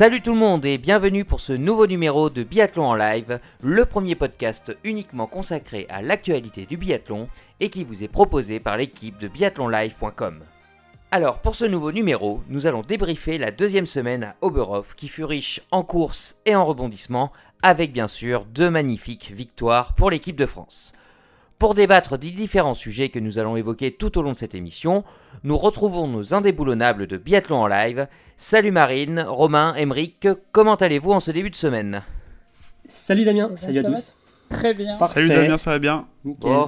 Salut 0.00 0.22
tout 0.22 0.32
le 0.32 0.38
monde 0.38 0.64
et 0.64 0.78
bienvenue 0.78 1.26
pour 1.26 1.42
ce 1.42 1.52
nouveau 1.52 1.86
numéro 1.86 2.30
de 2.30 2.42
Biathlon 2.42 2.86
en 2.86 2.94
live, 2.94 3.38
le 3.60 3.84
premier 3.84 4.14
podcast 4.14 4.74
uniquement 4.82 5.26
consacré 5.26 5.84
à 5.90 6.00
l'actualité 6.00 6.64
du 6.64 6.78
biathlon 6.78 7.28
et 7.60 7.68
qui 7.68 7.84
vous 7.84 8.02
est 8.02 8.08
proposé 8.08 8.60
par 8.60 8.78
l'équipe 8.78 9.18
de 9.18 9.28
biathlonlive.com. 9.28 10.40
Alors 11.10 11.40
pour 11.42 11.54
ce 11.54 11.66
nouveau 11.66 11.92
numéro, 11.92 12.40
nous 12.48 12.66
allons 12.66 12.80
débriefer 12.80 13.36
la 13.36 13.50
deuxième 13.50 13.84
semaine 13.84 14.24
à 14.24 14.36
Oberhof 14.40 14.94
qui 14.94 15.06
fut 15.06 15.24
riche 15.24 15.60
en 15.70 15.82
courses 15.82 16.38
et 16.46 16.56
en 16.56 16.64
rebondissements 16.64 17.30
avec 17.60 17.92
bien 17.92 18.08
sûr 18.08 18.46
deux 18.46 18.70
magnifiques 18.70 19.32
victoires 19.36 19.94
pour 19.96 20.10
l'équipe 20.10 20.36
de 20.36 20.46
France. 20.46 20.94
Pour 21.60 21.74
débattre 21.74 22.16
des 22.16 22.30
différents 22.30 22.72
sujets 22.72 23.10
que 23.10 23.18
nous 23.18 23.38
allons 23.38 23.54
évoquer 23.54 23.92
tout 23.92 24.16
au 24.16 24.22
long 24.22 24.30
de 24.30 24.36
cette 24.36 24.54
émission, 24.54 25.04
nous 25.44 25.58
retrouvons 25.58 26.08
nos 26.08 26.32
indéboulonnables 26.32 27.06
de 27.06 27.18
biathlon 27.18 27.58
en 27.58 27.66
live. 27.66 28.08
Salut 28.38 28.70
Marine, 28.70 29.22
Romain, 29.28 29.74
Emeric, 29.74 30.26
comment 30.52 30.76
allez-vous 30.76 31.12
en 31.12 31.20
ce 31.20 31.30
début 31.30 31.50
de 31.50 31.54
semaine? 31.54 32.02
Salut 32.88 33.26
Damien, 33.26 33.48
Eh 33.48 33.50
ben, 33.50 33.56
salut 33.58 33.78
à 33.78 33.82
ça 33.82 33.90
va 33.90 33.96
tous. 33.96 34.16
Très 34.48 34.72
bien. 34.72 34.96
Parfait. 34.96 35.14
Salut 35.16 35.28
Damien, 35.28 35.58
ça 35.58 35.72
va 35.72 35.78
bien? 35.78 36.08
Nickel. 36.24 36.50
Bon, 36.50 36.64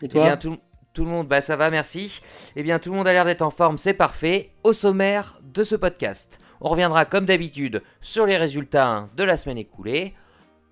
Et 0.00 0.06
eh 0.06 0.08
toi 0.08 0.24
bien 0.24 0.36
tout, 0.38 0.56
tout 0.94 1.04
le 1.04 1.10
monde, 1.10 1.28
bah 1.28 1.42
ça 1.42 1.56
va, 1.56 1.68
merci. 1.68 2.22
Eh 2.56 2.62
bien 2.62 2.78
tout 2.78 2.92
le 2.92 2.96
monde 2.96 3.08
a 3.08 3.12
l'air 3.12 3.26
d'être 3.26 3.42
en 3.42 3.50
forme, 3.50 3.76
c'est 3.76 3.92
parfait. 3.92 4.52
Au 4.64 4.72
sommaire 4.72 5.38
de 5.52 5.62
ce 5.62 5.76
podcast, 5.76 6.38
on 6.62 6.70
reviendra 6.70 7.04
comme 7.04 7.26
d'habitude 7.26 7.82
sur 8.00 8.24
les 8.24 8.38
résultats 8.38 9.06
de 9.18 9.22
la 9.22 9.36
semaine 9.36 9.58
écoulée. 9.58 10.14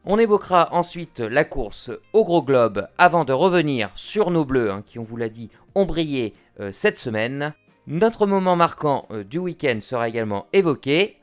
On 0.04 0.18
évoquera 0.18 0.68
ensuite 0.72 1.20
la 1.20 1.44
course 1.44 1.90
au 2.12 2.24
gros 2.24 2.42
globe 2.42 2.88
avant 2.98 3.24
de 3.24 3.32
revenir 3.32 3.90
sur 3.94 4.30
nos 4.30 4.44
bleus 4.44 4.70
hein, 4.70 4.82
qui, 4.86 4.98
on 4.98 5.04
vous 5.04 5.16
l'a 5.16 5.28
dit, 5.28 5.50
ont 5.74 5.86
brillé 5.86 6.34
euh, 6.60 6.70
cette 6.72 6.96
semaine. 6.96 7.52
Notre 7.86 8.26
moment 8.26 8.56
marquant 8.56 9.06
euh, 9.10 9.24
du 9.24 9.38
week-end 9.38 9.78
sera 9.80 10.08
également 10.08 10.46
évoqué. 10.52 11.18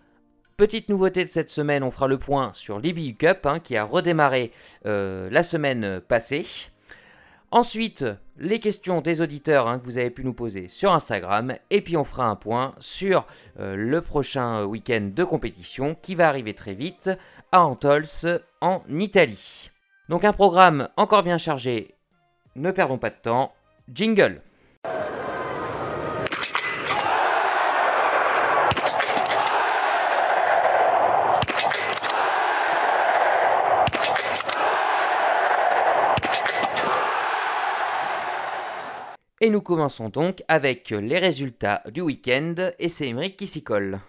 Petite 0.58 0.90
nouveauté 0.90 1.24
de 1.24 1.30
cette 1.30 1.50
semaine, 1.50 1.84
on 1.84 1.92
fera 1.92 2.08
le 2.08 2.20
point 2.20 2.52
sur 2.54 2.80
l'IBU 2.80 3.16
Cup 3.16 3.46
hein, 3.46 3.60
qui 3.60 3.78
a 3.78 3.84
redémarré 3.86 4.52
euh, 4.86 5.30
la 5.32 5.42
semaine 5.42 6.02
passée. 6.02 6.46
Ensuite, 7.52 8.04
les 8.38 8.60
questions 8.60 9.00
des 9.00 9.22
auditeurs 9.22 9.68
hein, 9.68 9.80
que 9.80 9.86
vous 9.86 9.98
avez 9.98 10.10
pu 10.10 10.26
nous 10.26 10.34
poser 10.34 10.68
sur 10.68 10.94
Instagram. 10.94 11.56
Et 11.70 11.82
puis 11.82 11.96
on 11.96 12.04
fera 12.04 12.28
un 12.28 12.36
point 12.36 12.76
sur 12.80 13.26
le 13.58 14.02
prochain 14.02 14.66
week-end 14.66 15.10
de 15.16 15.24
compétition 15.24 15.96
qui 16.02 16.16
va 16.16 16.28
arriver 16.28 16.54
très 16.54 16.74
vite 16.74 17.10
à 17.54 17.64
Antols 17.64 18.04
en 18.66 18.82
Italie. 18.90 19.70
Donc 20.10 20.26
un 20.26 20.34
programme 20.34 20.90
encore 20.98 21.22
bien 21.22 21.38
chargé. 21.38 21.94
Ne 22.56 22.72
perdons 22.72 22.98
pas 22.98 23.12
de 23.12 23.16
temps. 23.16 23.54
Jingle. 23.94 24.42
Et 39.42 39.52
nous 39.52 39.62
commençons 39.62 40.10
donc 40.10 40.42
avec 40.48 40.90
les 40.90 41.20
résultats 41.20 41.84
du 41.92 42.02
week-end 42.02 42.56
et 42.80 42.90
c'est 42.90 43.10
Émeric 43.10 43.38
qui 43.38 43.46
s'y 43.46 43.64
colle. 43.64 44.00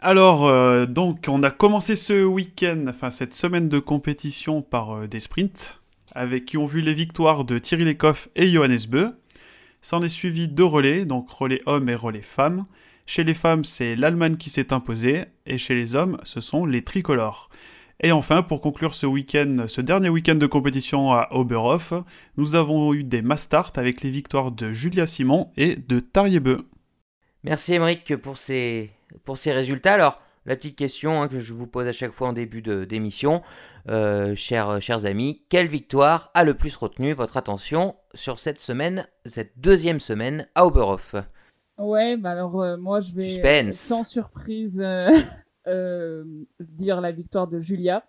Alors, 0.00 0.46
euh, 0.46 0.86
donc, 0.86 1.26
on 1.28 1.42
a 1.42 1.50
commencé 1.50 1.96
ce 1.96 2.24
week-end, 2.24 2.86
enfin 2.88 3.10
cette 3.10 3.34
semaine 3.34 3.68
de 3.68 3.78
compétition 3.78 4.60
par 4.60 4.92
euh, 4.96 5.06
des 5.06 5.20
sprints, 5.20 5.80
avec 6.12 6.44
qui 6.44 6.58
ont 6.58 6.66
vu 6.66 6.80
les 6.80 6.94
victoires 6.94 7.44
de 7.44 7.58
Thierry 7.58 7.84
Lecoff 7.84 8.28
et 8.36 8.48
Johannes 8.48 8.86
Beu. 8.88 9.16
S'en 9.80 10.02
est 10.02 10.08
suivi 10.08 10.48
deux 10.48 10.64
relais, 10.64 11.04
donc 11.04 11.30
relais 11.30 11.62
hommes 11.66 11.88
et 11.88 11.94
relais 11.94 12.22
femmes. 12.22 12.66
Chez 13.06 13.24
les 13.24 13.34
femmes, 13.34 13.64
c'est 13.64 13.96
l'Allemagne 13.96 14.36
qui 14.36 14.50
s'est 14.50 14.72
imposée, 14.72 15.24
et 15.46 15.58
chez 15.58 15.74
les 15.74 15.94
hommes, 15.94 16.18
ce 16.24 16.40
sont 16.40 16.66
les 16.66 16.82
tricolores. 16.82 17.50
Et 18.02 18.12
enfin, 18.12 18.42
pour 18.42 18.60
conclure 18.60 18.94
ce 18.94 19.06
week-end, 19.06 19.66
ce 19.68 19.80
dernier 19.80 20.08
week-end 20.08 20.34
de 20.34 20.46
compétition 20.46 21.12
à 21.12 21.28
Oberhof, 21.30 21.94
nous 22.36 22.54
avons 22.54 22.92
eu 22.92 23.04
des 23.04 23.22
mastart 23.22 23.72
avec 23.76 24.02
les 24.02 24.10
victoires 24.10 24.52
de 24.52 24.72
Julia 24.72 25.06
Simon 25.06 25.50
et 25.56 25.76
de 25.76 26.00
Tarjei 26.00 26.40
Beu. 26.40 26.66
Merci 27.44 27.74
Émeric 27.74 28.16
pour 28.16 28.38
ces, 28.38 28.90
pour 29.24 29.38
ces 29.38 29.52
résultats. 29.52 29.94
Alors, 29.94 30.20
la 30.46 30.56
petite 30.56 30.76
question 30.76 31.22
hein, 31.22 31.28
que 31.28 31.38
je 31.38 31.54
vous 31.54 31.66
pose 31.66 31.86
à 31.86 31.92
chaque 31.92 32.12
fois 32.12 32.28
en 32.28 32.32
début 32.32 32.62
d'émission, 32.62 33.42
euh, 33.88 34.34
chers, 34.34 34.80
chers 34.80 35.06
amis, 35.06 35.44
quelle 35.48 35.68
victoire 35.68 36.30
a 36.34 36.44
le 36.44 36.54
plus 36.54 36.76
retenu 36.76 37.12
votre 37.12 37.36
attention 37.36 37.96
sur 38.12 38.38
cette 38.38 38.58
semaine, 38.60 39.06
cette 39.24 39.58
deuxième 39.58 40.00
semaine 40.00 40.48
à 40.54 40.66
Oberhof? 40.66 41.14
Ouais, 41.78 42.16
bah 42.16 42.30
alors 42.30 42.62
euh, 42.62 42.76
moi 42.76 43.00
je 43.00 43.12
vais 43.14 43.66
euh, 43.66 43.70
sans 43.72 44.04
surprise 44.04 44.76
dire 46.60 47.00
la 47.00 47.12
victoire 47.12 47.48
de 47.48 47.58
Julia 47.58 48.04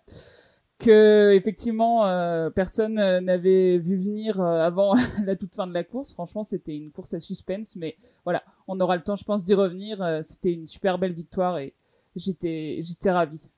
que 0.78 1.32
effectivement 1.32 2.06
euh, 2.06 2.50
personne 2.50 2.98
euh, 2.98 3.20
n'avait 3.20 3.78
vu 3.78 3.96
venir 3.96 4.40
euh, 4.40 4.60
avant 4.60 4.94
la 5.24 5.36
toute 5.36 5.54
fin 5.54 5.66
de 5.66 5.72
la 5.72 5.84
course. 5.84 6.12
Franchement, 6.12 6.42
c'était 6.42 6.76
une 6.76 6.90
course 6.90 7.14
à 7.14 7.20
suspense, 7.20 7.76
mais 7.76 7.96
voilà, 8.24 8.42
on 8.68 8.80
aura 8.80 8.96
le 8.96 9.02
temps, 9.02 9.16
je 9.16 9.24
pense, 9.24 9.44
d'y 9.44 9.54
revenir. 9.54 10.02
Euh, 10.02 10.20
c'était 10.22 10.52
une 10.52 10.66
super 10.66 10.98
belle 10.98 11.12
victoire 11.12 11.58
et 11.58 11.74
j'étais 12.14 12.80
j'étais 12.82 13.10
ravi. 13.10 13.48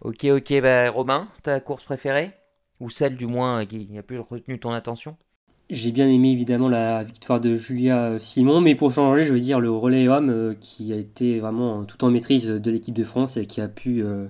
Ok, 0.00 0.24
ok, 0.24 0.60
bah, 0.60 0.90
Romain, 0.90 1.28
ta 1.42 1.60
course 1.60 1.84
préférée? 1.84 2.32
Ou 2.80 2.90
celle 2.90 3.16
du 3.16 3.26
moins 3.26 3.64
qui 3.64 3.88
a 3.96 4.02
plus 4.02 4.20
retenu 4.20 4.58
ton 4.58 4.70
attention? 4.70 5.16
J'ai 5.70 5.90
bien 5.90 6.08
aimé 6.08 6.30
évidemment 6.30 6.68
la 6.68 7.02
victoire 7.02 7.40
de 7.40 7.56
Julia 7.56 8.04
euh, 8.04 8.18
Simon, 8.20 8.60
mais 8.60 8.76
pour 8.76 8.92
changer, 8.92 9.24
je 9.24 9.32
veux 9.32 9.40
dire 9.40 9.58
le 9.58 9.70
relais 9.70 10.06
homme 10.06 10.30
euh, 10.30 10.54
qui 10.60 10.92
a 10.92 10.96
été 10.96 11.40
vraiment 11.40 11.80
euh, 11.80 11.82
tout 11.84 12.04
en 12.04 12.10
maîtrise 12.10 12.46
de 12.46 12.70
l'équipe 12.70 12.94
de 12.94 13.02
France 13.02 13.36
et 13.36 13.46
qui 13.46 13.60
a 13.60 13.66
pu 13.66 14.04
euh, 14.04 14.26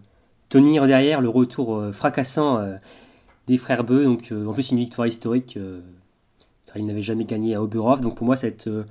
tenir 0.48 0.86
derrière 0.86 1.20
le 1.20 1.28
retour 1.28 1.76
euh, 1.76 1.92
fracassant 1.92 2.58
euh, 2.58 2.76
des 3.48 3.58
frères 3.58 3.84
Beu. 3.84 4.04
Donc 4.04 4.32
euh, 4.32 4.46
en 4.46 4.54
plus 4.54 4.70
une 4.70 4.78
victoire 4.78 5.06
historique 5.06 5.58
euh, 5.58 5.80
car 6.64 6.78
ils 6.78 6.86
n'avaient 6.86 7.02
jamais 7.02 7.24
gagné 7.24 7.54
à 7.54 7.62
Oberhof. 7.62 8.00
Donc 8.00 8.16
pour 8.16 8.24
moi, 8.24 8.36
euh, 8.66 8.84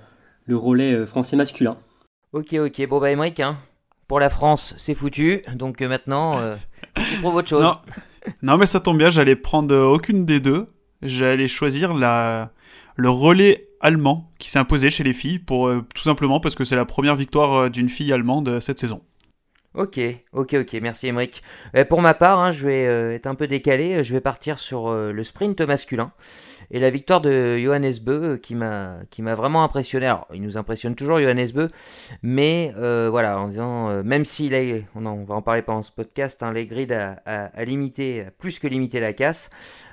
le 0.45 0.57
relais 0.57 0.94
euh, 0.94 1.06
français 1.06 1.35
masculin. 1.35 1.78
Ok, 2.33 2.53
ok, 2.53 2.88
bon 2.88 3.00
bah 3.00 3.11
Émeric, 3.11 3.39
hein, 3.39 3.57
pour 4.07 4.19
la 4.19 4.29
France, 4.29 4.73
c'est 4.78 4.94
foutu, 4.94 5.41
donc 5.53 5.81
euh, 5.81 5.88
maintenant, 5.88 6.38
euh, 6.39 6.56
tu 6.95 7.17
trouves 7.17 7.35
autre 7.35 7.50
chose. 7.50 7.63
Non. 7.63 7.78
non, 8.41 8.57
mais 8.57 8.66
ça 8.66 8.79
tombe 8.79 8.97
bien, 8.97 9.09
j'allais 9.09 9.35
prendre 9.35 9.73
euh, 9.73 9.85
aucune 9.85 10.25
des 10.25 10.39
deux. 10.39 10.67
J'allais 11.01 11.47
choisir 11.47 11.94
la... 11.94 12.51
le 12.95 13.09
relais 13.09 13.67
allemand 13.79 14.31
qui 14.39 14.50
s'est 14.50 14.59
imposé 14.59 14.89
chez 14.89 15.03
les 15.03 15.13
filles, 15.13 15.39
pour, 15.39 15.67
euh, 15.67 15.85
tout 15.94 16.03
simplement 16.03 16.39
parce 16.39 16.56
que 16.56 16.63
c'est 16.63 16.75
la 16.75 16.85
première 16.85 17.16
victoire 17.16 17.69
d'une 17.69 17.89
fille 17.89 18.12
allemande 18.12 18.59
cette 18.59 18.79
saison. 18.79 19.01
Ok, 19.75 20.00
ok, 20.31 20.56
ok, 20.62 20.77
merci 20.81 21.07
Emeric. 21.07 21.44
Euh, 21.75 21.83
pour 21.83 22.01
ma 22.01 22.13
part, 22.13 22.39
hein, 22.39 22.53
je 22.53 22.66
vais 22.66 22.88
euh, 22.88 23.13
être 23.13 23.27
un 23.27 23.35
peu 23.35 23.45
décalé, 23.45 24.06
je 24.06 24.13
vais 24.13 24.22
partir 24.22 24.57
sur 24.57 24.88
euh, 24.88 25.12
le 25.12 25.23
sprint 25.23 25.59
masculin 25.59 26.13
et 26.71 26.79
la 26.79 26.89
victoire 26.89 27.21
de 27.21 27.57
Johannes 27.57 27.93
Beu 28.01 28.23
euh, 28.23 28.37
qui 28.37 28.55
m'a 28.55 29.35
vraiment 29.35 29.63
impressionné. 29.63 30.05
Alors, 30.07 30.27
il 30.33 30.41
nous 30.41 30.57
impressionne 30.57 30.95
toujours 30.95 31.19
Johannes 31.19 31.51
Beu, 31.53 31.69
mais 32.21 32.73
euh, 32.77 33.07
voilà, 33.09 33.39
en 33.39 33.47
disant 33.47 33.89
euh, 33.89 34.03
même 34.03 34.25
s'il 34.25 34.55
a, 34.55 34.59
on, 34.95 35.23
va 35.23 35.35
en 35.35 35.41
parler 35.41 35.61
pendant 35.61 35.83
ce 35.83 35.91
podcast, 35.91 36.43
hein, 36.43 36.51
les 36.51 36.65
grids 36.67 36.91
a, 36.93 37.65
limité, 37.65 38.25
plus 38.39 38.59
que 38.59 38.67
limité 38.67 38.99
la 38.99 39.13
casse. 39.13 39.49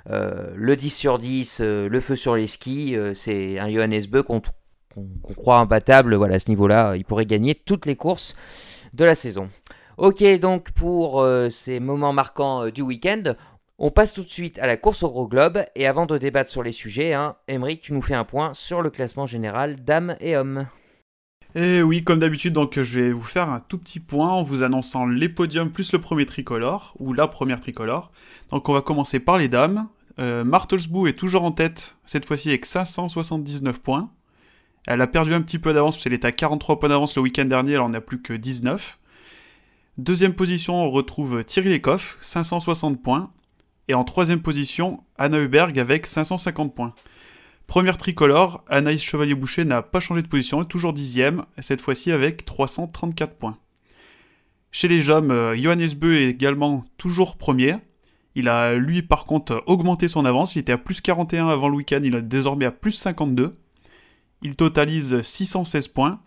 Le 0.09 0.75
10 0.75 0.91
sur 0.91 1.19
10, 1.19 1.59
euh, 1.61 1.89
le 1.89 2.01
feu 2.01 2.17
sur 2.17 2.37
les 2.37 2.47
skis, 2.47 2.97
c'est 3.15 3.59
un 3.59 3.69
Johannes 3.69 4.03
Beu 4.11 4.23
qu'on 4.23 4.43
croit 5.37 5.59
imbattable. 5.59 6.15
Voilà, 6.15 6.37
à 6.37 6.39
ce 6.39 6.49
niveau-là, 6.49 6.95
il 6.97 7.05
pourrait 7.05 7.27
gagner 7.27 7.55
toutes 7.55 7.87
les 7.87 7.97
courses 7.97 8.35
de 8.93 9.05
la 9.05 9.15
saison. 9.15 9.49
Ok, 9.99 10.25
donc 10.41 10.73
pour 10.73 11.25
ces 11.51 11.79
moments 11.79 12.13
marquants 12.13 12.69
du 12.69 12.83
week-end, 12.83 13.35
on 13.83 13.91
passe 13.91 14.15
tout 14.15 14.23
de 14.23 14.31
suite 14.31 14.61
à 14.61 14.67
la 14.69 14.77
course 14.77 15.03
au 15.03 15.11
gros 15.11 15.27
globe. 15.27 15.65
Et 15.75 15.89
avant 15.89 16.07
de 16.07 16.17
débattre 16.17 16.49
sur 16.49 16.63
les 16.63 16.73
sujets, 16.73 17.15
hein, 17.15 17.35
Emeric, 17.49 17.83
tu 17.83 17.93
nous 17.93 18.01
fais 18.01 18.15
un 18.15 18.25
point 18.25 18.55
sur 18.55 18.81
le 18.81 18.91
classement 18.91 19.27
général 19.27 19.75
dames 19.85 20.17
et 20.21 20.37
hommes. 20.37 20.69
Et 21.57 21.83
oui, 21.83 22.03
comme 22.03 22.21
d'habitude, 22.21 22.55
donc 22.55 22.81
je 22.81 23.01
vais 23.01 23.13
vous 23.13 23.23
faire 23.23 23.51
un 23.51 23.59
tout 23.61 23.77
petit 23.77 23.99
point 23.99 24.31
en 24.31 24.45
vous 24.45 24.63
annonçant 24.63 25.05
les 25.05 25.29
podiums 25.29 25.71
plus 25.71 25.93
le 25.93 25.99
premier 25.99 26.25
tricolore, 26.25 26.95
ou 26.99 27.13
la 27.13 27.27
première 27.27 27.61
tricolore. 27.61 28.13
Donc 28.51 28.69
on 28.69 28.73
va 28.73 28.83
commencer 28.83 29.19
par 29.19 29.37
les 29.37 29.49
dames. 29.49 29.89
Euh, 30.21 30.45
Martelsbou 30.45 31.09
est 31.09 31.13
toujours 31.19 31.43
en 31.43 31.51
tête, 31.51 31.97
cette 32.07 32.25
fois-ci 32.25 32.51
avec 32.51 32.65
579 32.65 33.81
points. 33.81 34.11
Elle 34.87 35.01
a 35.01 35.07
perdu 35.09 35.35
un 35.35 35.43
petit 35.43 35.59
peu 35.59 35.75
d'avance, 35.75 35.97
parce 35.97 36.05
qu'elle 36.05 36.15
était 36.15 36.29
à 36.29 36.33
43 36.33 36.79
points 36.79 36.89
d'avance 36.89 37.17
le 37.17 37.23
week-end 37.23 37.45
dernier, 37.47 37.73
elle 37.73 37.81
en 37.81 37.93
a 37.93 38.01
plus 38.01 38.23
que 38.23 38.33
19. 38.33 38.99
Deuxième 39.99 40.35
position, 40.35 40.77
on 40.77 40.91
retrouve 40.91 41.45
Thierry 41.45 41.71
Lecoff, 41.71 42.17
560 42.23 43.03
points. 43.03 43.31
Et 43.89 43.95
en 43.95 44.05
troisième 44.05 44.43
position, 44.43 45.03
Anna 45.19 45.41
Huberg 45.41 45.79
avec 45.79 46.07
550 46.07 46.75
points. 46.75 46.95
Première 47.67 47.97
tricolore, 47.97 48.65
Anaïs 48.69 49.03
Chevalier-Boucher 49.03 49.65
n'a 49.65 49.83
pas 49.83 50.01
changé 50.01 50.23
de 50.23 50.29
position, 50.29 50.63
est 50.63 50.67
toujours 50.67 50.93
dixième, 50.93 51.45
cette 51.59 51.81
fois-ci 51.81 52.13
avec 52.13 52.45
334 52.45 53.37
points. 53.37 53.59
Chez 54.71 54.89
les 54.89 55.11
hommes, 55.11 55.31
euh, 55.31 55.57
Johannes 55.57 55.95
Beu 55.97 56.15
est 56.15 56.29
également 56.29 56.85
toujours 56.97 57.37
premier. 57.37 57.77
Il 58.35 58.49
a, 58.49 58.75
lui, 58.75 59.03
par 59.03 59.27
contre, 59.27 59.63
augmenté 59.67 60.09
son 60.09 60.25
avance. 60.25 60.57
Il 60.57 60.61
était 60.61 60.73
à 60.73 60.79
plus 60.79 61.01
41 61.01 61.49
avant 61.49 61.69
le 61.69 61.77
week-end, 61.77 62.01
il 62.03 62.15
est 62.15 62.23
désormais 62.23 62.65
à 62.65 62.73
plus 62.73 62.93
52. 62.93 63.55
Il 64.43 64.57
totalise 64.57 65.21
616 65.23 65.89
points. 65.89 66.21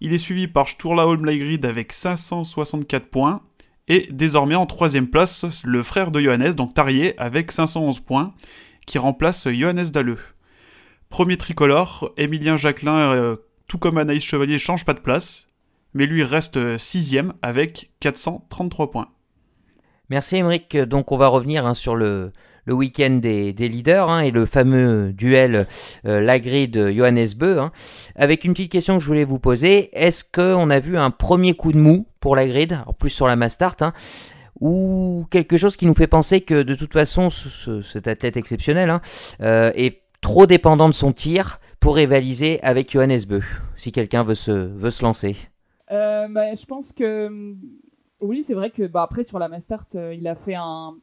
Il 0.00 0.12
est 0.12 0.18
suivi 0.18 0.48
par 0.48 0.68
Sturla 0.68 1.06
Holmleigrid 1.06 1.64
avec 1.66 1.92
564 1.92 3.06
points. 3.06 3.42
Et 3.88 4.08
désormais 4.10 4.54
en 4.54 4.66
troisième 4.66 5.08
place, 5.08 5.44
le 5.64 5.82
frère 5.82 6.10
de 6.10 6.20
Johannes, 6.20 6.54
donc 6.54 6.74
Tarier, 6.74 7.18
avec 7.18 7.50
511 7.50 8.00
points, 8.00 8.34
qui 8.86 8.98
remplace 8.98 9.48
Johannes 9.48 9.90
Dalleux. 9.92 10.18
Premier 11.08 11.36
tricolore, 11.36 12.12
Émilien 12.16 12.56
Jacquelin, 12.56 13.12
euh, 13.12 13.36
tout 13.66 13.78
comme 13.78 13.98
Anaïs 13.98 14.24
Chevalier, 14.24 14.58
change 14.58 14.84
pas 14.84 14.94
de 14.94 15.00
place, 15.00 15.46
mais 15.94 16.06
lui 16.06 16.24
reste 16.24 16.78
sixième 16.78 17.34
avec 17.42 17.90
433 18.00 18.90
points. 18.90 19.08
Merci 20.12 20.36
Émeric. 20.36 20.76
Donc 20.76 21.10
on 21.10 21.16
va 21.16 21.28
revenir 21.28 21.66
hein, 21.66 21.74
sur 21.74 21.96
le, 21.96 22.32
week-end 22.66 23.18
des, 23.22 23.52
leaders 23.52 24.10
hein, 24.10 24.20
et 24.20 24.30
le 24.30 24.44
fameux 24.44 25.12
duel 25.12 25.66
euh, 26.04 26.20
Lagrid-Johannes 26.20 27.34
Beu. 27.36 27.58
Hein. 27.58 27.72
Avec 28.14 28.44
une 28.44 28.52
petite 28.52 28.72
question 28.72 28.98
que 28.98 29.02
je 29.02 29.06
voulais 29.06 29.24
vous 29.24 29.38
poser, 29.38 29.88
est-ce 29.98 30.22
qu'on 30.22 30.68
a 30.68 30.80
vu 30.80 30.98
un 30.98 31.10
premier 31.10 31.54
coup 31.54 31.72
de 31.72 31.78
mou 31.78 32.06
pour 32.22 32.36
Lagrid, 32.36 32.78
en 32.86 32.94
plus 32.94 33.10
sur 33.10 33.26
la 33.26 33.36
Mastart, 33.36 33.76
hein, 33.80 33.92
ou 34.60 35.26
quelque 35.30 35.58
chose 35.58 35.76
qui 35.76 35.84
nous 35.84 35.94
fait 35.94 36.06
penser 36.06 36.40
que 36.40 36.62
de 36.62 36.74
toute 36.74 36.92
façon 36.92 37.28
cet 37.28 38.08
athlète 38.08 38.38
exceptionnel 38.38 38.88
hein, 38.88 39.00
euh, 39.42 39.72
est 39.74 40.02
trop 40.22 40.46
dépendant 40.46 40.88
de 40.88 40.94
son 40.94 41.12
tir 41.12 41.58
pour 41.80 41.96
rivaliser 41.96 42.62
avec 42.62 42.92
Johannes 42.92 43.24
Beu, 43.28 43.42
si 43.76 43.90
quelqu'un 43.90 44.22
veut 44.22 44.36
se, 44.36 44.52
veut 44.52 44.90
se 44.90 45.02
lancer. 45.02 45.36
Euh, 45.90 46.28
bah, 46.28 46.54
Je 46.54 46.64
pense 46.64 46.92
que 46.92 47.28
oui, 48.20 48.44
c'est 48.44 48.54
vrai 48.54 48.70
que 48.70 48.86
bah, 48.86 49.02
après 49.02 49.24
sur 49.24 49.40
la 49.40 49.48
Mastart, 49.48 49.86
euh, 49.96 50.14
il 50.14 50.28
a 50.28 50.36
fait 50.36 50.54
un, 50.54 50.94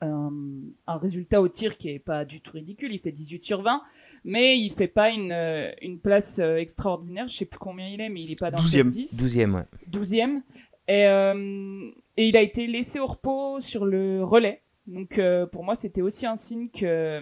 un, 0.00 0.42
résultat 0.86 1.40
au 1.40 1.48
tir 1.48 1.76
qui 1.76 1.88
est 1.88 1.98
pas 1.98 2.24
du 2.24 2.40
tout 2.40 2.52
ridicule. 2.52 2.92
Il 2.92 2.98
fait 2.98 3.10
18 3.10 3.42
sur 3.42 3.62
20, 3.62 3.82
mais 4.24 4.58
il 4.58 4.70
fait 4.70 4.88
pas 4.88 5.10
une, 5.10 5.32
euh, 5.32 5.70
une 5.82 5.98
place 5.98 6.38
euh, 6.38 6.56
extraordinaire. 6.56 7.28
Je 7.28 7.36
sais 7.36 7.44
plus 7.44 7.58
combien 7.58 7.88
il 7.88 8.00
est, 8.00 8.08
mais 8.08 8.22
il 8.22 8.30
est 8.30 8.38
pas 8.38 8.50
dans 8.50 8.58
12e. 8.58 8.84
le 8.84 8.90
10. 8.90 9.24
12e, 9.24 9.54
ouais. 9.54 9.64
12e. 9.90 10.42
Et, 10.88 11.06
euh, 11.06 11.90
et 12.16 12.28
il 12.28 12.36
a 12.36 12.42
été 12.42 12.66
laissé 12.66 13.00
au 13.00 13.06
repos 13.06 13.60
sur 13.60 13.84
le 13.84 14.22
relais. 14.22 14.62
Donc 14.86 15.20
pour 15.50 15.64
moi, 15.64 15.74
c'était 15.74 16.02
aussi 16.02 16.26
un 16.26 16.36
signe 16.36 16.68
que 16.68 17.20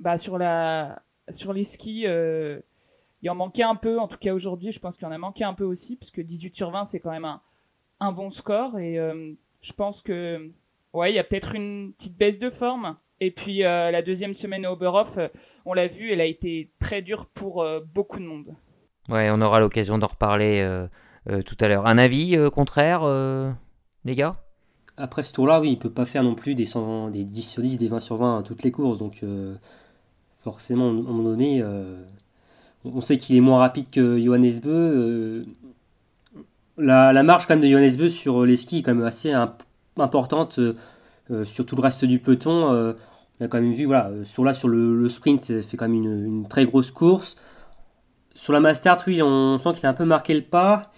bah, 0.00 0.18
sur, 0.18 0.38
la, 0.38 1.02
sur 1.28 1.52
les 1.52 1.62
skis, 1.62 2.04
il 3.22 3.30
en 3.30 3.34
manquait 3.36 3.62
un 3.62 3.76
peu. 3.76 4.00
En 4.00 4.08
tout 4.08 4.18
cas 4.18 4.34
aujourd'hui, 4.34 4.72
je 4.72 4.80
pense 4.80 4.96
qu'il 4.96 5.06
en 5.06 5.12
a 5.12 5.18
manqué 5.18 5.44
un 5.44 5.54
peu 5.54 5.62
aussi, 5.62 5.94
parce 5.94 6.10
que 6.10 6.20
18 6.20 6.56
sur 6.56 6.72
20, 6.72 6.82
c'est 6.82 6.98
quand 6.98 7.12
même 7.12 7.24
un, 7.24 7.40
un 8.00 8.10
bon 8.10 8.28
score. 8.28 8.76
Et 8.80 8.98
je 9.60 9.72
pense 9.72 10.02
que 10.02 10.50
ouais, 10.96 11.12
il 11.12 11.14
y 11.14 11.18
a 11.18 11.24
peut-être 11.24 11.54
une 11.54 11.92
petite 11.92 12.16
baisse 12.16 12.38
de 12.38 12.50
forme. 12.50 12.96
Et 13.20 13.30
puis 13.30 13.64
euh, 13.64 13.90
la 13.90 14.02
deuxième 14.02 14.34
semaine 14.34 14.66
au 14.66 14.72
Oberhof, 14.72 15.18
euh, 15.18 15.28
on 15.64 15.72
l'a 15.72 15.86
vu, 15.86 16.12
elle 16.12 16.20
a 16.20 16.26
été 16.26 16.70
très 16.78 17.02
dure 17.02 17.26
pour 17.26 17.62
euh, 17.62 17.80
beaucoup 17.94 18.18
de 18.18 18.24
monde. 18.24 18.54
Ouais, 19.08 19.30
on 19.30 19.40
aura 19.40 19.60
l'occasion 19.60 19.98
d'en 19.98 20.08
reparler 20.08 20.66
tout 21.44 21.56
à 21.60 21.68
l'heure. 21.68 21.86
Un 21.86 21.96
avis 21.96 22.36
contraire, 22.52 23.02
les 24.04 24.16
gars? 24.16 24.42
Après 24.96 25.22
ce 25.22 25.32
tour-là, 25.32 25.60
oui, 25.60 25.70
il 25.72 25.78
peut 25.78 25.92
pas 25.92 26.04
faire 26.04 26.24
non 26.24 26.34
plus 26.34 26.56
des, 26.56 26.66
des 27.12 27.24
10 27.24 27.42
sur 27.42 27.62
10, 27.62 27.78
des 27.78 27.86
20 27.86 28.00
sur 28.00 28.16
20 28.16 28.38
à 28.40 28.42
toutes 28.42 28.64
les 28.64 28.72
courses. 28.72 28.98
Donc 28.98 29.22
forcément, 30.42 30.86
à 30.86 30.90
un 30.90 30.92
moment 30.92 31.22
donné, 31.22 31.62
on 32.84 33.00
sait 33.00 33.16
qu'il 33.16 33.36
est 33.36 33.40
moins 33.40 33.60
rapide 33.60 33.90
que 33.90 34.20
Johannes 34.20 34.58
Beu. 34.60 35.46
La, 36.76 37.12
la, 37.12 37.22
marche 37.22 37.46
quand 37.46 37.54
même 37.54 37.62
de 37.62 37.68
Johannes 37.68 37.94
Beu 37.94 38.08
sur 38.08 38.44
les 38.44 38.56
skis 38.56 38.78
est 38.78 38.82
quand 38.82 38.94
même 38.96 39.06
assez 39.06 39.32
importante 40.04 40.58
euh, 40.58 40.74
euh, 41.30 41.44
sur 41.44 41.66
tout 41.66 41.76
le 41.76 41.82
reste 41.82 42.04
du 42.04 42.18
peloton. 42.18 42.72
Euh, 42.72 42.92
on 43.40 43.44
a 43.44 43.48
quand 43.48 43.60
même 43.60 43.72
vu, 43.72 43.84
voilà, 43.84 44.10
sur 44.24 44.44
là, 44.44 44.54
sur 44.54 44.68
le, 44.68 45.08
sprint, 45.08 45.60
fait 45.62 45.76
quand 45.76 45.88
même 45.88 45.94
une, 45.94 46.48
très 46.48 46.64
grosse 46.64 46.90
course. 46.90 47.36
Sur 48.34 48.52
la 48.52 48.60
Mastart, 48.60 48.98
oui, 49.06 49.22
on 49.22 49.58
sent 49.58 49.72
qu'il 49.74 49.86
a 49.86 49.90
un 49.90 49.94
peu 49.94 50.04
marqué 50.04 50.34
le 50.34 50.42
pas. 50.42 50.90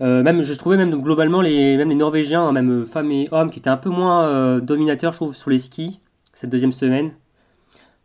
même, 0.00 0.42
je 0.42 0.54
trouvais 0.54 0.76
même 0.76 0.94
globalement 1.02 1.40
les, 1.40 1.76
même 1.76 1.88
les 1.88 1.94
Norvégiens, 1.96 2.52
même 2.52 2.86
femmes 2.86 3.10
et 3.10 3.28
hommes, 3.32 3.50
qui 3.50 3.58
étaient 3.58 3.70
un 3.70 3.76
peu 3.76 3.90
moins 3.90 4.60
dominateurs, 4.60 5.12
je 5.12 5.18
trouve, 5.18 5.34
sur 5.34 5.50
les 5.50 5.58
skis 5.58 6.00
cette 6.32 6.50
deuxième 6.50 6.72
semaine. 6.72 7.12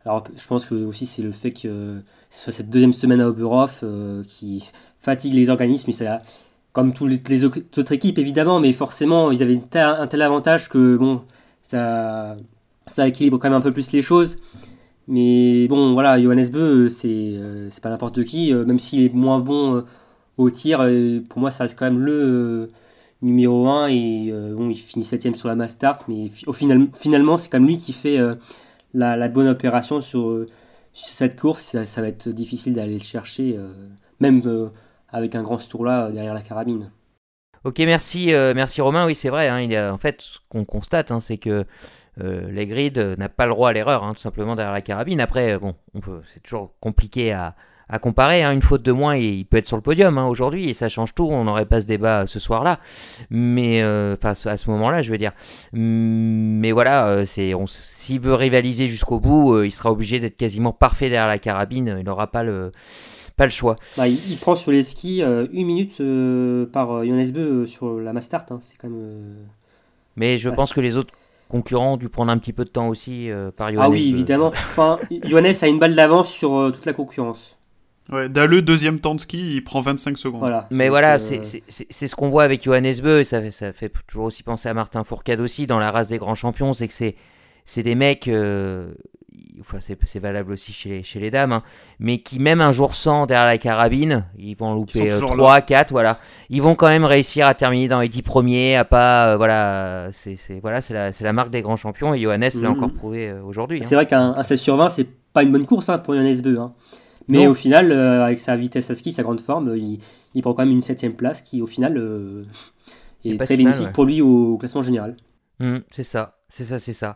Alors, 0.04 0.24
je 0.34 0.46
pense 0.46 0.64
que 0.64 0.74
aussi 0.74 1.06
c'est 1.06 1.22
le 1.22 1.30
fait 1.30 1.52
que 1.52 2.02
ce 2.30 2.44
soit 2.44 2.52
cette 2.52 2.70
deuxième 2.70 2.92
semaine 2.92 3.20
à 3.20 3.28
Oberhof 3.28 3.84
qui 4.26 4.68
fatigue 4.98 5.34
les 5.34 5.48
organismes, 5.48 5.90
et 5.90 5.92
ça, 5.92 6.22
comme 6.72 6.92
toutes 6.92 7.28
les 7.28 7.44
autres 7.44 7.92
équipes 7.92 8.18
évidemment, 8.18 8.60
mais 8.60 8.72
forcément 8.72 9.30
ils 9.30 9.42
avaient 9.42 9.60
un 9.74 10.06
tel 10.06 10.22
avantage 10.22 10.68
que 10.68 10.96
bon, 10.96 11.22
ça, 11.62 12.36
ça 12.86 13.08
équilibre 13.08 13.38
quand 13.38 13.48
même 13.48 13.58
un 13.58 13.60
peu 13.60 13.72
plus 13.72 13.92
les 13.92 14.02
choses. 14.02 14.36
Mais 15.08 15.66
bon, 15.68 15.92
voilà, 15.94 16.20
Johannes 16.22 16.48
Beu, 16.50 16.88
c'est 16.88 17.08
euh, 17.08 17.68
c'est 17.70 17.82
pas 17.82 17.90
n'importe 17.90 18.22
qui, 18.24 18.52
euh, 18.52 18.64
même 18.64 18.78
s'il 18.78 19.02
est 19.04 19.12
moins 19.12 19.40
bon 19.40 19.76
euh, 19.76 19.84
au 20.36 20.50
tir, 20.50 20.78
pour 21.28 21.40
moi 21.40 21.50
ça 21.50 21.64
reste 21.64 21.78
quand 21.78 21.86
même 21.86 22.00
le 22.00 22.70
numéro 23.22 23.68
1 23.68 23.88
et 23.88 24.32
bon, 24.56 24.70
il 24.70 24.76
finit 24.76 25.04
7ème 25.04 25.34
sur 25.34 25.48
la 25.48 25.56
Mastart, 25.56 26.04
mais 26.08 26.30
au 26.46 26.52
final, 26.52 26.88
finalement 26.94 27.36
c'est 27.36 27.50
quand 27.50 27.58
même 27.58 27.68
lui 27.68 27.76
qui 27.76 27.92
fait 27.92 28.18
la, 28.94 29.16
la, 29.16 29.28
bonne 29.28 29.48
opération 29.48 30.00
sur, 30.00 30.46
cette 30.94 31.38
course. 31.38 31.62
Ça, 31.62 31.84
ça, 31.86 32.00
va 32.00 32.08
être 32.08 32.30
difficile 32.30 32.74
d'aller 32.74 32.94
le 32.94 33.02
chercher, 33.02 33.58
même 34.20 34.40
avec 35.12 35.34
un 35.34 35.42
grand 35.42 35.58
ce 35.58 35.68
tour-là 35.68 36.06
euh, 36.06 36.12
derrière 36.12 36.34
la 36.34 36.42
carabine. 36.42 36.90
Ok, 37.64 37.78
merci, 37.80 38.32
euh, 38.32 38.54
merci 38.54 38.80
Romain. 38.80 39.06
Oui, 39.06 39.14
c'est 39.14 39.28
vrai. 39.28 39.48
Hein, 39.48 39.60
il 39.60 39.76
a, 39.76 39.92
en 39.92 39.98
fait, 39.98 40.22
ce 40.22 40.38
qu'on 40.48 40.64
constate, 40.64 41.10
hein, 41.10 41.20
c'est 41.20 41.36
que 41.36 41.66
euh, 42.20 42.50
les 42.50 42.66
grids 42.66 42.92
n'a 43.18 43.28
pas 43.28 43.46
le 43.46 43.52
droit 43.52 43.70
à 43.70 43.72
l'erreur, 43.72 44.02
hein, 44.02 44.14
tout 44.14 44.20
simplement 44.20 44.56
derrière 44.56 44.72
la 44.72 44.80
carabine. 44.80 45.20
Après, 45.20 45.58
bon, 45.58 45.74
c'est 46.24 46.42
toujours 46.42 46.72
compliqué 46.80 47.32
à, 47.32 47.54
à 47.90 47.98
comparer. 47.98 48.42
Une 48.44 48.62
faute 48.62 48.82
de 48.82 48.92
moins, 48.92 49.14
il, 49.14 49.44
peut 49.44 49.58
être 49.58 49.66
sur 49.66 49.76
le 49.76 49.82
podium 49.82 50.16
aujourd'hui 50.16 50.70
et 50.70 50.74
ça 50.74 50.88
change 50.88 51.14
tout. 51.14 51.28
On 51.30 51.44
n'aurait 51.44 51.66
pas 51.66 51.82
ce 51.82 51.86
débat 51.86 52.26
ce 52.26 52.38
soir-là, 52.38 52.80
mais 53.28 53.82
enfin 54.14 54.32
à 54.46 54.56
ce 54.56 54.70
moment-là, 54.70 55.02
je 55.02 55.10
veux 55.10 55.18
dire. 55.18 55.32
Mais 55.72 56.72
voilà, 56.72 57.26
c'est 57.26 57.52
s'il 57.66 58.20
veut 58.20 58.34
rivaliser 58.34 58.86
jusqu'au 58.86 59.20
bout, 59.20 59.62
il 59.62 59.70
sera 59.72 59.92
obligé 59.92 60.18
d'être 60.18 60.36
quasiment 60.36 60.72
parfait 60.72 61.10
derrière 61.10 61.28
la 61.28 61.38
carabine. 61.38 61.96
Il 61.98 62.04
n'aura 62.04 62.30
pas 62.30 62.42
le 62.42 62.72
pas 63.40 63.46
le 63.46 63.52
choix. 63.52 63.76
Bah, 63.96 64.06
il, 64.06 64.36
prend 64.36 64.54
sur 64.54 64.70
les 64.70 64.82
skis 64.82 65.22
euh, 65.22 65.46
une 65.50 65.66
minute 65.66 65.98
euh, 66.02 66.66
par 66.66 66.92
euh, 66.92 67.06
Johannes 67.06 67.30
Beu 67.30 67.66
sur 67.66 67.98
la 67.98 68.12
Mastart. 68.12 68.44
Hein. 68.50 68.58
c'est 68.60 68.76
quand 68.76 68.90
même. 68.90 69.34
Mais 70.14 70.36
je 70.36 70.50
pense 70.50 70.74
que 70.74 70.80
les 70.82 70.98
autres 70.98 71.14
concurrents 71.48 71.94
ont 71.94 71.96
dû 71.96 72.10
prendre 72.10 72.30
un 72.30 72.36
petit 72.36 72.52
peu 72.52 72.66
de 72.66 72.68
temps 72.68 72.88
aussi 72.88 73.30
par 73.56 73.72
Johannes. 73.72 73.86
Ah 73.86 73.90
oui, 73.90 74.10
évidemment. 74.10 74.48
Enfin, 74.54 74.98
Johannes 75.24 75.54
a 75.62 75.68
une 75.68 75.78
balle 75.78 75.94
d'avance 75.94 76.30
sur 76.30 76.70
toute 76.74 76.84
la 76.84 76.92
concurrence. 76.92 77.56
Ouais, 78.12 78.28
le 78.28 78.60
deuxième 78.60 79.00
temps 79.00 79.14
de 79.14 79.20
ski, 79.20 79.54
il 79.56 79.64
prend 79.64 79.80
25 79.80 80.18
secondes. 80.18 80.40
Voilà. 80.40 80.66
Mais 80.70 80.90
voilà, 80.90 81.18
c'est 81.18 81.42
ce 81.42 82.14
qu'on 82.14 82.28
voit 82.28 82.44
avec 82.44 82.62
Johannes 82.62 83.00
Beu, 83.02 83.24
ça, 83.24 83.40
fait, 83.40 83.52
ça 83.52 83.72
fait 83.72 83.90
toujours 84.06 84.24
aussi 84.24 84.42
penser 84.42 84.68
à 84.68 84.74
Martin 84.74 85.02
Fourcade 85.02 85.40
aussi 85.40 85.66
dans 85.66 85.78
la 85.78 85.90
race 85.90 86.08
des 86.08 86.18
grands 86.18 86.34
champions, 86.34 86.74
c'est 86.74 86.88
que 86.88 86.94
c'est 87.64 87.82
des 87.82 87.94
mecs, 87.94 88.28
enfin 89.60 89.78
c'est 89.80 90.18
valable 90.18 90.52
aussi 90.52 90.72
chez 90.72 90.88
les, 90.88 91.02
chez 91.02 91.20
les 91.20 91.30
dames, 91.30 91.52
hein, 91.52 91.62
mais 91.98 92.18
qui 92.18 92.38
même 92.38 92.60
un 92.60 92.72
jour 92.72 92.94
sans 92.94 93.26
derrière 93.26 93.46
la 93.46 93.58
carabine, 93.58 94.24
ils 94.38 94.56
vont 94.56 94.74
louper 94.74 95.08
3, 95.08 95.56
euh, 95.56 95.60
4, 95.60 95.90
voilà. 95.90 96.16
Ils 96.48 96.62
vont 96.62 96.74
quand 96.74 96.88
même 96.88 97.04
réussir 97.04 97.46
à 97.46 97.54
terminer 97.54 97.88
dans 97.88 98.00
les 98.00 98.08
10 98.08 98.22
premiers, 98.22 98.76
à 98.76 98.84
pas, 98.84 99.32
euh, 99.32 99.36
voilà, 99.36 100.08
c'est 100.12 100.36
voilà, 100.60 100.80
la, 100.90 101.10
la 101.20 101.32
marque 101.32 101.50
des 101.50 101.62
grands 101.62 101.76
champions 101.76 102.14
et 102.14 102.20
Johannes 102.20 102.50
l'a 102.54 102.68
mmh. 102.68 102.72
encore 102.72 102.92
prouvé 102.92 103.30
euh, 103.30 103.42
aujourd'hui. 103.42 103.80
C'est 103.82 103.94
hein. 103.94 103.98
vrai 103.98 104.06
qu'un 104.06 104.42
16 104.42 104.60
sur 104.60 104.76
20, 104.76 104.88
c'est 104.88 105.06
pas 105.32 105.42
une 105.42 105.52
bonne 105.52 105.66
course 105.66 105.88
hein, 105.88 105.98
pour 105.98 106.14
Johannes 106.14 106.40
Beu. 106.40 106.58
Mais 107.28 107.46
au 107.46 107.54
final, 107.54 107.92
avec 107.92 108.40
sa 108.40 108.56
vitesse 108.56 108.90
à 108.90 108.96
ski, 108.96 109.12
sa 109.12 109.22
grande 109.22 109.40
forme, 109.40 109.76
il, 109.76 110.00
il 110.34 110.42
prend 110.42 110.52
quand 110.52 110.64
même 110.64 110.74
une 110.74 110.80
7 110.80 111.16
place 111.16 111.42
qui 111.42 111.62
au 111.62 111.66
final 111.66 111.96
est, 113.24 113.38
très 113.38 113.56
bénéfique 113.56 113.92
pour 113.92 114.04
lui 114.04 114.20
au, 114.20 114.56
classement 114.58 114.82
général. 114.82 115.16
Mmh, 115.60 115.76
c'est 115.90 116.02
ça, 116.02 116.38
c'est 116.48 116.64
ça, 116.64 116.80
c'est 116.80 116.94
ça. 116.94 117.14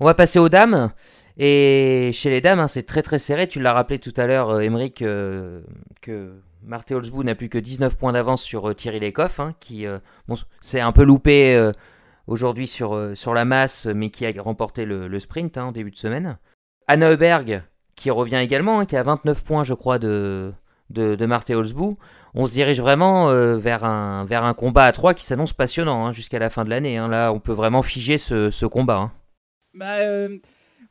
On 0.00 0.06
va 0.06 0.14
passer 0.14 0.38
aux 0.38 0.48
dames. 0.48 0.90
Et 1.38 2.10
chez 2.12 2.30
les 2.30 2.40
dames, 2.40 2.58
hein, 2.58 2.66
c'est 2.66 2.82
très 2.82 3.02
très 3.02 3.18
serré. 3.18 3.46
Tu 3.46 3.60
l'as 3.60 3.72
rappelé 3.72 4.00
tout 4.00 4.12
à 4.16 4.26
l'heure, 4.26 4.50
euh, 4.50 4.68
euh 5.02 5.62
que 6.00 6.32
Marthe 6.64 6.90
Holzbou 6.90 7.22
n'a 7.22 7.36
plus 7.36 7.48
que 7.48 7.58
19 7.58 7.96
points 7.96 8.12
d'avance 8.12 8.42
sur 8.42 8.68
euh, 8.68 8.74
Thierry 8.74 8.98
Lecoff, 8.98 9.38
hein, 9.38 9.54
qui 9.60 9.86
euh, 9.86 9.98
bon, 10.26 10.34
s'est 10.60 10.80
un 10.80 10.90
peu 10.90 11.04
loupé 11.04 11.70
aujourd'hui 12.26 12.66
sur, 12.66 13.12
sur 13.14 13.34
la 13.34 13.44
masse, 13.44 13.86
mais 13.86 14.10
qui 14.10 14.26
a 14.26 14.42
remporté 14.42 14.84
le, 14.84 15.20
sprint 15.20 15.56
hein, 15.56 15.66
en 15.66 15.72
début 15.72 15.92
de 15.92 15.96
semaine. 15.96 16.38
Anna 16.88 17.10
Heuberg, 17.10 17.62
qui 17.94 18.10
revient 18.10 18.36
également, 18.36 18.84
qui 18.84 18.96
a 18.96 19.02
29 19.04 19.44
points, 19.44 19.62
je 19.62 19.74
crois, 19.74 20.00
de, 20.00 20.52
de, 20.90 21.14
de 21.14 21.26
Marthe 21.26 21.50
Holzbou. 21.50 21.98
On 22.34 22.46
se 22.46 22.52
dirige 22.52 22.80
vraiment 22.80 23.32
vers, 23.56 23.84
un, 23.84 24.24
vers 24.24 24.44
un 24.44 24.54
combat 24.54 24.84
à 24.86 24.92
3 24.92 25.14
qui 25.14 25.24
s'annonce 25.24 25.52
passionnant 25.52 26.12
jusqu'à 26.12 26.38
la 26.38 26.50
fin 26.50 26.64
de 26.64 26.70
l'année. 26.70 26.96
Là, 26.96 27.32
on 27.32 27.38
peut 27.38 27.52
vraiment 27.52 27.82
figer 27.82 28.18
ce, 28.18 28.50
ce 28.50 28.66
combat. 28.66 29.12
Bah, 29.74 29.98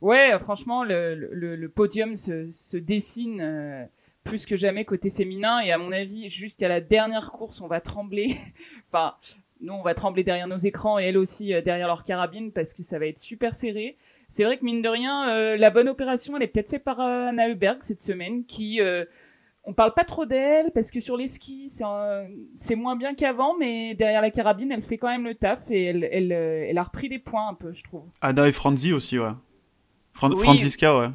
Ouais, 0.00 0.38
franchement, 0.38 0.84
le, 0.84 1.66
podium 1.66 2.14
se, 2.14 2.76
dessine 2.76 3.40
euh, 3.40 3.84
plus 4.24 4.46
que 4.46 4.56
jamais 4.56 4.84
côté 4.84 5.10
féminin. 5.10 5.60
Et 5.60 5.72
à 5.72 5.78
mon 5.78 5.92
avis, 5.92 6.28
jusqu'à 6.28 6.68
la 6.68 6.80
dernière 6.80 7.30
course, 7.32 7.60
on 7.60 7.68
va 7.68 7.80
trembler. 7.80 8.36
enfin, 8.88 9.14
nous, 9.60 9.72
on 9.72 9.82
va 9.82 9.94
trembler 9.94 10.22
derrière 10.22 10.46
nos 10.46 10.56
écrans 10.56 11.00
et 11.00 11.04
elles 11.04 11.18
aussi 11.18 11.52
euh, 11.52 11.60
derrière 11.60 11.88
leur 11.88 12.04
carabine 12.04 12.52
parce 12.52 12.74
que 12.74 12.82
ça 12.82 12.98
va 12.98 13.06
être 13.06 13.18
super 13.18 13.54
serré. 13.54 13.96
C'est 14.28 14.44
vrai 14.44 14.56
que 14.56 14.64
mine 14.64 14.82
de 14.82 14.88
rien, 14.88 15.30
euh, 15.30 15.56
la 15.56 15.70
bonne 15.70 15.88
opération, 15.88 16.36
elle 16.36 16.44
est 16.44 16.48
peut-être 16.48 16.70
faite 16.70 16.84
par 16.84 17.00
Anna 17.00 17.48
Heuberg 17.48 17.78
cette 17.80 18.00
semaine 18.00 18.44
qui 18.44 18.80
on 19.64 19.74
parle 19.74 19.92
pas 19.92 20.04
trop 20.04 20.26
d'elle 20.26 20.70
parce 20.72 20.90
que 20.90 21.00
sur 21.00 21.16
les 21.16 21.26
skis, 21.26 21.82
c'est 22.54 22.74
moins 22.76 22.96
bien 22.96 23.14
qu'avant, 23.14 23.56
mais 23.58 23.94
derrière 23.94 24.22
la 24.22 24.30
carabine, 24.30 24.70
elle 24.72 24.80
fait 24.80 24.96
quand 24.96 25.08
même 25.08 25.24
le 25.24 25.34
taf 25.34 25.70
et 25.70 25.84
elle 25.84 26.78
a 26.78 26.82
repris 26.82 27.08
des 27.08 27.18
points 27.18 27.48
un 27.48 27.54
peu, 27.54 27.72
je 27.72 27.82
trouve. 27.82 28.04
Ada 28.22 28.48
et 28.48 28.52
Franzi 28.52 28.92
aussi, 28.92 29.18
ouais. 29.18 29.32
Franziska, 30.18 30.98
ouais. 30.98 31.08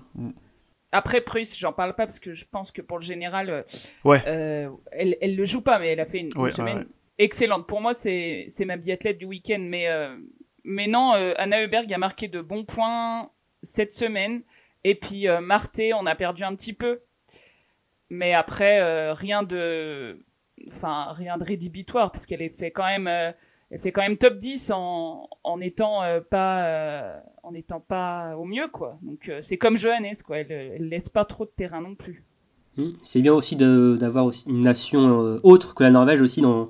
Après 0.94 1.22
Prusse, 1.22 1.58
j'en 1.58 1.74
parle 1.74 1.96
pas 1.96 2.06
parce 2.06 2.20
que 2.20 2.34
je 2.34 2.46
pense 2.50 2.72
que 2.72 2.82
pour 2.82 3.00
le 3.00 3.04
général, 3.04 3.50
euh, 3.50 3.64
ouais. 4.06 4.22
Euh, 4.28 4.70
elle, 4.92 5.18
elle 5.22 5.36
le 5.36 5.44
joue 5.44 5.62
pas, 5.62 5.80
mais 5.80 5.90
elle 5.90 6.00
a 6.00 6.06
fait 6.06 6.20
une, 6.20 6.50
semaine 6.52 6.86
excellente. 7.18 7.68
Pour 7.68 7.82
moi, 7.82 7.94
c'est 7.94 8.48
ma 8.66 8.78
biathlète 8.78 9.18
du 9.18 9.26
week-end, 9.26 9.60
mais 9.60 9.88
euh, 9.88 10.16
mais 10.64 10.88
non, 10.88 11.12
Anna 11.12 11.62
Heuberg 11.62 11.92
a 11.92 11.98
marqué 11.98 12.28
de 12.28 12.42
bons 12.42 12.64
points 12.64 13.30
cette 13.64 13.92
semaine. 13.92 14.44
Et 14.84 14.96
puis 14.96 15.26
Marthe, 15.42 15.82
on 15.96 16.06
a 16.06 16.16
perdu 16.16 16.44
un 16.44 16.56
petit 16.56 16.74
peu, 16.74 17.02
mais 18.10 18.34
après 18.34 19.12
rien 19.14 19.42
de, 19.42 20.24
enfin 20.68 21.12
rien 21.14 21.38
de 21.38 21.44
rédhibitoire 21.44 22.12
parce 22.12 22.28
qu'elle 22.28 22.42
est 22.42 22.56
fait 22.56 22.72
quand 22.72 22.86
même 22.86 23.34
elle 23.72 23.80
fait 23.80 23.92
quand 23.92 24.02
même 24.02 24.18
top 24.18 24.38
10 24.38 24.72
en, 24.74 25.28
en 25.44 25.60
étant 25.60 26.04
euh, 26.04 26.20
pas 26.22 26.64
euh, 26.64 27.20
en 27.44 27.54
étant 27.54 27.80
pas 27.80 28.36
au 28.38 28.46
mieux 28.46 28.68
quoi. 28.72 28.98
Donc 29.02 29.30
euh, 29.30 29.40
c'est 29.42 29.58
comme 29.58 29.78
Johannes 29.78 30.14
quoi, 30.26 30.40
elle, 30.40 30.52
elle, 30.52 30.90
laisse 30.90 31.10
pas 31.10 31.26
trop 31.26 31.46
de 31.46 31.52
terrain 31.56 31.82
non 31.82 31.96
plus. 31.96 32.24
Hmm. 32.78 32.92
C'est 33.04 33.22
bien 33.22 33.34
aussi 33.34 33.56
d'avoir 33.56 34.32
une 34.48 34.62
nation 34.62 35.40
autre 35.44 35.76
que 35.76 35.84
la 35.84 35.92
Norvège 35.92 36.22
aussi 36.22 36.42
dans, 36.42 36.70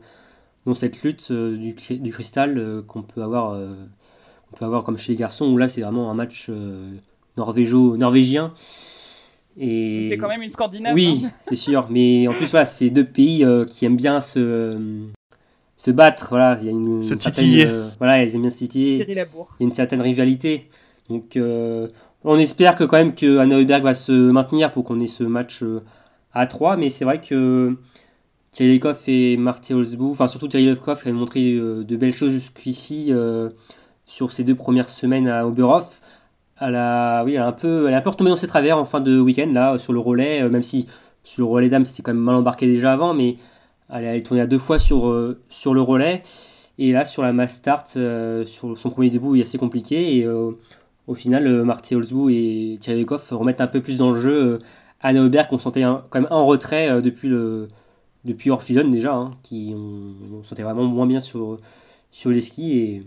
dans 0.65 0.73
cette 0.73 1.01
lutte 1.01 1.31
du, 1.31 1.73
du, 1.73 2.11
cristal 2.11 2.83
qu'on 2.87 3.03
peut 3.03 3.23
avoir 3.23 3.53
on 3.53 4.55
peut 4.57 4.65
avoir 4.65 4.83
comme 4.83 4.97
chez 4.97 5.13
les 5.13 5.17
garçons 5.17 5.49
où 5.49 5.57
là 5.57 5.69
c'est 5.69 5.81
vraiment 5.81 6.11
un 6.11 6.13
match 6.13 6.51
norvégien. 7.37 8.51
Et... 9.55 10.03
C'est 10.03 10.17
quand 10.17 10.27
même 10.27 10.41
une 10.41 10.49
Scandinave. 10.49 10.93
Oui, 10.93 11.21
hein. 11.23 11.29
c'est 11.47 11.55
sûr. 11.55 11.87
Mais 11.89 12.27
en 12.27 12.33
plus, 12.33 12.47
voilà, 12.47 12.65
c'est 12.65 12.89
deux 12.89 13.05
pays 13.05 13.45
qui 13.67 13.85
aiment 13.85 13.95
bien 13.95 14.19
se, 14.19 15.07
se 15.83 15.91
battre. 15.91 16.27
Voilà, 16.29 16.57
il 16.61 16.65
y 16.65 16.69
a 16.69 16.71
une, 16.71 17.03
se 17.03 17.13
titiller. 17.13 17.65
Euh, 17.67 17.89
voilà, 17.97 18.23
ils 18.23 18.33
aiment 18.33 18.41
bien 18.41 18.49
se 18.49 18.59
titiller. 18.59 18.95
Il 18.95 19.15
y 19.15 19.19
a 19.19 19.25
une 19.59 19.71
certaine 19.71 20.01
rivalité. 20.01 20.69
Donc, 21.09 21.35
euh, 21.35 21.89
on 22.23 22.37
espère 22.37 22.77
que 22.77 22.85
quand 22.85 22.95
même 22.95 23.13
que 23.13 23.39
Anna 23.39 23.57
Heuberg 23.57 23.83
va 23.83 23.93
se 23.93 24.13
maintenir 24.13 24.71
pour 24.71 24.85
qu'on 24.85 25.01
ait 25.01 25.07
ce 25.07 25.25
match 25.25 25.61
euh, 25.61 25.81
à 26.33 26.47
3. 26.47 26.77
Mais 26.77 26.87
c'est 26.87 27.03
vrai 27.03 27.19
que 27.19 27.75
Thierry 28.51 28.75
Lecoff 28.75 29.09
et 29.09 29.35
Marty 29.35 29.73
Holzbou, 29.73 30.11
enfin 30.11 30.29
surtout 30.29 30.47
Thierry 30.47 30.67
Lecoff, 30.67 31.05
a 31.05 31.11
montré 31.11 31.41
de 31.41 31.95
belles 31.97 32.13
choses 32.13 32.31
jusqu'ici 32.31 33.11
sur 34.05 34.31
ces 34.31 34.43
deux 34.43 34.55
premières 34.55 34.89
semaines 34.89 35.27
à 35.27 35.45
Oberhof. 35.45 35.99
Elle 36.61 36.75
a, 36.75 37.23
oui, 37.25 37.33
elle 37.33 37.41
a 37.41 37.47
un 37.47 37.51
peu, 37.51 37.87
elle 37.87 37.93
a 37.95 37.97
un 37.97 38.01
peu 38.01 38.11
retombé 38.11 38.29
dans 38.29 38.37
ses 38.37 38.47
travers 38.47 38.77
en 38.77 38.85
fin 38.85 39.01
de 39.01 39.19
week-end 39.19 39.49
là 39.51 39.77
sur 39.79 39.91
le 39.91 39.99
relais, 39.99 40.47
même 40.47 40.61
si 40.61 40.85
sur 41.23 41.45
le 41.45 41.51
relais 41.51 41.67
dames 41.67 41.83
c'était 41.83 42.03
quand 42.03 42.13
même 42.13 42.23
mal 42.23 42.35
embarqué 42.35 42.67
déjà 42.67 42.93
avant, 42.93 43.15
mais 43.15 43.37
elle 43.89 44.05
est 44.05 44.23
tournée 44.23 44.41
à 44.41 44.47
deux 44.47 44.59
fois 44.59 44.79
sur, 44.79 45.07
euh, 45.07 45.39
sur 45.49 45.73
le 45.73 45.81
relais. 45.81 46.23
Et 46.79 46.91
là, 46.91 47.05
sur 47.05 47.21
la 47.21 47.33
mass 47.33 47.55
start, 47.55 47.93
euh, 47.97 48.45
sur 48.45 48.77
son 48.77 48.89
premier 48.89 49.09
debout, 49.09 49.35
il 49.35 49.39
est 49.39 49.43
assez 49.43 49.57
compliqué. 49.57 50.17
Et 50.17 50.25
euh, 50.25 50.51
au 51.07 51.13
final, 51.13 51.63
Marty 51.63 51.95
Holzbou 51.95 52.29
et 52.29 52.77
Thierry 52.79 53.01
Lecoff 53.01 53.29
remettent 53.31 53.61
un 53.61 53.67
peu 53.67 53.81
plus 53.81 53.97
dans 53.97 54.11
le 54.11 54.19
jeu 54.19 54.59
Anna 55.01 55.23
Aubert, 55.23 55.47
qu'on 55.47 55.57
sentait 55.57 55.83
quand 55.83 56.15
même 56.15 56.27
en 56.31 56.45
retrait 56.45 57.01
depuis, 57.01 57.27
le, 57.27 57.67
depuis 58.25 58.49
Orphidon 58.49 58.87
déjà, 58.87 59.13
hein, 59.13 59.31
qui 59.43 59.73
on, 59.75 60.43
sentait 60.43 60.63
vraiment 60.63 60.85
moins 60.85 61.05
bien 61.05 61.19
sur, 61.19 61.57
sur 62.11 62.31
les 62.31 62.41
skis. 62.41 62.71
Et 62.79 63.03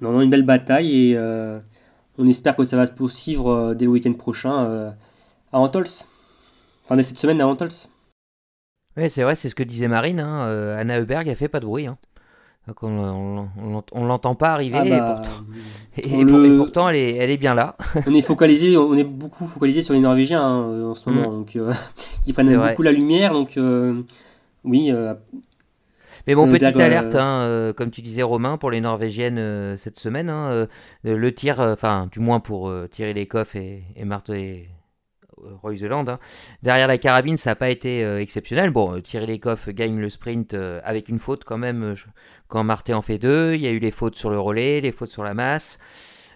non, 0.00 0.20
une 0.20 0.30
belle 0.30 0.44
bataille. 0.44 1.10
Et 1.10 1.18
on 2.18 2.26
espère 2.26 2.54
que 2.54 2.64
ça 2.64 2.76
va 2.76 2.86
se 2.86 2.92
poursuivre 2.92 3.74
dès 3.74 3.86
le 3.86 3.90
week-end 3.90 4.12
prochain 4.12 4.94
à 5.52 5.58
Antols. 5.58 5.86
Enfin, 6.84 6.96
dès 6.96 7.02
cette 7.02 7.18
semaine 7.18 7.40
à 7.40 7.48
Antols. 7.48 7.70
Oui, 8.96 9.10
c'est 9.10 9.22
vrai, 9.22 9.34
c'est 9.34 9.48
ce 9.48 9.54
que 9.54 9.62
disait 9.62 9.88
Marine. 9.88 10.20
Hein, 10.20 10.46
euh, 10.46 10.80
Anna 10.80 10.98
Heuberg, 10.98 11.28
elle 11.28 11.36
fait 11.36 11.48
pas 11.48 11.60
de 11.60 11.66
bruit. 11.66 11.86
Hein. 11.86 11.98
on, 12.82 13.48
on, 13.92 14.04
l'entend 14.04 14.34
pas 14.34 14.52
arriver, 14.52 14.78
ah 14.78 14.84
bah, 14.84 15.22
et, 15.98 16.24
pourtant, 16.56 16.88
elle, 16.88 16.96
est, 16.96 17.16
elle 17.16 17.30
est 17.30 17.36
bien 17.36 17.54
là. 17.54 17.76
on 18.06 18.14
est 18.14 18.22
focalisé, 18.22 18.76
on 18.76 18.94
est 18.94 19.04
beaucoup 19.04 19.46
focalisé 19.46 19.82
sur 19.82 19.94
les 19.94 20.00
Norvégiens 20.00 20.42
hein, 20.42 20.82
en 20.82 20.94
ce 20.94 21.08
moment, 21.08 21.30
mm. 21.30 21.34
donc 21.34 21.56
euh, 21.56 21.72
qui 22.24 22.32
prennent 22.32 22.56
beaucoup 22.56 22.82
la 22.82 22.92
lumière. 22.92 23.32
Donc 23.32 23.56
euh, 23.56 24.02
oui. 24.64 24.90
mais 26.26 26.34
bon, 26.34 26.50
petite 26.50 26.80
alerte, 26.80 27.14
hein, 27.14 27.72
comme 27.76 27.90
tu 27.90 28.00
disais 28.00 28.22
Romain, 28.22 28.56
pour 28.56 28.70
les 28.70 28.80
Norvégiennes 28.80 29.76
cette 29.76 29.98
semaine, 29.98 30.32
le 31.04 31.30
tir, 31.32 31.60
enfin 31.60 32.08
du 32.10 32.20
moins 32.20 32.40
pour 32.40 32.72
tirer 32.90 33.12
les 33.12 33.26
coffres 33.26 33.56
et, 33.56 33.84
et 33.94 34.04
Marthe 34.04 34.30
et 34.30 34.70
Royseland. 35.62 36.04
Hein. 36.08 36.18
Derrière 36.62 36.88
la 36.88 36.98
carabine, 36.98 37.36
ça 37.36 37.50
n'a 37.50 37.56
pas 37.56 37.70
été 37.70 38.04
euh, 38.04 38.20
exceptionnel. 38.20 38.70
Bon, 38.70 38.94
euh, 38.94 39.00
Thierry 39.00 39.26
Lecoff 39.26 39.68
gagne 39.68 39.98
le 39.98 40.08
sprint 40.08 40.54
euh, 40.54 40.80
avec 40.84 41.08
une 41.08 41.18
faute 41.18 41.44
quand 41.44 41.58
même 41.58 41.94
quand 42.48 42.62
Marté 42.64 42.94
en 42.94 43.02
fait 43.02 43.18
deux. 43.18 43.54
Il 43.54 43.60
y 43.60 43.66
a 43.66 43.70
eu 43.70 43.78
les 43.78 43.90
fautes 43.90 44.16
sur 44.16 44.30
le 44.30 44.38
relais, 44.38 44.80
les 44.80 44.92
fautes 44.92 45.10
sur 45.10 45.24
la 45.24 45.34
masse. 45.34 45.78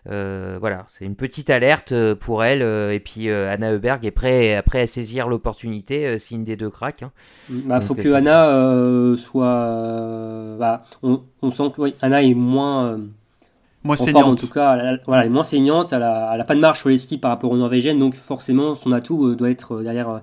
voilà, 0.06 0.82
c'est 0.88 1.04
une 1.04 1.16
petite 1.16 1.50
alerte 1.50 1.94
pour 2.14 2.44
elle. 2.44 2.62
et 2.62 3.00
puis 3.00 3.30
Anna 3.30 3.72
Heuberg 3.72 4.04
est 4.04 4.10
prêt, 4.10 4.54
après 4.54 4.82
à 4.82 4.86
saisir 4.86 5.28
l'opportunité 5.28 6.18
si 6.18 6.34
une 6.34 6.44
des 6.44 6.56
deux 6.56 6.70
craque. 6.70 7.04
Il 7.48 7.56
hein. 7.56 7.62
bah, 7.66 7.80
faut 7.80 7.94
que 7.94 8.12
Anna 8.12 9.16
soit. 9.16 10.56
Bah, 10.58 10.84
on, 11.02 11.22
on, 11.42 11.50
sent 11.50 11.72
que 11.74 11.94
Anna 12.00 12.22
est 12.22 12.34
moins 12.34 12.98
Moins 13.82 13.96
saignante. 13.96 14.26
en 14.26 14.34
tout 14.34 14.52
cas, 14.52 14.76
elle, 14.76 15.02
voilà, 15.06 15.22
elle 15.22 15.28
est 15.28 15.32
moins 15.32 15.44
saignante, 15.44 15.92
elle 15.94 16.02
a, 16.02 16.44
pas 16.44 16.54
de 16.54 16.60
marche 16.60 16.80
sur 16.80 16.90
les 16.90 16.98
skis 16.98 17.16
par 17.16 17.30
rapport 17.30 17.50
aux 17.50 17.56
Norvégiennes, 17.56 17.98
donc 17.98 18.14
forcément 18.14 18.74
son 18.74 18.92
atout 18.92 19.26
euh, 19.26 19.36
doit 19.36 19.50
être 19.50 19.76
euh, 19.76 19.82
derrière 19.82 20.10
euh, 20.10 20.18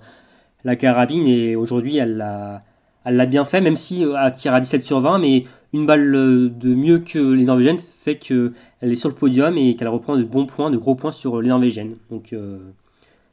la 0.63 0.75
carabine, 0.75 1.27
et 1.27 1.55
aujourd'hui 1.55 1.97
elle 1.97 2.17
l'a 2.17 2.63
elle 3.03 3.15
l'a 3.15 3.25
bien 3.25 3.45
fait, 3.45 3.61
même 3.61 3.77
si 3.77 4.03
elle 4.03 4.31
tire 4.33 4.53
à 4.53 4.59
17 4.59 4.83
sur 4.85 4.99
20, 4.99 5.19
mais 5.19 5.45
une 5.71 5.85
balle 5.85 6.11
de 6.11 6.75
mieux 6.75 6.99
que 6.99 7.17
les 7.17 7.45
Norvégiennes 7.45 7.79
fait 7.79 8.17
qu'elle 8.17 8.51
est 8.81 8.95
sur 8.95 9.07
le 9.07 9.15
podium 9.15 9.57
et 9.57 9.77
qu'elle 9.77 9.87
reprend 9.87 10.17
de 10.17 10.23
bons 10.23 10.45
points, 10.45 10.69
de 10.69 10.75
gros 10.75 10.93
points 10.93 11.13
sur 11.13 11.41
les 11.41 11.47
Norvégiennes. 11.47 11.95
Donc 12.11 12.35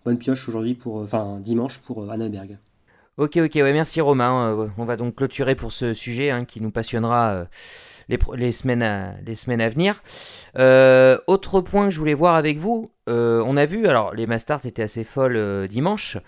bonne 0.04 0.16
pioche 0.16 0.48
aujourd'hui, 0.48 0.74
pour, 0.74 0.98
enfin 0.98 1.40
dimanche 1.40 1.80
pour 1.80 2.08
Anna 2.08 2.28
Berg. 2.28 2.56
Ok, 3.16 3.36
ok, 3.38 3.50
ouais, 3.56 3.72
merci 3.72 4.00
Romain. 4.00 4.70
on 4.78 4.84
va 4.84 4.96
donc 4.96 5.16
clôturer 5.16 5.56
pour 5.56 5.72
ce 5.72 5.92
sujet 5.92 6.30
hein, 6.30 6.44
qui 6.44 6.60
nous 6.60 6.70
passionnera 6.70 7.46
les, 8.08 8.52
semaines, 8.52 8.82
à, 8.82 9.14
les 9.24 9.34
semaines 9.34 9.60
à 9.60 9.68
venir. 9.68 10.02
Euh, 10.58 11.18
autre 11.26 11.60
point 11.60 11.86
que 11.86 11.90
je 11.94 11.98
voulais 11.98 12.14
voir 12.14 12.34
avec 12.34 12.58
vous, 12.58 12.90
euh, 13.08 13.42
on 13.46 13.56
a 13.56 13.66
vu, 13.66 13.86
alors 13.86 14.14
les 14.14 14.26
Mastart 14.26 14.64
étaient 14.64 14.82
assez 14.82 15.04
folles 15.04 15.36
euh, 15.36 15.66
dimanche, 15.66 16.18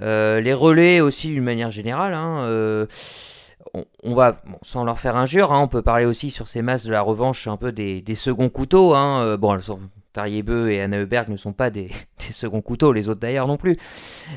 les 0.00 0.54
relais 0.54 1.00
aussi 1.00 1.28
d'une 1.28 1.44
manière 1.44 1.70
générale. 1.70 2.14
Hein, 2.14 2.86
on, 4.02 4.14
va, 4.14 4.42
sans 4.62 4.84
leur 4.84 4.98
faire 4.98 5.16
injure, 5.16 5.52
hein, 5.52 5.60
on 5.60 5.68
peut 5.68 5.82
parler 5.82 6.04
aussi 6.04 6.30
sur 6.30 6.48
ces 6.48 6.62
masses 6.62 6.84
de 6.84 6.92
la 6.92 7.00
revanche 7.00 7.46
un 7.46 7.56
peu 7.56 7.72
des, 7.72 8.02
des 8.02 8.14
seconds 8.14 8.48
couteaux. 8.48 8.94
Hein, 8.94 9.36
bon, 9.36 9.54
elles 9.54 9.62
sont 9.62 9.80
Tariebeu 10.14 10.70
et 10.70 10.80
Anna 10.80 10.98
Heuberg 10.98 11.28
ne 11.28 11.36
sont 11.36 11.52
pas 11.52 11.68
des, 11.70 11.90
seconds 12.18 12.62
couteaux, 12.62 12.92
les 12.92 13.10
autres 13.10 13.20
d'ailleurs 13.20 13.46
non 13.46 13.58
plus. 13.58 13.76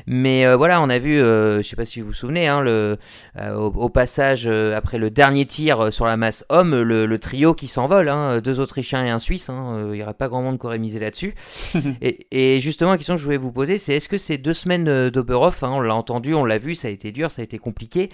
Mais 0.06 0.44
euh, 0.44 0.56
voilà, 0.56 0.82
on 0.82 0.90
a 0.90 0.98
vu, 0.98 1.18
euh, 1.18 1.54
je 1.54 1.58
ne 1.58 1.62
sais 1.62 1.76
pas 1.76 1.86
si 1.86 2.02
vous 2.02 2.08
vous 2.08 2.12
souvenez, 2.12 2.46
hein, 2.46 2.60
le, 2.60 2.98
euh, 3.38 3.54
au, 3.54 3.88
passage, 3.88 4.46
après 4.46 4.98
le 4.98 5.10
dernier 5.10 5.46
tir 5.46 5.90
sur 5.90 6.04
la 6.04 6.18
masse 6.18 6.44
homme, 6.50 6.78
le, 6.78 7.18
trio 7.18 7.54
qui 7.54 7.66
s'envole, 7.66 8.10
hein, 8.10 8.40
deux 8.40 8.60
Autrichiens 8.60 9.04
et 9.04 9.10
un 9.10 9.18
Suisse, 9.18 9.48
hein, 9.48 9.78
il 9.86 9.92
n'y 9.92 10.02
aurait 10.02 10.14
pas 10.14 10.28
grand 10.28 10.42
monde 10.42 10.58
qui 10.58 10.66
aurait 10.66 10.78
misé 10.78 10.98
là-dessus. 10.98 11.34
et, 12.02 12.60
justement, 12.60 12.90
la 12.90 12.96
question 12.98 13.14
que 13.14 13.20
je 13.20 13.24
voulais 13.24 13.38
vous 13.38 13.52
poser, 13.52 13.78
c'est 13.78 13.94
est-ce 13.94 14.08
que 14.08 14.18
ces 14.18 14.36
deux 14.36 14.52
semaines 14.52 15.08
d'Oberhof, 15.08 15.62
on 15.62 15.80
l'a 15.80 15.94
entendu, 15.94 16.34
on 16.34 16.44
l'a 16.44 16.58
vu, 16.58 16.74
ça 16.74 16.88
a 16.88 16.90
été 16.90 17.12
dur, 17.12 17.30
ça 17.30 17.40
a 17.40 17.44
été 17.44 17.58
compliqué, 17.58 18.10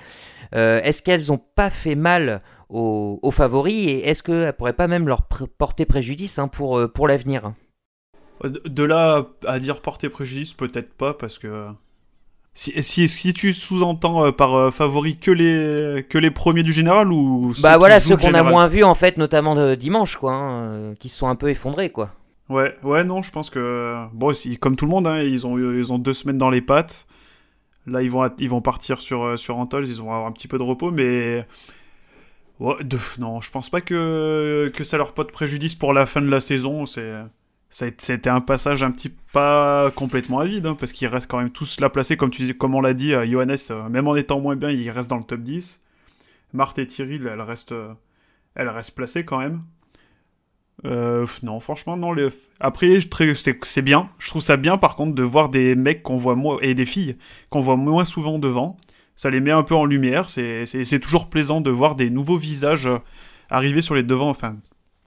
est-ce 0.53 1.03
qu'elles 1.03 1.27
n'ont 1.29 1.41
pas 1.57 1.71
fait 1.71 1.97
mal 1.97 2.43
aux, 2.69 3.31
favoris 3.31 3.87
et 3.89 4.09
est-ce 4.09 4.23
qu'elle 4.23 4.53
pourrait 4.55 4.73
pas 4.73 4.89
même 4.89 5.07
leur 5.07 5.23
porter 5.23 5.85
préjudice 5.85 6.39
hein, 6.39 6.49
pour, 6.49 6.79
euh, 6.79 6.89
pour 6.89 7.09
l'avenir? 7.09 7.55
De 8.43 8.83
là 8.83 9.27
à 9.47 9.59
dire 9.59 9.81
porter 9.81 10.09
préjudice, 10.09 10.53
peut-être 10.53 10.93
pas, 10.93 11.15
parce 11.15 11.39
que 11.39 11.67
si, 12.53 12.83
si, 12.83 13.09
si, 13.09 13.33
tu 13.33 13.53
sous-entends 13.53 14.27
euh, 14.27 14.33
par 14.33 14.55
euh, 14.55 14.71
favori 14.71 15.17
que 15.17 15.31
les, 15.31 16.05
que 16.05 16.19
les 16.19 16.31
premiers 16.31 16.63
du 16.63 16.73
général 16.73 17.13
ou 17.13 17.53
Bah 17.61 17.79
voilà, 17.79 18.01
ceux 18.01 18.17
qu'on 18.17 18.35
a 18.35 18.43
moins 18.43 18.67
vus 18.67 18.85
en 18.85 18.95
fait, 18.95 19.17
notamment 19.17 19.55
de 19.55 19.75
dimanche, 19.75 20.17
quoi, 20.17 20.33
hein, 20.33 20.95
qui 20.95 21.09
se 21.09 21.19
sont 21.19 21.29
un 21.29 21.37
peu 21.37 21.49
effondrés, 21.49 21.91
quoi. 21.91 22.11
Ouais, 22.51 22.77
ouais, 22.83 23.05
non, 23.05 23.23
je 23.23 23.33
pense 23.33 23.51
que. 23.51 24.05
Bon, 24.13 24.33
comme 24.61 24.77
tout 24.77 24.85
le 24.85 24.91
monde, 24.91 25.07
hein, 25.07 25.21
ils, 25.21 25.47
ont, 25.47 25.59
ils 25.59 25.93
ont 25.93 25.99
deux 25.99 26.13
semaines 26.13 26.39
dans 26.39 26.51
les 26.51 26.61
pattes. 26.61 27.07
Là, 27.87 28.03
ils 28.03 28.11
vont, 28.11 28.31
ils 28.39 28.51
vont 28.51 28.61
partir 28.61 29.01
sur, 29.01 29.39
sur 29.39 29.57
Antols, 29.57 29.89
ils 29.89 29.97
vont 29.97 30.13
avoir 30.13 30.27
un 30.27 30.33
petit 30.33 30.49
peu 30.49 30.59
de 30.59 30.63
repos, 30.63 30.91
mais 30.91 31.47
non, 32.61 33.41
je 33.41 33.51
pense 33.51 33.69
pas 33.71 33.81
que, 33.81 34.71
que 34.75 34.85
ça 34.85 34.97
leur 34.97 35.13
porte 35.13 35.33
préjudice 35.33 35.75
pour 35.75 35.93
la 35.93 36.07
fin 36.07 36.23
de 36.23 36.29
la 36.29 36.41
saison. 36.41 36.85
C'était 37.71 38.31
un 38.31 38.41
passage 38.41 38.83
un 38.83 38.91
petit 38.91 39.13
pas 39.33 39.91
complètement 39.91 40.39
avide, 40.39 40.67
hein, 40.67 40.77
parce 40.79 40.93
qu'ils 40.93 41.09
restent 41.09 41.31
quand 41.31 41.39
même 41.39 41.51
tous 41.51 41.81
là 41.81 41.91
placés, 41.91 42.17
comme, 42.17 42.31
tu, 42.31 42.55
comme 42.55 42.75
on 42.75 42.81
l'a 42.81 42.95
dit, 42.95 43.15
euh, 43.15 43.27
Johannes, 43.27 43.57
euh, 43.71 43.89
même 43.89 44.07
en 44.07 44.15
étant 44.15 44.41
moins 44.41 44.57
bien, 44.57 44.71
il 44.71 44.89
reste 44.91 45.11
dans 45.11 45.19
le 45.19 45.25
top 45.25 45.41
10. 45.41 45.83
Marthe 46.53 46.79
et 46.79 46.87
Thierry, 46.87 47.17
elle 47.17 47.41
reste, 47.41 47.75
elle 48.55 48.69
reste 48.69 48.95
placée 48.95 49.25
quand 49.25 49.39
même. 49.39 49.63
Euh, 50.87 51.27
non, 51.43 51.61
franchement, 51.61 51.97
non. 51.97 52.13
Les... 52.13 52.29
Après, 52.61 52.99
c'est 53.63 53.83
bien. 53.83 54.11
Je 54.19 54.29
trouve 54.29 54.43
ça 54.43 54.57
bien, 54.57 54.77
par 54.77 54.97
contre, 54.97 55.15
de 55.15 55.23
voir 55.23 55.49
des 55.49 55.75
mecs 55.75 56.03
qu'on 56.03 56.17
voit 56.17 56.37
moins, 56.37 56.59
et 56.61 56.75
des 56.75 56.87
filles 56.87 57.17
qu'on 57.51 57.61
voit 57.61 57.77
moins 57.77 58.05
souvent 58.05 58.39
devant. 58.39 58.77
Ça 59.17 59.31
les 59.31 59.41
met 59.41 59.53
un 59.53 59.63
peu 59.63 59.75
en 59.75 59.85
lumière. 59.85 60.29
C'est 60.29 61.01
toujours 61.01 61.29
plaisant 61.29 61.61
de 61.61 61.71
voir 61.71 61.95
des 61.95 62.11
nouveaux 62.11 62.39
visages 62.39 62.89
arriver 63.51 63.83
sur 63.83 63.95
les 63.95 64.03
devants. 64.03 64.31
Enfin, 64.31 64.57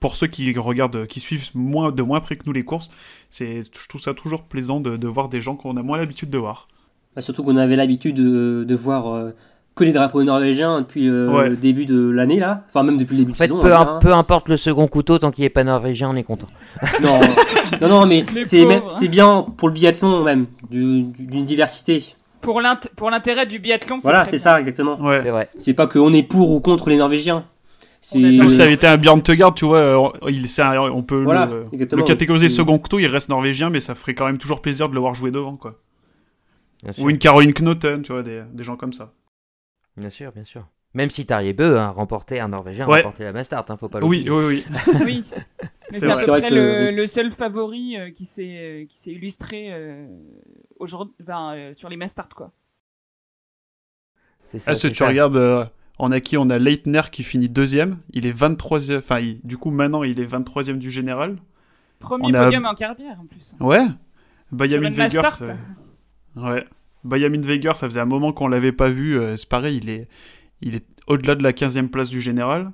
pour 0.00 0.16
ceux 0.16 0.26
qui 0.26 0.52
regardent, 0.56 1.06
qui 1.06 1.20
suivent 1.20 1.50
moins, 1.54 1.92
de 1.92 2.02
moins 2.02 2.20
près 2.20 2.36
que 2.36 2.44
nous 2.46 2.52
les 2.52 2.64
courses, 2.64 2.90
je 3.30 3.88
trouve 3.88 4.00
ça 4.00 4.14
toujours 4.14 4.44
plaisant 4.44 4.80
de, 4.80 5.06
voir 5.06 5.28
des 5.28 5.42
gens 5.42 5.56
qu'on 5.56 5.76
a 5.76 5.82
moins 5.82 5.98
l'habitude 5.98 6.30
de 6.30 6.38
voir. 6.38 6.68
Bah, 7.16 7.22
surtout 7.22 7.42
qu'on 7.42 7.56
avait 7.56 7.76
l'habitude 7.76 8.16
de, 8.16 8.74
voir 8.74 9.08
euh, 9.08 9.30
que 9.74 9.84
les 9.84 9.92
drapeaux 9.92 10.22
norvégiens 10.22 10.80
depuis 10.80 11.08
euh, 11.08 11.48
le 11.48 11.56
début 11.56 11.84
de 11.84 12.08
l'année 12.10 12.38
là, 12.38 12.64
enfin 12.68 12.82
même 12.82 12.96
depuis 12.96 13.14
le 13.14 13.20
début 13.20 13.32
de 13.32 13.36
saison. 13.36 13.60
Peu, 13.60 13.74
hein. 13.74 13.98
peu 14.00 14.12
importe 14.12 14.48
le 14.48 14.56
second 14.56 14.86
couteau, 14.86 15.18
tant 15.18 15.30
qu'il 15.30 15.44
n'est 15.44 15.50
pas 15.50 15.64
norvégien, 15.64 16.10
on 16.10 16.16
est 16.16 16.22
content. 16.22 16.48
non, 17.02 17.18
non, 17.80 17.88
non, 17.88 18.06
mais 18.06 18.24
c'est 18.46 19.08
bien 19.08 19.46
pour 19.56 19.68
le 19.68 19.74
biathlon 19.74 20.22
même, 20.22 20.46
d'une 20.70 21.12
diversité. 21.44 22.14
Pour 22.96 23.10
l'intérêt 23.10 23.46
du 23.46 23.58
biathlon, 23.58 23.98
Voilà, 23.98 24.24
c'est 24.24 24.38
ça, 24.38 24.58
exactement. 24.58 24.98
C'est 25.20 25.30
vrai. 25.30 25.48
C'est 25.58 25.74
pas 25.74 25.86
qu'on 25.86 26.12
est 26.12 26.22
pour 26.22 26.50
ou 26.50 26.60
contre 26.60 26.88
les 26.88 26.96
Norvégiens. 26.96 27.44
Si 28.00 28.50
ça 28.50 28.62
avait 28.62 28.74
été 28.74 28.86
un 28.86 28.96
Björn 28.96 29.22
Tegard, 29.22 29.54
tu 29.54 29.64
vois, 29.64 29.78
euh, 29.78 30.08
il, 30.28 30.46
on 30.92 31.02
peut 31.02 31.24
le, 31.24 32.02
catégoriser 32.04 32.48
second 32.48 32.78
couteau, 32.78 32.98
il 32.98 33.06
reste 33.06 33.28
norvégien, 33.28 33.70
mais 33.70 33.80
ça 33.80 33.94
ferait 33.94 34.14
quand 34.14 34.26
même 34.26 34.38
toujours 34.38 34.62
plaisir 34.62 34.88
de 34.88 34.94
le 34.94 35.00
voir 35.00 35.14
jouer 35.14 35.30
devant, 35.30 35.56
quoi. 35.56 35.78
Ou 36.98 37.10
une 37.10 37.18
Caroline 37.18 37.52
Knoten, 37.52 38.02
tu 38.02 38.12
vois, 38.12 38.22
des, 38.22 38.42
des, 38.52 38.64
gens 38.64 38.76
comme 38.76 38.92
ça. 38.92 39.12
Bien 39.96 40.10
sûr, 40.10 40.30
bien 40.30 40.44
sûr. 40.44 40.64
Même 40.94 41.10
si 41.10 41.26
Tarjei 41.26 41.52
Bö 41.52 41.76
a 41.76 41.90
remporté 41.90 42.40
un 42.40 42.48
Norvégien, 42.48 42.88
a 42.88 42.96
remporté 42.96 43.24
la 43.24 43.32
Mastart, 43.32 43.64
hein, 43.68 43.76
faut 43.78 43.88
pas 43.88 44.00
l'oublier. 44.00 44.30
Oui, 44.30 44.44
oui, 44.46 44.64
oui. 44.86 44.94
oui. 45.04 45.24
Mais 45.92 45.98
c'est 45.98 46.10
à 46.10 46.24
peu 46.24 46.26
près 46.26 46.50
le, 46.50 47.06
seul 47.06 47.30
favori 47.30 47.96
euh, 47.96 48.10
qui 48.10 48.24
s'est 48.24 48.86
euh, 49.70 50.06
qui 50.78 50.90
s'est 50.90 50.96
illustré 50.96 51.56
aujourd'hui, 51.58 51.74
sur 51.74 51.88
les 51.88 51.96
Mastart, 51.96 52.28
quoi. 52.28 52.52
C'est 54.46 54.58
ça. 54.58 54.72
Est-ce 54.72 54.88
que 54.88 54.92
tu 54.92 55.02
regardes 55.02 55.70
on 55.98 56.12
a 56.12 56.20
qui? 56.20 56.36
On 56.36 56.48
a 56.50 56.58
Leitner 56.58 57.02
qui 57.10 57.22
finit 57.22 57.48
deuxième. 57.48 57.98
Il 58.12 58.26
est 58.26 58.32
23e. 58.32 58.98
Enfin, 58.98 59.20
du 59.42 59.56
coup, 59.56 59.70
maintenant, 59.70 60.04
il 60.04 60.20
est 60.20 60.26
23e 60.26 60.78
du 60.78 60.90
général. 60.90 61.36
Premier 61.98 62.32
podium 62.32 62.64
en 62.66 62.74
carrière, 62.74 63.20
en 63.20 63.26
plus. 63.26 63.54
Ouais. 63.60 63.84
Bayamin 64.52 64.90
Vegers. 64.90 65.52
Ouais. 66.36 66.64
Bayamin 67.04 67.40
Vegers, 67.40 67.74
ça 67.74 67.86
faisait 67.86 68.00
un 68.00 68.06
moment 68.06 68.32
qu'on 68.32 68.48
l'avait 68.48 68.72
pas 68.72 68.88
vu. 68.88 69.18
Euh, 69.18 69.36
c'est 69.36 69.48
pareil, 69.48 69.78
il 69.82 69.90
est, 69.90 70.08
il 70.60 70.76
est 70.76 70.84
au-delà 71.06 71.34
de 71.34 71.42
la 71.42 71.52
15e 71.52 71.88
place 71.88 72.10
du 72.10 72.20
général. 72.20 72.70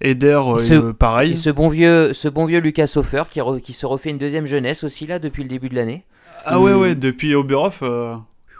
Eder, 0.00 0.40
euh, 0.46 0.92
pareil. 0.92 1.32
Et 1.32 1.36
ce 1.36 1.48
bon 1.48 1.68
vieux, 1.68 2.12
ce 2.12 2.28
bon 2.28 2.44
vieux 2.44 2.60
Lucas 2.60 2.92
Hofer 2.96 3.24
qui, 3.30 3.40
qui, 3.62 3.72
se 3.72 3.86
refait 3.86 4.10
une 4.10 4.18
deuxième 4.18 4.46
jeunesse 4.46 4.84
aussi 4.84 5.06
là 5.06 5.18
depuis 5.18 5.42
le 5.42 5.48
début 5.48 5.70
de 5.70 5.74
l'année. 5.74 6.04
Ah 6.46 6.60
ouais, 6.60 6.74
ouais, 6.74 6.94
depuis 6.94 7.34
Oberhof. 7.34 7.80
Euh, 7.82 8.14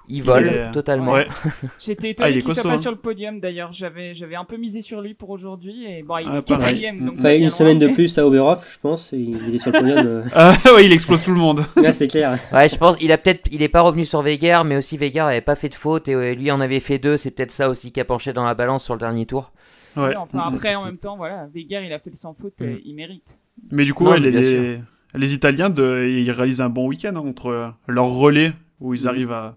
il 0.09 0.23
vole 0.23 0.49
totalement. 0.73 1.17
J'étais 1.79 2.11
étonné 2.11 2.31
ah, 2.31 2.33
qu'il 2.33 2.53
soit 2.53 2.63
pas 2.63 2.73
hein. 2.73 2.77
sur 2.77 2.91
le 2.91 2.97
podium 2.97 3.41
d'ailleurs. 3.41 3.73
J'avais, 3.73 4.15
j'avais 4.15 4.37
un 4.37 4.45
peu 4.45 4.57
misé 4.57 4.81
sur 4.81 5.01
lui 5.01 5.15
pour 5.15 5.31
aujourd'hui 5.31 5.85
et 5.85 6.03
bon, 6.03 6.19
il 6.19 6.27
est 6.27 6.31
ah, 6.31 6.43
quatrième. 6.43 7.05
Donc 7.05 7.15
enfin, 7.19 7.37
une 7.37 7.51
semaine 7.51 7.79
de 7.79 7.89
plus 7.89 8.17
à 8.19 8.27
Oberhof, 8.27 8.73
je 8.73 8.79
pense. 8.79 9.11
Il, 9.13 9.55
est 9.55 9.59
sur 9.59 9.73
le 9.73 9.81
podium. 9.81 10.07
Euh. 10.07 10.23
ah 10.35 10.57
ouais, 10.75 10.87
il 10.87 10.93
explose 10.93 11.25
tout 11.25 11.33
le 11.33 11.39
monde. 11.39 11.61
ouais, 11.77 11.93
c'est 11.93 12.09
clair. 12.09 12.39
Ouais, 12.53 12.69
je 12.69 12.77
pense. 12.77 12.97
Il 13.01 13.11
a 13.13 13.19
peut-être, 13.19 13.49
il 13.51 13.63
est 13.63 13.69
pas 13.69 13.81
revenu 13.81 14.05
sur 14.05 14.23
Vegar, 14.23 14.65
mais 14.65 14.77
aussi 14.77 14.97
Vegar 14.97 15.29
avait 15.29 15.41
pas 15.41 15.57
fait 15.57 15.69
de 15.69 15.75
faute 15.75 16.09
et 16.09 16.35
lui 16.35 16.51
en 16.51 16.61
avait 16.61 16.81
fait 16.81 16.99
deux. 16.99 17.17
C'est 17.17 17.31
peut-être 17.31 17.53
ça 17.53 17.69
aussi 17.69 17.93
qui 17.93 18.01
a 18.01 18.05
penché 18.05 18.33
dans 18.33 18.45
la 18.45 18.55
balance 18.55 18.85
sur 18.85 18.95
le 18.95 19.01
dernier 19.01 19.27
tour. 19.27 19.53
Ouais. 19.97 20.15
enfin 20.15 20.41
après, 20.47 20.75
en 20.75 20.85
même 20.85 20.99
temps, 20.99 21.17
voilà, 21.17 21.49
Vegar 21.55 21.83
il 21.83 21.93
a 21.93 21.99
fait 21.99 22.11
le 22.11 22.17
sans 22.17 22.35
faute, 22.35 22.61
mm. 22.61 22.79
il 22.85 22.95
mérite. 22.95 23.39
Mais 23.71 23.85
du 23.85 23.95
coup, 23.95 24.13
les, 24.13 24.79
les, 25.17 25.35
Italiens, 25.35 25.71
de, 25.71 26.09
ils 26.09 26.31
réalisent 26.31 26.61
un 26.61 26.69
bon 26.69 26.87
week-end 26.87 27.15
hein, 27.17 27.27
entre 27.27 27.75
leur 27.87 28.07
relais 28.07 28.53
où 28.81 28.95
ils 28.95 29.05
mm. 29.05 29.09
arrivent 29.09 29.33
à 29.33 29.57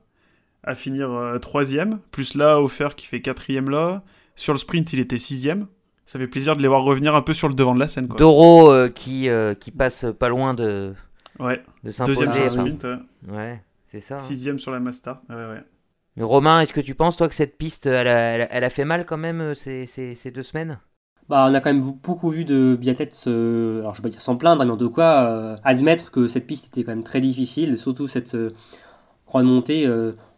à 0.64 0.76
finir 0.76 1.12
euh, 1.12 1.38
troisième, 1.40 2.00
plus 2.12 2.36
là, 2.36 2.62
Offert 2.62 2.96
qui 2.96 3.06
fait 3.06 3.22
quatrième 3.22 3.70
là. 3.70 4.04
Sur 4.36 4.54
le 4.54 4.60
sprint, 4.60 4.94
il 4.94 5.00
était 5.00 5.18
sixième. 5.18 5.68
Ça 6.06 6.18
fait 6.18 6.28
plaisir 6.28 6.56
de 6.56 6.62
les 6.62 6.68
voir 6.68 6.84
revenir 6.84 7.16
un 7.16 7.22
peu 7.22 7.34
sur 7.34 7.48
le 7.48 7.54
devant 7.54 7.76
de 7.76 7.80
la 7.80 7.88
scène. 7.88 8.08
Quoi. 8.08 8.18
Doro 8.18 8.72
euh, 8.72 8.90
qui, 8.90 9.30
euh, 9.30 9.54
qui 9.54 9.72
passe 9.72 10.06
pas 10.18 10.30
loin 10.30 10.54
de, 10.54 10.94
ouais. 11.40 11.62
de 11.84 11.92
s'imposer. 11.92 12.26
Deuxième 12.26 12.50
sur 12.50 12.64
le 12.64 12.70
sprint. 12.72 12.88
Ouais, 13.28 13.64
c'est 13.86 14.00
ça. 14.00 14.16
Hein. 14.16 14.20
Sixième 14.20 14.60
sur 14.60 14.72
la. 14.72 14.80
Ouais, 14.80 14.90
ouais. 15.30 15.64
Romain, 16.24 16.62
est-ce 16.62 16.74
que 16.74 16.82
tu 16.82 16.96
penses, 16.96 17.16
toi, 17.16 17.30
que 17.30 17.36
cette 17.36 17.58
piste, 17.58 17.86
elle 17.86 18.08
a, 18.08 18.36
elle 18.52 18.64
a, 18.64 18.70
fait 18.70 18.86
mal 18.86 19.06
quand 19.06 19.18
même 19.18 19.54
ces, 19.56 19.86
ces, 19.86 20.16
ces, 20.16 20.32
deux 20.32 20.42
semaines? 20.42 20.80
Bah, 21.30 21.48
on 21.50 21.54
a 21.54 21.60
quand 21.60 21.72
même 21.72 21.84
beaucoup 22.04 22.30
vu 22.30 22.44
de 22.44 22.78
biathlètes, 22.80 23.24
alors 23.28 23.94
je 23.94 24.02
vais 24.02 24.04
pas 24.04 24.10
dire 24.10 24.22
sans 24.22 24.36
plaindre, 24.36 24.66
mais 24.66 24.72
en 24.72 24.78
tout 24.78 24.90
cas, 24.90 25.56
admettre 25.64 26.12
que 26.12 26.28
cette 26.28 26.48
piste 26.48 26.68
était 26.68 26.84
quand 26.84 26.92
même 26.92 27.04
très 27.04 27.22
difficile, 27.22 27.78
surtout 27.78 28.08
cette 28.08 28.36
croix 29.26 29.42
de 29.42 29.48
montée 29.48 29.88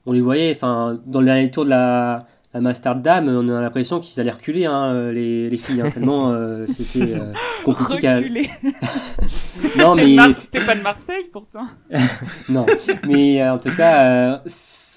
on 0.05 0.11
les 0.11 0.21
voyait, 0.21 0.51
enfin, 0.55 0.99
dans 1.05 1.19
le 1.19 1.25
dernier 1.25 1.51
tour 1.51 1.65
de 1.65 1.69
la, 1.69 2.25
la 2.53 2.61
Master 2.61 2.95
Dame, 2.95 3.29
on 3.29 3.47
a 3.49 3.61
l'impression 3.61 3.99
qu'ils 3.99 4.19
allaient 4.19 4.31
reculer, 4.31 4.65
hein, 4.65 5.11
les, 5.11 5.49
les, 5.49 5.57
filles, 5.57 5.81
hein, 5.81 5.91
tellement 5.91 6.31
euh, 6.31 6.65
c'était 6.67 7.13
euh, 7.13 7.33
compliqué. 7.65 8.09
Reculer. 8.09 8.49
non, 9.77 9.93
mais 9.95 10.17
t'es 10.49 10.65
pas 10.65 10.75
de 10.75 10.81
Marseille 10.81 11.25
pourtant. 11.31 11.65
non, 12.49 12.65
mais 13.07 13.41
euh, 13.41 13.53
en 13.53 13.57
tout 13.57 13.75
cas, 13.75 14.41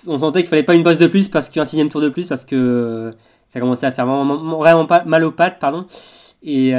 on 0.07 0.18
sentait 0.18 0.40
qu'il 0.40 0.48
fallait 0.48 0.62
pas 0.62 0.74
une 0.74 0.83
bosse 0.83 0.98
de 0.98 1.07
plus 1.07 1.28
parce 1.28 1.48
qu'un 1.48 1.64
sixième 1.64 1.90
tour 1.90 2.00
de 2.00 2.09
plus 2.09 2.28
parce 2.28 2.44
que 2.44 3.11
ça 3.55 3.61
commençait 3.61 3.87
à 3.87 3.93
faire 3.93 4.05
vraiment, 4.05 4.59
vraiment 4.59 4.85
pas, 4.85 5.05
mal 5.05 5.25
aux 5.25 5.31
pattes, 5.31 5.59
pardon. 5.59 5.87
Et 6.43 6.73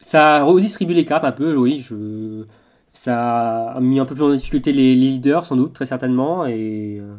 ça 0.00 0.42
redistribue 0.42 0.94
les 0.94 1.04
cartes 1.04 1.26
un 1.26 1.32
peu, 1.32 1.54
oui. 1.54 1.84
Je 1.86 2.46
ça 2.92 3.70
a 3.70 3.80
mis 3.80 3.98
un 3.98 4.04
peu 4.04 4.14
plus 4.14 4.24
en 4.24 4.32
difficulté 4.32 4.72
les, 4.72 4.94
leaders, 4.94 5.46
sans 5.46 5.56
doute, 5.56 5.72
très 5.72 5.86
certainement. 5.86 6.46
Et, 6.46 7.00
euh, 7.00 7.12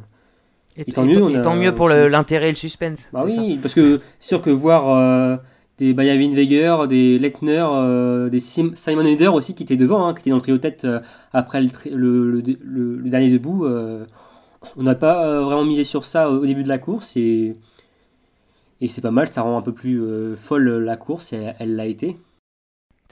et, 0.78 0.86
tant, 0.86 1.04
mieux, 1.04 1.42
tant 1.42 1.56
mieux 1.56 1.74
pour 1.74 1.90
l'intérêt 1.90 2.50
et 2.50 2.52
le 2.52 2.58
suspense. 2.58 3.10
Bah 3.12 3.24
oui, 3.26 3.60
parce 3.62 3.74
que 3.74 4.00
sûr 4.20 4.42
que 4.42 4.50
voir 4.50 4.90
euh, 4.90 5.36
des 5.80 5.94
Bayavin 5.94 6.30
Weger, 6.30 6.88
des 6.88 7.18
Lettner, 7.18 7.66
euh, 7.68 8.30
des 8.30 8.40
Simon 8.40 9.06
Eder 9.06 9.28
aussi 9.28 9.56
qui 9.56 9.64
étaient 9.64 9.76
devant, 9.76 10.08
hein, 10.08 10.14
qui 10.14 10.22
étaient 10.22 10.30
dans 10.30 10.38
le 10.38 10.42
trio 10.42 10.58
tête 10.58 10.88
après 11.34 11.62
le, 11.62 12.32
le, 12.32 12.42
le, 12.64 13.10
dernier 13.10 13.30
debout, 13.30 13.68
on 14.78 14.84
n'a 14.84 14.96
pas 14.96 15.42
vraiment 15.42 15.66
misé 15.66 15.84
sur 15.84 16.06
ça 16.06 16.30
au 16.30 16.46
début 16.46 16.64
de 16.64 16.70
la 16.70 16.78
course. 16.78 17.16
Et, 17.16 17.54
et 18.82 18.88
c'est 18.88 19.02
pas 19.02 19.12
mal, 19.12 19.28
ça 19.28 19.42
rend 19.42 19.58
un 19.58 19.62
peu 19.62 19.74
plus 19.74 20.36
folle 20.36 20.70
la 20.70 20.98
course, 20.98 21.34
et 21.34 21.54
elle 21.60 21.76
l'a 21.76 21.86
été. 21.86 22.18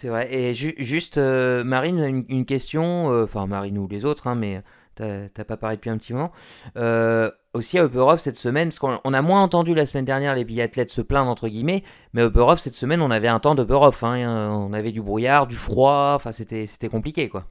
C'est 0.01 0.07
vrai. 0.09 0.33
Et 0.33 0.53
juste, 0.55 1.19
euh, 1.19 1.63
Marine, 1.63 2.25
une, 2.27 2.45
question, 2.45 3.11
euh, 3.11 3.25
enfin 3.25 3.45
Marine 3.45 3.77
ou 3.77 3.87
les 3.87 4.03
autres, 4.03 4.25
hein, 4.25 4.33
mais 4.33 4.63
t'as 4.95 5.43
pas 5.45 5.57
parlé 5.57 5.75
depuis 5.75 5.91
un 5.91 5.97
petit 5.97 6.13
moment. 6.13 6.31
Euh, 6.75 7.29
aussi 7.53 7.77
à 7.77 7.85
Upper 7.85 8.15
cette 8.17 8.35
semaine, 8.35 8.69
parce 8.69 8.79
qu'on 8.79 9.13
a 9.13 9.21
moins 9.21 9.43
entendu 9.43 9.75
la 9.75 9.85
semaine 9.85 10.05
dernière 10.05 10.33
les 10.33 10.43
biathlètes 10.43 10.89
se 10.89 11.01
plaindre, 11.01 11.29
entre 11.29 11.47
guillemets, 11.49 11.83
mais 12.13 12.23
Upper 12.23 12.55
cette 12.57 12.73
semaine, 12.73 12.99
on 13.01 13.11
avait 13.11 13.27
un 13.27 13.39
temps 13.39 13.53
de 13.53 13.63
Off. 13.71 14.03
Hein, 14.03 14.49
on 14.51 14.73
avait 14.73 14.91
du 14.91 15.03
brouillard, 15.03 15.45
du 15.45 15.55
froid, 15.55 16.13
enfin 16.15 16.31
c'était 16.31 16.89
compliqué 16.89 17.29
quoi. 17.29 17.45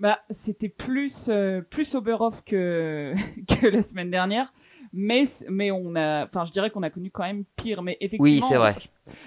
Bah, 0.00 0.20
c'était 0.30 0.68
plus, 0.68 1.30
plus 1.70 1.94
Oberhof 1.94 2.44
que, 2.44 3.12
que 3.60 3.66
la 3.66 3.82
semaine 3.82 4.10
dernière 4.10 4.52
mais 4.92 5.24
mais 5.48 5.70
on 5.70 5.94
a 5.94 6.24
enfin 6.24 6.44
je 6.44 6.52
dirais 6.52 6.70
qu'on 6.70 6.82
a 6.82 6.90
connu 6.90 7.10
quand 7.10 7.24
même 7.24 7.44
pire. 7.56 7.82
Mais 7.82 7.96
effectivement 8.00 8.46
oui 8.46 8.48
c'est 8.48 8.56
vrai. 8.56 8.74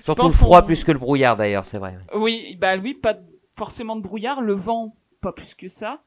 surtout 0.02 0.28
le 0.28 0.34
froid 0.34 0.64
plus 0.64 0.84
que 0.84 0.92
le 0.92 1.00
brouillard 1.00 1.36
d'ailleurs 1.36 1.66
c'est 1.66 1.78
vrai 1.78 1.98
oui 2.16 2.58
bah 2.60 2.78
oui 2.78 2.94
pas 2.94 3.16
forcément 3.56 3.96
de 3.96 4.02
brouillard 4.02 4.42
le 4.42 4.54
vent 4.54 4.96
pas 5.22 5.32
plus 5.32 5.54
que 5.54 5.68
ça. 5.68 6.02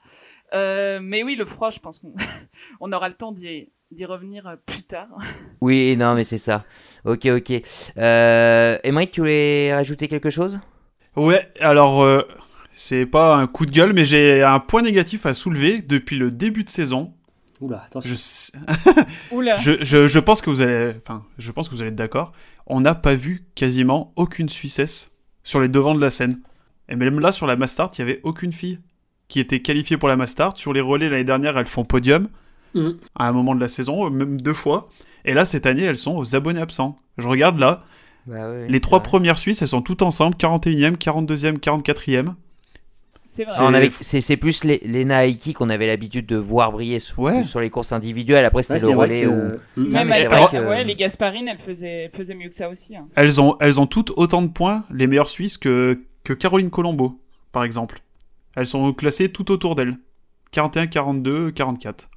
Euh, 0.54 0.98
mais 1.02 1.22
oui 1.22 1.36
le 1.36 1.44
froid 1.44 1.70
je 1.70 1.78
pense 1.78 1.98
qu'on 1.98 2.14
on 2.80 2.92
aura 2.92 3.08
le 3.08 3.14
temps 3.14 3.32
d'y 3.32 3.70
d'y 3.90 4.04
revenir 4.04 4.46
euh, 4.46 4.56
plus 4.66 4.82
tard. 4.82 5.08
Oui 5.60 5.96
non 5.96 6.14
mais 6.14 6.24
c'est 6.24 6.38
ça. 6.38 6.64
Ok 7.04 7.26
ok. 7.26 7.52
Euh, 7.96 8.78
Emmerich 8.82 9.12
tu 9.12 9.20
voulais 9.20 9.72
rajouter 9.72 10.08
quelque 10.08 10.30
chose? 10.30 10.58
Ouais 11.16 11.48
alors 11.60 12.02
euh, 12.02 12.22
c'est 12.74 13.06
pas 13.06 13.36
un 13.36 13.46
coup 13.46 13.64
de 13.64 13.70
gueule 13.70 13.92
mais 13.92 14.04
j'ai 14.04 14.42
un 14.42 14.60
point 14.60 14.82
négatif 14.82 15.24
à 15.26 15.32
soulever 15.32 15.80
depuis 15.80 16.18
le 16.18 16.30
début 16.30 16.64
de 16.64 16.70
saison 16.70 17.14
Oula, 17.60 17.84
attention. 17.86 18.10
Je... 19.30 19.84
je, 19.84 20.06
je, 20.06 20.18
pense 20.18 20.40
que 20.40 20.50
vous 20.50 20.60
allez, 20.60 20.92
enfin, 20.98 21.24
je 21.38 21.52
pense 21.52 21.68
que 21.68 21.74
vous 21.74 21.80
allez 21.80 21.90
être 21.90 21.96
d'accord. 21.96 22.32
On 22.66 22.80
n'a 22.80 22.94
pas 22.94 23.14
vu 23.14 23.46
quasiment 23.54 24.12
aucune 24.16 24.48
Suissesse 24.48 25.12
sur 25.42 25.60
les 25.60 25.68
devants 25.68 25.94
de 25.94 26.00
la 26.00 26.10
scène. 26.10 26.40
Et 26.88 26.96
même 26.96 27.20
là, 27.20 27.32
sur 27.32 27.46
la 27.46 27.56
Mastart, 27.56 27.90
il 27.94 27.98
y 28.00 28.02
avait 28.02 28.20
aucune 28.22 28.52
fille 28.52 28.80
qui 29.28 29.40
était 29.40 29.60
qualifiée 29.60 29.96
pour 29.96 30.08
la 30.08 30.16
Mastart. 30.16 30.58
Sur 30.58 30.72
les 30.72 30.80
relais 30.80 31.08
l'année 31.08 31.24
dernière, 31.24 31.56
elles 31.56 31.66
font 31.66 31.84
podium 31.84 32.28
mm. 32.74 32.90
à 33.14 33.28
un 33.28 33.32
moment 33.32 33.54
de 33.54 33.60
la 33.60 33.68
saison, 33.68 34.10
même 34.10 34.40
deux 34.40 34.54
fois. 34.54 34.88
Et 35.24 35.34
là, 35.34 35.44
cette 35.44 35.66
année, 35.66 35.82
elles 35.82 35.96
sont 35.96 36.16
aux 36.16 36.34
abonnés 36.34 36.60
absents. 36.60 36.98
Je 37.18 37.28
regarde 37.28 37.58
là. 37.58 37.84
Bah 38.26 38.66
les 38.66 38.80
trois 38.80 39.02
premières 39.02 39.36
Suisses, 39.36 39.60
elles 39.60 39.68
sont 39.68 39.82
toutes 39.82 40.02
ensemble 40.02 40.36
41e, 40.36 40.96
42e, 40.96 41.58
44e. 41.58 42.34
C'est 43.26 43.44
vrai. 43.44 43.54
Plus 44.36 44.64
les, 44.64 44.80
les 44.84 45.04
Nike 45.04 45.54
qu'on 45.54 45.70
avait 45.70 45.86
l'habitude 45.86 46.26
de 46.26 46.36
voir 46.36 46.72
briller 46.72 46.98
sur, 46.98 47.18
Ouais. 47.18 47.42
sur 47.42 47.60
les 47.60 47.70
courses 47.70 47.92
individuelles. 47.92 48.44
Après, 48.44 48.58
Ouais, 48.58 48.62
c'était 48.62 48.80
le 48.80 48.86
vrai 48.92 48.94
relais 48.94 49.22
que-. 49.22 49.56
Non, 49.80 49.90
Même 49.90 50.08
vrai 50.08 50.28
que- 50.50 50.68
ouais, 50.68 50.84
les 50.84 50.94
Gasparines, 50.94 51.48
elles 51.48 51.58
faisaient, 51.58 52.04
elles 52.04 52.10
faisaient 52.12 52.34
mieux 52.34 52.48
que 52.48 52.54
ça 52.54 52.68
aussi. 52.68 52.96
hein. 52.96 53.08
Elles 53.16 53.40
ont, 53.40 53.56
elles 53.60 53.80
ont 53.80 53.86
toutes 53.86 54.12
autant 54.16 54.42
de 54.42 54.48
points, 54.48 54.84
les 54.90 55.06
meilleures 55.06 55.28
Suisses, 55.30 55.56
que, 55.58 56.00
que 56.22 56.32
Caroline 56.34 56.70
Colombo, 56.70 57.18
par 57.52 57.64
exemple. 57.64 58.00
Elles 58.56 58.66
sont 58.66 58.92
classées 58.92 59.30
tout 59.30 59.50
autour 59.50 59.74
d'elle. 59.74 59.96
41, 60.52 60.86
42, 60.86 61.50
44. 61.50 62.08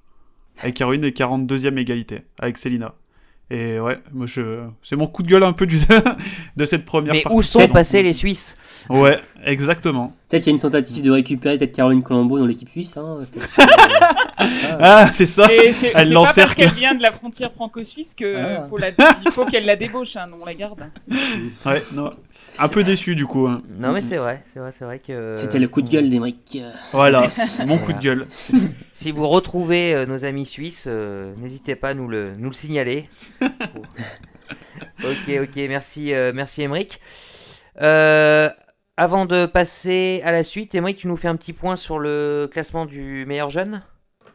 Avec 0.59 0.75
Caroline 0.75 1.03
et 1.05 1.11
42e 1.11 1.77
égalité, 1.77 2.21
avec 2.39 2.57
Célina. 2.57 2.93
Et 3.49 3.79
ouais, 3.79 3.97
moi 4.11 4.27
je... 4.27 4.65
c'est 4.83 4.97
mon 4.97 5.07
coup 5.07 5.23
de 5.23 5.29
gueule 5.29 5.43
un 5.43 5.53
peu 5.53 5.65
du... 5.65 5.79
de 6.57 6.65
cette 6.65 6.83
première 6.83 7.13
Mais 7.13 7.21
partie 7.21 7.37
où 7.37 7.41
sont 7.41 7.65
passés 7.69 8.03
les 8.03 8.11
Suisses? 8.11 8.57
Ouais, 8.89 9.17
exactement. 9.45 10.13
Peut-être 10.27 10.45
il 10.45 10.49
y 10.49 10.51
a 10.51 10.55
une 10.55 10.59
tentative 10.59 11.01
de 11.01 11.11
récupérer 11.11 11.57
peut-être 11.57 11.73
Caroline 11.73 12.03
Colombo 12.03 12.37
dans 12.37 12.45
l'équipe 12.45 12.69
suisse. 12.69 12.97
Hein, 12.97 13.19
Ah, 14.79 15.09
c'est 15.13 15.25
ça 15.25 15.45
Et 15.51 15.71
c'est 15.71 15.91
Elle 15.95 16.07
c'est 16.09 16.13
pas 16.13 16.13
l'encercle. 16.13 16.41
parce 16.41 16.55
qu'elle 16.55 16.73
vient 16.73 16.93
de 16.95 17.01
la 17.01 17.11
frontière 17.11 17.51
franco-suisse 17.51 18.13
que 18.13 18.35
Ah. 18.35 18.61
faut 18.63 18.77
la, 18.77 18.89
il 18.89 19.31
faut 19.31 19.45
qu'elle 19.45 19.65
la 19.65 19.77
débauche, 19.77 20.17
hein, 20.17 20.27
non, 20.29 20.37
on 20.41 20.45
la 20.45 20.53
garde. 20.53 20.79
Ouais, 21.65 21.81
non. 21.93 22.13
Un 22.59 22.67
peu 22.69 22.83
déçu 22.83 23.15
du 23.15 23.25
coup. 23.25 23.47
hein. 23.47 23.61
Non, 23.77 23.91
mais 23.91 24.01
c'est 24.01 24.17
vrai, 24.17 24.41
c'est 24.45 24.59
vrai, 24.59 24.71
c'est 24.71 24.85
vrai 24.85 24.99
que. 24.99 25.35
C'était 25.37 25.59
le 25.59 25.67
coup 25.67 25.81
de 25.81 25.89
gueule 25.89 26.09
d'Emeric. 26.09 26.59
Voilà, 26.91 27.27
mon 27.67 27.77
coup 27.77 27.93
de 27.93 27.99
gueule. 27.99 28.27
Si 28.93 29.11
vous 29.11 29.27
retrouvez 29.27 29.93
euh, 29.93 30.05
nos 30.07 30.25
amis 30.25 30.45
suisses, 30.47 30.85
euh, 30.87 31.35
n'hésitez 31.37 31.75
pas 31.75 31.89
à 31.89 31.93
nous 31.93 32.07
le, 32.07 32.33
nous 32.35 32.49
le 32.49 32.55
signaler. 32.55 33.07
ok, 33.41 35.39
ok, 35.43 35.55
merci, 35.69 36.15
euh, 36.15 36.31
merci 36.33 36.63
Emeric. 36.63 36.99
Euh, 37.81 38.49
avant 38.97 39.27
de 39.27 39.45
passer 39.45 40.21
à 40.23 40.31
la 40.31 40.41
suite, 40.41 40.73
Emeric, 40.73 40.97
tu 40.97 41.07
nous 41.07 41.17
fais 41.17 41.27
un 41.27 41.35
petit 41.35 41.53
point 41.53 41.75
sur 41.75 41.99
le 41.99 42.49
classement 42.51 42.87
du 42.87 43.25
meilleur 43.27 43.49
jeune? 43.49 43.83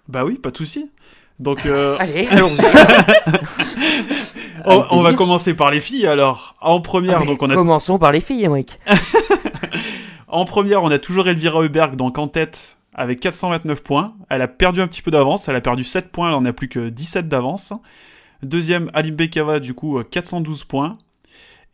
Bah 0.09 0.25
oui, 0.25 0.37
pas 0.39 0.53
de 0.53 0.57
souci. 0.57 0.91
Donc, 1.43 1.67
euh, 1.67 1.97
Allez, 2.01 2.27
allons-y. 2.31 2.61
on, 4.65 5.03
va 5.03 5.13
commencer 5.13 5.55
par 5.55 5.73
les 5.73 5.81
filles 5.81 6.07
alors. 6.07 6.55
En 6.61 6.81
première, 6.81 7.27
donc 7.27 7.43
on 7.43 7.51
a 7.51 7.55
Commençons 7.55 7.99
par 7.99 8.13
les 8.13 8.21
filles. 8.21 8.49
En 10.29 10.47
première, 10.47 10.83
on 10.83 10.91
a 10.91 10.99
toujours 10.99 11.29
Elvira 11.29 11.61
Heuberg 11.61 11.95
donc 11.95 12.17
en 12.17 12.27
tête 12.27 12.79
avec 12.95 13.21
429 13.21 13.83
points. 13.83 14.15
Elle 14.31 14.41
a 14.41 14.49
perdu 14.49 14.81
un 14.81 14.87
petit 14.87 15.03
peu 15.03 15.11
d'avance, 15.11 15.47
elle 15.47 15.57
a 15.57 15.61
perdu 15.61 15.85
7 15.85 16.11
points, 16.11 16.29
elle 16.29 16.35
en 16.35 16.47
a 16.47 16.55
plus 16.55 16.69
que 16.69 16.89
17 16.89 17.29
d'avance. 17.29 17.75
Deuxième, 18.43 18.91
Alim 18.95 19.15
Bekava, 19.15 19.61
du 19.61 19.75
coup, 19.75 19.99
euh, 19.99 20.05
412 20.05 20.65
points. 20.65 20.97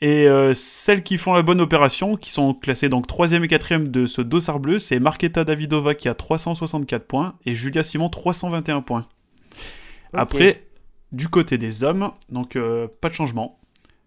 Et 0.01 0.29
euh, 0.29 0.55
celles 0.55 1.05
qui 1.05 1.19
font 1.19 1.35
la 1.35 1.43
bonne 1.43 1.61
opération, 1.61 2.17
qui 2.17 2.31
sont 2.31 2.53
classées 2.53 2.89
donc 2.89 3.07
3 3.07 3.33
et 3.33 3.49
4 3.49 3.87
de 3.89 4.07
ce 4.07 4.23
dossard 4.23 4.59
bleu, 4.59 4.81
c'est 4.81 4.99
Marketa 4.99 5.45
Davidova 5.45 5.95
qui 5.95 6.09
a 6.09 6.15
364 6.15 7.07
points 7.07 7.35
et 7.47 7.55
Julia 7.55 7.85
Simon 7.85 8.09
321 8.09 8.81
points. 8.81 9.07
Après, 10.15 10.65
du 11.13 11.29
côté 11.29 11.59
des 11.59 11.85
hommes, 11.85 12.13
donc 12.31 12.57
euh, 12.57 12.89
pas 13.01 13.09
de 13.09 13.15
changement. 13.15 13.59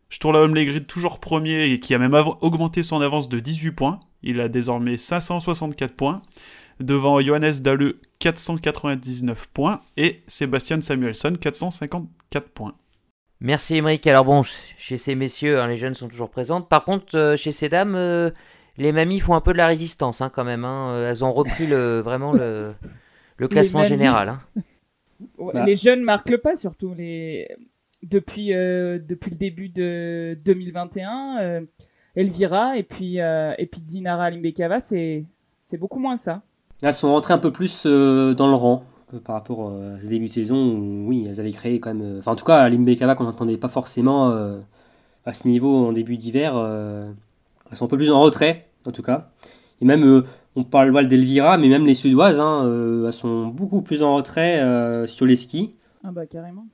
Sturla 0.09 0.45
Legrid 0.45 0.87
toujours 0.87 1.19
premier 1.19 1.65
et 1.71 1.79
qui 1.79 1.93
a 1.95 1.99
même 1.99 2.13
av- 2.13 2.35
augmenté 2.41 2.83
son 2.83 2.99
avance 3.01 3.29
de 3.29 3.39
18 3.39 3.71
points. 3.71 3.99
Il 4.23 4.39
a 4.41 4.49
désormais 4.49 4.97
564 4.97 5.93
points. 5.95 6.21
Devant 6.79 7.21
Johannes 7.21 7.53
Dalle 7.61 7.93
499 8.19 9.47
points 9.53 9.81
et 9.97 10.21
Sébastien 10.27 10.81
Samuelson 10.81 11.35
454 11.39 12.49
points. 12.49 12.73
Merci 13.39 13.75
Emeric. 13.77 14.05
Alors 14.07 14.25
bon, 14.25 14.43
ch- 14.43 14.75
chez 14.77 14.97
ces 14.97 15.15
messieurs, 15.15 15.59
hein, 15.61 15.67
les 15.67 15.77
jeunes 15.77 15.93
sont 15.95 16.07
toujours 16.07 16.29
présentes. 16.29 16.67
Par 16.69 16.83
contre, 16.83 17.15
euh, 17.17 17.37
chez 17.37 17.51
ces 17.51 17.69
dames, 17.69 17.95
euh, 17.95 18.31
les 18.77 18.91
mamies 18.91 19.19
font 19.19 19.33
un 19.35 19.41
peu 19.41 19.53
de 19.53 19.57
la 19.57 19.65
résistance 19.67 20.21
hein, 20.21 20.29
quand 20.33 20.43
même. 20.43 20.65
hein. 20.65 21.07
Elles 21.09 21.23
ont 21.23 21.33
repris 21.33 21.67
le, 21.67 21.99
vraiment 22.01 22.31
le, 22.33 22.73
le 23.37 23.47
classement 23.47 23.83
général. 23.89 24.35
Bah. 25.37 25.65
Les 25.65 25.75
jeunes 25.75 26.01
marquent 26.01 26.29
le 26.29 26.37
pas 26.37 26.55
surtout. 26.55 26.93
Les... 26.93 27.47
Depuis, 28.03 28.53
euh, 28.53 28.97
depuis 28.97 29.29
le 29.29 29.37
début 29.37 29.69
de 29.69 30.37
2021, 30.43 31.37
euh, 31.41 31.61
Elvira 32.15 32.77
et 32.77 32.83
puis, 32.83 33.21
euh, 33.21 33.53
et 33.59 33.67
puis 33.67 33.81
Dinara 33.81 34.31
Limbekava, 34.31 34.79
c'est 34.79 35.25
beaucoup 35.79 35.99
moins 35.99 36.15
ça. 36.15 36.41
Elles 36.81 36.93
sont 36.95 37.09
rentrées 37.09 37.35
un 37.35 37.37
peu 37.37 37.51
plus 37.51 37.83
euh, 37.85 38.33
dans 38.33 38.47
le 38.47 38.55
rang 38.55 38.85
que 39.11 39.17
par 39.17 39.35
rapport 39.35 39.71
à 39.71 39.99
ce 40.01 40.07
début 40.07 40.29
de 40.29 40.33
saison 40.33 40.55
où, 40.55 41.07
oui, 41.07 41.27
elles 41.29 41.39
avaient 41.39 41.51
créé 41.51 41.79
quand 41.79 41.93
même. 41.93 42.17
Enfin, 42.17 42.31
en 42.31 42.35
tout 42.35 42.45
cas, 42.45 42.67
Limbekava, 42.69 43.13
qu'on 43.13 43.25
n'entendait 43.25 43.57
pas 43.57 43.67
forcément 43.67 44.31
à 45.25 45.33
ce 45.33 45.47
niveau 45.47 45.85
en 45.85 45.91
début 45.91 46.17
d'hiver, 46.17 46.55
elles 47.69 47.77
sont 47.77 47.85
un 47.85 47.89
peu 47.89 47.97
plus 47.97 48.09
en 48.09 48.21
retrait, 48.21 48.67
en 48.87 48.91
tout 48.91 49.03
cas. 49.03 49.29
Et 49.81 49.85
même, 49.85 50.23
on 50.55 50.63
parle 50.63 50.91
voilà, 50.91 51.07
d'Elvira, 51.07 51.57
mais 51.57 51.69
même 51.69 51.85
les 51.85 51.95
Suédoises, 51.95 52.39
hein, 52.39 52.65
euh, 52.65 53.07
elles 53.07 53.13
sont 53.13 53.47
beaucoup 53.47 53.81
plus 53.81 54.03
en 54.03 54.15
retrait 54.15 54.59
euh, 54.59 55.07
sur 55.07 55.25
les 55.25 55.35
skis. 55.35 55.75
Ah 56.03 56.11
bah 56.11 56.25
carrément. 56.25 56.65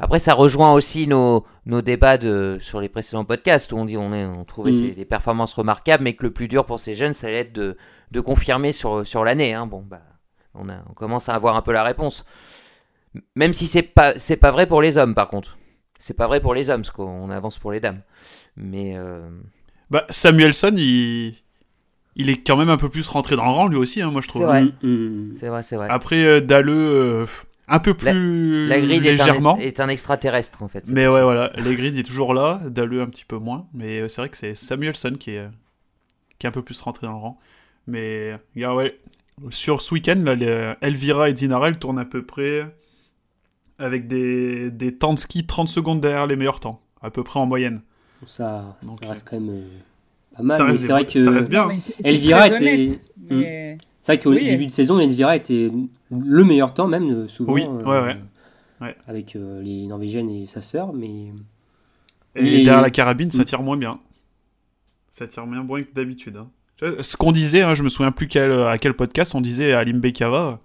Après, 0.00 0.20
ça 0.20 0.32
rejoint 0.32 0.72
aussi 0.72 1.08
nos, 1.08 1.44
nos 1.66 1.82
débats 1.82 2.18
de, 2.18 2.58
sur 2.60 2.80
les 2.80 2.88
précédents 2.88 3.24
podcasts 3.24 3.72
où 3.72 3.76
on 3.76 3.84
dit 3.84 3.96
on, 3.96 4.12
est, 4.12 4.24
on 4.24 4.44
trouvait 4.44 4.72
ces- 4.72 4.92
des 4.92 5.04
performances 5.04 5.52
remarquables, 5.54 6.04
mais 6.04 6.14
que 6.14 6.24
le 6.24 6.32
plus 6.32 6.46
dur 6.46 6.64
pour 6.64 6.78
ces 6.78 6.94
jeunes, 6.94 7.14
ça 7.14 7.26
allait 7.26 7.40
être 7.40 7.52
de, 7.52 7.76
de 8.12 8.20
confirmer 8.20 8.70
sur, 8.72 9.04
sur 9.04 9.24
l'année. 9.24 9.54
hein. 9.54 9.66
Bon, 9.66 9.82
bah, 9.84 10.00
on, 10.54 10.68
a, 10.68 10.76
on 10.88 10.92
commence 10.94 11.28
à 11.28 11.34
avoir 11.34 11.56
un 11.56 11.62
peu 11.62 11.72
la 11.72 11.82
réponse. 11.82 12.24
Même 13.34 13.52
si 13.52 13.66
c'est 13.66 13.82
pas, 13.82 14.16
c'est 14.18 14.36
pas 14.36 14.52
vrai 14.52 14.66
pour 14.66 14.80
les 14.82 14.98
hommes, 14.98 15.14
par 15.14 15.28
contre. 15.28 15.58
C'est 15.98 16.14
pas 16.14 16.28
vrai 16.28 16.40
pour 16.40 16.54
les 16.54 16.70
hommes, 16.70 16.82
parce 16.82 16.92
qu'on 16.92 17.28
avance 17.30 17.58
pour 17.58 17.72
les 17.72 17.80
dames. 17.80 18.02
Mais 18.56 18.94
euh, 18.96 19.28
Bah, 19.90 20.04
Samuelson, 20.10 20.74
il... 20.76 21.34
il 22.18 22.28
est 22.30 22.36
quand 22.38 22.56
même 22.56 22.68
un 22.68 22.76
peu 22.76 22.88
plus 22.88 23.08
rentré 23.08 23.36
dans 23.36 23.44
le 23.44 23.50
rang 23.50 23.68
lui 23.68 23.76
aussi, 23.76 24.02
hein, 24.02 24.10
moi 24.10 24.20
je 24.20 24.28
trouve. 24.28 24.42
C'est 24.42 24.46
vrai. 24.46 24.64
Mm, 24.64 24.70
mm. 24.82 25.34
c'est 25.36 25.48
vrai, 25.48 25.62
c'est 25.62 25.76
vrai. 25.76 25.86
Après, 25.88 26.22
euh, 26.24 26.40
euh, 26.50 27.26
un 27.68 27.78
peu 27.78 27.94
plus 27.94 28.66
La 28.66 28.80
grille 28.80 29.06
est 29.06 29.08
un, 29.08 29.12
légèrement. 29.12 29.56
est 29.58 29.80
un 29.80 29.88
extraterrestre, 29.88 30.62
en 30.62 30.68
fait. 30.68 30.90
Mais 30.90 31.06
ouais, 31.06 31.18
ça. 31.18 31.24
voilà, 31.24 31.52
les 31.56 31.74
grilles 31.74 31.98
est 31.98 32.02
toujours 32.02 32.34
là, 32.34 32.60
Dalle 32.66 33.00
un 33.00 33.06
petit 33.06 33.24
peu 33.24 33.38
moins, 33.38 33.66
mais 33.72 34.00
euh, 34.00 34.08
c'est 34.08 34.20
vrai 34.20 34.28
que 34.28 34.36
c'est 34.36 34.54
Samuelson 34.54 35.16
qui 35.18 35.30
est, 35.30 35.48
qui 36.38 36.46
est 36.46 36.48
un 36.48 36.52
peu 36.52 36.62
plus 36.62 36.80
rentré 36.80 37.06
dans 37.06 37.12
le 37.12 37.18
rang. 37.18 37.38
Mais, 37.86 38.36
regarde, 38.54 38.76
ouais, 38.76 39.00
sur 39.50 39.80
ce 39.80 39.94
week-end, 39.94 40.22
Elvira 40.80 41.30
et 41.30 41.32
Dinara, 41.32 41.68
elles 41.68 41.78
tournent 41.78 41.98
à 41.98 42.04
peu 42.04 42.26
près 42.26 42.66
avec 43.78 44.08
des, 44.08 44.70
des 44.70 44.96
temps 44.96 45.14
de 45.14 45.18
ski 45.18 45.46
30 45.46 45.68
secondes 45.68 46.00
derrière 46.00 46.26
les 46.26 46.36
meilleurs 46.36 46.60
temps, 46.60 46.82
à 47.00 47.10
peu 47.10 47.22
près 47.22 47.38
en 47.38 47.46
moyenne. 47.46 47.80
Ça, 48.26 48.76
ça 48.80 48.86
Donc, 48.86 48.98
reste 49.02 49.26
quand 49.28 49.38
même 49.38 49.50
euh, 49.50 49.68
pas 50.38 50.42
mal. 50.42 50.56
ça, 50.58 50.64
mais 50.64 50.70
reste 50.70 50.82
c'est 50.82 50.92
vrai 50.92 51.04
que 51.04 51.24
ça 51.24 51.30
reste 51.30 51.50
bien. 51.50 51.68
Elvira 52.04 52.46
était- 52.48 52.84
mais- 53.30 53.78
C'est 54.02 54.14
vrai 54.14 54.18
qu'au 54.24 54.30
Oui. 54.30 54.44
début 54.46 54.66
de 54.66 54.72
saison, 54.72 54.98
Elvira 54.98 55.36
était 55.36 55.70
le 56.10 56.44
meilleur 56.44 56.72
temps, 56.72 56.88
même 56.88 57.10
euh, 57.10 57.28
souvent. 57.28 57.52
Oui, 57.52 57.64
euh, 57.68 57.84
ouais, 57.84 58.00
ouais. 58.06 58.16
Ouais. 58.80 58.96
Avec 59.06 59.36
euh, 59.36 59.60
les 59.62 59.86
Norvégiennes 59.86 60.30
et 60.30 60.46
sa 60.46 60.62
sœur, 60.62 60.94
mais. 60.94 61.26
Et 62.34 62.42
Mais- 62.42 62.50
derrière 62.64 62.80
la 62.80 62.88
carabine, 62.90 63.30
ça 63.30 63.42
Mm. 63.42 63.44
tire 63.44 63.62
moins 63.62 63.76
bien. 63.76 63.98
Ça 65.10 65.26
tire 65.26 65.44
moins 65.46 65.62
bien 65.62 65.82
que 65.82 65.92
d'habitude. 65.94 66.36
hein. 66.38 66.48
Ce 67.02 67.16
qu'on 67.16 67.32
disait, 67.32 67.62
hein, 67.62 67.74
je 67.74 67.82
me 67.82 67.88
souviens 67.88 68.12
plus 68.12 68.28
quel, 68.28 68.52
à 68.52 68.78
quel 68.78 68.94
podcast, 68.94 69.34
on 69.34 69.40
disait 69.40 69.72
à 69.72 69.82
Limbekava, 69.84 70.60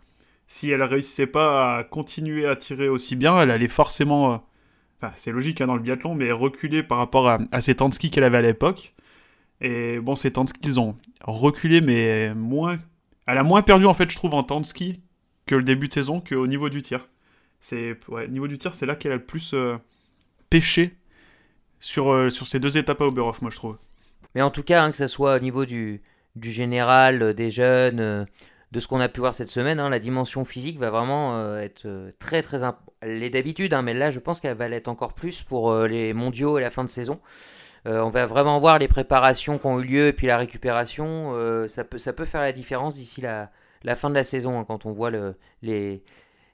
si 0.47 0.69
elle 0.69 0.83
réussissait 0.83 1.25
pas 1.27 1.77
à 1.79 1.83
continuer 1.83 2.45
à 2.45 2.55
tirer 2.55 2.87
aussi 2.87 3.15
bien, 3.15 3.41
elle 3.41 3.49
allait 3.49 3.67
forcément, 3.67 4.43
enfin 5.01 5.11
c'est 5.15 5.31
logique 5.31 5.59
hein, 5.61 5.65
dans 5.67 5.73
le 5.75 5.81
biathlon, 5.81 6.13
mais 6.13 6.31
reculer 6.31 6.83
par 6.83 6.99
rapport 6.99 7.27
à, 7.27 7.39
à 7.51 7.61
ses 7.61 7.73
temps 7.75 7.89
de 7.89 7.95
ski 7.95 8.11
qu'elle 8.11 8.23
avait 8.25 8.37
à 8.37 8.41
l'époque. 8.41 8.93
Et 9.63 9.99
bon, 9.99 10.15
ses 10.15 10.31
temps 10.31 10.43
de 10.43 10.51
ils 10.61 10.79
ont 10.79 10.95
reculé, 11.21 11.81
mais 11.81 12.35
moins... 12.35 12.77
Elle 13.25 13.37
a 13.37 13.43
moins 13.43 13.61
perdu, 13.61 13.85
en 13.85 13.93
fait, 13.93 14.11
je 14.11 14.17
trouve, 14.17 14.33
en 14.33 14.43
temps 14.43 14.59
de 14.59 14.65
ski 14.65 15.01
que 15.45 15.55
le 15.55 15.63
début 15.63 15.87
de 15.87 15.93
saison, 15.93 16.19
qu'au 16.21 16.45
niveau 16.45 16.69
du 16.69 16.81
tir. 16.81 17.07
C'est 17.61 17.97
niveau 18.29 18.49
du 18.49 18.57
tir, 18.57 18.75
c'est 18.75 18.85
là 18.85 18.97
qu'elle 18.97 19.13
a 19.13 19.15
le 19.15 19.25
plus 19.25 19.53
euh, 19.53 19.77
pêché 20.49 20.97
sur, 21.79 22.11
euh, 22.11 22.29
sur 22.29 22.45
ces 22.47 22.59
deux 22.59 22.77
étapes 22.77 22.99
à 22.99 23.05
Oberhof, 23.05 23.41
moi 23.41 23.49
je 23.49 23.55
trouve. 23.55 23.77
Mais 24.35 24.41
en 24.41 24.51
tout 24.51 24.63
cas, 24.63 24.83
hein, 24.83 24.91
que 24.91 24.97
ce 24.97 25.07
soit 25.07 25.37
au 25.37 25.39
niveau 25.39 25.65
du, 25.65 26.01
du 26.35 26.51
général, 26.51 27.21
euh, 27.21 27.33
des 27.33 27.49
jeunes, 27.49 28.27
de 28.73 28.79
ce 28.79 28.87
qu'on 28.87 28.99
a 28.99 29.07
pu 29.07 29.21
voir 29.21 29.33
cette 29.33 29.49
semaine, 29.49 29.79
hein, 29.79 29.89
la 29.89 29.99
dimension 29.99 30.43
physique 30.43 30.77
va 30.77 30.89
vraiment 30.89 31.57
être 31.57 32.09
très 32.19 32.41
très 32.41 32.65
imp- 32.65 32.79
Elle 32.99 33.19
l'est 33.19 33.29
d'habitude, 33.29 33.73
hein, 33.73 33.83
mais 33.83 33.93
là 33.93 34.11
je 34.11 34.19
pense 34.19 34.41
qu'elle 34.41 34.57
va 34.57 34.67
l'être 34.67 34.89
encore 34.89 35.13
plus 35.13 35.43
pour 35.43 35.73
les 35.83 36.11
mondiaux 36.11 36.57
et 36.57 36.61
la 36.61 36.71
fin 36.71 36.83
de 36.83 36.89
saison. 36.89 37.21
Euh, 37.85 38.01
on 38.01 38.09
va 38.09 38.25
vraiment 38.25 38.59
voir 38.59 38.79
les 38.79 38.87
préparations 38.87 39.57
qui 39.57 39.65
ont 39.65 39.79
eu 39.79 39.83
lieu 39.83 40.07
et 40.07 40.13
puis 40.13 40.27
la 40.27 40.37
récupération. 40.37 41.33
euh, 41.35 41.67
ça, 41.67 41.83
peut, 41.83 41.97
ça 41.97 42.13
peut 42.13 42.25
faire 42.25 42.41
la 42.41 42.53
différence 42.53 42.95
d'ici 42.95 43.19
la, 43.21 43.51
la 43.83 43.95
fin 43.95 44.09
de 44.09 44.15
la 44.15 44.23
saison 44.23 44.57
hein, 44.59 44.63
quand 44.65 44.85
on 44.85 44.91
voit 44.93 45.09
le, 45.09 45.35
les, 45.61 46.01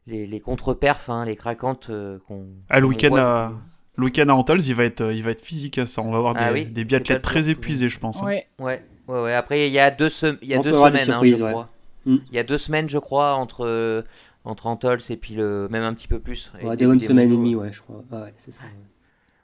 les, 0.07 0.25
les 0.25 0.39
contre-perfs, 0.39 1.09
hein, 1.09 1.25
les 1.25 1.35
craquantes 1.35 1.89
euh, 1.91 2.17
qu'on. 2.27 2.47
Ah, 2.69 2.79
le 2.79 2.87
week-end 2.87 3.15
à, 3.15 3.53
le 3.95 4.05
week-end 4.05 4.27
à 4.29 4.33
Antolz, 4.33 4.67
il 4.69 4.73
va 4.75 4.85
être, 4.85 5.11
il 5.13 5.21
va 5.21 5.29
être 5.31 5.43
physique, 5.45 5.77
hein, 5.77 5.85
ça. 5.85 6.01
On 6.01 6.09
va 6.11 6.17
avoir 6.17 6.33
Ah 6.37 6.51
des, 6.51 6.61
oui, 6.61 6.65
des 6.65 6.81
c'est 6.81 6.85
pas 6.85 6.87
biathlètes 6.87 7.17
le 7.17 7.21
très 7.21 7.49
épuisés, 7.49 7.89
je 7.89 7.99
pense. 7.99 8.23
hein. 8.23 8.25
Ouais. 8.25 8.47
Ouais, 8.57 8.81
ouais, 9.07 9.21
ouais. 9.21 9.33
Après, 9.35 9.67
il 9.67 9.73
y 9.73 9.77
a 9.79 9.91
deux, 9.91 10.09
il 10.41 10.47
y 10.47 10.55
a 10.55 10.59
deux 10.59 10.71
semaines, 10.71 11.11
hein, 11.11 11.21
je 11.23 11.35
ouais. 11.35 11.51
crois. 11.51 11.69
Mm. 12.05 12.15
Il 12.29 12.35
y 12.35 12.39
a 12.39 12.43
deux 12.43 12.57
semaines, 12.57 12.89
je 12.89 12.97
crois, 12.97 13.35
entre, 13.35 14.03
entre 14.45 14.65
Antols 14.65 14.99
et 15.11 15.17
puis 15.17 15.35
le, 15.35 15.67
même 15.69 15.83
un 15.83 15.93
petit 15.93 16.07
peu 16.07 16.17
plus. 16.17 16.51
Ouais, 16.63 16.71
le 16.71 16.75
des 16.75 16.87
bonnes 16.87 16.99
semaines 16.99 17.31
et 17.31 17.35
demie, 17.37 17.55
ouais, 17.55 17.71
je 17.71 17.81
crois. 17.83 18.03
Ah 18.11 18.21
ouais, 18.23 18.33
c'est 18.37 18.51
ça. 18.51 18.63
ouais. 18.63 18.69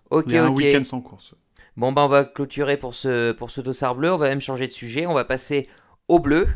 Ok, 0.09 0.25
Il 0.29 0.33
y 0.33 0.37
a 0.37 0.45
un 0.45 0.49
week-end 0.49 0.83
sans 0.83 1.01
course. 1.01 1.35
Bon, 1.77 1.91
ben, 1.91 2.03
on 2.03 2.07
va 2.07 2.23
clôturer 2.23 2.77
pour 2.77 2.93
ce, 2.93 3.31
pour 3.31 3.51
ce 3.51 3.61
dossard 3.61 3.95
bleu. 3.95 4.13
On 4.13 4.17
va 4.17 4.29
même 4.29 4.41
changer 4.41 4.67
de 4.67 4.71
sujet. 4.71 5.05
On 5.05 5.13
va 5.13 5.25
passer 5.25 5.67
au 6.07 6.19
bleu. 6.19 6.47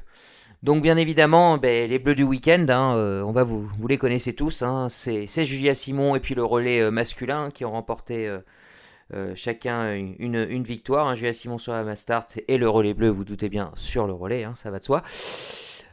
Donc 0.62 0.82
bien 0.82 0.98
évidemment, 0.98 1.58
ben, 1.58 1.90
les 1.90 2.00
Bleus 2.00 2.16
du 2.16 2.24
week-end, 2.24 2.66
hein, 2.68 2.94
euh, 2.98 3.22
on 3.22 3.32
va 3.32 3.46
vous, 3.46 3.70
vous 3.80 3.88
les 3.88 3.98
connaissez 3.98 4.34
tous, 4.34 4.62
hein, 4.62 4.88
c'est 4.90 5.46
Julia 5.46 5.74
Simon 5.74 6.16
et 6.16 6.20
puis 6.20 6.36
le 6.36 6.44
relais 6.44 6.82
euh, 6.82 6.92
masculin 6.92 7.50
qui 7.50 7.64
ont 7.64 7.72
remporté 7.72 8.30
euh, 9.14 9.34
chacun 9.36 9.94
une, 9.94 10.46
une 10.50 10.64
victoire. 10.64 11.08
Hein, 11.08 11.16
Julia 11.16 11.32
Simon 11.32 11.58
sur 11.58 11.72
la 11.72 11.86
Mastart 11.86 12.28
et 12.50 12.58
le 12.58 12.68
relais 12.68 12.94
bleu, 12.94 13.08
vous 13.08 13.24
doutez 13.24 13.48
bien, 13.48 13.72
sur 13.76 14.06
le 14.06 14.12
relais, 14.12 14.46
ça 14.56 14.70
va 14.70 14.80
de 14.80 14.84
soi. 14.84 15.02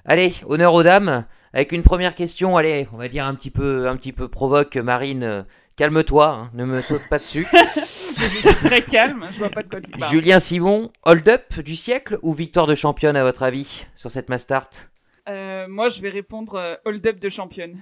Allez, 0.05 0.35
honneur 0.47 0.75
aux 0.75 0.83
dames, 0.83 1.27
avec 1.53 1.71
une 1.71 1.83
première 1.83 2.17
question, 2.17 2.57
allez, 2.57 2.89
on 2.93 2.97
va 2.97 3.07
dire 3.07 3.25
un 3.25 3.37
petit 3.37 3.51
peu, 3.51 3.89
un 3.89 3.97
petit 3.97 4.13
peu 4.13 4.27
provoque, 4.27 4.77
Marine, 4.77 5.47
calme-toi, 5.77 6.51
ne 6.55 6.65
me 6.65 6.81
saute 6.81 7.09
pas 7.09 7.19
dessus. 7.19 7.47
je 8.17 8.49
suis 8.49 8.55
très 8.57 8.83
calme, 8.83 9.29
je 9.33 9.39
vois 9.39 9.51
pas 9.51 9.63
de 9.63 9.69
quoi 9.69 9.81
tu 9.81 9.91
parles. 9.91 10.11
Julien 10.11 10.39
Simon, 10.39 10.93
hold-up 11.05 11.61
du 11.61 11.77
siècle 11.77 12.19
ou 12.23 12.33
victoire 12.33 12.67
de 12.67 12.75
championne 12.75 13.17
à 13.17 13.23
votre 13.23 13.43
avis 13.43 13.87
sur 13.95 14.11
cette 14.11 14.29
Mastart 14.29 14.71
euh, 15.29 15.67
Moi 15.69 15.89
je 15.89 16.01
vais 16.01 16.09
répondre 16.09 16.57
euh, 16.57 16.75
hold-up 16.85 17.19
de 17.19 17.29
championne. 17.29 17.79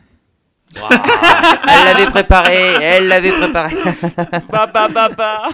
elle 0.74 1.84
l'avait 1.84 2.10
préparé, 2.10 2.56
elle 2.82 3.08
l'avait 3.08 3.32
préparé. 3.32 3.74
bah 4.50 4.66
bah 4.66 4.88
bah 4.88 5.08
bah. 5.10 5.48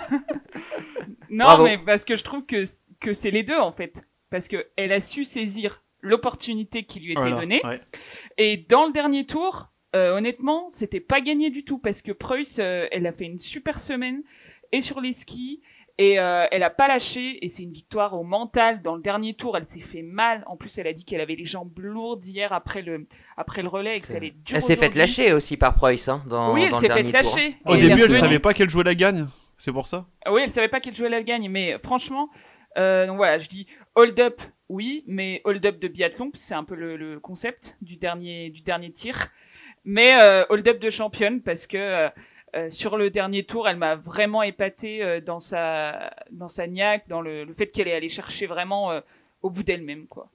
non 1.31 1.62
mais 1.64 1.79
parce 1.79 2.05
que 2.05 2.16
je 2.16 2.25
trouve 2.25 2.47
que 2.47 2.64
que 3.01 3.12
c'est 3.12 3.31
les 3.31 3.43
deux 3.43 3.59
en 3.59 3.73
fait, 3.73 4.03
parce 4.31 4.49
que 4.49 4.69
elle 4.77 4.93
a 4.93 5.01
su 5.01 5.25
saisir 5.25 5.83
l'opportunité 6.03 6.85
qui 6.85 7.01
lui 7.01 7.12
était 7.12 7.31
donnée. 7.31 7.62
Et 8.38 8.57
dans 8.57 8.87
le 8.87 8.93
dernier 8.93 9.27
tour, 9.27 9.71
euh, 9.97 10.16
honnêtement, 10.16 10.69
c'était 10.69 11.01
pas 11.01 11.21
gagné 11.21 11.51
du 11.51 11.64
tout 11.64 11.79
parce 11.79 12.03
que 12.03 12.12
Preuss, 12.12 12.59
euh, 12.59 12.87
elle 12.93 13.07
a 13.07 13.12
fait 13.12 13.25
une 13.25 13.38
super 13.38 13.81
semaine 13.81 14.23
et 14.72 14.80
sur 14.80 15.00
les 15.00 15.12
skis 15.12 15.61
et 16.00 16.18
euh, 16.18 16.46
elle 16.50 16.62
a 16.62 16.70
pas 16.70 16.88
lâché 16.88 17.44
et 17.44 17.48
c'est 17.50 17.62
une 17.62 17.72
victoire 17.72 18.18
au 18.18 18.24
mental. 18.24 18.80
Dans 18.80 18.96
le 18.96 19.02
dernier 19.02 19.35
tour, 19.35 19.59
elle 19.59 19.66
s'est 19.66 19.80
fait 19.80 20.00
mal. 20.00 20.42
En 20.46 20.56
plus, 20.56 20.78
elle 20.78 20.87
a 20.87 20.94
dit 20.94 21.04
qu'elle 21.04 21.20
avait 21.20 21.35
les 21.35 21.44
jambes 21.44 21.78
lourdes 21.78 22.24
hier 22.24 22.54
après 22.54 22.80
le 22.80 23.06
après 23.37 23.61
le 23.61 23.68
relais 23.68 23.98
et 23.98 24.00
que 24.00 24.06
ça 24.06 24.16
allait 24.16 24.30
dur. 24.30 24.56
Elle 24.56 24.62
s'est 24.62 24.76
fait 24.76 24.94
lâcher 24.94 25.35
aussi 25.35 25.59
par 25.59 25.74
Preuss 25.74 26.09
hein, 26.09 26.24
dans, 26.26 26.54
oui, 26.54 26.62
elle 26.64 26.78
s'est 26.78 26.88
fait 26.88 27.02
lâcher. 27.02 27.50
Au 27.66 27.76
début, 27.76 28.00
elle 28.00 28.12
savait 28.12 28.38
pas 28.38 28.54
qu'elle 28.54 28.70
jouait 28.70 28.85
la 28.85 28.94
gagne. 28.94 29.26
C'est 29.59 29.72
pour 29.72 29.87
ça. 29.87 30.06
Oui, 30.26 30.40
elle 30.42 30.50
savait 30.50 30.68
pas 30.68 30.80
qu'elle 30.80 30.94
jouait 30.94 31.11
la 31.11 31.22
gagne, 31.22 31.50
mais 31.50 31.78
franchement, 31.80 32.30
euh, 32.78 33.06
donc 33.06 33.18
voilà, 33.18 33.37
je 33.37 33.46
dis 33.46 33.66
hold 33.94 34.18
up, 34.20 34.40
oui, 34.70 35.04
mais 35.06 35.42
hold 35.44 35.66
up 35.66 35.78
de 35.78 35.88
biathlon, 35.88 36.30
c'est 36.33 36.54
un 36.54 36.64
peu 36.64 36.76
le, 36.76 36.96
le, 36.96 37.20
concept 37.20 37.76
du 37.83 37.98
dernier 37.98 38.48
du 38.48 38.62
dernier 38.62 38.90
tir. 38.90 39.28
Mais 39.85 40.18
euh, 40.18 40.46
hold 40.48 40.66
up 40.66 40.78
de 40.78 40.88
championne 40.88 41.42
parce 41.42 41.66
que 41.66 42.09
euh, 42.54 42.60
euh, 42.60 42.70
sur 42.70 42.96
le 42.96 43.10
dernier 43.10 43.44
tour, 43.44 43.68
elle 43.68 43.76
m'a 43.76 43.96
vraiment 43.96 44.42
épaté 44.42 45.02
euh, 45.02 45.20
dans 45.20 45.38
sa 45.38 46.10
dans 46.30 46.48
sa 46.48 46.66
niaque, 46.66 47.04
dans 47.08 47.20
le, 47.20 47.44
le 47.44 47.52
fait 47.52 47.66
qu'elle 47.66 47.88
est 47.88 47.94
allée 47.94 48.08
chercher 48.08 48.46
vraiment 48.46 48.90
euh, 48.90 49.00
au 49.42 49.50
bout 49.50 49.62
d'elle-même, 49.62 50.06
quoi. 50.06 50.28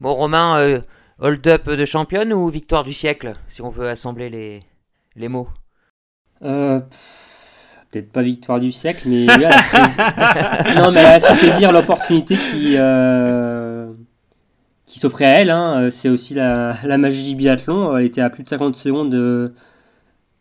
Bon, 0.00 0.14
Romain, 0.14 0.82
hold-up 1.18 1.68
de 1.68 1.84
championne 1.84 2.32
ou 2.32 2.48
victoire 2.48 2.84
du 2.84 2.94
siècle, 2.94 3.34
si 3.48 3.60
on 3.60 3.68
veut 3.68 3.88
assembler 3.88 4.30
les 4.30 4.62
les 5.14 5.28
mots? 5.28 5.48
Peut-être 6.40 8.10
pas 8.10 8.22
victoire 8.22 8.60
du 8.60 8.72
siècle, 8.72 9.02
mais 9.06 9.26
elle 9.26 9.44
a 9.44 9.50
non, 10.80 10.92
mais 10.92 11.00
elle 11.00 11.06
a 11.06 11.20
su 11.20 11.34
saisir 11.34 11.70
l'opportunité 11.72 12.36
qui 12.36 12.76
qui 14.86 14.98
s'offrait 14.98 15.26
à 15.26 15.40
elle. 15.40 15.50
Hein. 15.50 15.90
C'est 15.90 16.08
aussi 16.08 16.32
la, 16.32 16.74
la, 16.84 16.96
magie 16.96 17.28
du 17.28 17.36
biathlon. 17.36 17.96
Elle 17.98 18.06
était 18.06 18.22
à 18.22 18.30
plus 18.30 18.42
de 18.42 18.48
50 18.48 18.74
secondes 18.74 19.52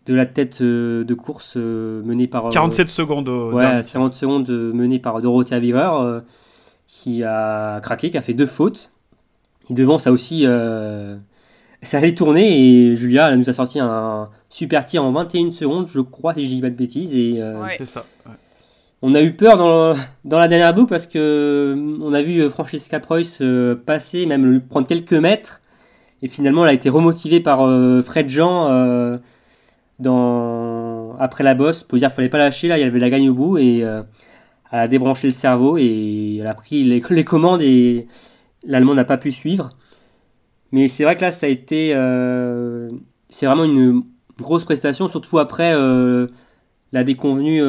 de, 0.10 0.16
la 0.16 0.26
tête 0.26 0.62
euh, 0.62 1.04
de 1.04 1.14
course 1.14 1.54
euh, 1.56 2.02
menée 2.04 2.28
par. 2.28 2.50
47 2.50 2.88
euh, 2.88 2.90
secondes. 2.90 3.30
ouais, 3.30 3.82
40 3.92 4.14
secondes 4.16 4.50
menée 4.50 5.00
par 5.00 5.22
Dorothea 5.22 5.60
Wierer 5.60 6.22
qui 6.88 7.24
a 7.24 7.80
craqué, 7.82 8.10
qui 8.10 8.18
a 8.18 8.22
fait 8.22 8.34
deux 8.34 8.48
fautes. 8.48 8.92
Et 9.70 9.74
devant, 9.74 10.00
ça 10.00 10.12
aussi, 10.12 10.46
ça 11.82 11.98
allait 11.98 12.16
tourner 12.16 12.90
et 12.90 12.96
Julia 12.96 13.32
elle 13.32 13.40
nous 13.40 13.50
a 13.50 13.54
sorti 13.54 13.80
un 13.80 14.30
super 14.50 14.84
tir 14.86 15.04
en 15.04 15.12
21 15.12 15.52
secondes, 15.52 15.88
je 15.88 16.00
crois, 16.00 16.34
si 16.34 16.46
je 16.46 16.56
dis 16.56 16.62
pas 16.62 16.72
de 16.72 16.76
bêtises. 16.76 17.14
Et, 17.14 17.42
C'est 17.78 17.88
ça. 17.88 18.06
On 19.02 19.14
a 19.16 19.22
eu 19.22 19.34
peur 19.34 19.58
dans, 19.58 19.94
dans 20.26 20.40
la 20.40 20.50
dernière 20.50 20.74
boucle 20.74 20.90
parce 20.90 21.08
que 21.08 21.78
on 22.02 22.12
a 22.14 22.22
vu 22.22 22.50
Francesca 22.50 23.00
Preuss 23.00 23.42
passer, 23.86 24.26
même 24.26 24.46
lui 24.46 24.60
prendre 24.60 24.88
quelques 24.88 25.14
mètres. 25.14 25.62
Et 26.22 26.28
finalement, 26.28 26.66
elle 26.66 26.72
a 26.72 26.74
été 26.74 26.90
remotivée 26.90 27.40
par 27.40 27.60
Fred 28.04 28.28
Jean 28.28 29.20
après 30.08 31.44
la 31.44 31.56
bosse 31.56 31.84
pour 31.84 31.98
dire 31.98 32.08
qu'il 32.10 32.16
fallait 32.16 32.30
pas 32.30 32.38
lâcher. 32.38 32.68
Là, 32.68 32.78
il 32.78 32.82
y 32.82 32.84
avait 32.84 33.00
la 33.00 33.10
gagne 33.10 33.30
au 33.30 33.34
bout 33.34 33.58
et 33.58 33.84
euh, 33.84 34.02
elle 34.72 34.80
a 34.80 34.88
débranché 34.88 35.28
le 35.28 35.34
cerveau 35.34 35.78
et 35.78 36.38
elle 36.40 36.48
a 36.48 36.54
pris 36.54 36.84
les, 37.10 37.24
commandes 37.24 37.62
et 37.62 38.08
l'allemand 38.64 38.96
n'a 38.96 39.06
pas 39.06 39.18
pu 39.18 39.32
suivre. 39.32 39.70
Mais 40.72 40.88
c'est 40.88 41.04
vrai 41.04 41.16
que 41.16 41.22
là, 41.22 41.32
ça 41.32 41.48
a 41.48 41.50
été. 41.50 41.94
Euh, 41.96 42.90
c'est 43.30 43.46
vraiment 43.46 43.64
une 43.64 44.04
grosse 44.38 44.64
prestation, 44.64 45.10
surtout 45.10 45.40
après 45.40 45.74
euh, 45.74 46.28
la 46.92 47.04
déconvenue 47.04 47.62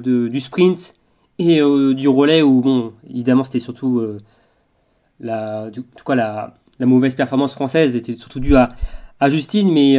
du 0.00 0.40
sprint 0.40 0.94
et 1.38 1.60
du 1.94 2.08
relais 2.08 2.42
où, 2.42 2.60
bon, 2.60 2.92
évidemment, 3.08 3.44
c'était 3.44 3.60
surtout. 3.60 4.02
la, 5.20 5.70
du, 5.70 5.82
quoi, 6.04 6.16
la, 6.16 6.56
la, 6.80 6.86
mauvaise 6.86 7.14
performance 7.14 7.54
française 7.54 7.94
était 7.94 8.16
surtout 8.16 8.40
due 8.40 8.56
à 8.56 9.28
Justine, 9.28 9.72
mais 9.72 9.96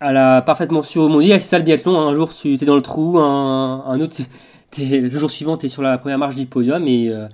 elle 0.00 0.16
a 0.16 0.42
parfaitement 0.42 0.82
surmonté. 0.82 1.28
C'est 1.38 1.40
ça 1.40 1.58
le 1.58 1.64
biathlon. 1.64 1.98
Hein. 1.98 2.08
Un 2.08 2.14
jour, 2.14 2.34
tu 2.34 2.54
es 2.54 2.64
dans 2.64 2.76
le 2.76 2.82
trou, 2.82 3.18
un, 3.18 4.00
autre, 4.00 4.16
le 4.78 5.10
jour 5.10 5.30
suivant, 5.30 5.56
tu 5.56 5.66
es 5.66 5.68
sur 5.68 5.82
la 5.82 5.98
première 5.98 6.18
marche 6.18 6.36
du 6.36 6.46
podium. 6.46 6.86
Et, 6.88 7.10
euh, 7.10 7.28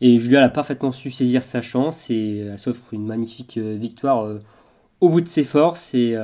et 0.00 0.18
Julia 0.18 0.44
a 0.44 0.48
parfaitement 0.48 0.92
su 0.92 1.10
saisir 1.10 1.42
sa 1.42 1.60
chance 1.60 2.10
et 2.10 2.46
elle 2.52 2.58
s'offre 2.58 2.92
une 2.92 3.06
magnifique 3.06 3.58
euh, 3.58 3.74
victoire 3.74 4.24
euh, 4.24 4.38
au 5.00 5.08
bout 5.08 5.20
de 5.20 5.28
ses 5.28 5.44
forces. 5.44 5.94
Et, 5.94 6.16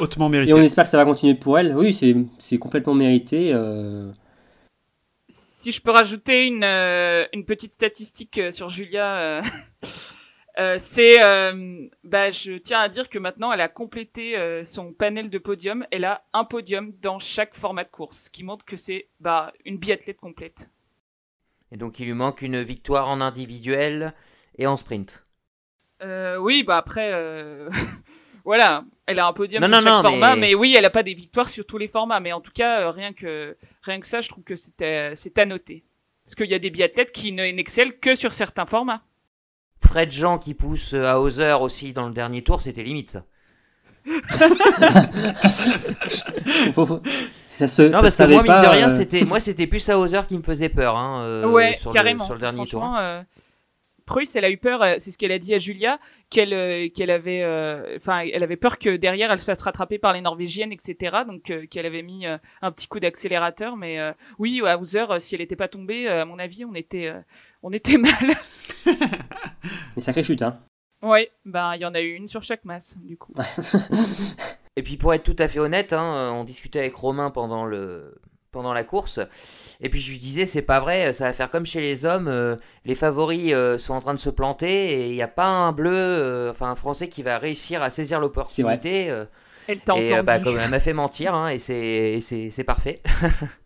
Hautement 0.00 0.30
mérité. 0.30 0.50
Et 0.50 0.54
on 0.54 0.62
espère 0.62 0.84
que 0.84 0.90
ça 0.90 0.96
va 0.96 1.04
continuer 1.04 1.34
pour 1.34 1.58
elle. 1.58 1.76
Oui, 1.76 1.92
c'est 2.38 2.58
complètement 2.58 2.94
mérité. 2.94 3.54
Si 5.28 5.70
je 5.70 5.80
peux 5.80 5.90
rajouter 5.90 6.46
une, 6.46 6.64
une 6.64 7.44
petite 7.44 7.74
statistique 7.74 8.40
sur 8.50 8.70
Julia. 8.70 9.42
Euh, 10.58 10.76
c'est, 10.78 11.22
euh, 11.22 11.88
bah, 12.04 12.30
je 12.30 12.52
tiens 12.52 12.80
à 12.80 12.88
dire 12.88 13.08
que 13.08 13.18
maintenant, 13.18 13.52
elle 13.52 13.60
a 13.60 13.68
complété 13.68 14.36
euh, 14.36 14.64
son 14.64 14.92
panel 14.92 15.30
de 15.30 15.38
podium. 15.38 15.86
Elle 15.90 16.04
a 16.04 16.24
un 16.32 16.44
podium 16.44 16.92
dans 17.00 17.18
chaque 17.18 17.54
format 17.54 17.84
de 17.84 17.90
course, 17.90 18.24
ce 18.24 18.30
qui 18.30 18.44
montre 18.44 18.64
que 18.64 18.76
c'est 18.76 19.08
bah, 19.20 19.52
une 19.64 19.78
biathlète 19.78 20.18
complète. 20.18 20.70
Et 21.70 21.76
donc, 21.76 22.00
il 22.00 22.06
lui 22.06 22.12
manque 22.12 22.42
une 22.42 22.62
victoire 22.62 23.08
en 23.08 23.20
individuel 23.22 24.12
et 24.58 24.66
en 24.66 24.76
sprint. 24.76 25.24
oui, 26.02 26.64
bah 26.64 26.76
après, 26.76 27.12
voilà, 28.44 28.84
elle 29.06 29.18
a 29.20 29.26
un 29.26 29.32
podium 29.32 29.66
sur 29.66 29.80
chaque 29.80 30.02
format, 30.02 30.36
mais... 30.36 30.54
oui, 30.54 30.74
elle 30.76 30.84
a 30.84 30.90
pas 30.90 31.02
des 31.02 31.14
victoires 31.14 31.48
sur 31.48 31.64
tous 31.64 31.78
les 31.78 31.88
formats. 31.88 32.20
Mais 32.20 32.32
en 32.32 32.42
tout 32.42 32.52
cas, 32.52 32.90
rien 32.90 33.14
que 33.14 33.56
rien 33.82 34.00
que 34.00 34.06
ça, 34.06 34.20
je 34.20 34.28
trouve 34.28 34.44
que 34.44 34.54
c'est 34.54 35.14
c'est 35.14 35.38
à 35.38 35.46
noter, 35.46 35.82
parce 36.26 36.34
qu'il 36.34 36.50
y 36.50 36.54
a 36.54 36.58
des 36.58 36.68
biathlètes 36.68 37.12
qui 37.12 37.32
n'excellent 37.32 37.98
que 37.98 38.14
sur 38.14 38.32
certains 38.32 38.66
formats. 38.66 39.02
Fred 39.92 40.10
Jean 40.10 40.38
qui 40.38 40.54
pousse 40.54 40.94
à 40.94 41.20
Hauser 41.20 41.54
aussi 41.60 41.92
dans 41.92 42.06
le 42.06 42.14
dernier 42.14 42.42
tour, 42.42 42.62
c'était 42.62 42.82
limite 42.82 43.10
ça. 43.10 43.24
ça 47.46 47.66
se, 47.66 47.82
non, 47.82 48.00
parce 48.00 48.16
que 48.16 48.22
moi, 48.22 48.42
mine 48.42 48.62
de 48.62 48.68
rien, 48.68 48.86
euh, 48.86 48.96
c'était, 48.96 49.26
moi, 49.26 49.38
c'était 49.38 49.66
plus 49.66 49.86
à 49.90 49.98
Hauser 49.98 50.20
qui 50.26 50.38
me 50.38 50.42
faisait 50.42 50.70
peur. 50.70 50.96
Hein, 50.96 51.24
euh, 51.26 51.46
ouais, 51.46 51.74
sur 51.74 51.92
carrément. 51.92 52.24
Le, 52.24 52.26
sur 52.26 52.32
le 52.36 52.40
dernier 52.40 52.64
tour. 52.64 52.82
Euh, 52.98 53.22
Prusse, 54.06 54.34
elle 54.34 54.46
a 54.46 54.50
eu 54.50 54.56
peur, 54.56 54.82
c'est 54.96 55.10
ce 55.10 55.18
qu'elle 55.18 55.30
a 55.30 55.38
dit 55.38 55.54
à 55.54 55.58
Julia, 55.58 55.98
qu'elle 56.30 56.90
qu'elle 56.92 57.10
avait, 57.10 57.44
enfin, 57.94 58.24
elle 58.32 58.42
avait 58.42 58.56
peur 58.56 58.78
que 58.78 58.96
derrière 58.96 59.30
elle 59.30 59.38
se 59.38 59.44
fasse 59.44 59.60
rattraper 59.62 59.98
par 59.98 60.14
les 60.14 60.22
Norvégiennes, 60.22 60.72
etc. 60.72 61.18
Donc 61.26 61.52
qu'elle 61.68 61.86
avait 61.86 62.02
mis 62.02 62.26
un 62.26 62.72
petit 62.72 62.88
coup 62.88 62.98
d'accélérateur. 62.98 63.76
Mais 63.76 64.00
oui, 64.38 64.60
à 64.66 64.78
Hauser, 64.78 65.04
si 65.18 65.34
elle 65.34 65.42
n'était 65.42 65.54
pas 65.54 65.68
tombée, 65.68 66.08
à 66.08 66.24
mon 66.24 66.40
avis, 66.40 66.64
on 66.64 66.74
était, 66.74 67.12
on 67.62 67.72
était 67.72 67.98
mal. 67.98 68.34
Mais 69.96 70.02
sacrée 70.02 70.22
chute, 70.22 70.42
hein. 70.42 70.58
Ouais, 71.02 71.30
ben 71.44 71.74
il 71.74 71.80
y 71.80 71.84
en 71.84 71.94
a 71.94 72.00
eu 72.00 72.14
une 72.14 72.28
sur 72.28 72.42
chaque 72.42 72.64
masse, 72.64 72.96
du 73.02 73.16
coup. 73.16 73.34
Et 74.76 74.82
puis 74.82 74.96
pour 74.96 75.12
être 75.12 75.24
tout 75.24 75.36
à 75.38 75.48
fait 75.48 75.58
honnête, 75.58 75.92
hein, 75.92 76.14
euh, 76.14 76.30
on 76.30 76.44
discutait 76.44 76.78
avec 76.78 76.94
Romain 76.94 77.30
pendant 77.30 77.64
le 77.64 78.14
pendant 78.52 78.74
la 78.74 78.84
course. 78.84 79.18
Et 79.80 79.88
puis 79.88 80.00
je 80.00 80.10
lui 80.10 80.18
disais, 80.18 80.44
c'est 80.44 80.62
pas 80.62 80.78
vrai, 80.78 81.12
ça 81.14 81.24
va 81.24 81.32
faire 81.32 81.50
comme 81.50 81.64
chez 81.64 81.80
les 81.80 82.04
hommes, 82.04 82.28
euh, 82.28 82.56
les 82.84 82.94
favoris 82.94 83.52
euh, 83.54 83.78
sont 83.78 83.94
en 83.94 84.00
train 84.00 84.12
de 84.12 84.18
se 84.18 84.28
planter 84.28 84.92
et 84.92 85.08
il 85.08 85.14
n'y 85.14 85.22
a 85.22 85.28
pas 85.28 85.46
un 85.46 85.72
bleu, 85.72 86.48
enfin 86.50 86.70
un 86.70 86.74
français 86.74 87.08
qui 87.08 87.22
va 87.22 87.38
réussir 87.38 87.82
à 87.82 87.88
saisir 87.88 88.20
l'opportunité. 88.20 89.10
Elle 89.72 89.80
t'a 89.80 89.96
et 89.96 90.22
bah, 90.22 90.38
comme 90.38 90.58
elle 90.58 90.70
m'a 90.70 90.80
fait 90.80 90.92
mentir, 90.92 91.34
hein, 91.34 91.48
et 91.48 91.58
c'est 91.58 92.64
parfait. 92.64 93.02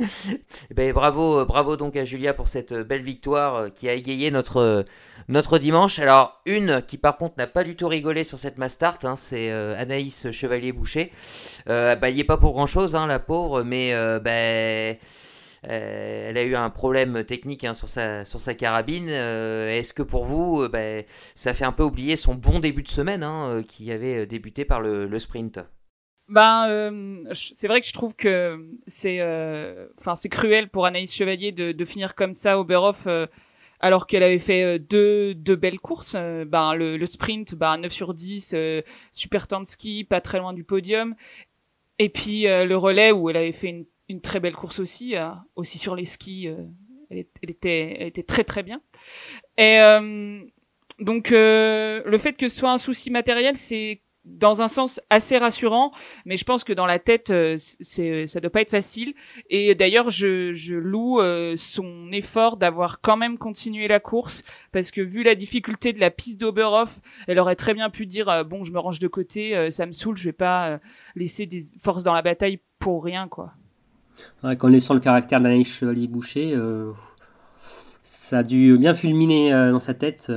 ben, 0.74 0.92
bravo, 0.92 1.44
bravo 1.44 1.76
donc 1.76 1.96
à 1.96 2.04
Julia 2.04 2.34
pour 2.34 2.48
cette 2.48 2.72
belle 2.72 3.02
victoire 3.02 3.72
qui 3.72 3.88
a 3.88 3.94
égayé 3.94 4.30
notre, 4.30 4.84
notre 5.28 5.58
dimanche. 5.58 5.98
Alors, 5.98 6.40
une 6.46 6.82
qui 6.82 6.98
par 6.98 7.16
contre 7.16 7.34
n'a 7.38 7.46
pas 7.46 7.64
du 7.64 7.76
tout 7.76 7.88
rigolé 7.88 8.24
sur 8.24 8.38
cette 8.38 8.58
Mastart, 8.58 8.98
hein, 9.04 9.16
c'est 9.16 9.50
euh, 9.50 9.80
Anaïs 9.80 10.30
Chevalier-Boucher. 10.30 11.12
Euh, 11.68 11.96
bah, 11.96 12.10
il 12.10 12.14
n'y 12.14 12.20
est 12.20 12.24
pas 12.24 12.36
pour 12.36 12.52
grand 12.52 12.66
chose, 12.66 12.94
hein, 12.94 13.06
la 13.06 13.18
pauvre, 13.18 13.62
mais 13.62 13.92
euh, 13.92 14.20
bah, 14.20 14.30
elle 15.68 16.38
a 16.38 16.44
eu 16.44 16.54
un 16.54 16.70
problème 16.70 17.24
technique 17.24 17.64
hein, 17.64 17.74
sur, 17.74 17.88
sa, 17.88 18.24
sur 18.24 18.38
sa 18.38 18.54
carabine. 18.54 19.08
Est-ce 19.08 19.92
que 19.92 20.02
pour 20.02 20.24
vous, 20.24 20.68
ben, 20.68 21.02
ça 21.34 21.54
fait 21.54 21.64
un 21.64 21.72
peu 21.72 21.82
oublier 21.82 22.14
son 22.14 22.34
bon 22.34 22.60
début 22.60 22.82
de 22.82 22.88
semaine 22.88 23.26
qui 23.66 23.90
avait 23.90 24.26
débuté 24.26 24.64
par 24.64 24.80
le, 24.80 25.18
sprint? 25.18 25.58
Ben, 26.28 27.24
c'est 27.32 27.68
vrai 27.68 27.80
que 27.80 27.86
je 27.86 27.92
trouve 27.92 28.16
que 28.16 28.68
c'est, 28.86 29.20
enfin, 29.98 30.14
c'est 30.14 30.28
cruel 30.28 30.68
pour 30.68 30.86
Anaïs 30.86 31.14
Chevalier 31.14 31.52
de, 31.52 31.72
de 31.72 31.84
finir 31.84 32.14
comme 32.14 32.34
ça 32.34 32.58
au 32.58 32.64
Berhoff 32.64 33.06
alors 33.80 34.06
qu'elle 34.06 34.22
avait 34.22 34.38
fait 34.38 34.62
euh, 34.62 34.78
deux, 34.78 35.34
deux 35.34 35.56
belles 35.56 35.80
courses. 35.80 36.14
Euh, 36.16 36.44
ben, 36.44 36.74
le, 36.74 36.96
le 36.96 37.06
sprint, 37.06 37.54
ben, 37.54 37.78
9 37.78 37.92
sur 37.92 38.14
10, 38.14 38.52
euh, 38.54 38.82
super 39.12 39.46
temps 39.46 39.60
de 39.60 39.66
ski, 39.66 40.04
pas 40.04 40.20
très 40.20 40.38
loin 40.38 40.52
du 40.52 40.64
podium. 40.64 41.14
Et 41.98 42.08
puis 42.10 42.42
le 42.42 42.74
relais 42.74 43.10
où 43.10 43.30
elle 43.30 43.38
avait 43.38 43.52
fait 43.52 43.68
une, 43.68 43.86
une 44.10 44.20
très 44.20 44.38
belle 44.38 44.52
course 44.52 44.80
aussi, 44.80 45.14
aussi 45.54 45.78
sur 45.78 45.96
les 45.96 46.04
skis. 46.04 46.46
Elle, 47.08 47.24
elle, 47.40 47.50
était, 47.50 47.96
elle 47.98 48.08
était 48.08 48.22
très 48.22 48.44
très 48.44 48.62
bien. 48.62 48.82
Et 49.56 49.78
donc 50.98 51.30
le 51.30 52.18
fait 52.18 52.34
que 52.34 52.50
ce 52.50 52.58
soit 52.58 52.70
un 52.70 52.76
souci 52.76 53.10
matériel, 53.10 53.56
c'est 53.56 54.02
dans 54.26 54.60
un 54.60 54.68
sens 54.68 55.00
assez 55.08 55.38
rassurant, 55.38 55.92
mais 56.24 56.36
je 56.36 56.44
pense 56.44 56.64
que 56.64 56.72
dans 56.72 56.86
la 56.86 56.98
tête, 56.98 57.30
euh, 57.30 57.56
c'est, 57.58 58.26
ça 58.26 58.40
doit 58.40 58.50
pas 58.50 58.60
être 58.60 58.70
facile. 58.70 59.14
Et 59.48 59.74
d'ailleurs, 59.74 60.10
je, 60.10 60.74
loue 60.74 61.20
euh, 61.20 61.54
son 61.56 62.10
effort 62.12 62.56
d'avoir 62.56 63.00
quand 63.00 63.16
même 63.16 63.38
continué 63.38 63.88
la 63.88 64.00
course, 64.00 64.42
parce 64.72 64.90
que 64.90 65.00
vu 65.00 65.22
la 65.22 65.34
difficulté 65.34 65.92
de 65.92 66.00
la 66.00 66.10
piste 66.10 66.40
d'Oberhof, 66.40 67.00
elle 67.28 67.38
aurait 67.38 67.56
très 67.56 67.72
bien 67.72 67.88
pu 67.88 68.06
dire 68.06 68.28
euh, 68.28 68.44
bon, 68.44 68.64
je 68.64 68.72
me 68.72 68.78
range 68.78 68.98
de 68.98 69.08
côté, 69.08 69.70
ça 69.70 69.86
me 69.86 69.92
saoule, 69.92 70.16
je 70.16 70.24
vais 70.24 70.32
pas 70.32 70.80
laisser 71.14 71.46
des 71.46 71.62
forces 71.80 72.02
dans 72.02 72.14
la 72.14 72.22
bataille 72.22 72.58
pour 72.78 73.04
rien, 73.04 73.28
quoi. 73.28 73.52
Connaissant 74.58 74.94
le 74.94 75.00
caractère 75.00 75.40
d'Anaïs 75.40 75.68
Chevalier-Boucher, 75.68 76.58
ça 78.02 78.38
a 78.38 78.42
dû 78.42 78.76
bien 78.78 78.94
fulminer 78.94 79.50
dans 79.50 79.80
sa 79.80 79.94
tête. 79.94 80.30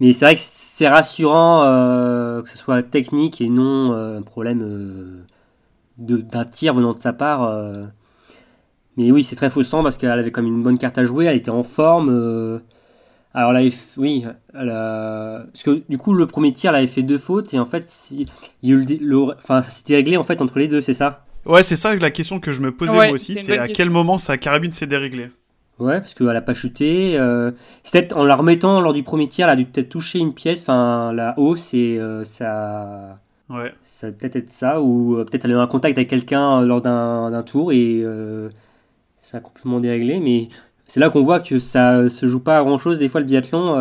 Mais 0.00 0.12
c'est 0.12 0.24
vrai 0.24 0.34
que 0.34 0.40
rassurant 0.88 1.62
euh, 1.64 2.42
que 2.42 2.48
ce 2.48 2.58
soit 2.58 2.82
technique 2.82 3.40
et 3.40 3.48
non 3.48 3.92
euh, 3.92 4.18
un 4.18 4.22
problème 4.22 4.62
euh, 4.62 5.24
d'un 5.98 6.44
tir 6.44 6.74
venant 6.74 6.94
de 6.94 7.00
sa 7.00 7.12
part. 7.12 7.52
Mais 8.96 9.10
oui, 9.10 9.22
c'est 9.22 9.36
très 9.36 9.50
frustrant 9.50 9.82
parce 9.82 9.96
qu'elle 9.96 10.10
avait 10.10 10.30
comme 10.30 10.46
une 10.46 10.62
bonne 10.62 10.78
carte 10.78 10.98
à 10.98 11.04
jouer, 11.04 11.26
elle 11.26 11.36
était 11.36 11.50
en 11.50 11.62
forme. 11.62 12.60
Alors 13.32 13.52
là, 13.52 13.62
oui, 13.96 14.24
parce 14.52 15.62
que 15.62 15.82
du 15.88 15.98
coup, 15.98 16.14
le 16.14 16.26
premier 16.26 16.52
tir, 16.52 16.70
elle 16.70 16.78
avait 16.78 16.86
fait 16.86 17.02
deux 17.02 17.18
fautes 17.18 17.54
et 17.54 17.58
en 17.58 17.66
fait, 17.66 18.08
il 18.10 18.26
y 18.62 18.72
a 18.72 18.74
eu 18.74 18.84
le... 19.00 19.18
enfin, 19.36 19.60
c'était 19.62 19.96
réglé 19.96 20.16
en 20.16 20.22
fait 20.22 20.42
entre 20.42 20.58
les 20.58 20.68
deux, 20.68 20.80
c'est 20.80 20.94
ça? 20.94 21.24
Ouais, 21.46 21.62
c'est 21.62 21.76
ça 21.76 21.94
la 21.94 22.10
question 22.10 22.40
que 22.40 22.52
je 22.52 22.60
me 22.60 22.74
posais 22.74 22.92
moi 22.92 23.10
aussi, 23.10 23.36
c'est 23.36 23.58
à 23.58 23.68
quel 23.68 23.90
moment 23.90 24.18
sa 24.18 24.36
carabine 24.36 24.72
s'est 24.72 24.86
déréglée? 24.86 25.30
Ouais, 25.80 25.98
parce 25.98 26.12
qu'elle 26.12 26.36
a 26.36 26.42
pas 26.42 26.52
chuté. 26.52 27.18
Euh, 27.18 27.52
c'est 27.82 27.92
peut-être 27.92 28.16
en 28.16 28.24
la 28.24 28.36
remettant 28.36 28.80
lors 28.80 28.92
du 28.92 29.02
premier 29.02 29.28
tir, 29.28 29.46
elle 29.46 29.52
a 29.52 29.56
dû 29.56 29.64
peut-être 29.64 29.88
toucher 29.88 30.18
une 30.18 30.34
pièce, 30.34 30.60
enfin 30.60 31.12
la 31.14 31.38
hausse, 31.38 31.72
et 31.72 31.98
euh, 31.98 32.22
ça. 32.24 33.18
Ouais. 33.48 33.72
Ça 33.84 34.08
peut 34.08 34.12
peut-être 34.12 34.36
être 34.36 34.50
ça, 34.50 34.80
ou 34.80 35.16
euh, 35.16 35.24
peut-être 35.24 35.46
elle 35.46 35.52
a 35.52 35.54
eu 35.54 35.58
un 35.58 35.66
contact 35.66 35.96
avec 35.96 36.08
quelqu'un 36.08 36.60
lors 36.62 36.82
d'un 36.82 37.42
tour 37.42 37.72
et 37.72 38.04
ça 39.16 39.38
a 39.38 39.40
complètement 39.40 39.80
déréglé. 39.80 40.20
Mais 40.20 40.48
c'est 40.86 41.00
là 41.00 41.08
qu'on 41.08 41.22
voit 41.22 41.40
que 41.40 41.58
ça 41.58 42.08
se 42.10 42.26
joue 42.26 42.40
pas 42.40 42.58
à 42.58 42.62
grand 42.62 42.78
chose. 42.78 42.98
Des 42.98 43.08
fois, 43.08 43.20
le 43.20 43.26
biathlon 43.26 43.74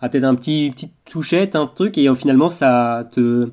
a 0.00 0.08
peut-être 0.08 0.24
un 0.24 0.34
petit 0.34 0.70
petite 0.70 0.94
touchette, 1.04 1.54
un 1.54 1.66
truc, 1.66 1.98
et 1.98 2.12
finalement, 2.14 2.48
ça 2.48 3.08
te 3.12 3.50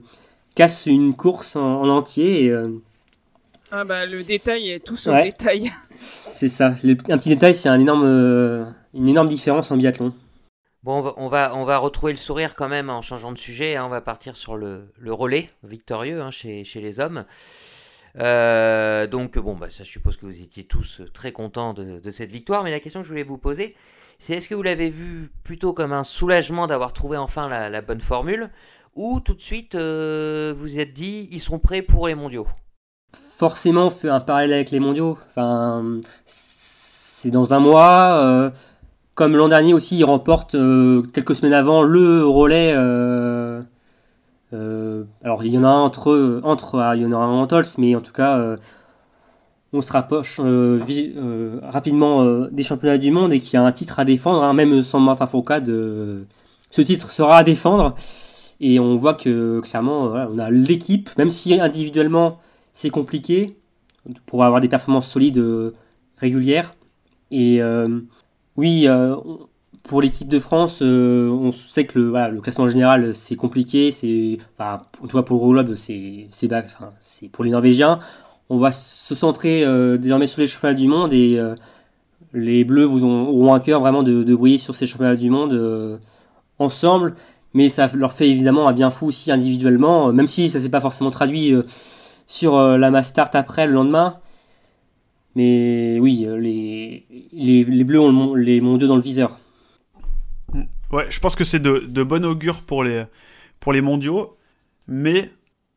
casse 0.55 0.85
une 0.85 1.15
course 1.15 1.57
en, 1.57 1.89
entier. 1.89 2.45
Et, 2.45 2.63
ah 3.73 3.85
bah 3.85 4.05
le 4.05 4.21
détail 4.23 4.69
est 4.71 4.85
tout 4.85 4.97
sur 4.97 5.13
le 5.13 5.23
détail. 5.23 5.71
C'est 6.41 6.47
ça. 6.47 6.69
un 6.69 7.17
petit 7.19 7.29
détail, 7.29 7.53
c'est 7.53 7.69
euh, 7.69 8.65
une 8.95 9.07
énorme 9.07 9.27
différence 9.27 9.69
en 9.69 9.77
biathlon. 9.77 10.11
Bon, 10.81 11.13
on 11.15 11.27
va, 11.27 11.55
on 11.55 11.65
va, 11.65 11.77
retrouver 11.77 12.13
le 12.13 12.17
sourire 12.17 12.55
quand 12.55 12.67
même 12.67 12.89
en 12.89 13.01
changeant 13.01 13.31
de 13.31 13.37
sujet. 13.37 13.75
Hein. 13.75 13.83
On 13.85 13.89
va 13.89 14.01
partir 14.01 14.35
sur 14.35 14.57
le, 14.57 14.91
relais 15.05 15.51
victorieux 15.61 16.19
hein, 16.19 16.31
chez, 16.31 16.65
les 16.73 16.99
hommes. 16.99 17.25
Euh, 18.17 19.05
donc, 19.05 19.37
bon, 19.37 19.53
bah, 19.53 19.67
ça, 19.69 19.83
je 19.83 19.91
suppose 19.91 20.17
que 20.17 20.25
vous 20.25 20.41
étiez 20.41 20.63
tous 20.63 21.03
très 21.13 21.31
contents 21.31 21.75
de, 21.75 22.09
cette 22.09 22.31
victoire. 22.31 22.63
Mais 22.63 22.71
la 22.71 22.79
question 22.79 23.01
que 23.01 23.05
je 23.05 23.11
voulais 23.11 23.21
vous 23.21 23.37
poser, 23.37 23.75
c'est 24.17 24.33
est-ce 24.33 24.49
que 24.49 24.55
vous 24.55 24.63
l'avez 24.63 24.89
vu 24.89 25.29
plutôt 25.43 25.73
comme 25.73 25.93
un 25.93 26.01
soulagement 26.01 26.65
d'avoir 26.65 26.91
trouvé 26.91 27.17
enfin 27.17 27.49
la, 27.49 27.81
bonne 27.81 28.01
formule 28.01 28.49
ou 28.95 29.19
tout 29.19 29.35
de 29.35 29.41
suite 29.41 29.75
euh, 29.75 30.55
vous 30.57 30.79
êtes 30.79 30.91
dit 30.91 31.29
ils 31.31 31.39
sont 31.39 31.59
prêts 31.59 31.83
pour 31.83 32.07
les 32.07 32.15
mondiaux? 32.15 32.47
Forcément 33.13 33.89
fait 33.89 34.09
un 34.09 34.19
parallèle 34.19 34.53
avec 34.53 34.71
les 34.71 34.79
mondiaux. 34.79 35.17
Enfin, 35.29 35.83
c'est 37.21 37.31
dans 37.31 37.53
un 37.53 37.59
mois. 37.59 38.17
Euh, 38.23 38.49
comme 39.13 39.35
l'an 39.35 39.47
dernier 39.47 39.73
aussi, 39.73 39.97
il 39.97 40.03
remporte 40.03 40.55
euh, 40.55 41.03
quelques 41.13 41.35
semaines 41.35 41.53
avant 41.53 41.83
le 41.83 42.25
relais. 42.25 42.73
Euh, 42.75 43.61
alors 45.23 45.45
il 45.45 45.53
y 45.53 45.57
en 45.57 45.63
a 45.63 45.69
un 45.69 45.81
entre 45.81 46.41
entre 46.43 46.79
ah, 46.79 46.95
il 46.95 47.03
y 47.03 47.05
en 47.05 47.11
aura 47.13 47.25
un 47.25 47.29
en 47.29 47.47
Tols, 47.47 47.65
mais 47.77 47.95
en 47.95 48.01
tout 48.01 48.11
cas 48.11 48.57
on 49.71 49.81
se 49.81 49.93
rapproche 49.93 50.41
rapidement 51.63 52.25
des 52.51 52.63
championnats 52.63 52.97
du 52.97 53.11
monde 53.11 53.31
et 53.31 53.39
qu'il 53.39 53.53
y 53.53 53.57
a 53.57 53.63
un 53.63 53.71
titre 53.71 53.99
à 53.99 54.03
défendre, 54.03 54.43
hein, 54.43 54.51
même 54.53 54.83
sans 54.83 54.99
Martin 54.99 55.25
Fourcade, 55.25 55.67
ce 55.67 56.81
titre 56.81 57.11
sera 57.13 57.37
à 57.37 57.43
défendre. 57.43 57.95
Et 58.59 58.77
on 58.81 58.97
voit 58.97 59.13
que 59.13 59.61
clairement, 59.61 60.11
on 60.29 60.37
a 60.37 60.49
l'équipe, 60.49 61.09
même 61.17 61.29
si 61.29 61.57
individuellement 61.57 62.39
c'est 62.73 62.89
compliqué 62.89 63.55
pour 64.25 64.43
avoir 64.43 64.61
des 64.61 64.67
performances 64.67 65.07
solides 65.07 65.37
euh, 65.37 65.75
régulières. 66.17 66.71
Et 67.29 67.61
euh, 67.61 67.99
oui, 68.57 68.87
euh, 68.87 69.15
pour 69.83 70.01
l'équipe 70.01 70.27
de 70.27 70.39
France, 70.39 70.81
on 70.81 71.51
sait 71.51 71.85
que 71.85 71.97
le, 71.97 72.41
classement 72.41 72.67
général 72.67 73.13
c'est 73.13 73.35
compliqué. 73.35 73.91
C'est, 73.91 74.37
enfin, 74.57 74.83
en 75.03 75.07
tout 75.07 75.21
pour 75.23 75.53
le 75.53 75.63
globe, 75.63 75.75
c'est, 75.75 76.27
pour 77.31 77.43
les 77.43 77.51
Norvégiens. 77.51 77.99
On 78.49 78.57
va 78.57 78.71
se 78.71 79.15
centrer 79.15 79.65
désormais 79.97 80.27
sur 80.27 80.41
les 80.41 80.47
championnats 80.47 80.75
du 80.75 80.87
monde 80.87 81.13
et 81.13 81.39
les 82.33 82.63
Bleus 82.63 82.85
vous 82.85 83.03
auront 83.03 83.53
un 83.55 83.59
cœur 83.59 83.79
vraiment 83.79 84.03
de, 84.03 84.23
de, 84.23 84.35
briller 84.35 84.59
sur 84.59 84.75
ces 84.75 84.85
championnats 84.85 85.15
du 85.15 85.31
monde 85.31 85.99
ensemble. 86.59 87.15
Mais 87.53 87.69
ça 87.69 87.89
leur 87.95 88.11
fait 88.11 88.29
évidemment 88.29 88.67
un 88.67 88.73
bien 88.73 88.91
fou 88.91 89.07
aussi 89.07 89.31
individuellement, 89.31 90.13
même 90.13 90.27
si 90.27 90.49
ça 90.49 90.59
s'est 90.59 90.69
pas 90.69 90.81
forcément 90.81 91.09
traduit 91.09 91.55
sur 92.25 92.55
euh, 92.55 92.77
la 92.77 92.91
mass 92.91 93.09
start 93.09 93.35
après 93.35 93.67
le 93.67 93.73
lendemain. 93.73 94.19
Mais 95.35 95.97
oui, 95.99 96.25
euh, 96.25 96.37
les, 96.37 97.05
les, 97.31 97.83
Bleus 97.83 98.01
ont 98.01 98.35
les 98.35 98.59
mondiaux 98.61 98.87
dans 98.87 98.95
le 98.95 99.01
viseur. 99.01 99.37
Mm. 100.53 100.63
Ouais, 100.91 101.05
je 101.09 101.19
pense 101.19 101.35
que 101.35 101.45
c'est 101.45 101.59
de, 101.59 101.79
de 101.87 102.03
bon 102.03 102.25
augure 102.25 102.61
pour 102.61 102.83
les, 102.83 103.03
pour 103.59 103.71
les 103.71 103.81
mondiaux, 103.81 104.37
mais 104.87 105.31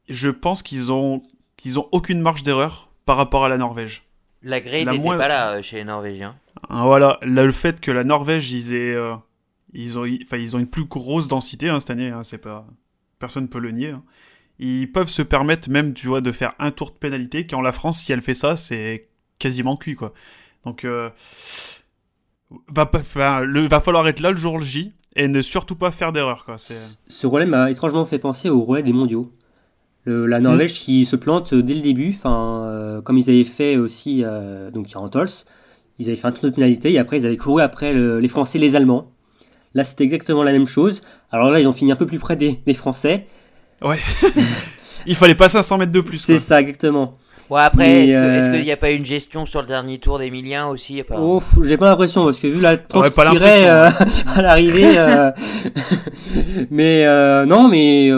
je 0.09 0.28
pense 0.28 0.62
qu'ils 0.62 0.90
ont, 0.90 1.22
qu'ils 1.57 1.78
ont 1.78 1.88
aucune 1.92 2.20
marge 2.20 2.42
d'erreur 2.42 2.90
par 3.07 3.16
rapport 3.16 3.44
à 3.44 3.48
la 3.48 3.59
Norvège. 3.59 4.02
La 4.42 4.61
grille 4.61 4.85
n'était 4.85 5.09
pas 5.09 5.28
là 5.28 5.52
euh, 5.52 5.62
chez 5.62 5.76
les 5.76 5.85
Norvégiens. 5.85 6.37
Ah, 6.68 6.85
voilà, 6.85 7.18
là, 7.22 7.44
le 7.44 7.52
fait 7.52 7.80
que 7.80 7.90
la 7.90 8.04
Norvège, 8.04 8.50
ils, 8.50 8.74
aient, 8.74 8.96
ils, 9.72 9.98
ont, 9.98 10.04
ils 10.04 10.57
ont 10.57 10.59
une 10.59 10.66
plus 10.66 10.85
grosse 10.85 11.28
densité 11.28 11.68
hein, 11.68 11.80
cette 11.80 11.90
année, 11.90 12.09
hein, 12.09 12.24
c'est 12.24 12.38
pas, 12.38 12.66
personne 13.18 13.44
ne 13.44 13.48
peut 13.48 13.59
le 13.59 13.70
nier. 13.70 13.90
Hein 13.90 14.02
ils 14.59 14.90
peuvent 14.90 15.09
se 15.09 15.23
permettre 15.23 15.71
même, 15.71 15.95
tu 15.95 16.07
vois, 16.07 16.21
de 16.21 16.33
faire 16.33 16.53
un 16.59 16.71
tour 16.71 16.90
de 16.90 16.97
pénalité, 16.97 17.47
quand 17.47 17.61
la 17.61 17.73
France, 17.73 18.01
si 18.01 18.12
elle 18.12 18.23
fait 18.23 18.35
ça, 18.35 18.57
c'est 18.57 19.09
quasiment 19.38 19.77
cuit, 19.77 19.97
quoi. 19.97 20.12
Donc, 20.64 20.85
euh, 20.85 21.11
va, 22.69 22.90
le, 23.45 23.67
va 23.67 23.81
falloir 23.81 24.07
être 24.09 24.21
là 24.21 24.31
le 24.31 24.37
jour 24.37 24.61
J 24.61 24.93
et 25.17 25.29
ne 25.29 25.43
surtout 25.43 25.77
pas 25.77 25.90
faire 25.90 26.12
d'erreur, 26.12 26.45
quoi. 26.45 26.57
Ce 26.59 27.27
relais 27.27 27.47
m'a 27.47 27.71
étrangement 27.71 28.05
fait 28.05 28.19
penser 28.19 28.49
au 28.49 28.62
relais 28.62 28.83
des 28.83 28.93
mondiaux. 28.93 29.33
la 30.07 30.40
Norvège 30.40 30.73
hmm. 30.73 30.85
qui 30.85 31.05
se 31.05 31.17
plante 31.17 31.55
dès 31.55 31.75
le 31.75 31.81
début, 31.81 32.14
enfin, 32.14 32.71
euh, 32.73 33.03
comme 33.03 33.19
ils 33.19 33.31
avaient 33.31 33.45
fait 33.45 33.77
aussi, 33.77 34.23
euh, 34.25 34.71
donc 34.71 34.88
en 34.95 35.09
Tols, 35.09 35.29
ils 35.99 36.09
avaient 36.09 36.17
fait 36.17 36.27
un 36.27 36.33
tour 36.33 36.45
de 36.45 36.51
pénalité 36.51 36.93
et 36.93 36.99
après 36.99 37.19
ils 37.19 37.27
avaient 37.27 37.37
couru 37.37 37.62
après 37.62 37.93
les 37.93 38.29
Français 38.29 38.59
et 38.59 38.61
les 38.61 38.77
Allemands. 38.77 39.11
Là, 39.75 39.83
c'était 39.83 40.05
exactement 40.05 40.45
la 40.45 40.53
même 40.53 40.66
chose. 40.66 41.03
Alors 41.33 41.51
là, 41.51 41.61
ils 41.61 41.66
ont 41.66 41.72
fini 41.72 41.91
un 41.91 41.97
peu 41.97 42.07
plus 42.07 42.20
près 42.20 42.37
des, 42.37 42.61
des 42.64 42.74
Français. 42.74 43.26
Ouais. 43.85 43.99
Il 45.07 45.14
fallait 45.14 45.35
pas 45.35 45.49
500 45.49 45.78
mètres 45.78 45.93
de 45.93 46.01
plus. 46.01 46.18
C'est 46.18 46.39
ça, 46.39 46.61
exactement. 46.61 47.18
Ouais, 47.51 47.61
après, 47.61 48.07
est-ce 48.09 48.51
qu'il 48.51 48.62
n'y 48.62 48.72
a 48.72 48.76
pas 48.76 48.91
une 48.91 49.05
gestion 49.05 49.45
sur 49.45 49.61
le 49.61 49.66
dernier 49.66 49.99
tour 49.99 50.18
d'Emilien 50.18 50.66
aussi 50.66 51.03
oh, 51.14 51.43
J'ai 51.62 51.76
pas 51.76 51.91
l'impression, 51.91 52.24
parce 52.24 52.39
que 52.39 52.47
vu 52.47 52.61
la 52.61 52.78
tranche 52.78 53.12
tirait 53.12 53.68
euh, 53.68 53.91
à 54.35 54.41
l'arrivée. 54.41 54.99
Euh, 54.99 55.30
mais 56.70 57.05
euh, 57.05 57.45
non, 57.45 57.68
mais 57.68 58.11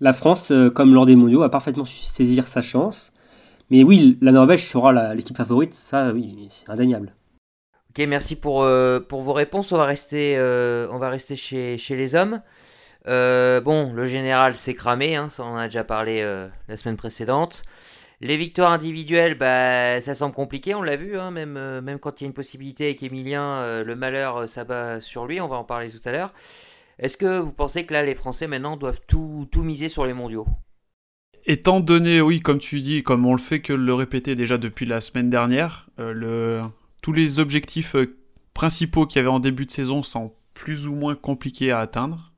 la 0.00 0.12
France, 0.12 0.52
comme 0.74 0.94
lors 0.94 1.06
des 1.06 1.16
mondiaux, 1.16 1.42
a 1.42 1.50
parfaitement 1.50 1.84
su 1.84 2.04
saisir 2.04 2.46
sa 2.46 2.62
chance. 2.62 3.12
Mais 3.70 3.82
oui, 3.82 4.18
la 4.20 4.30
Norvège 4.30 4.68
sera 4.68 5.14
l'équipe 5.14 5.36
favorite, 5.36 5.74
ça, 5.74 6.12
oui, 6.12 6.48
c'est 6.50 6.70
indéniable. 6.70 7.14
Ok, 7.90 8.06
merci 8.06 8.36
pour, 8.36 8.66
pour 9.08 9.22
vos 9.22 9.32
réponses. 9.32 9.72
On 9.72 9.76
va 9.76 9.86
rester, 9.86 10.38
on 10.92 10.98
va 10.98 11.08
rester 11.08 11.34
chez, 11.34 11.78
chez 11.78 11.96
les 11.96 12.14
hommes. 12.14 12.40
Euh, 13.08 13.60
bon, 13.60 13.92
le 13.92 14.06
général 14.06 14.56
s'est 14.56 14.74
cramé, 14.74 15.16
hein, 15.16 15.28
ça 15.28 15.44
on 15.44 15.54
en 15.54 15.56
a 15.56 15.64
déjà 15.64 15.84
parlé 15.84 16.20
euh, 16.22 16.48
la 16.68 16.76
semaine 16.76 16.96
précédente. 16.96 17.64
Les 18.20 18.36
victoires 18.36 18.70
individuelles, 18.70 19.36
bah, 19.36 20.00
ça 20.00 20.14
semble 20.14 20.34
compliqué, 20.34 20.76
on 20.76 20.82
l'a 20.82 20.96
vu, 20.96 21.18
hein, 21.18 21.32
même, 21.32 21.80
même 21.80 21.98
quand 21.98 22.20
il 22.20 22.24
y 22.24 22.26
a 22.26 22.28
une 22.28 22.34
possibilité 22.34 22.84
avec 22.84 23.02
Emilien, 23.02 23.82
le 23.82 23.96
malheur 23.96 24.48
s'abat 24.48 25.00
sur 25.00 25.26
lui, 25.26 25.40
on 25.40 25.48
va 25.48 25.56
en 25.56 25.64
parler 25.64 25.90
tout 25.90 26.00
à 26.04 26.12
l'heure. 26.12 26.32
Est-ce 27.00 27.16
que 27.16 27.40
vous 27.40 27.52
pensez 27.52 27.84
que 27.84 27.92
là, 27.92 28.04
les 28.04 28.14
Français 28.14 28.46
maintenant 28.46 28.76
doivent 28.76 29.00
tout, 29.08 29.48
tout 29.50 29.64
miser 29.64 29.88
sur 29.88 30.06
les 30.06 30.12
mondiaux? 30.12 30.46
Étant 31.46 31.80
donné, 31.80 32.20
oui, 32.20 32.40
comme 32.40 32.60
tu 32.60 32.80
dis, 32.80 33.02
comme 33.02 33.26
on 33.26 33.32
le 33.32 33.40
fait 33.40 33.60
que 33.60 33.72
le 33.72 33.92
répéter 33.92 34.36
déjà 34.36 34.56
depuis 34.56 34.86
la 34.86 35.00
semaine 35.00 35.28
dernière, 35.28 35.88
le, 35.98 36.60
tous 37.00 37.12
les 37.12 37.40
objectifs 37.40 37.96
principaux 38.54 39.06
qu'il 39.06 39.16
y 39.16 39.20
avait 39.20 39.34
en 39.34 39.40
début 39.40 39.66
de 39.66 39.72
saison 39.72 40.04
sont 40.04 40.32
plus 40.54 40.86
ou 40.86 40.94
moins 40.94 41.16
compliqués 41.16 41.72
à 41.72 41.80
atteindre. 41.80 42.31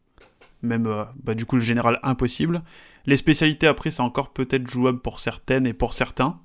Même, 0.65 0.87
euh, 0.87 1.05
bah, 1.23 1.35
du 1.35 1.45
coup, 1.45 1.57
le 1.57 1.63
général 1.63 2.01
impossible. 2.03 2.63
Les 3.07 3.17
spécialités, 3.17 3.67
après, 3.67 3.91
c'est 3.91 4.03
encore 4.03 4.33
peut-être 4.33 4.69
jouable 4.69 4.99
pour 4.99 5.21
certaines 5.21 5.67
et 5.67 5.75
pour 5.75 5.95
certains. 5.95 6.41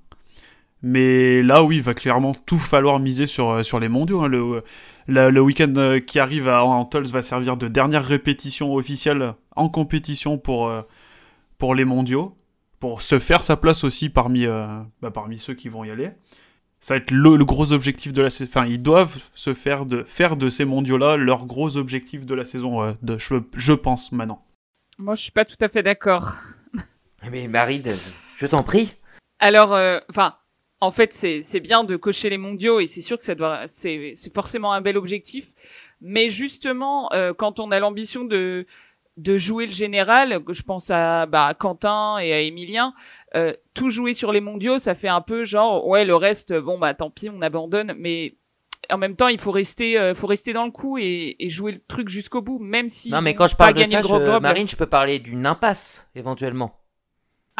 Mais 0.81 1.41
là, 1.41 1.63
oui, 1.63 1.77
il 1.77 1.81
va 1.81 1.93
clairement 1.93 2.33
tout 2.33 2.59
falloir 2.59 2.99
miser 2.99 3.27
sur, 3.27 3.49
euh, 3.49 3.63
sur 3.63 3.79
les 3.79 3.89
mondiaux. 3.89 4.21
Hein. 4.21 4.27
Le, 4.27 4.63
le 5.07 5.41
week-end 5.41 5.73
euh, 5.77 5.99
qui 5.99 6.19
arrive 6.19 6.47
à 6.47 6.63
Antols 6.63 7.07
va 7.07 7.21
servir 7.21 7.57
de 7.57 7.67
dernière 7.67 8.05
répétition 8.05 8.75
officielle 8.75 9.33
en 9.55 9.69
compétition 9.69 10.37
pour, 10.37 10.71
pour 11.57 11.75
les 11.75 11.85
mondiaux. 11.85 12.35
Pour 12.79 13.01
se 13.01 13.19
faire 13.19 13.43
sa 13.43 13.57
place 13.57 13.83
aussi 13.83 14.07
parmi, 14.07 14.45
bah, 14.45 15.11
parmi 15.13 15.37
ceux 15.37 15.53
qui 15.53 15.67
vont 15.67 15.83
y 15.83 15.91
aller 15.91 16.11
ça 16.81 16.93
va 16.93 16.97
être 16.97 17.11
le, 17.11 17.43
gros 17.43 17.71
objectif 17.71 18.13
de 18.13 18.21
la 18.21 18.29
saison. 18.29 18.49
Enfin, 18.49 18.65
ils 18.65 18.81
doivent 18.81 19.17
se 19.33 19.53
faire 19.53 19.85
de, 19.85 20.03
faire 20.03 20.37
de 20.37 20.49
ces 20.49 20.65
mondiaux-là 20.65 21.17
leur 21.17 21.45
gros 21.45 21.77
objectif 21.77 22.25
de 22.25 22.35
la 22.35 22.45
saison, 22.45 22.83
euh, 22.83 22.93
de, 23.01 23.17
je, 23.17 23.73
pense, 23.73 24.11
maintenant. 24.11 24.45
Moi, 24.97 25.15
je 25.15 25.23
suis 25.23 25.31
pas 25.31 25.45
tout 25.45 25.57
à 25.61 25.67
fait 25.67 25.83
d'accord. 25.83 26.35
Mais 27.31 27.47
Marie, 27.47 27.81
je 28.35 28.45
t'en 28.45 28.63
prie. 28.63 28.93
Alors, 29.39 29.73
euh, 29.73 29.99
enfin, 30.09 30.35
en 30.81 30.91
fait, 30.91 31.13
c'est 31.13 31.59
bien 31.59 31.83
de 31.83 31.95
cocher 31.97 32.29
les 32.29 32.37
mondiaux 32.37 32.79
et 32.79 32.87
c'est 32.87 33.01
sûr 33.01 33.17
que 33.17 33.23
ça 33.23 33.35
doit, 33.35 33.67
c'est 33.67 34.13
forcément 34.33 34.71
un 34.71 34.81
bel 34.81 34.97
objectif. 34.97 35.47
Mais 36.01 36.29
justement, 36.29 37.11
euh, 37.13 37.33
quand 37.33 37.59
on 37.59 37.71
a 37.71 37.79
l'ambition 37.79 38.23
de 38.23 38.65
de 39.19 39.37
jouer 39.37 39.65
le 39.65 39.71
général, 39.71 40.39
je 40.49 40.61
pense 40.61 40.89
à 40.89 41.25
bah, 41.25 41.53
Quentin 41.57 42.17
et 42.19 42.33
à 42.33 42.39
Emilien, 42.39 42.93
euh, 43.35 43.53
tout 43.73 43.89
jouer 43.89 44.13
sur 44.13 44.31
les 44.31 44.41
mondiaux, 44.41 44.77
ça 44.77 44.95
fait 44.95 45.09
un 45.09 45.21
peu 45.21 45.45
genre 45.45 45.85
ouais 45.87 46.05
le 46.05 46.15
reste 46.15 46.53
bon 46.53 46.79
bah 46.79 46.93
tant 46.93 47.09
pis 47.09 47.29
on 47.29 47.41
abandonne, 47.41 47.93
mais 47.97 48.35
en 48.89 48.97
même 48.97 49.15
temps 49.15 49.27
il 49.27 49.37
faut 49.37 49.51
rester 49.51 49.99
euh, 49.99 50.15
faut 50.15 50.27
rester 50.27 50.53
dans 50.53 50.65
le 50.65 50.71
coup 50.71 50.97
et, 50.97 51.35
jouer 51.49 51.73
le 51.73 51.79
truc 51.79 52.07
jusqu'au 52.07 52.41
bout, 52.41 52.59
même 52.59 52.87
si 52.87 53.11
non 53.11 53.21
mais 53.21 53.33
quand 53.33 53.47
je 53.47 53.55
parle 53.55 53.73
de 53.73 53.83
ça, 53.83 54.01
je, 54.01 54.39
Marine, 54.39 54.67
je 54.67 54.77
peux 54.77 54.87
parler 54.87 55.19
d'une 55.19 55.45
impasse 55.45 56.07
éventuellement. 56.15 56.79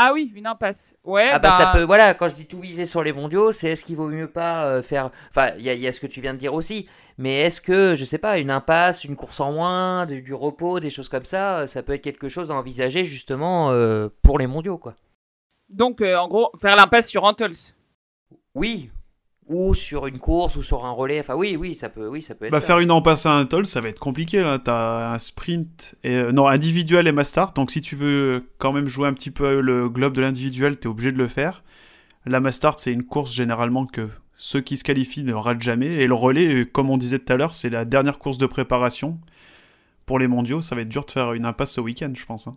Ah 0.02 0.12
oui, 0.14 0.32
une 0.34 0.48
impasse. 0.48 0.96
Ouais. 1.04 1.30
Ah 1.30 1.40
bah, 1.40 1.52
ça 1.52 1.66
bah 1.66 1.72
peut. 1.74 1.84
Voilà, 1.84 2.14
quand 2.14 2.30
je 2.30 2.36
dis 2.36 2.46
tout 2.46 2.62
viser 2.62 2.86
sur 2.86 3.04
les 3.04 3.12
mondiaux, 3.12 3.52
c'est 3.52 3.72
est-ce 3.72 3.84
qu'il 3.84 3.98
vaut 3.98 4.08
mieux 4.08 4.32
pas 4.32 4.66
euh, 4.66 4.82
faire. 4.82 5.10
Enfin, 5.30 5.50
il 5.58 5.66
y, 5.66 5.88
a 5.88 5.92
ce 5.92 6.00
que 6.00 6.08
tu 6.08 6.22
viens 6.22 6.34
de 6.34 6.40
dire 6.40 6.54
aussi. 6.54 6.88
Mais 7.20 7.42
est-ce 7.42 7.60
que, 7.60 7.96
je 7.96 8.06
sais 8.06 8.18
pas, 8.18 8.40
une 8.40 8.50
impasse, 8.50 9.04
une 9.04 9.18
course 9.18 9.42
en 9.42 9.52
moins, 9.52 10.06
du, 10.06 10.34
repos, 10.34 10.80
des 10.80 10.90
choses 10.90 11.10
comme 11.10 11.26
ça, 11.26 11.60
euh, 11.60 11.68
ça 11.68 11.84
peut 11.84 11.94
être 11.94 12.02
quelque 12.02 12.30
chose 12.30 12.50
à 12.50 12.56
envisager 12.56 13.04
justement 13.04 13.72
euh, 13.72 14.08
pour 14.22 14.40
les 14.40 14.48
mondiaux, 14.48 14.78
quoi. 14.78 14.96
Donc, 15.70 16.02
en 16.02 16.28
gros, 16.28 16.50
faire 16.60 16.76
l'impasse 16.76 17.10
sur 17.10 17.26
Antles. 17.26 17.76
Oui, 18.56 18.90
ou 19.50 19.74
sur 19.74 20.08
une 20.08 20.20
course 20.20 20.56
ou 20.56 20.64
sur 20.64 20.86
un 20.86 20.92
relais. 20.92 21.20
Enfin, 21.20 21.34
oui, 21.34 21.58
oui, 21.60 21.76
ça 21.76 21.90
peut, 21.90 22.08
oui, 22.08 22.22
ça 22.22 22.36
peut 22.36 22.46
être. 22.46 22.52
Bah, 22.52 22.62
faire 22.62 22.80
une 22.80 22.92
impasse 22.92 23.26
à 23.26 23.34
un 23.34 23.46
toll, 23.46 23.66
ça 23.66 23.82
va 23.82 23.90
être 23.90 24.00
compliqué 24.00 24.40
là. 24.40 24.60
T'as 24.60 25.14
un 25.14 25.20
sprint 25.20 25.96
et 26.04 26.22
non 26.32 26.48
individuel 26.48 27.08
et 27.08 27.12
master. 27.12 27.52
Donc 27.54 27.72
si 27.72 27.82
tu 27.82 27.96
veux 27.96 28.48
quand 28.60 28.72
même 28.72 28.88
jouer 28.88 29.08
un 29.08 29.14
petit 29.14 29.32
peu 29.32 29.60
le 29.60 29.90
globe 29.90 30.14
de 30.14 30.22
l'individuel, 30.22 30.80
t'es 30.80 30.88
obligé 30.88 31.12
de 31.12 31.18
le 31.18 31.28
faire. 31.28 31.64
La 32.26 32.40
master, 32.40 32.78
c'est 32.78 32.92
une 32.92 33.04
course 33.04 33.34
généralement 33.34 33.86
que 33.86 34.08
ceux 34.42 34.62
qui 34.62 34.78
se 34.78 34.86
qualifient 34.86 35.24
ne 35.24 35.34
ratent 35.34 35.62
jamais. 35.62 35.88
Et 35.96 36.08
le 36.08 36.16
relais, 36.16 36.66
comme 36.66 36.90
on 36.90 36.98
disait 36.98 37.20
tout 37.20 37.34
à 37.34 37.36
l'heure, 37.36 37.54
c'est 37.54 37.70
la 37.70 37.84
dernière 37.84 38.18
course 38.18 38.38
de 38.38 38.46
préparation 38.46 39.20
pour 40.06 40.18
les 40.18 40.28
mondiaux. 40.28 40.62
Ça 40.62 40.76
va 40.76 40.82
être 40.82 40.90
dur 40.90 41.06
de 41.06 41.12
faire 41.12 41.34
une 41.34 41.46
impasse 41.46 41.74
ce 41.74 41.82
week-end, 41.82 42.12
je 42.16 42.26
pense. 42.26 42.48
Hein. 42.48 42.56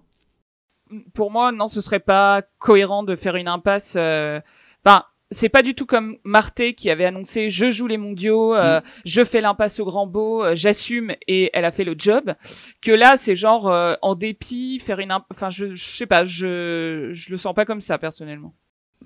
Pour 1.12 1.32
moi, 1.32 1.50
non, 1.50 1.66
ce 1.66 1.80
serait 1.80 2.00
pas 2.00 2.42
cohérent 2.58 3.02
de 3.02 3.16
faire 3.16 3.34
une 3.34 3.48
impasse. 3.48 3.94
Euh, 3.96 4.40
enfin, 4.84 5.04
c'est 5.32 5.48
pas 5.48 5.62
du 5.62 5.74
tout 5.74 5.86
comme 5.86 6.18
Marté 6.22 6.74
qui 6.74 6.88
avait 6.88 7.06
annoncé 7.06 7.50
je 7.50 7.70
joue 7.70 7.88
les 7.88 7.96
mondiaux, 7.96 8.54
euh, 8.54 8.78
mm. 8.78 8.82
je 9.04 9.24
fais 9.24 9.40
l'impasse 9.40 9.80
au 9.80 9.84
grand 9.84 10.06
beau, 10.06 10.44
euh, 10.44 10.54
j'assume 10.54 11.14
et 11.26 11.50
elle 11.52 11.64
a 11.64 11.72
fait 11.72 11.84
le 11.84 11.96
job. 11.98 12.34
Que 12.80 12.92
là 12.92 13.16
c'est 13.16 13.34
genre 13.34 13.68
euh, 13.68 13.94
en 14.02 14.14
dépit 14.14 14.78
faire 14.78 15.00
une, 15.00 15.12
enfin 15.30 15.50
je, 15.50 15.74
je 15.74 15.84
sais 15.84 16.06
pas, 16.06 16.24
je 16.24 17.10
je 17.12 17.30
le 17.30 17.36
sens 17.36 17.54
pas 17.54 17.64
comme 17.64 17.80
ça 17.80 17.98
personnellement. 17.98 18.54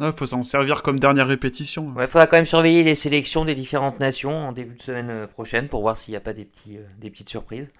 Il 0.01 0.13
faut 0.17 0.27
s'en 0.27 0.43
servir 0.43 0.83
comme 0.83 0.99
dernière 0.99 1.27
répétition. 1.27 1.89
Ouais, 1.97 2.07
faudra 2.07 2.27
quand 2.27 2.37
même 2.37 2.47
surveiller 2.47 2.83
les 2.83 2.95
sélections 2.95 3.45
des 3.45 3.55
différentes 3.55 4.01
nations 4.01 4.49
en 4.49 4.53
début 4.53 4.75
de 4.75 4.83
semaine 4.83 5.27
prochaine 5.27 5.69
pour 5.69 5.81
voir 5.81 5.97
s'il 5.97 6.13
n'y 6.13 6.17
a 6.17 6.21
pas 6.21 6.33
des 6.33 6.45
petits 6.45 6.79
des 6.99 7.11
petites 7.11 7.31
surprises. 7.31 7.71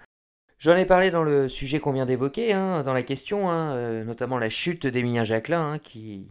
J'en 0.59 0.75
ai 0.75 0.85
parlé 0.85 1.11
dans 1.11 1.21
le 1.21 1.47
sujet 1.47 1.79
qu'on 1.79 1.91
vient 1.91 2.07
d'évoquer, 2.07 2.53
hein, 2.53 2.81
dans 2.81 2.93
la 2.93 3.03
question, 3.03 3.51
hein, 3.51 4.03
notamment 4.03 4.39
la 4.39 4.49
chute 4.49 4.87
d'Emilien 4.87 5.23
Jacquelin, 5.23 5.73
hein, 5.73 5.77
qui, 5.77 6.27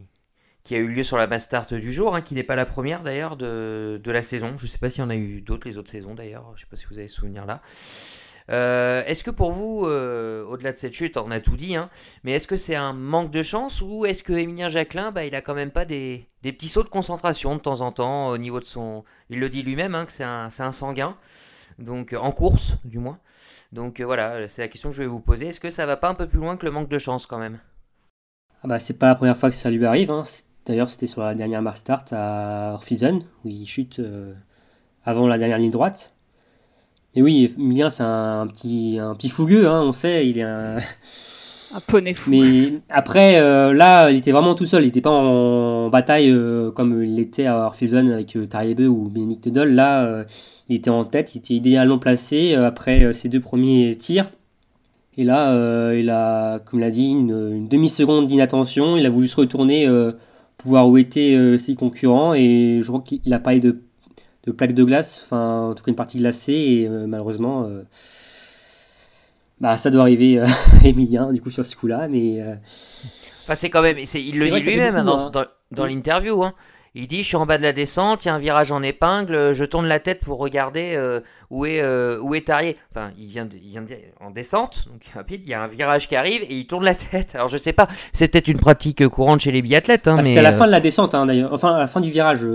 a 0.73 0.79
eu 0.79 0.89
lieu 0.89 1.05
sur 1.05 1.17
la 1.17 1.29
Bastard 1.29 1.67
du 1.67 1.93
jour, 1.93 2.21
qui 2.25 2.35
n'est 2.35 2.43
pas 2.43 2.57
la 2.57 2.67
première 2.67 3.05
d'ailleurs 3.05 3.37
de, 3.37 4.01
de, 4.03 4.11
la 4.11 4.23
saison. 4.23 4.55
Je 4.57 4.65
ne 4.65 4.69
sais 4.69 4.79
pas 4.79 4.91
s'il 4.91 5.03
y 5.03 5.05
en 5.05 5.11
a 5.11 5.15
eu 5.15 5.43
d'autres 5.43 5.69
les 5.69 5.79
autres 5.79 5.91
saisons 5.91 6.17
d'ailleurs, 6.17 6.47
je 6.57 6.63
ne 6.63 6.65
sais 6.65 6.67
pas 6.69 6.77
si 6.77 6.87
vous 6.91 6.99
avez 6.99 7.07
ce 7.07 7.15
souvenir 7.15 7.47
là. 7.47 7.63
Euh, 8.51 9.03
est-ce 9.07 9.25
que 9.25 9.31
pour 9.31 9.51
vous, 9.53 9.87
euh, 9.87 10.45
au-delà 10.45 10.73
de 10.73 10.77
cette 10.77 10.93
chute, 10.93 11.17
on 11.17 11.31
a 11.31 11.41
tout 11.41 11.57
dit, 11.57 11.77
hein, 11.77 11.91
mais 12.23 12.33
est-ce 12.33 12.47
que 12.47 12.57
c'est 12.57 12.77
un 12.77 12.93
manque 12.93 13.31
de 13.31 13.43
chance 13.43 13.83
ou 13.83 14.07
est-ce 14.07 14.23
que 14.23 14.33
Emilien 14.33 14.69
Jacquelin, 14.69 15.11
bah, 15.11 15.25
il 15.25 15.35
a 15.35 15.43
quand 15.43 15.55
même 15.55 15.71
pas 15.71 15.85
des, 15.85 16.29
petits 16.43 16.69
sauts 16.69 16.85
de 16.85 16.89
concentration 16.89 17.57
de 17.57 17.61
temps 17.61 17.81
en 17.81 17.91
temps 17.91 18.29
au 18.29 18.39
niveau 18.39 18.61
de 18.61 18.65
son. 18.65 19.05
Il 19.31 19.41
le 19.41 19.49
dit 19.49 19.63
lui-même, 19.63 19.95
hein, 19.95 20.07
que 20.07 20.13
c'est 20.13 20.25
un, 20.25 20.51
sanguin, 20.51 21.17
donc 21.79 22.15
en 22.19 22.31
course 22.31 22.77
du 22.85 22.99
moins. 22.99 23.19
Donc 23.73 23.99
euh, 23.99 24.05
voilà, 24.05 24.47
c'est 24.47 24.63
la 24.63 24.69
question 24.69 24.91
que 24.91 24.95
je 24.95 25.03
vais 25.03 25.09
vous 25.09 25.21
poser. 25.21 25.49
Est-ce 25.49 25.61
que 25.61 25.71
ça 25.71 25.87
va 25.87 25.97
pas 25.97 26.09
un 26.09 26.15
peu 26.15 26.29
plus 26.29 26.39
loin 26.39 26.57
que 26.57 26.65
le 26.65 26.71
manque 26.73 26.89
de 26.89 26.99
chance 26.99 27.27
quand 27.27 27.39
même? 27.39 27.59
Ah 28.63 28.69
bah, 28.69 28.79
c'est 28.79 28.95
pas 28.95 29.09
la 29.09 29.17
première 29.17 29.37
fois 29.37 29.51
que 29.51 29.57
ça 29.57 29.71
lui 29.71 29.85
arrive. 29.85 30.11
Hein. 30.11 30.23
D'ailleurs, 30.67 30.89
c'était 30.89 31.09
sur 31.09 31.23
la 31.23 31.35
dernière 31.35 31.63
Mars 31.63 31.81
Start 31.81 32.13
à 32.13 32.73
Orphison, 32.75 33.25
où 33.45 33.49
il 33.49 33.67
chute 33.67 34.01
avant 35.05 35.29
la 35.29 35.39
dernière 35.39 35.59
ligne 35.59 35.71
droite. 35.71 36.16
Et 37.17 37.23
oui, 37.23 37.53
Emilien, 37.59 37.91
c'est 37.91 38.03
un, 38.03 38.47
petit, 38.47 38.99
un 39.01 39.15
petit 39.15 39.29
fougueux, 39.29 39.67
hein, 39.67 39.83
on 39.83 39.93
sait, 39.93 40.29
il 40.29 40.39
est 40.39 40.43
un. 40.43 40.77
Un 41.75 41.81
poney 41.81 42.15
fou. 42.15 42.31
Mais 42.31 42.81
après, 42.89 43.41
euh, 43.41 43.73
là, 43.73 44.11
il 44.11 44.19
était 44.19 44.31
vraiment 44.31 44.55
tout 44.55 44.67
seul. 44.67 44.85
Il 44.85 44.87
n'était 44.87 45.01
pas 45.01 45.11
en 45.11 45.89
bataille 45.89 46.31
euh, 46.31 46.71
comme 46.71 47.03
il 47.03 47.17
l'était 47.17 47.47
à 47.47 47.57
Orphison 47.67 48.09
avec 48.09 48.39
Tariebe 48.49 48.83
ou 48.83 49.09
Bénédicte 49.09 49.49
Doll. 49.49 49.71
Là, 49.71 50.25
il 50.69 50.77
était 50.77 50.91
en 50.91 51.05
tête, 51.05 51.35
il 51.35 51.39
était 51.39 51.55
idéalement 51.55 51.99
placé 51.99 52.55
après 52.55 53.13
ses 53.13 53.29
deux 53.29 53.41
premiers 53.41 53.97
tirs. 53.97 54.31
Et 55.19 55.25
là, 55.25 55.93
il 55.93 56.09
a, 56.09 56.61
comme 56.61 56.79
l'a 56.79 56.91
dit, 56.91 57.11
une, 57.11 57.51
une 57.53 57.69
demi-seconde 57.69 58.29
d'inattention. 58.29 58.97
Il 58.97 59.05
a 59.05 59.11
voulu 59.11 59.27
se 59.27 59.37
retourner 59.37 59.89
pouvoir 60.57 60.89
où 60.89 60.99
étaient 60.99 61.35
euh, 61.35 61.59
ses 61.59 61.75
concurrents 61.75 62.35
et 62.35 62.81
je 62.83 62.87
crois 62.87 63.01
qu'il 63.01 63.33
a 63.33 63.39
parlé 63.39 63.61
de, 63.61 63.83
de 64.47 64.53
plaques 64.53 64.75
de 64.75 64.85
glace, 64.85 65.23
enfin 65.25 65.71
en 65.71 65.75
tout 65.75 65.83
cas 65.83 65.91
une 65.91 65.97
partie 65.97 66.19
glacée 66.19 66.53
et 66.53 66.89
euh, 66.89 67.07
malheureusement 67.07 67.65
euh, 67.65 67.83
bah, 69.61 69.77
ça 69.77 69.91
doit 69.91 70.03
arriver 70.03 70.39
à 70.39 70.47
Emilien 70.85 71.33
du 71.33 71.41
coup 71.41 71.51
sur 71.51 71.65
ce 71.65 71.75
coup-là 71.77 72.09
mais 72.09 72.45
enfin, 73.45 73.55
c'est 73.55 73.71
quand 73.71 73.83
même 73.83 73.99
il 73.99 74.39
le 74.39 74.51
dit 74.51 74.61
lui-même 74.61 74.97
hein, 74.97 75.05
dans, 75.05 75.31
dans, 75.31 75.45
dans 75.73 75.87
l'interview 75.87 76.43
hein. 76.45 76.55
Il 76.99 77.09
dit, 77.09 77.19
je 77.19 77.25
suis 77.25 77.37
en 77.37 77.45
bas 77.45 77.59
de 77.59 77.63
la 77.63 77.75
descente, 77.75 78.25
il 78.25 78.29
y 78.29 78.31
a 78.31 78.35
un 78.35 78.39
virage 78.39 78.73
en 78.73 78.83
épingle, 78.83 79.53
je 79.53 79.65
tourne 79.67 79.87
la 79.87 80.01
tête 80.01 80.21
pour 80.21 80.39
regarder 80.39 80.95
euh, 80.97 81.21
où 81.51 81.67
est 81.67 81.83
euh, 81.83 82.19
où 82.23 82.35
est 82.35 82.47
Tarier. 82.47 82.79
Enfin, 82.91 83.11
il 83.19 83.27
vient, 83.27 83.45
de, 83.45 83.55
il 83.63 83.69
vient 83.69 83.83
de 83.83 83.95
en 84.19 84.31
descente, 84.31 84.87
donc 84.91 85.03
rapide, 85.15 85.43
il 85.45 85.51
y 85.51 85.53
a 85.53 85.63
un 85.63 85.67
virage 85.67 86.09
qui 86.09 86.17
arrive 86.17 86.41
et 86.45 86.55
il 86.55 86.67
tourne 86.67 86.85
la 86.85 86.95
tête. 87.11 87.35
Alors 87.35 87.49
je 87.49 87.59
sais 87.59 87.75
pas, 87.75 87.87
c'est 88.15 88.29
peut-être 88.29 88.49
une 88.49 88.59
pratique 88.59 89.07
courante 89.09 89.41
chez 89.41 89.53
les 89.53 89.61
biathlètes. 89.61 90.09
Hein, 90.09 90.17
ah, 90.21 90.23
C'était 90.23 90.39
à 90.39 90.43
la 90.43 90.55
euh, 90.55 90.57
fin 90.57 90.65
de 90.65 90.71
la 90.71 90.81
descente, 90.81 91.15
hein, 91.15 91.27
d'ailleurs. 91.27 91.53
Enfin, 91.53 91.75
à 91.75 91.79
la 91.79 91.87
fin 91.87 92.01
du 92.01 92.11
virage, 92.11 92.47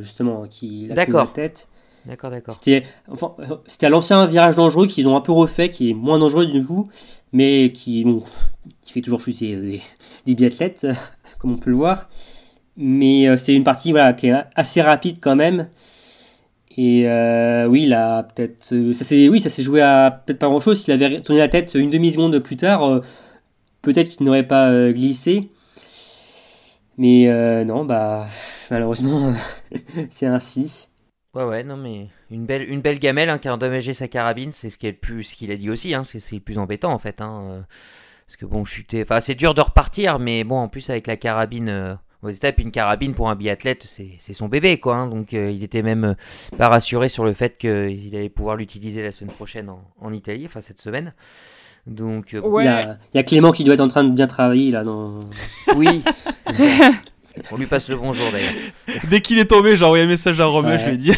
justement, 0.00 0.46
qui 0.48 0.88
a 0.90 0.94
la 0.94 1.26
tête. 1.26 1.68
D'accord, 2.06 2.30
d'accord. 2.30 2.54
C'était 2.54 2.84
enfin, 3.10 3.34
à 3.82 3.88
l'ancien 3.90 4.24
virage 4.24 4.56
dangereux 4.56 4.86
qu'ils 4.86 5.08
ont 5.08 5.16
un 5.16 5.20
peu 5.20 5.32
refait, 5.32 5.68
qui 5.68 5.90
est 5.90 5.94
moins 5.94 6.18
dangereux 6.18 6.46
du 6.46 6.64
coup, 6.64 6.88
mais 7.32 7.70
qui, 7.70 8.04
bon, 8.04 8.22
qui 8.80 8.94
fait 8.94 9.02
toujours 9.02 9.20
chuter 9.20 9.56
des, 9.56 9.82
des 10.24 10.34
biathlètes, 10.34 10.86
comme 11.38 11.52
on 11.52 11.58
peut 11.58 11.70
le 11.70 11.76
voir. 11.76 12.08
Mais 12.76 13.28
euh, 13.28 13.36
c'était 13.36 13.54
une 13.54 13.64
partie 13.64 13.92
voilà, 13.92 14.12
qui 14.12 14.28
est 14.28 14.34
assez 14.54 14.82
rapide 14.82 15.18
quand 15.20 15.36
même. 15.36 15.68
Et 16.76 17.08
euh, 17.08 17.66
oui, 17.66 17.86
là, 17.86 18.24
peut-être. 18.24 18.72
Euh, 18.72 18.92
ça 18.92 19.04
s'est, 19.04 19.62
joué 19.62 19.80
à 19.80 20.22
peut-être 20.26 20.40
pas 20.40 20.48
grand-chose. 20.48 20.82
S'il 20.82 20.92
avait 20.92 21.20
tourné 21.22 21.40
la 21.40 21.48
tête 21.48 21.74
une 21.74 21.90
demi-seconde 21.90 22.38
plus 22.40 22.56
tard, 22.56 23.00
peut-être 23.82 24.16
qu'il 24.16 24.26
n'aurait 24.26 24.46
pas 24.46 24.90
glissé. 24.92 25.50
Mais 26.98 27.64
non, 27.64 27.84
bah, 27.84 28.26
malheureusement, 28.70 29.32
c'est 30.10 30.26
ainsi. 30.26 30.88
Ouais, 31.34 31.44
ouais, 31.44 31.64
non, 31.64 31.76
mais 31.76 32.08
une 32.30 32.46
belle, 32.46 32.68
une 32.70 32.80
belle 32.80 33.00
gamelle 33.00 33.28
hein, 33.28 33.38
qui 33.38 33.48
a 33.48 33.54
endommagé 33.54 33.92
sa 33.92 34.06
carabine, 34.06 34.52
c'est 34.52 34.70
ce 34.70 34.78
qu'il, 34.78 35.50
a 35.50 35.56
dit 35.56 35.68
aussi, 35.68 35.92
hein, 35.92 36.04
c'est, 36.04 36.20
c'est 36.20 36.36
le 36.36 36.40
plus 36.40 36.58
embêtant 36.58 36.92
en 36.92 36.98
fait. 36.98 37.20
Hein, 37.20 37.64
parce 38.26 38.36
que 38.36 38.46
bon, 38.46 38.64
chuter. 38.64 39.02
Enfin, 39.02 39.20
c'est 39.20 39.34
dur 39.34 39.54
de 39.54 39.60
repartir, 39.60 40.18
mais 40.18 40.44
bon, 40.44 40.58
en 40.58 40.68
plus 40.68 40.90
avec 40.90 41.06
la 41.06 41.16
carabine 41.16 41.98
aux 42.28 42.32
états. 42.32 42.48
Et 42.48 42.52
puis 42.52 42.64
une 42.64 42.70
carabine 42.70 43.14
pour 43.14 43.28
un 43.30 43.34
biathlète, 43.36 43.86
c'est 44.18 44.32
son 44.34 44.48
bébé, 44.48 44.78
quoi. 44.78 44.96
hein. 44.96 45.06
donc 45.08 45.34
euh, 45.34 45.50
il 45.50 45.62
était 45.64 45.82
même 45.82 46.04
euh, 46.04 46.14
pas 46.58 46.68
rassuré 46.68 47.08
sur 47.08 47.24
le 47.24 47.32
fait 47.32 47.56
qu'il 47.58 48.14
allait 48.14 48.28
pouvoir 48.28 48.56
l'utiliser 48.56 49.02
la 49.02 49.12
semaine 49.12 49.32
prochaine 49.34 49.68
en, 49.70 49.82
en 50.00 50.12
Italie, 50.12 50.44
enfin 50.46 50.60
cette 50.60 50.80
semaine. 50.80 51.12
Donc 51.86 52.32
euh, 52.34 52.40
Ouais. 52.40 52.62
Il, 52.64 52.66
y 52.66 52.68
a, 52.68 52.80
il 53.12 53.16
y 53.16 53.18
a 53.18 53.22
Clément 53.22 53.52
qui 53.52 53.62
doit 53.64 53.74
être 53.74 53.80
en 53.80 53.88
train 53.88 54.04
de 54.04 54.10
bien 54.10 54.26
travailler 54.26 54.70
là. 54.70 54.84
Dans... 54.84 55.20
oui, 55.76 56.02
on 57.50 57.56
lui 57.56 57.66
passe 57.66 57.90
le 57.90 57.96
bonjour 57.96 58.24
d'ailleurs. 58.32 58.52
Dès 59.10 59.20
qu'il 59.20 59.38
est 59.38 59.46
tombé, 59.46 59.76
j'ai 59.76 59.84
envoyé 59.84 60.04
un 60.04 60.08
message 60.08 60.40
à 60.40 60.46
Romain, 60.46 60.70
Ouais. 60.72 60.78
je 60.78 60.86
lui 60.86 60.94
ai 60.94 60.96
dit. 60.96 61.12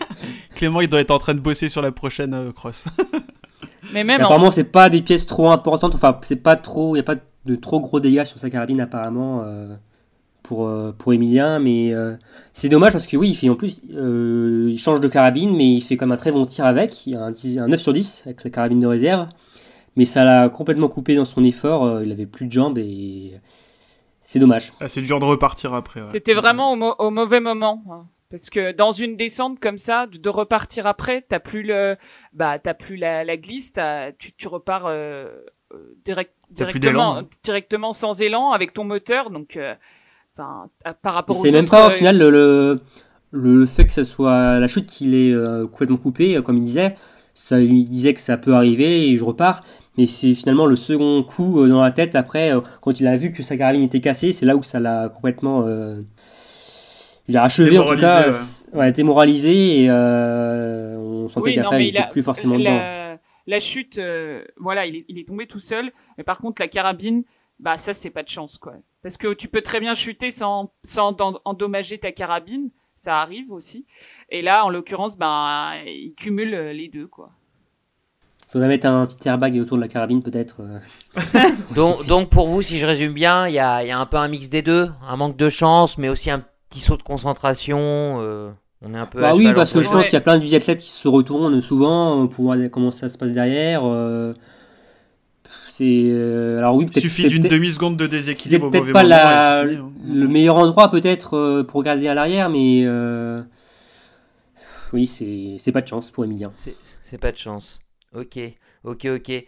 Clément, 0.54 0.80
il 0.80 0.88
doit 0.88 1.00
être 1.00 1.10
en 1.10 1.18
train 1.18 1.34
de 1.34 1.40
bosser 1.40 1.68
sur 1.68 1.82
la 1.82 1.92
prochaine 1.92 2.32
euh, 2.32 2.52
cross. 2.52 2.86
Mais 2.98 3.14
Mais 3.92 4.04
même 4.04 4.20
en- 4.22 4.24
apparemment, 4.24 4.50
c'est 4.50 4.64
pas 4.64 4.88
des 4.88 5.02
pièces 5.02 5.26
trop 5.26 5.50
importantes. 5.50 5.94
Enfin, 5.94 6.18
c'est 6.22 6.36
pas 6.36 6.56
trop. 6.56 6.94
Il 6.96 6.98
y 6.98 7.00
a 7.00 7.04
pas 7.04 7.16
de 7.44 7.56
trop 7.56 7.78
gros 7.80 8.00
dégâts 8.00 8.24
sur 8.24 8.38
sa 8.40 8.48
carabine 8.50 8.80
apparemment 8.80 9.42
euh, 9.44 9.74
pour 10.46 10.66
euh, 10.68 10.92
pour 10.92 11.12
Emilien. 11.12 11.58
Mais 11.58 11.92
euh, 11.94 12.14
c'est 12.52 12.68
dommage 12.68 12.92
parce 12.92 13.06
que 13.06 13.16
oui, 13.16 13.30
il 13.30 13.34
fait 13.34 13.48
en 13.48 13.54
plus, 13.56 13.82
euh, 13.94 14.68
il 14.70 14.78
change 14.78 15.00
de 15.00 15.08
carabine, 15.08 15.56
mais 15.56 15.68
il 15.74 15.80
fait 15.80 15.96
comme 15.96 16.12
un 16.12 16.16
très 16.16 16.32
bon 16.32 16.44
tir 16.46 16.64
avec. 16.64 17.06
Il 17.06 17.12
y 17.14 17.16
a 17.16 17.22
un, 17.22 17.30
10 17.30 17.58
un 17.58 17.68
9 17.68 17.80
sur 17.80 17.92
10 17.92 18.22
avec 18.26 18.44
la 18.44 18.50
carabine 18.50 18.80
de 18.80 18.86
réserve. 18.86 19.28
Mais 19.96 20.04
ça 20.04 20.24
l'a 20.24 20.48
complètement 20.48 20.88
coupé 20.88 21.14
dans 21.16 21.24
son 21.24 21.42
effort. 21.44 21.84
euh, 21.84 22.04
il 22.04 22.12
avait 22.12 22.26
plus 22.26 22.46
de 22.46 22.52
jambes 22.52 22.78
et 22.78 23.32
c'est 24.24 24.38
dommage. 24.38 24.72
Ah, 24.80 24.88
c'est 24.88 25.00
dur 25.02 25.20
de 25.20 25.24
repartir 25.24 25.72
après. 25.74 26.00
ouais. 26.00 26.06
C'était 26.06 26.34
vraiment 26.34 26.72
au, 26.72 26.76
mo- 26.76 26.94
au 26.98 27.10
mauvais 27.10 27.40
moment. 27.40 27.82
hein. 27.90 28.06
Parce 28.30 28.50
que 28.50 28.72
dans 28.72 28.90
une 28.90 29.16
descente 29.16 29.60
comme 29.60 29.78
ça, 29.78 30.06
de 30.06 30.28
repartir 30.28 30.86
après, 30.88 31.24
t'as 31.28 31.38
plus 31.38 31.62
le, 31.62 31.96
bah 32.32 32.58
t'as 32.58 32.74
plus 32.74 32.96
la, 32.96 33.22
la 33.22 33.36
glisse, 33.36 33.72
tu, 34.18 34.32
tu 34.32 34.48
repars 34.48 34.86
euh, 34.86 35.28
direct, 36.04 36.32
directement, 36.50 37.18
hein. 37.18 37.22
directement 37.44 37.92
sans 37.92 38.20
élan 38.20 38.50
avec 38.50 38.72
ton 38.72 38.82
moteur. 38.82 39.30
Donc, 39.30 39.56
euh, 39.56 39.74
enfin, 40.38 40.68
par 41.02 41.14
rapport 41.14 41.36
C'est 41.36 41.50
même 41.52 41.68
pas 41.68 41.86
au 41.86 41.90
euh, 41.90 41.94
final 41.94 42.18
le, 42.18 42.30
le, 42.30 42.80
le 43.32 43.66
fait 43.66 43.84
que 43.86 43.92
ça 43.92 44.04
soit 44.04 44.58
la 44.58 44.68
chute 44.68 44.86
qu'il 44.86 45.14
est 45.14 45.32
euh, 45.32 45.66
complètement 45.66 45.96
coupé, 45.96 46.36
euh, 46.36 46.42
comme 46.42 46.56
il 46.58 46.64
disait. 46.64 46.94
Ça, 47.34 47.60
il 47.60 47.84
disait 47.84 48.14
que 48.14 48.20
ça 48.20 48.36
peut 48.38 48.54
arriver 48.54 49.10
et 49.10 49.16
je 49.16 49.24
repars. 49.24 49.62
Mais 49.98 50.06
c'est 50.06 50.34
finalement 50.34 50.66
le 50.66 50.76
second 50.76 51.22
coup 51.22 51.66
dans 51.68 51.82
la 51.82 51.90
tête 51.90 52.14
après, 52.14 52.52
quand 52.82 53.00
il 53.00 53.06
a 53.06 53.16
vu 53.16 53.30
que 53.32 53.42
sa 53.42 53.56
carabine 53.56 53.82
était 53.82 54.00
cassée, 54.00 54.32
c'est 54.32 54.44
là 54.46 54.56
où 54.56 54.62
ça 54.62 54.78
l'a 54.80 55.08
complètement. 55.08 55.64
Euh, 55.66 56.00
il 57.28 57.36
a 57.36 57.42
achevé 57.42 57.78
en 57.78 57.86
tout 57.86 57.96
cas. 57.96 58.28
ouais. 58.30 58.34
Ouais, 58.74 58.92
démoralisé 58.92 59.82
et 59.82 59.86
euh, 59.90 60.96
on 60.98 61.28
sentait 61.28 61.50
Oui, 61.50 61.54
qu'après 61.54 61.82
il 61.84 61.88
il 61.88 61.96
était 61.96 62.08
plus 62.10 62.22
forcément 62.22 62.58
dedans. 62.58 62.70
la, 62.76 63.18
la 63.46 63.60
chute, 63.60 63.98
euh, 63.98 64.42
voilà, 64.58 64.86
il 64.86 64.96
est, 64.96 65.04
il 65.08 65.18
est 65.18 65.26
tombé 65.28 65.46
tout 65.46 65.60
seul. 65.60 65.92
Mais 66.18 66.24
par 66.24 66.38
contre, 66.38 66.60
la 66.60 66.68
carabine, 66.68 67.22
bah 67.58 67.78
ça, 67.78 67.92
c'est 67.92 68.10
pas 68.10 68.22
de 68.22 68.28
chance, 68.28 68.58
quoi. 68.58 68.74
Parce 69.02 69.16
que 69.16 69.32
tu 69.34 69.48
peux 69.48 69.62
très 69.62 69.80
bien 69.80 69.94
chuter 69.94 70.30
sans, 70.30 70.72
sans 70.84 71.14
en- 71.20 71.40
endommager 71.44 71.98
ta 71.98 72.12
carabine. 72.12 72.70
Ça 72.98 73.20
arrive 73.20 73.52
aussi. 73.52 73.84
Et 74.30 74.40
là, 74.42 74.64
en 74.64 74.70
l'occurrence, 74.70 75.18
bah, 75.18 75.72
il 75.86 76.14
cumule 76.16 76.54
euh, 76.54 76.72
les 76.72 76.88
deux, 76.88 77.06
quoi. 77.06 77.30
Faudrait 78.48 78.68
mettre 78.68 78.86
un 78.86 79.06
petit 79.06 79.28
airbag 79.28 79.58
autour 79.60 79.76
de 79.76 79.82
la 79.82 79.88
carabine 79.88 80.22
peut-être. 80.22 80.60
euh. 80.60 80.78
Donc, 81.74 82.06
donc 82.06 82.30
pour 82.30 82.46
vous, 82.48 82.62
si 82.62 82.78
je 82.78 82.86
résume 82.86 83.12
bien, 83.12 83.48
il 83.48 83.54
y 83.54 83.58
a, 83.58 83.82
il 83.82 83.88
y 83.88 83.90
a 83.90 83.98
un 83.98 84.06
peu 84.06 84.16
un 84.18 84.28
mix 84.28 84.48
des 84.48 84.62
deux, 84.62 84.88
un 85.06 85.16
manque 85.16 85.36
de 85.36 85.48
chance, 85.48 85.98
mais 85.98 86.08
aussi 86.08 86.30
un 86.30 86.44
petit 86.70 86.80
saut 86.80 86.96
de 86.96 87.02
concentration. 87.02 87.78
euh, 88.22 88.50
on 88.82 88.94
est 88.94 88.98
un 88.98 89.04
peu. 89.06 89.18
à 89.18 89.22
Bah 89.32 89.34
oui, 89.36 89.52
parce 89.52 89.72
que 89.72 89.80
je 89.80 89.90
pense 89.90 90.04
qu'il 90.04 90.14
y 90.14 90.16
a 90.16 90.20
plein 90.20 90.38
de 90.38 90.44
biathlètes 90.44 90.78
qui 90.80 90.90
se 90.90 91.08
retournent 91.08 91.60
souvent 91.60 92.26
pour 92.28 92.44
voir 92.44 92.56
comment 92.70 92.90
ça 92.92 93.08
se 93.08 93.18
passe 93.18 93.32
derrière. 93.32 93.82
euh, 93.84 94.32
C'est 95.78 96.04
euh, 96.06 96.56
alors 96.58 96.74
oui, 96.76 96.84
Il 96.84 96.90
peut-être 96.90 97.02
suffit 97.02 97.28
d'une 97.28 97.42
demi-seconde 97.42 97.98
de 97.98 98.06
déséquilibre 98.06 98.66
au 98.66 98.70
peut-être 98.70 98.82
mauvais 98.82 98.92
pas 98.94 99.02
moment 99.02 99.14
la- 99.14 99.62
fini, 99.68 99.76
hein. 99.80 99.92
le 100.14 100.26
meilleur 100.28 100.56
endroit 100.56 100.88
peut-être 100.90 101.36
euh, 101.36 101.64
pour 101.64 101.78
regarder 101.80 102.08
à 102.08 102.14
l'arrière, 102.14 102.48
mais 102.48 102.82
euh, 102.86 103.42
oui, 104.92 105.04
c'est 105.06 105.56
c'est 105.58 105.72
pas 105.72 105.82
de 105.82 105.88
chance 105.88 106.10
pour 106.10 106.24
Emilien. 106.24 106.52
C'est 107.04 107.18
pas 107.18 107.30
de 107.30 107.36
chance. 107.36 107.78
Ok, 108.14 108.38
ok, 108.84 109.06
ok. 109.16 109.44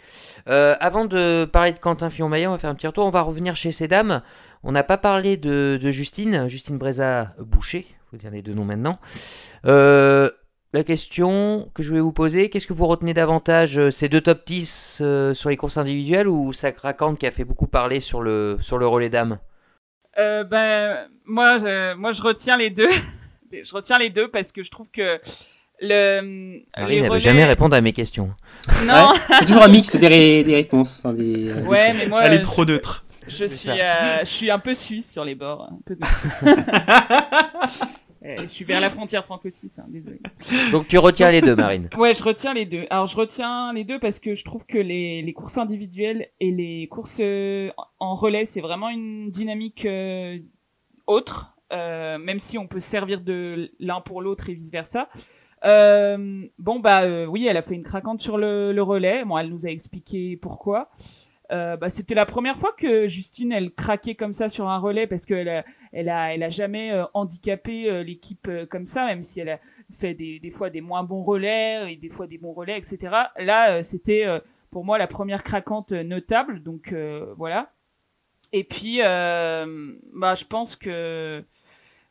Euh, 0.48 0.74
avant 0.80 1.06
de 1.06 1.46
parler 1.46 1.72
de 1.72 1.78
Quentin 1.78 2.10
Fillon-Maillet, 2.10 2.46
on 2.46 2.52
va 2.52 2.58
faire 2.58 2.70
un 2.70 2.74
petit 2.74 2.86
retour. 2.86 3.06
On 3.06 3.10
va 3.10 3.22
revenir 3.22 3.56
chez 3.56 3.70
ces 3.72 3.88
dames. 3.88 4.20
On 4.62 4.72
n'a 4.72 4.82
pas 4.82 4.98
parlé 4.98 5.36
de, 5.38 5.78
de 5.80 5.90
Justine, 5.90 6.46
Justine 6.48 6.76
Breza 6.76 7.34
Boucher. 7.40 7.86
Faut 8.10 8.16
dire 8.18 8.30
les 8.30 8.42
deux 8.42 8.54
noms 8.54 8.64
maintenant. 8.66 8.98
Euh, 9.66 10.28
la 10.78 10.84
question 10.84 11.68
que 11.74 11.82
je 11.82 11.92
vais 11.92 12.00
vous 12.00 12.12
poser, 12.12 12.50
qu'est-ce 12.50 12.66
que 12.68 12.72
vous 12.72 12.86
retenez 12.86 13.14
davantage 13.14 13.78
euh, 13.78 13.90
Ces 13.90 14.08
deux 14.08 14.20
top 14.20 14.42
10 14.46 14.98
euh, 15.00 15.34
sur 15.34 15.50
les 15.50 15.56
courses 15.56 15.76
individuelles 15.76 16.28
ou 16.28 16.52
Sacra 16.52 16.92
Khan 16.92 17.16
qui 17.16 17.26
a 17.26 17.30
fait 17.32 17.44
beaucoup 17.44 17.66
parler 17.66 17.98
sur 18.00 18.20
le, 18.22 18.58
sur 18.60 18.78
le 18.78 18.86
relais 18.86 19.10
dames 19.10 19.38
Euh, 20.18 20.44
ben, 20.44 20.98
moi, 21.24 21.58
je, 21.58 21.94
moi, 21.94 22.12
je 22.12 22.22
retiens 22.22 22.56
les 22.56 22.70
deux. 22.70 22.88
je 23.52 23.74
retiens 23.74 23.98
les 23.98 24.10
deux 24.10 24.28
parce 24.28 24.52
que 24.52 24.62
je 24.62 24.70
trouve 24.70 24.88
que 24.90 25.18
le, 25.80 26.20
Marine 26.76 26.88
les 26.88 26.98
ne 26.98 27.02
veut 27.04 27.08
relais... 27.10 27.18
jamais 27.20 27.44
répondre 27.44 27.74
à 27.74 27.80
mes 27.80 27.92
questions. 27.92 28.30
Non, 28.86 29.12
C'est 29.40 29.46
toujours 29.46 29.64
un 29.64 29.68
mixte 29.68 29.96
des, 29.96 30.06
ré- 30.08 30.44
des 30.44 30.54
réponses. 30.54 31.00
enfin, 31.02 31.12
des, 31.12 31.50
euh, 31.50 31.62
ouais, 31.64 31.92
mais 31.94 32.06
moi, 32.06 32.22
Elle 32.24 32.34
est 32.34 32.40
trop 32.42 32.64
neutre. 32.64 33.04
Je 33.26 33.44
suis, 33.46 33.68
euh, 33.70 34.20
je 34.20 34.24
suis 34.30 34.50
un 34.50 34.58
peu 34.60 34.74
suisse 34.74 35.12
sur 35.12 35.24
les 35.24 35.34
bords. 35.34 35.68
Un 35.72 35.78
peu 35.84 35.96
de- 35.96 36.00
je 38.22 38.46
suis 38.46 38.64
vers 38.64 38.80
la 38.80 38.90
frontière 38.90 39.24
franco-suisse, 39.24 39.78
hein, 39.78 39.86
désolé. 39.88 40.20
Donc 40.72 40.88
tu 40.88 40.98
retiens 40.98 41.30
les 41.30 41.40
deux, 41.40 41.54
Marine. 41.56 41.88
Ouais, 41.96 42.14
je 42.14 42.22
retiens 42.22 42.54
les 42.54 42.66
deux. 42.66 42.86
Alors, 42.90 43.06
je 43.06 43.16
retiens 43.16 43.72
les 43.72 43.84
deux 43.84 43.98
parce 43.98 44.18
que 44.18 44.34
je 44.34 44.44
trouve 44.44 44.66
que 44.66 44.78
les, 44.78 45.22
les 45.22 45.32
courses 45.32 45.58
individuelles 45.58 46.28
et 46.40 46.50
les 46.50 46.88
courses 46.88 47.18
euh, 47.20 47.70
en 47.98 48.14
relais, 48.14 48.44
c'est 48.44 48.60
vraiment 48.60 48.88
une 48.88 49.30
dynamique 49.30 49.84
euh, 49.86 50.38
autre, 51.06 51.56
euh, 51.72 52.18
même 52.18 52.38
si 52.38 52.58
on 52.58 52.66
peut 52.66 52.80
se 52.80 52.88
servir 52.88 53.20
de 53.20 53.70
l'un 53.78 54.00
pour 54.00 54.22
l'autre 54.22 54.48
et 54.50 54.54
vice-versa. 54.54 55.08
Euh, 55.64 56.46
bon, 56.58 56.78
bah 56.78 57.02
euh, 57.02 57.26
oui, 57.26 57.46
elle 57.46 57.56
a 57.56 57.62
fait 57.62 57.74
une 57.74 57.82
craquante 57.82 58.20
sur 58.20 58.38
le, 58.38 58.72
le 58.72 58.82
relais. 58.82 59.24
Bon, 59.24 59.36
elle 59.38 59.48
nous 59.50 59.66
a 59.66 59.70
expliqué 59.70 60.36
pourquoi. 60.36 60.90
Euh, 61.50 61.78
bah, 61.78 61.88
c'était 61.88 62.14
la 62.14 62.26
première 62.26 62.56
fois 62.56 62.72
que 62.76 63.06
Justine 63.06 63.52
elle 63.52 63.72
craquait 63.72 64.14
comme 64.14 64.34
ça 64.34 64.50
sur 64.50 64.68
un 64.68 64.78
relais 64.78 65.06
parce 65.06 65.24
qu'elle 65.24 65.48
a, 65.48 65.64
elle 65.92 66.10
a, 66.10 66.34
elle 66.34 66.42
a 66.42 66.50
jamais 66.50 66.92
euh, 66.92 67.04
handicapé 67.14 67.90
euh, 67.90 68.02
l'équipe 68.02 68.46
euh, 68.48 68.66
comme 68.66 68.84
ça, 68.84 69.06
même 69.06 69.22
si 69.22 69.40
elle 69.40 69.48
a 69.50 69.60
fait 69.90 70.12
des, 70.12 70.40
des 70.40 70.50
fois 70.50 70.68
des 70.68 70.82
moins 70.82 71.04
bons 71.04 71.22
relais 71.22 71.92
et 71.92 71.96
des 71.96 72.10
fois 72.10 72.26
des 72.26 72.36
bons 72.36 72.52
relais, 72.52 72.76
etc. 72.76 73.14
Là, 73.38 73.82
c'était 73.82 74.26
pour 74.70 74.84
moi 74.84 74.98
la 74.98 75.06
première 75.06 75.42
craquante 75.42 75.92
notable, 75.92 76.62
donc 76.62 76.94
voilà. 77.36 77.72
Et 78.52 78.64
puis, 78.64 78.98
bah, 78.98 79.64
je 80.34 80.44
pense 80.44 80.76
que, 80.76 81.42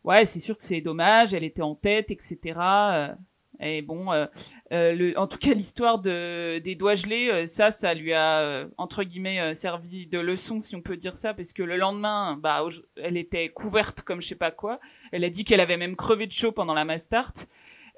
ouais, 0.03 0.25
c'est 0.25 0.39
sûr 0.39 0.57
que 0.57 0.63
c'est 0.63 0.81
dommage, 0.81 1.33
elle 1.33 1.43
était 1.43 1.61
en 1.61 1.75
tête, 1.75 2.09
etc. 2.11 3.17
et 3.59 3.81
bon, 3.81 4.11
euh, 4.11 4.25
euh, 4.71 4.93
le, 4.93 5.17
en 5.17 5.27
tout 5.27 5.37
cas, 5.37 5.53
l'histoire 5.53 5.99
de, 5.99 6.59
des 6.59 6.75
doigts 6.75 6.95
gelés, 6.95 7.29
euh, 7.31 7.45
ça, 7.45 7.71
ça 7.71 7.93
lui 7.93 8.13
a, 8.13 8.39
euh, 8.41 8.67
entre 8.77 9.03
guillemets, 9.03 9.39
euh, 9.39 9.53
servi 9.53 10.05
de 10.07 10.19
leçon, 10.19 10.59
si 10.59 10.75
on 10.75 10.81
peut 10.81 10.95
dire 10.95 11.15
ça, 11.15 11.33
parce 11.33 11.53
que 11.53 11.63
le 11.63 11.77
lendemain, 11.77 12.37
bah, 12.41 12.63
elle 12.97 13.17
était 13.17 13.49
couverte 13.49 14.01
comme 14.01 14.21
je 14.21 14.27
sais 14.27 14.35
pas 14.35 14.51
quoi. 14.51 14.79
Elle 15.11 15.23
a 15.23 15.29
dit 15.29 15.43
qu'elle 15.43 15.59
avait 15.59 15.77
même 15.77 15.95
crevé 15.95 16.27
de 16.27 16.31
chaud 16.31 16.51
pendant 16.51 16.73
la 16.73 16.85
Mastart. 16.85 17.33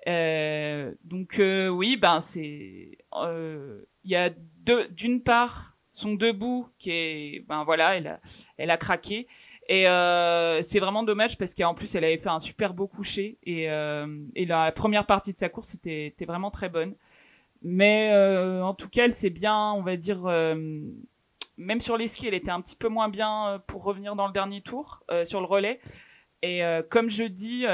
Euh, 0.07 0.93
donc 1.03 1.41
oui, 1.41 1.97
ben 1.97 2.22
c'est, 2.22 2.97
il 3.14 3.86
y 4.05 4.16
a 4.16 4.30
d'une 4.91 5.22
part 5.22 5.76
son 5.91 6.14
debout 6.14 6.70
qui 6.78 6.91
est, 6.91 7.45
ben 7.49 7.66
voilà, 7.66 7.97
elle 7.97 8.07
a, 8.07 8.22
elle 8.57 8.72
a 8.72 8.78
craqué. 8.78 9.28
Et 9.70 9.88
euh, 9.88 10.63
c'est 10.63 10.80
vraiment 10.80 11.03
dommage 11.03 11.38
parce 11.38 11.53
qu'en 11.53 11.76
plus 11.76 11.93
elle 11.93 12.03
avait 12.03 12.17
fait 12.17 12.30
un 12.30 12.39
super 12.39 12.74
beau 12.74 12.88
coucher 12.88 13.38
et, 13.43 13.70
euh, 13.70 14.07
et 14.36 14.45
la 14.45 14.72
première 14.72 15.05
partie 15.05 15.32
de 15.32 15.38
sa 15.38 15.47
course 15.47 15.76
était, 15.76 16.07
était 16.07 16.26
vraiment 16.26 16.49
très 16.49 16.70
bonne. 16.70 16.95
Mais 17.61 18.09
euh, 18.13 18.63
en 18.63 18.74
tout 18.74 18.89
cas, 18.89 19.05
elle 19.05 19.11
s'est 19.11 19.30
bien, 19.30 19.74
on 19.74 19.82
va 19.82 19.97
dire, 19.97 20.26
euh, 20.26 20.55
même 21.57 21.82
sur 21.82 21.97
les 21.97 22.07
skis, 22.07 22.28
elle 22.28 22.34
était 22.34 22.51
un 22.51 22.61
petit 22.61 22.76
peu 22.76 22.88
moins 22.88 23.09
bien 23.09 23.47
euh, 23.47 23.59
pour 23.59 23.84
revenir 23.84 24.15
dans 24.15 24.28
le 24.28 24.34
dernier 24.34 24.61
tour 24.61 25.03
euh, 25.11 25.26
sur 25.26 25.39
le 25.39 25.45
relais. 25.45 25.80
Et 26.41 26.61
comme 26.89 27.09
je 27.09 27.26
dis, 27.26 27.65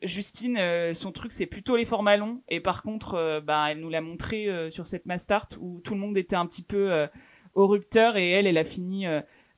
Justine, 0.00 0.94
son 0.94 1.10
truc 1.10 1.32
c'est 1.32 1.46
plutôt 1.46 1.76
les 1.76 1.84
formats 1.84 2.16
longs. 2.16 2.40
Et 2.48 2.60
par 2.60 2.84
contre, 2.84 3.40
bah, 3.44 3.66
elle 3.68 3.80
nous 3.80 3.88
l'a 3.88 4.00
montré 4.00 4.70
sur 4.70 4.86
cette 4.86 5.06
Mastart 5.06 5.48
où 5.60 5.80
tout 5.80 5.94
le 5.94 6.00
monde 6.00 6.16
était 6.16 6.36
un 6.36 6.46
petit 6.46 6.62
peu 6.62 7.08
au 7.54 7.66
rupteur 7.66 8.16
et 8.16 8.30
elle, 8.30 8.46
elle 8.46 8.58
a 8.58 8.62
fini 8.62 9.06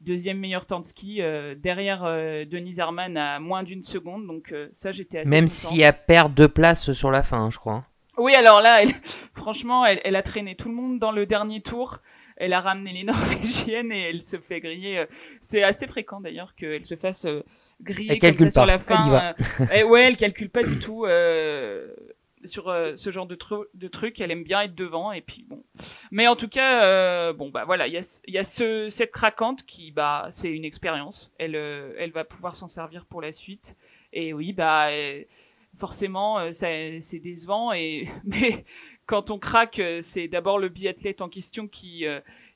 deuxième 0.05 0.38
meilleur 0.38 0.66
temps 0.66 0.80
de 0.80 0.84
ski 0.84 1.20
euh, 1.22 1.55
derrière 1.55 2.05
euh, 2.05 2.44
Denise 2.44 2.78
Herman 2.78 3.16
à 3.16 3.40
moins 3.40 3.62
d'une 3.62 3.82
seconde. 3.82 4.26
Donc 4.26 4.52
euh, 4.52 4.68
ça, 4.72 4.92
j'étais 4.92 5.18
assez 5.20 5.30
Même 5.30 5.44
contente. 5.46 5.55
s'il 5.57 5.76
y 5.78 5.84
a 5.84 5.92
perd 5.92 6.34
de 6.34 6.46
place 6.46 6.92
sur 6.92 7.11
la 7.11 7.22
fin, 7.22 7.50
je 7.50 7.59
crois. 7.59 7.84
Oui, 8.16 8.34
alors 8.34 8.61
là, 8.61 8.82
elle- 8.82 8.92
franchement, 9.34 9.84
elle, 9.84 10.00
elle 10.05 10.16
a 10.16 10.22
traîné 10.22 10.55
tout 10.55 10.68
le 10.68 10.74
monde 10.74 10.98
dans 10.98 11.11
le 11.12 11.26
dernier 11.26 11.61
tour. 11.61 11.98
Elle 12.36 12.52
a 12.52 12.61
ramené 12.61 12.92
les 12.92 13.05
Norvégiennes 13.05 13.92
et 13.92 14.11
elle 14.11 14.22
se 14.22 14.38
fait 14.40 14.61
griller. 14.61 14.98
euh, 14.98 15.07
C'est 15.40 15.62
assez 15.62 15.86
fréquent 15.86 16.20
d'ailleurs 16.20 16.55
qu'elle 16.55 16.84
se 16.84 16.96
fasse 16.96 17.26
griller 17.82 18.12
Elle 18.12 18.18
comme 18.18 18.30
calcule 18.30 18.50
ça 18.50 18.61
sur 18.61 18.66
la 18.66 18.74
elle 18.74 18.80
y 18.80 18.82
fin. 18.84 19.11
va. 19.11 19.34
euh, 19.61 19.66
et 19.76 19.84
ouais, 19.84 20.02
elle 20.05 20.16
calcule 20.16 20.50
pas 20.50 20.62
du 20.62 20.78
tout. 20.78 21.07
Euh, 22.45 22.97
sur 22.97 22.99
ce 22.99 23.11
genre 23.11 23.26
de, 23.26 23.34
truc, 23.88 24.20
elle 24.20 24.30
aime 24.30 24.45
bien 24.45 24.62
être 24.62 24.74
devant 24.74 25.12
et 25.12 25.20
puis 25.20 25.45
bon. 25.49 25.64
Mais 26.11 26.26
en 26.26 26.36
tout 26.36 26.49
cas, 26.49 27.32
bon 27.32 27.51
bah 27.51 27.64
voilà, 27.64 27.86
il 27.86 27.92
y 27.92 28.38
a, 28.38 28.45
ce, 28.45 28.88
cette 28.88 29.11
craquante 29.11 29.64
qui 29.64 29.90
bah 29.90 30.26
c'est 30.30 30.51
une 30.51 30.64
expérience. 30.64 31.32
Elle 31.38 31.55
elle 31.55 32.12
va 32.12 32.24
pouvoir 32.24 32.55
s'en 32.55 32.68
servir 32.68 33.07
pour 33.07 33.22
la 33.22 33.32
suite. 33.32 33.76
Et 34.12 34.32
oui 34.32 34.53
bah 34.53 34.88
forcément 35.76 36.53
c'est 36.53 37.20
décevant 37.20 37.72
et 37.72 38.07
mais 38.24 38.64
quand 39.07 39.30
on 39.30 39.38
craque, 39.38 39.80
c'est 40.01 40.28
d'abord 40.28 40.59
le 40.59 40.68
biathlète 40.68 41.20
en 41.20 41.28
question 41.28 41.68
qui 41.68 42.07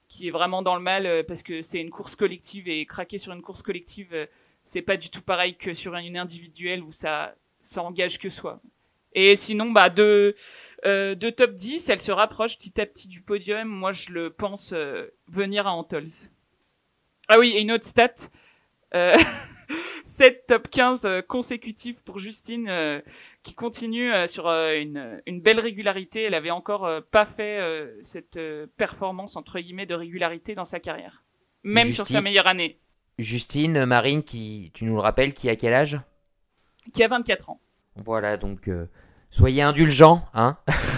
qui 0.08 0.28
est 0.28 0.30
vraiment 0.30 0.62
dans 0.62 0.74
le 0.74 0.82
mal 0.82 1.06
euh, 1.06 1.22
parce 1.22 1.42
que 1.42 1.62
c'est 1.62 1.80
une 1.80 1.90
course 1.90 2.16
collective 2.16 2.68
et 2.68 2.84
craquer 2.86 3.18
sur 3.18 3.32
une 3.32 3.42
course 3.42 3.62
collective, 3.62 4.08
euh, 4.12 4.26
c'est 4.64 4.82
pas 4.82 4.96
du 4.96 5.10
tout 5.10 5.22
pareil 5.22 5.56
que 5.56 5.74
sur 5.74 5.94
une 5.94 6.16
individuelle 6.16 6.82
où 6.82 6.92
ça, 6.92 7.34
ça 7.60 7.82
engage 7.82 8.18
que 8.18 8.30
soi. 8.30 8.60
Et 9.14 9.36
sinon, 9.36 9.70
bah, 9.70 9.90
de, 9.90 10.34
euh, 10.84 11.14
de 11.14 11.30
top 11.30 11.54
10, 11.54 11.88
elle 11.88 12.00
se 12.00 12.12
rapproche 12.12 12.56
petit 12.56 12.80
à 12.80 12.86
petit 12.86 13.08
du 13.08 13.22
podium. 13.22 13.66
Moi, 13.68 13.92
je 13.92 14.10
le 14.10 14.30
pense 14.30 14.74
venir 15.28 15.66
à 15.66 15.72
Antols. 15.72 16.30
Ah 17.28 17.38
oui, 17.38 17.52
et 17.54 17.60
une 17.60 17.72
autre 17.72 17.86
stat. 17.86 18.14
Euh, 18.94 19.16
7 20.04 20.46
top 20.46 20.68
15 20.70 21.22
consécutifs 21.28 22.02
pour 22.02 22.18
Justine 22.18 23.02
qui 23.48 23.54
continue 23.54 24.12
euh, 24.12 24.26
sur 24.26 24.46
euh, 24.46 24.78
une, 24.78 25.22
une, 25.26 25.40
belle 25.40 25.58
régularité. 25.58 26.22
Elle 26.22 26.34
avait 26.34 26.50
encore 26.50 26.84
euh, 26.84 27.00
pas 27.00 27.24
fait 27.24 27.58
cette 28.02 28.38
performance 28.76 29.36
entre 29.36 29.58
guillemets 29.58 29.86
de 29.86 29.94
régularité 29.94 30.54
dans 30.54 30.64
sa 30.64 30.80
carrière, 30.80 31.24
même 31.62 31.92
sur 31.92 32.06
sa 32.06 32.20
meilleure 32.20 32.46
année. 32.46 32.78
Justine 33.18 33.84
Marine, 33.84 34.22
qui 34.22 34.70
tu 34.74 34.84
nous 34.84 34.94
le 34.94 35.00
rappelles, 35.00 35.34
qui 35.34 35.48
a 35.48 35.56
quel 35.56 35.72
âge? 35.72 35.98
Qui 36.92 37.02
a 37.02 37.08
24 37.08 37.50
ans. 37.50 37.60
Voilà, 38.04 38.36
donc 38.36 38.70
soyez 39.30 39.62
indulgents, 39.62 40.24
hein 40.34 40.56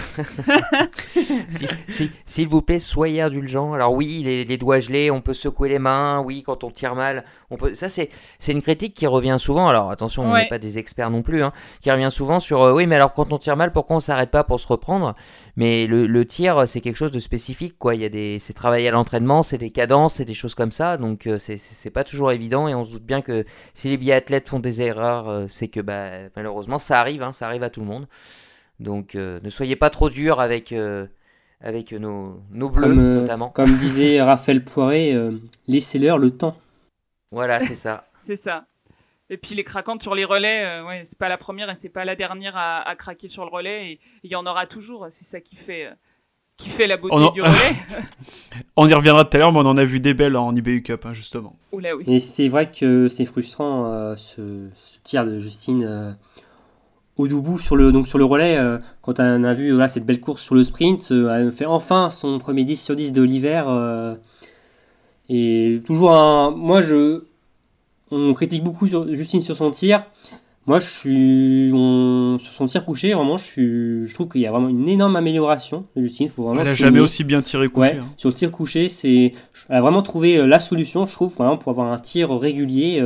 S'il 2.25 2.47
vous 2.47 2.61
plaît, 2.61 2.79
soyez 2.79 3.21
indulgents. 3.21 3.73
Alors 3.73 3.93
oui, 3.93 4.23
les, 4.23 4.57
doigts 4.57 4.79
gelés, 4.79 5.11
on 5.11 5.21
peut 5.21 5.33
secouer 5.33 5.69
les 5.69 5.79
mains. 5.79 6.21
Oui, 6.23 6.43
quand 6.43 6.63
on 6.63 6.71
tire 6.71 6.95
mal, 6.95 7.23
on 7.49 7.57
peut. 7.57 7.73
Ça, 7.73 7.89
c'est 7.89 8.09
une 8.47 8.61
critique 8.61 8.93
qui 8.93 9.07
revient 9.07 9.37
souvent. 9.39 9.67
Alors 9.67 9.91
attention, 9.91 10.23
on 10.23 10.33
n'est 10.33 10.47
pas 10.47 10.59
des 10.59 10.79
experts 10.79 11.09
non 11.09 11.21
plus, 11.21 11.43
hein, 11.43 11.51
qui 11.81 11.91
revient 11.91 12.09
souvent 12.11 12.39
sur. 12.39 12.61
Euh, 12.61 12.73
oui, 12.73 12.87
mais 12.87 12.95
alors 12.95 13.13
quand 13.13 13.33
on 13.33 13.37
tire 13.37 13.57
mal, 13.57 13.71
pourquoi 13.71 13.97
on 13.97 13.99
s'arrête 13.99 14.31
pas 14.31 14.43
pour 14.43 14.59
se 14.59 14.67
reprendre? 14.67 15.15
Mais 15.55 15.85
le, 15.87 16.25
tir, 16.25 16.67
c'est 16.67 16.81
quelque 16.81 16.95
chose 16.95 17.11
de 17.11 17.19
spécifique, 17.19 17.77
quoi. 17.77 17.95
Il 17.95 18.01
y 18.01 18.05
a 18.05 18.09
des, 18.09 18.39
c'est 18.39 18.53
travaillé 18.53 18.87
à 18.87 18.91
l'entraînement, 18.91 19.43
c'est 19.43 19.57
des 19.57 19.71
cadences, 19.71 20.15
c'est 20.15 20.25
des 20.25 20.33
choses 20.33 20.55
comme 20.55 20.71
ça. 20.71 20.97
Donc 20.97 21.27
euh, 21.27 21.37
c'est 21.39 21.89
pas 21.89 22.03
toujours 22.03 22.31
évident 22.31 22.67
et 22.67 22.75
on 22.75 22.83
se 22.83 22.91
doute 22.91 23.03
bien 23.03 23.21
que 23.21 23.45
si 23.73 23.89
les 23.89 23.97
biathlètes 23.97 24.49
font 24.49 24.59
des 24.59 24.81
erreurs, 24.81 25.29
euh, 25.29 25.45
c'est 25.49 25.67
que 25.67 25.79
bah 25.79 26.09
malheureusement 26.35 26.77
ça 26.77 26.99
arrive, 26.99 27.23
hein, 27.23 27.31
ça 27.31 27.45
arrive 27.47 27.63
à 27.63 27.69
tout 27.69 27.81
le 27.81 27.87
monde. 27.87 28.07
Donc 28.81 29.13
euh, 29.13 29.39
ne 29.43 29.49
soyez 29.49 29.75
pas 29.75 29.91
trop 29.91 30.09
dur 30.09 30.39
avec, 30.39 30.71
euh, 30.71 31.05
avec 31.61 31.91
nos, 31.91 32.41
nos 32.51 32.69
bleus 32.69 32.89
comme, 32.89 32.99
euh, 32.99 33.19
notamment. 33.21 33.49
Comme 33.49 33.71
disait 33.79 34.21
Raphaël 34.21 34.63
Poiré, 34.63 35.15
laissez-leur 35.67 36.17
le 36.17 36.31
temps. 36.31 36.57
Voilà, 37.31 37.59
c'est 37.59 37.75
ça. 37.75 38.05
c'est 38.19 38.35
ça. 38.35 38.65
Et 39.29 39.37
puis 39.37 39.55
les 39.55 39.63
craquantes 39.63 40.01
sur 40.01 40.13
les 40.13 40.25
relais, 40.25 40.81
ouais, 40.81 41.01
c'est 41.05 41.17
pas 41.17 41.29
la 41.29 41.37
première 41.37 41.69
et 41.69 41.75
c'est 41.75 41.89
pas 41.89 42.03
la 42.03 42.17
dernière 42.17 42.57
à, 42.57 42.93
craquer 42.97 43.29
sur 43.29 43.45
le 43.45 43.51
relais. 43.51 43.91
Et 43.91 43.99
il 44.23 44.31
y 44.31 44.35
en 44.35 44.45
aura 44.45 44.65
toujours. 44.65 45.05
C'est 45.09 45.23
ça 45.23 45.39
qui 45.39 45.55
fait, 45.55 45.87
qui 46.57 46.67
fait 46.67 46.87
la 46.87 46.97
beauté 46.97 47.31
du 47.33 47.41
relais. 47.41 47.75
on 48.75 48.89
y 48.89 48.93
reviendra 48.93 49.23
tout 49.23 49.37
à 49.37 49.39
l'heure, 49.39 49.53
mais 49.53 49.59
on 49.59 49.67
en 49.67 49.77
a 49.77 49.85
vu 49.85 50.01
des 50.01 50.13
belles 50.13 50.35
en 50.35 50.53
IBU 50.53 50.81
Cup, 50.81 51.05
hein, 51.05 51.13
justement. 51.13 51.55
Oula, 51.71 51.95
oui. 51.95 52.03
Et 52.07 52.19
c'est 52.19 52.49
vrai 52.49 52.69
que 52.69 53.07
c'est 53.07 53.25
frustrant 53.25 54.17
ce, 54.17 54.67
ce, 54.75 54.99
tir 55.03 55.25
de 55.25 55.39
Justine 55.39 56.17
Odoubou 57.21 57.57
sur 57.57 57.75
le, 57.75 57.91
donc 57.91 58.07
sur 58.07 58.17
le 58.17 58.25
relais, 58.25 58.57
euh, 58.57 58.77
quand 59.01 59.19
on 59.19 59.43
a 59.43 59.53
vu 59.53 59.71
voilà, 59.71 59.87
cette 59.87 60.05
belle 60.05 60.19
course 60.19 60.41
sur 60.41 60.55
le 60.55 60.63
sprint, 60.63 61.11
euh, 61.11 61.33
elle 61.33 61.51
fait 61.51 61.65
enfin 61.65 62.09
son 62.09 62.39
premier 62.39 62.63
10 62.63 62.81
sur 62.81 62.95
10 62.95 63.11
de 63.11 63.21
l'hiver. 63.21 63.65
Euh, 63.67 64.15
et 65.29 65.81
toujours 65.85 66.13
un. 66.13 66.51
Moi, 66.51 66.81
je. 66.81 67.23
On 68.11 68.33
critique 68.33 68.63
beaucoup 68.63 68.87
sur, 68.87 69.07
Justine 69.13 69.41
sur 69.41 69.55
son 69.55 69.71
tir. 69.71 70.03
Moi, 70.65 70.79
je 70.79 70.87
suis. 70.87 71.69
sur 72.43 72.53
son 72.53 72.65
tir 72.65 72.85
couché, 72.85 73.13
vraiment, 73.13 73.37
je, 73.37 73.43
suis, 73.43 74.05
je 74.05 74.13
trouve 74.13 74.27
qu'il 74.27 74.41
y 74.41 74.47
a 74.47 74.51
vraiment 74.51 74.67
une 74.67 74.89
énorme 74.89 75.15
amélioration 75.15 75.85
de 75.95 76.01
Justine. 76.01 76.27
Faut 76.27 76.43
vraiment 76.43 76.61
elle 76.61 76.67
n'a 76.67 76.73
jamais 76.73 76.99
aussi 76.99 77.23
bien 77.23 77.41
tiré 77.41 77.69
couché. 77.69 77.97
Hein. 77.97 78.05
Sur 78.17 78.29
le 78.29 78.35
tir 78.35 78.51
couché, 78.51 78.89
c'est. 78.89 79.31
Elle 79.69 79.77
a 79.77 79.81
vraiment 79.81 80.01
trouvé 80.01 80.45
la 80.45 80.59
solution, 80.59 81.05
je 81.05 81.13
trouve, 81.13 81.33
vraiment, 81.35 81.57
pour 81.57 81.71
avoir 81.71 81.91
un 81.91 81.99
tir 81.99 82.31
régulier 82.37 83.01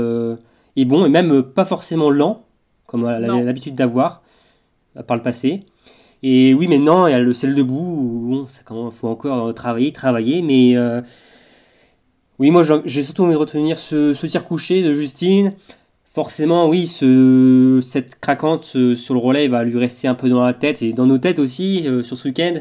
et 0.76 0.86
bon, 0.86 1.06
et 1.06 1.10
même 1.10 1.44
pas 1.44 1.66
forcément 1.66 2.10
lent 2.10 2.45
comme 2.96 3.10
elle 3.10 3.30
avait 3.30 3.44
l'habitude 3.44 3.76
d'avoir 3.76 4.22
euh, 4.98 5.04
par 5.04 5.18
le 5.18 5.24
passé. 5.24 5.64
Et 6.24 6.54
oui, 6.54 6.68
maintenant, 6.68 7.08
il 7.08 7.12
y 7.12 7.14
a 7.14 7.20
le 7.20 7.34
sel 7.34 7.54
debout, 7.54 8.22
bon, 8.30 8.48
ça 8.48 8.62
faut 8.92 9.08
encore 9.08 9.54
travailler, 9.54 9.92
travailler, 9.92 10.42
mais 10.42 10.76
euh, 10.76 11.02
oui, 12.40 12.52
moi 12.52 12.64
j'ai 12.86 13.04
surtout 13.04 13.24
envie 13.24 13.34
de 13.34 13.38
retenir 13.38 13.78
ce, 13.78 14.14
tir 14.26 14.46
couché 14.46 14.82
de 14.82 14.94
Justine. 14.94 15.54
Forcément, 16.06 16.70
oui, 16.70 16.88
ce, 16.88 17.80
cette 17.82 18.20
craquante 18.22 18.64
sur 18.64 19.14
le 19.14 19.20
relais 19.20 19.50
va 19.50 19.66
lui 19.66 19.78
rester 19.78 20.08
un 20.08 20.16
peu 20.16 20.30
dans 20.30 20.44
la 20.44 20.54
tête 20.54 20.82
et 20.82 20.94
dans 20.94 21.06
nos 21.06 21.18
têtes 21.18 21.40
aussi 21.40 21.86
euh, 21.88 22.02
sur 22.02 22.18
ce 22.18 22.30
week-end. 22.30 22.54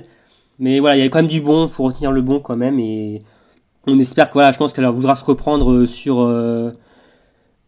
Mais 0.59 0.80
voilà, 0.80 0.97
il 0.97 1.01
y 1.01 1.03
a 1.03 1.09
quand 1.09 1.20
même 1.20 1.28
du 1.28 1.41
bon, 1.41 1.66
il 1.66 1.70
faut 1.70 1.85
retenir 1.85 2.11
le 2.11 2.22
bon 2.22 2.41
quand 2.41 2.57
même. 2.57 2.80
Et 2.80 3.20
on 3.87 3.99
espère 4.01 4.28
que 4.28 4.35
voilà, 4.35 4.51
je 4.51 4.59
pense 4.59 4.72
qu'elle 4.72 4.87
voudra 4.87 5.14
se 5.14 5.24
reprendre 5.24 5.87
sur, 5.87 6.20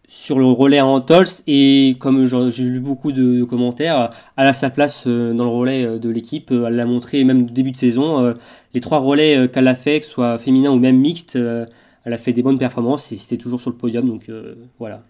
sur 0.09 0.39
le 0.39 0.47
relais 0.47 0.81
en 0.81 1.01
Tols 1.01 1.27
et 1.47 1.97
comme 1.99 2.27
j'ai 2.27 2.63
lu 2.65 2.81
beaucoup 2.81 3.13
de, 3.13 3.45
commentaires, 3.45 4.11
elle 4.37 4.47
a 4.47 4.55
sa 4.55 4.71
place 4.71 5.05
euh, 5.07 5.33
dans 5.33 5.45
le 5.45 5.51
relais 5.51 5.85
euh, 5.85 5.99
de 5.99 6.09
l'équipe. 6.09 6.51
Euh, 6.53 6.67
elle 6.67 6.77
l'a 6.77 6.87
montré 6.87 7.25
même 7.25 7.43
au 7.43 7.51
début 7.51 7.73
de 7.73 7.77
saison. 7.77 8.35
Les 8.75 8.81
trois 8.81 8.99
relais 8.99 9.49
qu'elle 9.49 9.69
a 9.69 9.75
fait, 9.75 10.01
que 10.01 10.07
ce 10.07 10.13
soit 10.13 10.39
féminin 10.39 10.71
ou 10.71 10.79
même 10.79 10.99
mixte, 10.99 11.37
elle 11.37 12.13
a 12.13 12.19
fait 12.19 12.33
des 12.33 12.43
bonnes 12.43 12.59
performances 12.59 13.13
et 13.13 13.17
c'était 13.17 13.37
toujours 13.43 13.61
sur 13.61 13.71
le 13.71 13.77
podium. 13.77 14.07
Donc 14.07 14.31
voilà. 14.79 15.03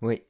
Oui, 0.00 0.22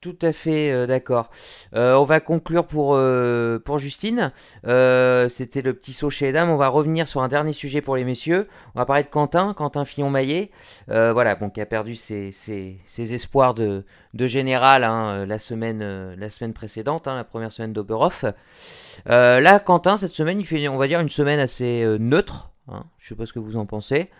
tout, 0.00 0.16
à 0.22 0.32
fait 0.32 0.70
euh, 0.70 0.86
d'accord. 0.86 1.30
Euh, 1.74 1.94
on 1.94 2.04
va 2.04 2.20
conclure 2.20 2.66
pour, 2.66 2.94
euh, 2.94 3.58
Justine. 3.76 4.32
C'était 4.64 5.62
le 5.62 5.72
petit 5.74 5.92
saut 5.92 6.10
chez 6.10 6.26
les 6.26 6.32
dames. 6.32 6.50
On 6.50 6.56
va 6.56 6.68
revenir 6.68 7.08
sur 7.08 7.22
un 7.22 7.28
dernier 7.28 7.52
sujet 7.52 7.80
pour 7.80 7.96
les 7.96 8.04
messieurs. 8.04 8.48
On 8.74 8.78
va 8.78 8.86
parler 8.86 9.02
de 9.02 9.08
Quentin, 9.08 9.54
Quentin 9.54 9.84
Fillon-Maillet. 9.84 10.50
voilà, 10.88 11.34
bon, 11.34 11.50
qui 11.50 11.60
a 11.60 11.66
perdu 11.66 11.94
ses, 11.94 12.32
espoirs 12.96 13.54
de, 13.54 13.84
de 14.14 14.26
général 14.26 14.84
hein, 14.84 15.26
la, 15.26 15.38
semaine, 15.38 16.14
la 16.14 16.28
semaine 16.28 16.52
précédente, 16.52 17.08
hein, 17.08 17.16
la 17.16 17.24
première 17.24 17.52
semaine 17.52 17.72
d'Oberhof. 17.72 18.24
là, 19.06 19.60
Quentin, 19.60 19.96
cette 19.96 20.12
semaine, 20.12 20.40
il 20.40 20.46
fait, 20.46 20.68
on 20.68 20.76
va 20.76 20.86
une 20.86 21.08
semaine 21.08 21.40
assez 21.40 21.84
neutre. 21.98 22.52
Hein. 22.68 22.84
Je 22.98 23.06
ne 23.06 23.08
sais 23.10 23.14
pas 23.14 23.26
ce 23.26 23.32
que 23.32 23.38
vous 23.38 23.56
en 23.56 23.66
pensez. 23.66 24.10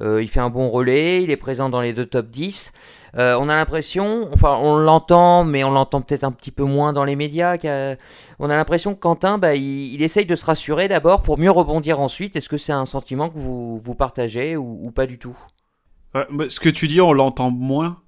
il 0.00 0.28
fait 0.28 0.40
un 0.40 0.50
bon 0.50 0.70
relais, 0.70 1.22
il 1.22 1.30
est 1.30 1.36
présent 1.36 1.68
dans 1.68 1.80
les 1.80 1.92
deux 1.92 2.06
top 2.06 2.28
10. 2.30 2.72
Euh, 3.16 3.36
on 3.40 3.48
a 3.48 3.54
l'impression, 3.54 4.28
enfin 4.32 4.56
on 4.60 4.76
l'entend, 4.76 5.44
mais 5.44 5.62
on 5.62 5.70
l'entend 5.70 6.00
peut-être 6.00 6.24
un 6.24 6.32
petit 6.32 6.50
peu 6.50 6.64
moins 6.64 6.92
dans 6.92 7.04
les 7.04 7.14
médias. 7.14 7.56
On 8.38 8.50
a 8.50 8.56
l'impression 8.56 8.94
que 8.94 9.00
Quentin, 9.00 9.38
bah, 9.38 9.54
il, 9.54 10.02
essaye 10.02 10.26
de 10.26 10.34
se 10.34 10.44
rassurer 10.44 10.88
d'abord 10.88 11.22
pour 11.22 11.38
mieux 11.38 11.50
rebondir 11.50 12.00
ensuite. 12.00 12.34
Est-ce 12.34 12.48
que 12.48 12.56
c'est 12.56 12.72
un 12.72 12.84
sentiment 12.84 13.28
que 13.28 13.38
vous, 13.38 13.78
vous 13.78 13.94
partagez 13.94 14.56
ou, 14.56 14.90
pas 14.90 15.06
du 15.06 15.18
tout? 15.18 15.36
Ce 16.48 16.58
que 16.58 16.68
tu 16.68 16.88
dis, 16.88 17.00
on 17.00 17.12
l'entend 17.12 17.50
moins. 17.50 18.00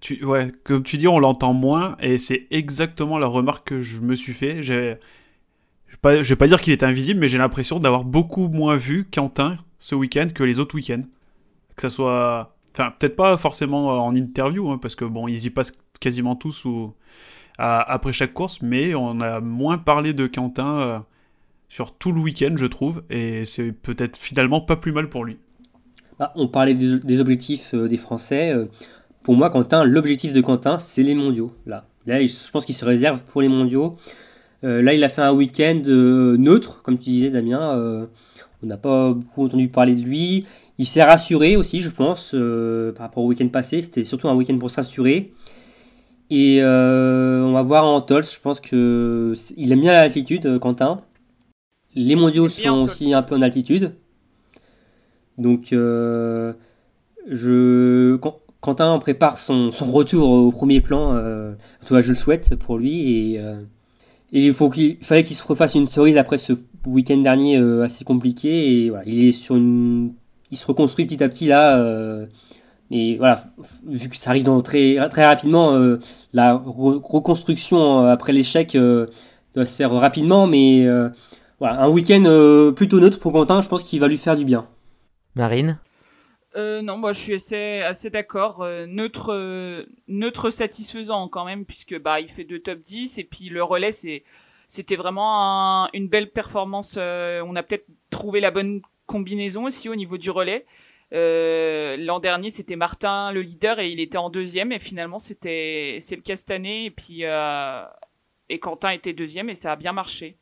Tu, 0.00 0.22
ouais, 0.24 0.52
comme 0.64 0.82
tu 0.82 0.98
dis, 0.98 1.08
on 1.08 1.18
l'entend 1.18 1.54
moins, 1.54 1.96
et 2.00 2.18
c'est 2.18 2.46
exactement 2.50 3.18
la 3.18 3.26
remarque 3.26 3.68
que 3.68 3.80
je 3.80 4.00
me 4.00 4.14
suis 4.14 4.34
fait. 4.34 4.62
Je 4.62 4.96
vais 6.04 6.36
pas 6.36 6.46
dire 6.46 6.60
qu'il 6.60 6.72
est 6.72 6.82
invisible, 6.82 7.20
mais 7.20 7.28
j'ai 7.28 7.38
l'impression 7.38 7.78
d'avoir 7.78 8.04
beaucoup 8.04 8.48
moins 8.48 8.76
vu 8.76 9.08
Quentin 9.10 9.58
ce 9.78 9.94
week-end 9.94 10.28
que 10.34 10.44
les 10.44 10.58
autres 10.58 10.74
week-ends. 10.74 11.04
Que 11.76 11.82
ça 11.82 11.90
soit 11.90 12.55
Enfin, 12.78 12.92
peut-être 12.98 13.16
pas 13.16 13.38
forcément 13.38 14.04
en 14.04 14.14
interview, 14.14 14.70
hein, 14.70 14.76
parce 14.76 14.94
que 14.94 15.06
bon, 15.06 15.28
ils 15.28 15.46
y 15.46 15.50
passent 15.50 15.74
quasiment 15.98 16.36
tous 16.36 16.66
ou, 16.66 16.92
après 17.58 18.12
chaque 18.12 18.34
course, 18.34 18.60
mais 18.60 18.94
on 18.94 19.20
a 19.20 19.40
moins 19.40 19.78
parlé 19.78 20.12
de 20.12 20.26
Quentin 20.26 20.80
euh, 20.80 20.98
sur 21.70 21.94
tout 21.94 22.12
le 22.12 22.20
week-end, 22.20 22.54
je 22.58 22.66
trouve, 22.66 23.02
et 23.08 23.46
c'est 23.46 23.72
peut-être 23.72 24.18
finalement 24.18 24.60
pas 24.60 24.76
plus 24.76 24.92
mal 24.92 25.08
pour 25.08 25.24
lui. 25.24 25.38
Ah, 26.20 26.32
on 26.36 26.48
parlait 26.48 26.74
des, 26.74 27.20
objectifs 27.20 27.74
euh, 27.74 27.88
des 27.88 27.96
Français. 27.96 28.52
Euh, 28.52 28.66
pour 29.22 29.36
moi, 29.36 29.48
Quentin, 29.48 29.82
l'objectif 29.82 30.34
de 30.34 30.42
Quentin, 30.42 30.78
c'est 30.78 31.02
les 31.02 31.14
mondiaux. 31.14 31.54
Là, 31.64 31.86
là 32.06 32.24
je 32.24 32.50
pense 32.50 32.66
qu'il 32.66 32.74
se 32.74 32.84
réserve 32.84 33.24
pour 33.24 33.40
les 33.40 33.48
mondiaux. 33.48 33.96
là, 34.62 34.92
il 34.92 35.02
a 35.02 35.08
fait 35.08 35.22
un 35.22 35.32
week-end 35.32 35.82
neutre, 35.86 36.82
comme 36.82 36.98
tu 36.98 37.10
disais, 37.10 37.30
Damien. 37.30 38.06
on 38.62 38.66
n'a 38.66 38.76
pas 38.76 39.14
beaucoup 39.14 39.46
entendu 39.46 39.68
parler 39.68 39.94
de 39.94 40.02
lui. 40.02 40.44
Il 40.78 40.86
s'est 40.86 41.02
rassuré 41.02 41.56
aussi, 41.56 41.80
je 41.80 41.88
pense, 41.88 42.32
euh, 42.34 42.92
par 42.92 43.06
rapport 43.06 43.24
au 43.24 43.28
week-end 43.28 43.48
passé. 43.48 43.80
C'était 43.80 44.04
surtout 44.04 44.28
un 44.28 44.34
week-end 44.34 44.58
pour 44.58 44.70
s'assurer. 44.70 45.32
Et 46.28 46.58
euh, 46.60 47.42
on 47.44 47.52
va 47.52 47.62
voir 47.62 47.84
en 47.84 48.00
Tols, 48.00 48.24
je 48.24 48.40
pense 48.40 48.60
que 48.60 49.34
il 49.56 49.72
aime 49.72 49.80
bien 49.80 49.92
l'altitude, 49.92 50.44
euh, 50.46 50.58
Quentin. 50.58 51.00
Les 51.94 52.16
mondiaux 52.16 52.48
sont 52.48 52.80
aussi 52.80 53.14
un 53.14 53.22
peu 53.22 53.36
en 53.36 53.42
altitude. 53.42 53.92
Donc, 55.38 55.68
je... 55.70 56.52
Quentin 58.60 58.98
prépare 58.98 59.38
son, 59.38 59.70
retour 59.70 60.28
au 60.28 60.50
premier 60.50 60.80
plan. 60.80 61.16
en 61.16 61.54
tout 61.86 61.94
cas, 61.94 62.02
je 62.02 62.08
le 62.10 62.14
souhaite 62.14 62.54
pour 62.56 62.76
lui. 62.76 63.34
Et, 63.34 63.40
Et 64.32 64.46
il, 64.46 64.52
faut 64.52 64.68
qu'il 64.68 64.98
fallait 65.02 65.22
qu'il 65.22 65.36
se 65.36 65.44
refasse 65.46 65.74
une 65.74 65.86
cerise 65.86 66.18
après 66.18 66.36
ce 66.36 66.52
week-end 66.86 67.16
dernier 67.18 67.56
assez 67.82 68.04
compliqué. 68.04 68.84
Et 68.84 68.90
voilà, 68.90 69.04
il 69.06 69.24
est 69.28 69.32
sur 69.32 69.56
une, 69.56 70.12
il 70.50 70.56
se 70.56 70.66
reconstruit 70.66 71.06
petit 71.06 71.22
à 71.22 71.28
petit 71.28 71.46
là. 71.46 72.26
Et 72.90 73.16
voilà, 73.16 73.44
vu 73.86 74.08
que 74.08 74.16
ça 74.16 74.30
arrive 74.30 74.44
dans 74.44 74.60
très, 74.62 74.96
très 75.10 75.24
rapidement, 75.24 75.74
euh, 75.74 75.98
la 76.32 76.54
reconstruction 76.54 78.04
euh, 78.04 78.12
après 78.12 78.32
l'échec 78.32 78.76
euh, 78.76 79.06
doit 79.54 79.66
se 79.66 79.76
faire 79.76 79.90
rapidement, 79.92 80.46
mais 80.46 80.86
voilà, 81.58 81.80
un 81.80 81.88
week-end 81.88 82.72
plutôt 82.76 83.00
neutre 83.00 83.18
pour 83.18 83.32
Quentin, 83.32 83.60
je 83.60 83.68
pense 83.68 83.82
qu'il 83.82 83.98
va 83.98 84.08
lui 84.08 84.18
faire 84.18 84.36
du 84.36 84.44
bien. 84.44 84.68
Marine? 85.34 85.78
Non, 86.56 86.96
moi 86.96 87.12
je 87.12 87.18
suis 87.18 87.34
assez, 87.34 87.80
assez 87.80 88.08
d'accord. 88.08 88.66
neutre, 88.88 89.84
neutre 90.08 90.50
satisfaisant 90.50 91.28
quand 91.28 91.44
même, 91.44 91.66
puisque 91.66 92.00
bah 92.00 92.20
il 92.20 92.28
fait 92.28 92.44
deux 92.44 92.60
top 92.60 92.78
10 92.78 93.18
et 93.18 93.24
puis 93.24 93.50
le 93.50 93.62
relais 93.62 93.92
c'est 93.92 94.24
c'était 94.68 94.96
vraiment 94.96 95.88
une 95.92 96.08
belle 96.08 96.30
performance. 96.30 96.96
on 96.98 97.56
a 97.56 97.62
peut-être 97.62 97.86
trouvé 98.10 98.40
la 98.40 98.50
bonne 98.50 98.80
combinaison 99.06 99.64
aussi 99.64 99.88
au 99.88 99.94
niveau 99.94 100.18
du 100.18 100.30
relais. 100.30 100.66
Euh, 101.12 101.96
l'an 101.98 102.18
dernier, 102.18 102.50
c'était 102.50 102.76
Martin 102.76 103.30
le 103.32 103.42
leader 103.42 103.78
et 103.78 103.90
il 103.90 104.00
était 104.00 104.18
en 104.18 104.30
deuxième. 104.30 104.72
Et 104.72 104.78
finalement, 104.78 105.18
c'était 105.18 105.98
c'est 106.00 106.16
le 106.16 106.22
cas 106.22 106.36
cette 106.36 106.50
année. 106.50 106.86
Et 106.86 106.90
puis 106.90 107.20
euh, 107.24 107.82
et 108.48 108.58
Quentin 108.58 108.90
était 108.90 109.12
deuxième 109.12 109.48
et 109.48 109.54
ça 109.54 109.72
a 109.72 109.76
bien 109.76 109.92
marché. 109.92 110.38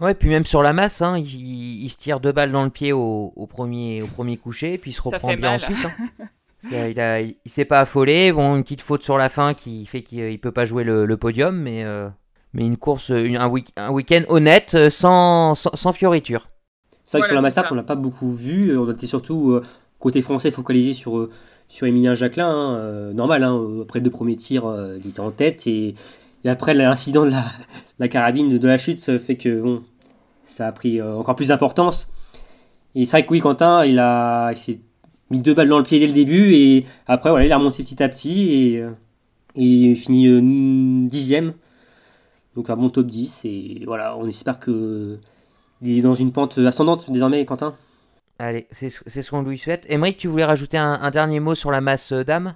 Ouais, 0.00 0.14
puis 0.14 0.28
même 0.28 0.44
sur 0.44 0.62
la 0.62 0.72
masse, 0.72 1.02
hein, 1.02 1.18
il, 1.18 1.88
se 1.88 1.96
tire 1.96 2.18
deux 2.18 2.32
balles 2.32 2.50
dans 2.50 2.64
le 2.64 2.70
pied 2.70 2.92
au, 2.92 3.30
premier 3.48 4.02
au 4.02 4.08
premier 4.08 4.36
coucher, 4.36 4.74
et 4.74 4.78
puis 4.78 4.90
il 4.90 4.94
se 4.94 5.00
reprend 5.00 5.34
bien 5.34 5.54
ensuite. 5.54 5.78
Hein. 5.84 6.88
il, 6.90 6.98
a, 6.98 7.20
il, 7.20 7.36
s'est 7.46 7.64
pas 7.64 7.78
affolé. 7.78 8.32
Bon, 8.32 8.56
une 8.56 8.64
petite 8.64 8.82
faute 8.82 9.04
sur 9.04 9.16
la 9.18 9.28
fin 9.28 9.54
qui 9.54 9.86
fait 9.86 10.02
qu'il 10.02 10.40
peut 10.40 10.50
pas 10.50 10.64
jouer 10.64 10.82
le, 10.82 11.16
podium, 11.16 11.56
mais 11.56 11.84
mais 12.54 12.64
une 12.66 12.76
course, 12.76 13.10
un, 13.10 13.46
week, 13.46 13.68
un 13.76 13.90
week-end 13.90 14.22
honnête, 14.28 14.88
sans, 14.90 15.54
sans, 15.54 15.92
fioriture. 15.92 16.48
C'est 17.04 17.18
vrai 17.18 17.22
que 17.22 17.26
sur 17.26 17.36
la 17.36 17.42
masse 17.42 17.58
on 17.70 17.74
l'a 17.74 17.82
pas 17.82 17.96
beaucoup 17.96 18.32
vu. 18.32 18.76
On 18.76 18.90
était 18.90 19.06
surtout 19.06 19.60
côté 20.04 20.20
français 20.20 20.50
focalisé 20.50 20.92
sur, 20.92 21.16
euh, 21.16 21.30
sur 21.66 21.86
Emilien 21.86 22.14
Jacquelin, 22.14 22.46
hein, 22.46 22.76
euh, 22.76 23.12
normal, 23.14 23.42
hein, 23.42 23.58
après 23.80 24.00
deux 24.00 24.10
premiers 24.10 24.36
tirs, 24.36 24.66
euh, 24.66 24.98
il 25.02 25.10
était 25.10 25.20
en 25.20 25.30
tête, 25.30 25.66
et, 25.66 25.94
après 26.44 26.74
l'incident 26.74 27.24
de 27.24 27.30
la, 27.30 27.42
la, 27.98 28.08
carabine 28.08 28.58
de 28.58 28.68
la 28.68 28.76
chute, 28.76 29.00
ça 29.00 29.18
fait 29.18 29.36
que 29.36 29.62
bon, 29.62 29.82
ça 30.44 30.66
a 30.66 30.72
pris 30.72 31.00
encore 31.00 31.34
plus 31.36 31.48
d'importance. 31.48 32.06
Et 32.94 33.06
c'est 33.06 33.12
vrai 33.12 33.26
que 33.26 33.32
oui, 33.32 33.40
Quentin, 33.40 33.86
il, 33.86 33.98
a, 33.98 34.50
il 34.52 34.56
s'est 34.58 34.78
mis 35.30 35.38
deux 35.38 35.54
balles 35.54 35.70
dans 35.70 35.78
le 35.78 35.84
pied 35.84 35.98
dès 35.98 36.06
le 36.06 36.12
début, 36.12 36.52
et 36.52 36.84
après, 37.06 37.30
voilà, 37.30 37.46
il 37.46 37.52
a 37.52 37.56
remonté 37.56 37.82
petit 37.82 38.02
à 38.02 38.10
petit, 38.10 38.52
et, 38.52 38.84
et 39.56 39.64
il 39.64 39.96
finit 39.96 41.08
dixième. 41.08 41.54
Donc 42.56 42.68
un 42.68 42.76
bon 42.76 42.90
top 42.90 43.06
10, 43.06 43.46
et 43.46 43.82
voilà, 43.86 44.16
on 44.18 44.26
espère 44.28 44.60
que 44.60 45.18
il 45.82 45.98
est 45.98 46.02
dans 46.02 46.14
une 46.14 46.32
pente 46.32 46.58
ascendante 46.58 47.10
désormais, 47.10 47.44
Quentin. 47.44 47.74
Allez, 48.38 48.66
c'est 48.72 48.90
ce 48.90 49.30
qu'on 49.30 49.42
lui 49.42 49.58
souhaite. 49.58 49.86
Émeric, 49.88 50.16
tu 50.16 50.28
voulais 50.28 50.44
rajouter 50.44 50.76
un, 50.76 51.10
dernier 51.10 51.38
mot 51.38 51.54
sur 51.54 51.70
la 51.70 51.80
masse 51.80 52.12
euh, 52.12 52.24
d'âme? 52.24 52.54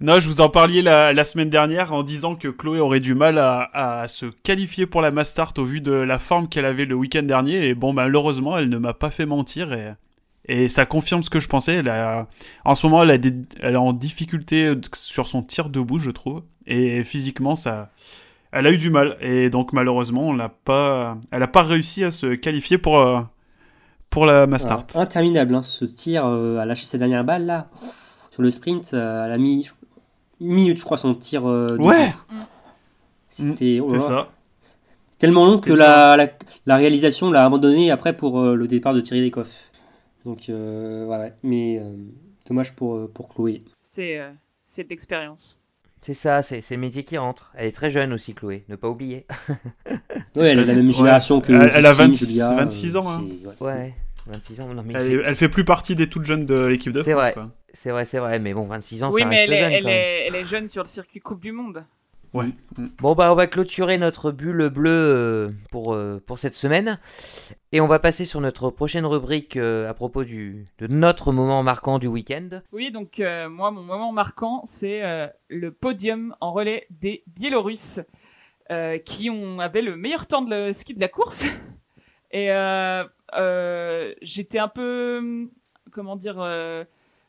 Non, 0.00 0.18
je 0.18 0.26
vous 0.26 0.40
en 0.40 0.48
parliez 0.48 0.80
la, 0.80 1.24
semaine 1.24 1.50
dernière 1.50 1.92
en 1.92 2.02
disant 2.02 2.34
que 2.34 2.48
Chloé 2.48 2.80
aurait 2.80 3.00
du 3.00 3.14
mal 3.14 3.36
à, 3.36 4.06
se 4.08 4.24
qualifier 4.24 4.86
pour 4.86 5.02
la 5.02 5.10
mass 5.10 5.28
start 5.28 5.58
au 5.58 5.64
vu 5.66 5.82
de 5.82 5.92
la 5.92 6.18
forme 6.18 6.48
qu'elle 6.48 6.64
avait 6.64 6.86
le 6.86 6.94
week-end 6.94 7.22
dernier. 7.22 7.66
Et 7.66 7.74
bon, 7.74 7.92
malheureusement, 7.92 8.56
elle 8.56 8.70
ne 8.70 8.78
m'a 8.78 8.94
pas 8.94 9.10
fait 9.10 9.26
mentir 9.26 9.74
et, 9.74 9.92
et 10.48 10.70
ça 10.70 10.86
confirme 10.86 11.22
ce 11.22 11.28
que 11.28 11.38
je 11.38 11.48
pensais. 11.48 11.74
Elle 11.74 11.92
en 12.64 12.74
ce 12.74 12.86
moment, 12.86 13.02
elle, 13.02 13.10
a 13.10 13.14
elle 13.60 13.74
est 13.74 13.76
en 13.76 13.92
difficulté 13.92 14.72
sur 14.94 15.28
son 15.28 15.42
tir 15.42 15.68
debout, 15.68 15.98
je 15.98 16.10
trouve. 16.10 16.44
Et 16.66 17.04
physiquement, 17.04 17.54
ça, 17.54 17.90
elle 18.52 18.66
a 18.66 18.72
eu 18.72 18.78
du 18.78 18.90
mal. 18.90 19.16
Et 19.20 19.50
donc, 19.50 19.72
malheureusement, 19.72 20.28
on 20.28 20.34
l'a 20.34 20.48
pas, 20.48 21.18
elle 21.30 21.40
n'a 21.40 21.48
pas 21.48 21.62
réussi 21.62 22.04
à 22.04 22.10
se 22.10 22.34
qualifier 22.34 22.78
pour, 22.78 22.98
euh, 22.98 23.20
pour 24.10 24.26
la 24.26 24.46
Mastart. 24.46 24.86
interminable, 24.96 25.54
hein, 25.54 25.62
ce 25.62 25.84
tir 25.84 26.26
euh, 26.26 26.58
à 26.58 26.66
lâcher 26.66 26.84
ses 26.84 26.98
dernières 26.98 27.24
balles 27.24 27.46
là. 27.46 27.70
sur 28.30 28.42
le 28.42 28.50
sprint, 28.50 28.90
euh, 28.92 29.24
elle 29.24 29.32
a 29.32 29.38
mis 29.38 29.68
une 30.40 30.48
minute, 30.52 30.78
je 30.78 30.84
crois, 30.84 30.96
son 30.96 31.14
tir. 31.14 31.48
Euh, 31.48 31.76
ouais 31.78 32.12
C'était. 33.30 33.78
Oh 33.80 33.88
C'est 33.88 34.00
ça. 34.00 34.28
Tellement 35.18 35.44
long 35.44 35.58
que 35.60 35.72
la, 35.72 36.16
la, 36.66 36.76
réalisation 36.76 37.30
l'a 37.30 37.44
abandonné 37.44 37.90
après 37.90 38.16
pour 38.16 38.40
le 38.40 38.66
départ 38.66 38.94
de 38.94 39.02
Thierry 39.02 39.22
Lecoff. 39.22 39.70
Donc, 40.24 40.46
ouais, 40.48 41.34
mais 41.42 41.82
dommage 42.48 42.74
pour, 42.74 43.10
pour 43.10 43.28
Chloé. 43.28 43.62
C'est 43.80 44.16
de 44.78 44.88
l'expérience. 44.88 45.59
C'est 46.02 46.14
ça, 46.14 46.42
c'est 46.42 46.62
le 46.70 46.76
métier 46.78 47.04
qui 47.04 47.18
rentre. 47.18 47.52
Elle 47.54 47.66
est 47.66 47.72
très 47.72 47.90
jeune 47.90 48.12
aussi, 48.12 48.34
Chloé, 48.34 48.64
ne 48.68 48.76
pas 48.76 48.88
oublier. 48.88 49.26
oui, 49.88 49.96
elle 50.34 50.58
est 50.58 50.62
de 50.62 50.68
la 50.68 50.74
même 50.74 50.92
génération 50.92 51.40
que. 51.40 51.52
Elle, 51.52 51.84
a 51.84 51.92
26, 51.92 52.40
ans. 52.96 53.10
Hein. 53.10 53.24
Ouais. 53.60 53.94
26 54.26 54.60
ans. 54.62 54.74
Non, 54.74 54.82
mais 54.84 54.94
elle, 54.94 55.36
fait 55.36 55.48
plus 55.48 55.64
partie 55.64 55.94
des 55.94 56.08
toutes 56.08 56.24
jeunes 56.24 56.46
de 56.46 56.66
l'équipe 56.66 56.92
de 56.92 57.00
France. 57.00 57.04
C'est 57.04 57.12
vrai, 57.12 57.34
c'est 57.72 57.90
vrai, 57.90 58.04
c'est 58.06 58.18
vrai. 58.18 58.38
Mais 58.38 58.54
bon, 58.54 58.64
26 58.64 59.04
ans, 59.04 59.10
oui, 59.12 59.22
ça 59.22 59.28
mais 59.28 59.40
reste 59.40 59.52
elle, 59.52 59.58
jeune, 59.58 59.72
elle, 59.72 59.88
est, 59.88 60.26
elle 60.28 60.34
est 60.36 60.44
jeune 60.44 60.68
sur 60.68 60.82
le 60.82 60.88
circuit 60.88 61.20
Coupe 61.20 61.40
du 61.40 61.52
Monde. 61.52 61.84
Ouais. 62.32 62.46
Mm. 62.76 62.86
Bon 62.98 63.14
bah 63.14 63.32
on 63.32 63.34
va 63.34 63.48
clôturer 63.48 63.98
notre 63.98 64.30
bulle 64.30 64.68
bleue 64.68 64.90
euh, 64.90 65.50
pour, 65.70 65.94
euh, 65.94 66.22
pour 66.24 66.38
cette 66.38 66.54
semaine 66.54 67.00
et 67.72 67.80
on 67.80 67.88
va 67.88 67.98
passer 67.98 68.24
sur 68.24 68.40
notre 68.40 68.70
prochaine 68.70 69.04
rubrique 69.04 69.56
euh, 69.56 69.88
à 69.88 69.94
propos 69.94 70.22
du, 70.22 70.68
de 70.78 70.86
notre 70.86 71.32
moment 71.32 71.64
marquant 71.64 71.98
du 71.98 72.06
week-end. 72.06 72.60
Oui 72.72 72.92
donc 72.92 73.18
moi 73.18 73.72
mon 73.72 73.82
moment 73.82 74.12
marquant 74.12 74.62
c'est 74.64 75.02
le 75.48 75.72
podium 75.72 76.36
en 76.40 76.52
relais 76.52 76.86
des 76.90 77.24
Biélorusses 77.26 78.00
qui 79.04 79.30
ont 79.30 79.58
avait 79.58 79.82
le 79.82 79.96
meilleur 79.96 80.28
temps 80.28 80.42
de 80.42 80.54
le 80.54 80.72
ski 80.72 80.94
de 80.94 81.00
la 81.00 81.08
course 81.08 81.46
et 82.30 82.46
j'étais 84.22 84.58
un 84.60 84.68
peu 84.68 85.48
comment 85.90 86.14
dire 86.14 86.36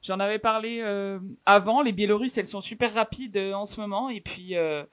J'en 0.02 0.20
avais 0.20 0.39
parlé 0.39 0.80
euh, 0.82 1.20
avant. 1.45 1.82
Les 1.82 1.91
Biélorusses, 1.91 2.38
elles 2.38 2.45
sont 2.45 2.62
super 2.62 2.93
rapides 2.93 3.38
euh, 3.38 3.54
en 3.54 3.66
ce 3.66 3.80
moment. 3.80 4.10
Et 4.10 4.20
puis, 4.20 4.56
euh, 4.56 4.84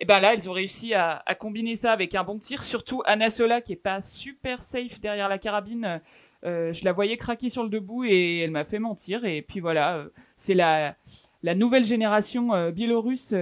et 0.00 0.04
ben 0.04 0.20
là, 0.20 0.34
elles 0.34 0.48
ont 0.48 0.52
réussi 0.52 0.94
à, 0.94 1.22
à, 1.26 1.34
combiner 1.34 1.74
ça 1.74 1.92
avec 1.92 2.14
un 2.14 2.22
bon 2.22 2.38
tir. 2.38 2.62
Surtout 2.62 3.02
Anna 3.04 3.28
Sola, 3.28 3.60
qui 3.60 3.72
est 3.72 3.76
pas 3.76 4.00
super 4.00 4.62
safe 4.62 5.00
derrière 5.00 5.28
la 5.28 5.38
carabine. 5.38 6.00
je 6.44 6.84
la 6.84 6.92
voyais 6.92 7.16
craquer 7.16 7.48
sur 7.48 7.64
le 7.64 7.68
debout 7.68 8.04
et 8.04 8.38
elle 8.38 8.52
m'a 8.52 8.64
fait 8.64 8.78
mentir. 8.78 9.24
Et 9.24 9.42
puis 9.42 9.60
voilà, 9.60 10.04
c'est 10.36 10.54
la, 10.54 10.96
la 11.42 11.54
nouvelle 11.54 11.84
génération 11.84 12.70
biélorusse 12.70 13.34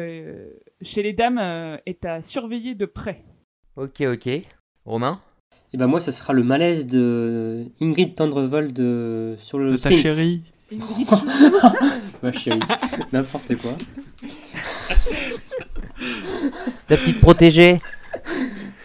chez 0.82 1.02
les 1.02 1.12
dames 1.12 1.78
est 1.86 2.04
à 2.04 2.20
surveiller 2.20 2.74
de 2.74 2.86
près. 2.86 3.24
Ok, 3.76 4.02
ok. 4.02 4.28
Romain? 4.84 5.20
Et 5.72 5.78
ben 5.78 5.86
moi, 5.86 6.00
ça 6.00 6.12
sera 6.12 6.32
le 6.34 6.42
malaise 6.42 6.86
de 6.86 7.64
Ingrid 7.80 8.14
Tendrevold 8.14 8.76
sur 9.38 9.58
le 9.58 9.72
de 9.72 9.76
ta 9.78 9.90
chérie. 9.90 10.42
Ma 12.22 12.32
chérie, 12.32 12.60
n'importe 13.12 13.56
quoi. 13.56 13.72
Ta 16.86 16.96
petite 16.96 17.20
protégée 17.20 17.80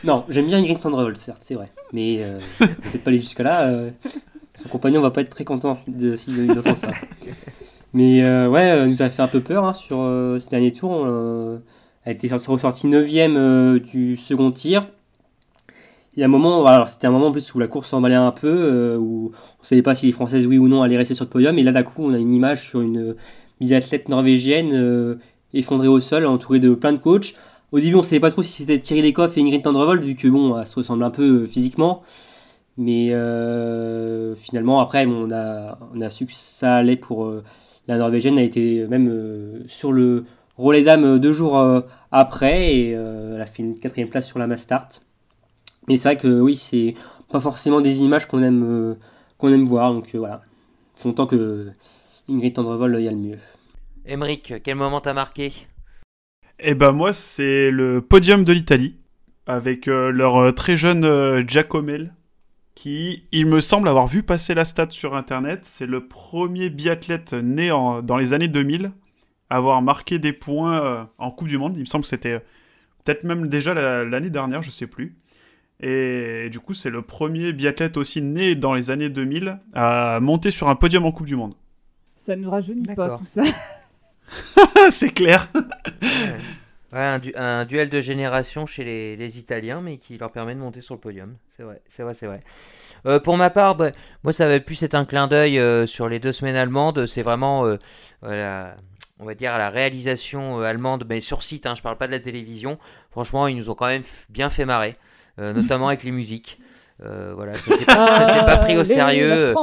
Non, 0.04 0.26
j'aime 0.30 0.48
bien 0.48 0.58
Ingrid 0.58 0.80
Tendrevol, 0.80 1.16
certes, 1.16 1.44
c'est 1.46 1.54
vrai. 1.54 1.70
Mais 1.94 2.18
euh, 2.22 2.40
peut-être 2.60 3.04
pas 3.04 3.10
aller 3.10 3.20
jusque-là. 3.20 3.68
Euh, 3.68 3.92
son 4.56 4.70
compagnon 4.70 5.02
va 5.02 5.12
pas 5.12 5.22
être 5.22 5.30
très 5.30 5.44
content 5.44 5.80
de, 5.88 6.16
s'il 6.16 6.52
entend 6.52 6.76
ça. 6.76 6.92
Mais 7.94 8.24
euh, 8.24 8.50
ouais, 8.50 8.64
elle 8.64 8.90
nous 8.90 9.02
a 9.02 9.10
fait 9.10 9.22
un 9.22 9.28
peu 9.28 9.42
peur 9.42 9.66
hein, 9.66 9.74
sur 9.74 9.98
ce 9.98 10.50
dernier 10.50 10.74
tour. 10.74 11.08
elle 12.04 12.16
était 12.16 12.34
ressortie 12.34 12.88
9ème 12.88 13.80
du 13.80 14.18
second 14.18 14.52
tir 14.52 14.88
il 16.16 16.22
y 16.22 16.24
a 16.24 16.28
un 16.28 16.30
moment, 16.30 16.66
alors 16.66 16.88
c'était 16.88 17.08
un 17.08 17.12
moment 17.12 17.28
en 17.28 17.32
plus 17.32 17.54
où 17.54 17.60
la 17.60 17.68
course 17.68 17.90
s'emballait 17.90 18.16
un 18.16 18.32
peu, 18.32 18.48
euh, 18.48 18.98
où 18.98 19.32
on 19.60 19.64
savait 19.64 19.82
pas 19.82 19.96
si 19.96 20.06
les 20.06 20.14
Françaises, 20.14 20.48
oui 20.48 20.58
ou 20.58 20.70
non, 20.70 20.82
allaient 20.82 20.98
rester 20.98 21.14
sur 21.14 21.26
le 21.26 21.30
podium. 21.30 21.58
Et 21.60 21.64
là, 21.64 21.74
d'un 21.74 21.84
coup, 21.84 22.04
on 22.06 22.14
a 22.14 22.18
une 22.18 22.34
image 22.34 22.62
sur 22.62 22.80
une 22.80 23.16
biathlète 23.60 24.08
norvégienne 24.08 24.72
euh, 24.74 25.16
effondrée 25.54 25.90
au 25.90 26.00
sol, 26.00 26.26
entourée 26.26 26.60
de 26.60 26.74
plein 26.74 26.94
de 26.94 27.00
coachs. 27.00 27.36
Au 27.74 27.80
début, 27.80 27.96
on 27.96 28.04
savait 28.04 28.22
pas 28.22 28.32
trop 28.32 28.44
si 28.44 28.54
c'était 28.54 28.80
Thierry 28.80 29.02
Lecoff 29.02 29.38
et 29.38 29.42
Ingrid 29.42 29.62
Tendrevold, 29.62 30.04
vu 30.04 30.16
que 30.16 30.30
bon, 30.30 30.58
elles 30.58 30.66
se 30.66 30.76
ressemblent 30.76 31.04
un 31.04 31.12
peu 31.12 31.44
euh, 31.44 31.48
physiquement. 31.48 32.02
Mais 32.78 33.08
finalement, 34.38 34.80
après, 34.82 35.06
on, 35.06 35.32
a, 35.32 35.80
on 35.94 36.02
a 36.02 36.10
su 36.10 36.26
que 36.26 36.34
ça 36.34 36.76
allait 36.76 36.98
pour 36.98 37.32
la 37.88 37.98
Norvégienne, 37.98 38.38
a 38.38 38.42
été 38.42 38.86
même 38.88 39.64
sur 39.68 39.94
le 39.94 40.26
relais 40.58 40.84
d'âme 40.84 41.18
deux 41.18 41.32
jours 41.32 41.58
après, 42.12 42.76
et 42.76 42.90
elle 42.90 43.42
a 43.42 43.46
fait 43.46 43.64
une 43.64 43.80
quatrième 43.80 44.10
place 44.10 44.28
sur 44.28 44.40
la 44.40 44.48
mass 44.48 44.64
start. 44.64 45.05
Mais 45.88 45.98
c'est 45.98 46.10
vrai 46.10 46.18
que 46.18 46.40
oui, 46.40 46.56
c'est 46.56 46.96
pas 47.32 47.42
forcément 47.42 47.82
des 47.82 48.00
images 48.00 48.28
qu'on 48.28 48.42
aime, 48.42 48.64
euh, 48.64 48.96
qu'on 49.38 49.52
aime 49.52 49.66
voir. 49.66 49.94
Donc 49.94 50.14
euh, 50.14 50.20
voilà, 50.20 50.42
c'est 50.96 51.08
longtemps 51.08 51.28
que 51.28 51.72
Ingrid 52.30 52.54
Tendrevol 52.54 53.02
y 53.02 53.08
a 53.08 53.12
le 53.12 53.18
mieux. 53.18 53.38
Emeric, 54.06 54.54
quel 54.64 54.76
moment 54.76 55.02
t'as 55.02 55.14
marqué? 55.14 55.52
Eh 56.60 56.76
ben 56.76 56.92
moi, 56.92 57.14
c'est 57.14 57.70
le 57.70 58.02
podium 58.02 58.44
de 58.44 58.54
l'Italie 58.54 58.96
avec 59.46 59.88
euh, 59.88 60.12
leur 60.12 60.54
très 60.56 60.78
jeune 60.78 61.48
Giacomel 61.48 62.14
qui, 62.74 63.24
il 63.32 63.46
me 63.46 63.62
semble 63.62 63.88
avoir 63.88 64.08
vu 64.08 64.24
passer 64.24 64.54
la 64.54 64.66
stat 64.66 64.88
sur 64.90 65.16
internet. 65.16 65.62
C'est 65.64 65.86
le 65.86 66.08
premier 66.08 66.70
biathlète 66.70 67.34
né 67.34 67.70
dans 67.70 68.18
les 68.18 68.34
années 68.34 68.48
2000 68.48 68.92
à 69.50 69.58
avoir 69.58 69.82
marqué 69.82 70.20
des 70.20 70.34
points 70.34 71.10
en 71.18 71.32
Coupe 71.32 71.48
du 71.48 71.58
Monde. 71.58 71.78
Il 71.78 71.82
me 71.82 71.86
semble 71.86 72.04
que 72.04 72.10
c'était 72.10 72.40
peut-être 73.04 73.24
même 73.24 73.48
déjà 73.48 73.74
l'année 74.04 74.30
dernière, 74.30 74.62
je 74.62 74.72
sais 74.72 74.88
plus. 74.88 75.16
Et, 75.80 76.50
du 76.50 76.60
coup, 76.60 76.74
c'est 76.74 76.90
le 76.90 77.02
premier 77.02 77.54
biathlète 77.54 77.98
aussi 77.98 78.22
né 78.22 78.56
dans 78.56 78.74
les 78.74 78.92
années 78.92 79.10
2000 79.10 79.60
à 79.74 80.20
monter 80.22 80.52
sur 80.52 80.70
un 80.70 80.76
podium 80.76 81.06
en 81.06 81.12
Coupe 81.12 81.28
du 81.28 81.36
Monde. 81.36 81.54
Ça 82.16 82.36
ne 82.36 82.48
rajeunit 82.48 82.88
pas 82.96 83.18
tout 83.18 83.26
ça. 83.26 83.44
c'est 84.90 85.12
clair. 85.12 85.52
un, 86.92 87.66
duel 87.66 87.90
de 87.90 88.02
génération 88.02 88.66
chez 88.66 89.16
les, 89.18 89.40
Italiens, 89.40 89.82
mais 89.82 89.98
qui 89.98 90.18
leur 90.18 90.32
permet 90.32 90.56
de 90.56 90.60
monter 90.60 90.82
sur 90.82 90.96
le 90.96 91.02
podium. 91.02 91.36
C'est 91.50 91.64
vrai, 91.64 91.82
c'est 91.88 92.04
vrai, 92.04 92.14
c'est 92.14 92.28
vrai. 92.28 92.40
Euh, 93.06 93.20
pour 93.20 93.38
ma 93.38 93.50
part, 93.50 93.76
bah, 93.76 93.92
moi, 94.24 94.34
ça 94.34 94.48
va 94.48 94.60
plus 94.60 94.82
être 94.84 94.96
un 94.96 95.06
clin 95.06 95.28
d'œil 95.28 95.60
euh, 95.60 95.86
sur 95.86 96.10
les 96.10 96.20
deux 96.20 96.32
semaines 96.32 96.56
allemandes. 96.56 97.06
C'est 97.06 97.22
vraiment, 97.22 97.66
euh, 97.66 98.74
on 99.20 99.26
va 99.26 99.36
dire, 99.36 99.58
la 99.58 99.70
réalisation 99.70 100.62
allemande, 100.62 101.06
mais 101.08 101.20
sur 101.20 101.44
site. 101.44 101.66
Hein, 101.66 101.76
je 101.76 101.82
parle 101.82 101.98
pas 101.98 102.08
de 102.08 102.12
la 102.14 102.20
télévision. 102.20 102.80
Franchement, 103.12 103.48
ils 103.48 103.58
nous 103.58 103.70
ont 103.70 103.76
quand 103.76 103.88
même 103.88 104.04
bien 104.30 104.50
fait 104.50 104.66
marrer, 104.66 104.96
notamment 105.38 105.88
avec 105.88 106.04
les 106.04 106.12
musiques. 106.12 106.60
voilà, 107.00 107.54
ça 107.56 107.78
s'est 107.78 107.86
pas, 107.86 108.46
pas, 108.46 108.58
pris 108.58 108.78
au 108.78 108.84
sérieux. 108.84 109.54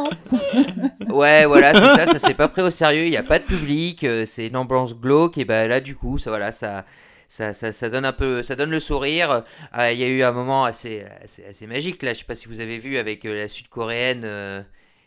ouais, 1.08 1.46
voilà, 1.46 1.74
c'est 1.74 2.04
ça, 2.04 2.06
ça 2.06 2.18
s'est 2.18 2.34
pas 2.34 2.48
pris 2.48 2.62
au 2.62 2.70
sérieux. 2.70 3.04
Il 3.04 3.10
n'y 3.10 3.16
a 3.16 3.22
pas 3.22 3.38
de 3.38 3.44
public, 3.44 4.06
c'est 4.26 4.46
une 4.46 4.56
ambiance 4.56 4.94
glauque 4.94 5.38
et 5.38 5.44
ben 5.44 5.68
là, 5.68 5.80
du 5.80 5.96
coup, 5.96 6.18
ça, 6.18 6.30
voilà, 6.30 6.52
ça, 6.52 6.84
ça, 7.32 7.72
ça, 7.72 7.88
donne 7.88 8.04
un 8.04 8.12
peu, 8.12 8.42
ça 8.42 8.56
donne 8.56 8.70
le 8.70 8.80
sourire. 8.80 9.42
Ah, 9.72 9.92
il 9.92 9.98
y 9.98 10.04
a 10.04 10.08
eu 10.08 10.22
un 10.22 10.32
moment 10.32 10.64
assez, 10.64 11.06
assez, 11.48 11.66
magique 11.66 12.02
là. 12.02 12.12
Je 12.12 12.18
sais 12.18 12.24
pas 12.24 12.34
si 12.34 12.46
vous 12.46 12.60
avez 12.60 12.76
vu 12.76 12.98
avec 12.98 13.24
euh, 13.24 13.34
la 13.34 13.48
Sud-coréenne 13.48 14.22
euh, 14.24 14.62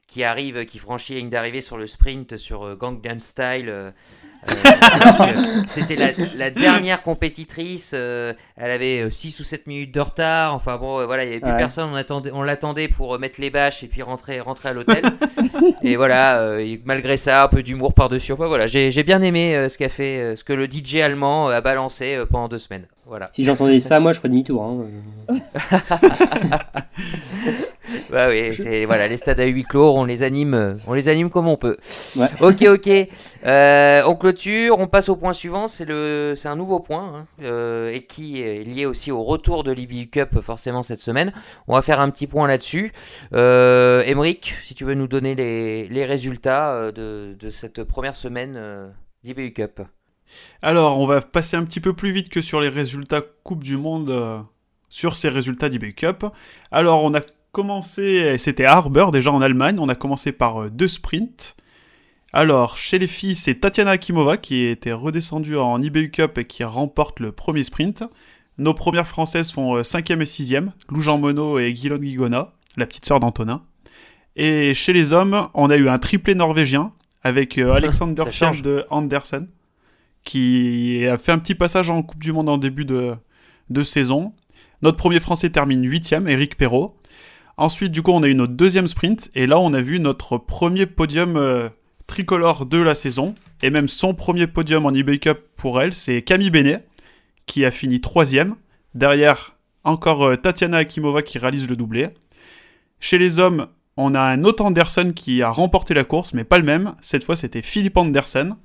qui 0.08 0.24
arrive, 0.24 0.66
qui 0.66 0.80
franchit 0.80 1.14
la 1.14 1.20
ligne 1.20 1.30
d'arrivée 1.30 1.62
sur 1.62 1.78
le 1.78 1.86
sprint 1.86 2.38
sur 2.38 2.64
euh, 2.64 2.76
Gangnam 2.76 3.20
Style. 3.20 3.72
C'était 5.68 5.96
la, 6.36 6.50
dernière 6.50 7.02
compétitrice. 7.02 7.94
elle 7.94 8.36
avait 8.58 9.10
6 9.10 9.40
ou 9.40 9.44
7 9.44 9.68
minutes 9.68 9.94
de 9.94 10.00
retard. 10.00 10.54
Enfin 10.54 10.78
bon, 10.78 11.06
voilà, 11.06 11.24
il 11.24 11.28
n'y 11.28 11.34
avait 11.34 11.42
plus 11.42 11.58
personne. 11.58 11.90
On, 11.92 11.96
attendait, 11.96 12.32
on 12.32 12.42
l'attendait 12.42 12.88
pour 12.88 13.18
mettre 13.20 13.42
les 13.42 13.50
bâches 13.50 13.84
et 13.84 13.88
puis 13.88 14.02
rentrer, 14.02 14.40
rentrer 14.40 14.70
à 14.70 14.74
l'hôtel. 14.74 15.04
et 15.84 15.96
voilà, 15.96 16.58
malgré 16.86 17.18
ça, 17.18 17.44
un 17.44 17.48
peu 17.48 17.64
d'humour 17.64 17.94
par-dessus. 17.94 18.34
voilà, 18.34 18.68
j'ai 18.68 19.04
bien 19.04 19.22
aimé 19.22 19.68
ce 19.70 19.78
qu'a 19.78 19.90
fait, 19.90 20.36
ce 20.36 20.44
que 20.44 20.54
le 20.54 20.66
DJ 20.66 20.98
allemand 20.98 21.48
a 21.48 21.62
balancé 21.62 22.20
pendant 22.30 22.48
deux 22.48 22.58
semaines. 22.58 22.88
Voilà. 23.08 23.30
Si 23.34 23.44
j'entendais 23.44 23.80
ça, 23.80 24.00
moi 24.00 24.14
je 24.14 24.18
ferais 24.18 24.30
demi-tour. 24.30 24.64
Hein. 24.64 24.88
bah 28.10 28.30
oui, 28.30 28.52
c'est 28.56 28.86
voilà, 28.86 29.08
les 29.08 29.18
stades 29.18 29.40
à 29.40 29.46
huis 29.46 29.64
clos, 29.64 29.94
on 29.96 30.06
les 30.06 30.24
anime, 30.24 30.76
on 30.88 30.94
les 30.94 31.08
anime 31.08 31.30
comme 31.30 31.48
on 31.48 31.56
peut. 31.56 31.78
Ok, 32.42 32.64
ok. 32.64 32.90
Euh, 33.46 34.02
on 34.08 34.16
clôture, 34.16 34.80
on 34.80 34.88
passe 34.88 35.10
au 35.10 35.16
point 35.16 35.34
suivant. 35.34 35.68
C'est 35.68 35.86
le, 35.86 36.34
c'est 36.36 36.48
un 36.48 36.56
nouveau 36.56 36.80
point 36.80 37.14
hein, 37.16 37.28
euh, 37.44 37.92
et 37.92 38.02
qui 38.06 38.42
est 38.42 38.64
lié 38.64 38.88
aussi 38.88 39.12
au 39.12 39.24
retour 39.24 39.64
de 39.64 39.72
l'IBU 39.72 40.10
Cup 40.10 40.42
forcément 40.42 40.82
cette 40.82 41.00
semaine. 41.00 41.32
On 41.68 41.76
va 41.76 41.84
faire 41.84 42.00
un 42.00 42.10
petit 42.10 42.26
point 42.26 42.48
là-dessus. 42.48 42.92
Euh, 43.34 44.02
si 44.64 44.74
tu 44.74 44.84
veux 44.84 44.96
nous 44.96 45.08
donner 45.08 45.36
les, 45.36 45.88
les 45.88 46.06
résultats 46.06 46.74
euh, 46.74 46.92
de, 46.92 47.36
de, 47.40 47.50
cette 47.52 47.84
première 47.84 48.16
semaine 48.16 48.60
d'IBU 49.24 49.54
Cup. 49.54 49.82
Alors, 50.62 51.00
on 51.00 51.08
va 51.08 51.22
passer 51.22 51.58
un 51.58 51.64
petit 51.64 51.80
peu 51.80 51.94
plus 51.94 52.12
vite 52.12 52.30
que 52.30 52.42
sur 52.42 52.60
les 52.62 52.70
résultats 52.70 53.22
Coupe 53.44 53.64
du 53.64 53.78
Monde, 53.78 54.10
euh, 54.10 54.40
sur 54.90 55.16
ces 55.16 55.30
résultats 55.30 55.70
d'eBay 55.70 55.94
Cup. 55.94 56.26
Alors, 56.72 57.04
on 57.04 57.14
a 57.14 57.22
commencé, 57.52 58.38
c'était 58.38 58.66
Harbour 58.66 59.12
déjà 59.12 59.32
en 59.32 59.42
Allemagne, 59.42 59.78
on 59.80 59.90
a 59.90 59.96
commencé 59.96 60.32
par 60.32 60.64
euh, 60.64 60.70
deux 60.70 60.88
sprints. 60.88 61.56
Alors, 62.34 62.78
chez 62.78 63.00
les 63.00 63.08
filles, 63.08 63.36
c'est 63.36 63.56
Tatiana 63.56 63.92
Akimova 63.92 64.38
qui 64.38 64.66
était 64.66 64.92
redescendue 64.92 65.56
en 65.56 65.82
eBay 65.82 66.10
Cup 66.10 66.38
et 66.38 66.46
qui 66.46 66.64
remporte 66.64 67.20
le 67.20 67.32
premier 67.32 67.64
sprint. 67.64 68.04
Nos 68.58 68.74
premières 68.74 69.08
françaises 69.08 69.52
font 69.52 69.80
5e 69.82 70.18
euh, 70.18 70.22
et 70.22 70.26
6e, 70.26 70.72
Lou 70.90 71.02
Jean 71.02 71.18
Monod 71.18 71.62
et 71.62 71.74
Guillaume 71.74 72.00
Guigona, 72.00 72.54
la 72.76 72.86
petite 72.86 73.06
sœur 73.06 73.20
d'Antonin. 73.20 73.62
Et 74.36 74.74
chez 74.74 74.92
les 74.92 75.14
hommes, 75.14 75.48
on 75.54 75.70
a 75.70 75.78
eu 75.78 75.88
un 75.88 75.98
triplé 75.98 76.36
norvégien 76.36 76.92
avec 77.24 77.58
Alexander 77.58 78.24
de 78.62 78.86
Andersen 78.90 79.48
qui 80.26 81.06
a 81.08 81.18
fait 81.18 81.32
un 81.32 81.40
petit 81.40 81.56
passage 81.56 81.90
en 81.90 82.02
Coupe 82.04 82.22
du 82.22 82.34
Monde 82.34 82.50
en 82.50 82.58
début 82.58 82.84
de, 82.84 83.16
saison. 83.84 84.34
Notre 84.82 84.98
premier 84.98 85.22
Français 85.22 85.50
termine 85.50 85.88
8ème, 85.88 86.28
Eric 86.28 86.58
Perrault. 86.58 86.98
Ensuite, 87.58 87.94
du 87.94 88.02
coup, 88.02 88.12
on 88.12 88.24
a 88.24 88.28
eu 88.28 88.36
notre 88.36 88.54
deuxième 88.54 88.90
sprint, 88.90 89.32
et 89.34 89.48
là, 89.48 89.60
on 89.60 89.74
a 89.74 89.82
vu 89.82 90.02
notre 90.02 90.38
premier 90.38 90.88
podium 90.88 91.38
euh, 91.38 91.70
tricolore 92.08 92.66
de 92.66 92.80
la 92.80 92.96
saison, 92.96 93.36
et 93.64 93.70
même 93.70 93.88
son 93.88 94.14
premier 94.14 94.48
podium 94.48 94.86
en 94.86 94.94
eBay 94.94 95.20
Cup 95.20 95.40
pour 95.56 95.82
elle, 95.82 95.94
c'est 95.94 96.22
Camille 96.22 96.50
Benet, 96.50 96.86
qui 97.46 97.64
a 97.64 97.72
fini 97.72 98.02
troisième. 98.02 98.56
Derrière, 98.94 99.56
encore 99.86 100.24
euh, 100.26 100.36
Tatiana 100.36 100.78
Akimova 100.78 101.22
qui 101.22 101.38
réalise 101.38 101.70
le 101.70 101.78
doublé. 101.78 102.10
Chez 103.00 103.18
les 103.18 103.40
hommes, 103.40 103.68
on 103.96 104.14
a 104.16 104.22
un 104.22 104.44
autre 104.44 104.66
Anderson 104.66 105.14
qui 105.16 105.42
a 105.42 105.50
remporté 105.50 105.94
la 105.94 106.04
course, 106.04 106.34
mais 106.34 106.44
pas 106.44 106.58
le 106.58 106.66
même. 106.66 106.96
Cette 107.02 107.24
fois, 107.24 107.36
c'était 107.36 107.62
Philippe 107.62 107.96
Andersen. 107.96 108.56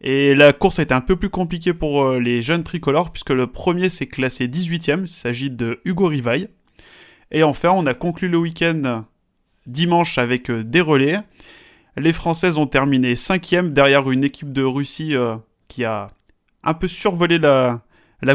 Et 0.00 0.34
la 0.34 0.52
course 0.52 0.78
a 0.78 0.82
été 0.82 0.94
un 0.94 1.00
peu 1.00 1.16
plus 1.16 1.30
compliquée 1.30 1.72
pour 1.72 2.04
euh, 2.04 2.20
les 2.20 2.42
jeunes 2.42 2.64
tricolores, 2.64 3.12
puisque 3.12 3.30
le 3.30 3.46
premier 3.46 3.88
s'est 3.88 4.06
classé 4.06 4.46
18ème, 4.46 5.02
il 5.02 5.08
s'agit 5.08 5.50
de 5.50 5.80
Hugo 5.84 6.06
Rivaille. 6.06 6.48
Et 7.30 7.42
enfin, 7.42 7.70
on 7.70 7.86
a 7.86 7.94
conclu 7.94 8.28
le 8.28 8.38
week-end 8.38 9.04
dimanche 9.66 10.18
avec 10.18 10.50
euh, 10.50 10.62
des 10.62 10.80
relais. 10.80 11.18
Les 11.96 12.12
Françaises 12.12 12.58
ont 12.58 12.66
terminé 12.66 13.14
5ème 13.14 13.72
derrière 13.72 14.10
une 14.10 14.22
équipe 14.22 14.52
de 14.52 14.62
Russie 14.62 15.16
euh, 15.16 15.36
qui 15.66 15.84
a 15.84 16.10
un 16.62 16.74
peu 16.74 16.88
survolé 16.88 17.38
la, 17.38 17.80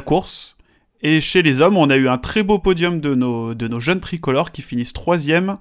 course. 0.04 0.58
Et 1.04 1.22
chez 1.22 1.44
les 1.44 1.62
hommes, 1.62 1.78
on 1.78 1.90
a 1.90 1.96
eu 1.96 2.08
un 2.08 2.18
très 2.18 2.42
beau 2.42 2.58
podium 2.58 3.00
de 3.00 3.14
nos, 3.14 3.54
de 3.54 3.68
nos 3.68 3.80
jeunes 3.80 4.00
tricolores 4.00 4.52
qui 4.52 4.62
finissent 4.62 4.94
3ème 4.94 5.58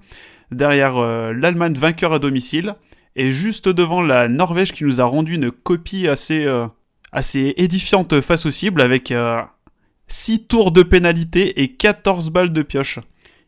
derrière 0.51 1.01
l'Allemagne 1.33 1.75
vainqueur 1.75 2.13
à 2.13 2.19
domicile 2.19 2.75
et 3.17 3.33
juste 3.33 3.69
devant 3.69 4.03
la 4.03 4.29
Norvège 4.29 4.73
qui 4.73 4.85
nous 4.85 5.01
a 5.01 5.05
rendu 5.05 5.35
une 5.35 5.51
copie 5.51 6.09
assez, 6.09 6.47
euh, 6.47 6.67
assez 7.13 7.55
édifiante 7.57 8.21
face 8.21 8.47
au 8.47 8.51
cible 8.51 8.81
avec 8.81 9.09
6 9.09 9.15
euh, 9.15 10.45
tours 10.49 10.73
de 10.73 10.83
pénalité 10.83 11.63
et 11.63 11.75
14 11.75 12.31
balles 12.31 12.53
de 12.53 12.63
pioche. 12.63 13.01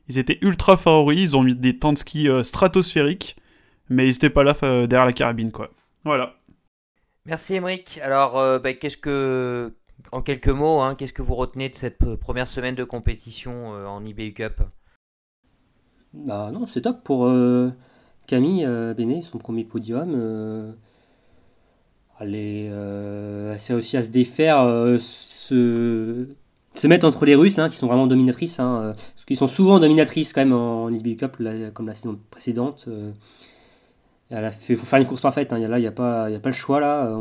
Ils 0.09 0.19
étaient 0.19 0.39
ultra 0.43 0.77
favoris, 0.77 1.21
ils 1.21 1.37
ont 1.37 1.43
mis 1.43 1.55
des 1.55 1.79
temps 1.79 1.93
de 1.93 1.99
ski 1.99 2.29
euh, 2.29 2.43
stratosphériques, 2.43 3.37
mais 3.89 4.07
ils 4.07 4.13
n'étaient 4.13 4.31
pas 4.31 4.45
là 4.45 4.55
derrière 4.87 5.07
la 5.07 5.13
carabine 5.13 5.53
quoi. 5.53 5.71
Voilà. 6.05 6.35
Merci 7.25 7.55
Emric. 7.55 8.01
Alors, 8.03 8.33
bah, 8.61 8.73
qu'est-ce 8.73 8.97
que, 8.97 9.73
en 10.11 10.23
quelques 10.23 10.49
mots, 10.49 10.81
hein, 10.81 10.97
qu'est-ce 10.97 11.13
que 11.13 11.23
vous 11.23 11.37
retenez 11.37 11.69
de 11.69 11.77
cette 11.77 12.17
première 12.17 12.49
semaine 12.49 12.75
de 12.75 12.83
compétition 12.83 13.69
en 13.69 14.05
IBU 14.05 14.33
Cup? 14.33 14.61
Bah 16.13 16.51
non, 16.53 16.67
c'est 16.67 16.81
top 16.81 17.05
pour 17.05 17.31
Camille 18.33 18.65
euh, 18.65 18.95
Bénet, 18.95 19.21
son 19.21 19.37
premier 19.37 19.63
podium. 19.63 20.15
Euh, 20.17 20.73
elle, 22.19 22.35
est, 22.35 22.71
euh, 22.73 23.53
elle 23.53 23.75
réussi 23.75 23.99
à 23.99 24.03
se 24.03 24.09
défaire, 24.09 24.65
se, 24.99 26.29
se 26.75 26.87
mettre 26.87 27.07
entre 27.07 27.27
les 27.27 27.35
Russes, 27.35 27.59
hein, 27.59 27.69
qui 27.69 27.77
sont 27.77 27.89
vraiment 27.89 28.07
dominatrices. 28.07 28.59
Hein, 28.59 28.95
parce 28.95 29.27
qu'ils 29.27 29.37
sont 29.37 29.49
souvent 29.49 29.79
dominatrices 29.81 30.33
quand 30.33 30.41
même 30.41 30.55
en, 30.55 30.87
en 30.87 31.15
Cup, 31.15 31.37
comme 31.75 31.87
la 31.89 31.93
saison 31.93 32.19
précédente. 32.31 32.89
Elle 34.31 34.47
a 34.47 34.51
fait, 34.51 34.77
faut 34.77 34.87
faire 34.87 34.99
une 34.99 35.07
course 35.07 35.21
parfaite. 35.21 35.53
Hein. 35.53 35.59
Là, 35.59 35.79
il 35.79 35.83
n'y 35.83 35.87
a, 35.87 35.93
pas, 35.93 36.31
y 36.31 36.35
a 36.35 36.41
pas 36.41 36.49
le 36.49 36.55
choix. 36.55 36.81
là. 36.81 37.15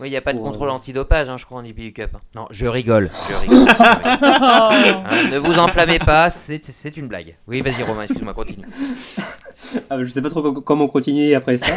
oui, 0.00 0.08
il 0.08 0.10
n'y 0.10 0.16
a 0.16 0.20
pas 0.20 0.32
de 0.32 0.40
contrôle 0.40 0.70
antidopage, 0.70 1.30
hein, 1.30 1.36
je 1.36 1.46
crois, 1.46 1.60
en 1.60 1.64
IBU 1.64 1.92
Cup. 1.92 2.16
Non, 2.34 2.46
je 2.50 2.66
rigole. 2.66 3.10
Je 3.28 3.34
rigole. 3.36 3.68
Hein, 3.80 5.30
ne 5.30 5.38
vous 5.38 5.56
enflammez 5.56 6.00
pas, 6.00 6.30
c'est 6.30 6.96
une 6.96 7.06
blague. 7.06 7.36
Oui, 7.46 7.60
vas-y, 7.60 7.84
Romain, 7.84 8.02
excuse-moi, 8.02 8.34
continue. 8.34 8.66
Ah, 9.90 9.98
je 10.02 10.08
sais 10.08 10.22
pas 10.22 10.30
trop 10.30 10.52
comment 10.52 10.88
continuer 10.88 11.34
après 11.34 11.58
ça. 11.58 11.72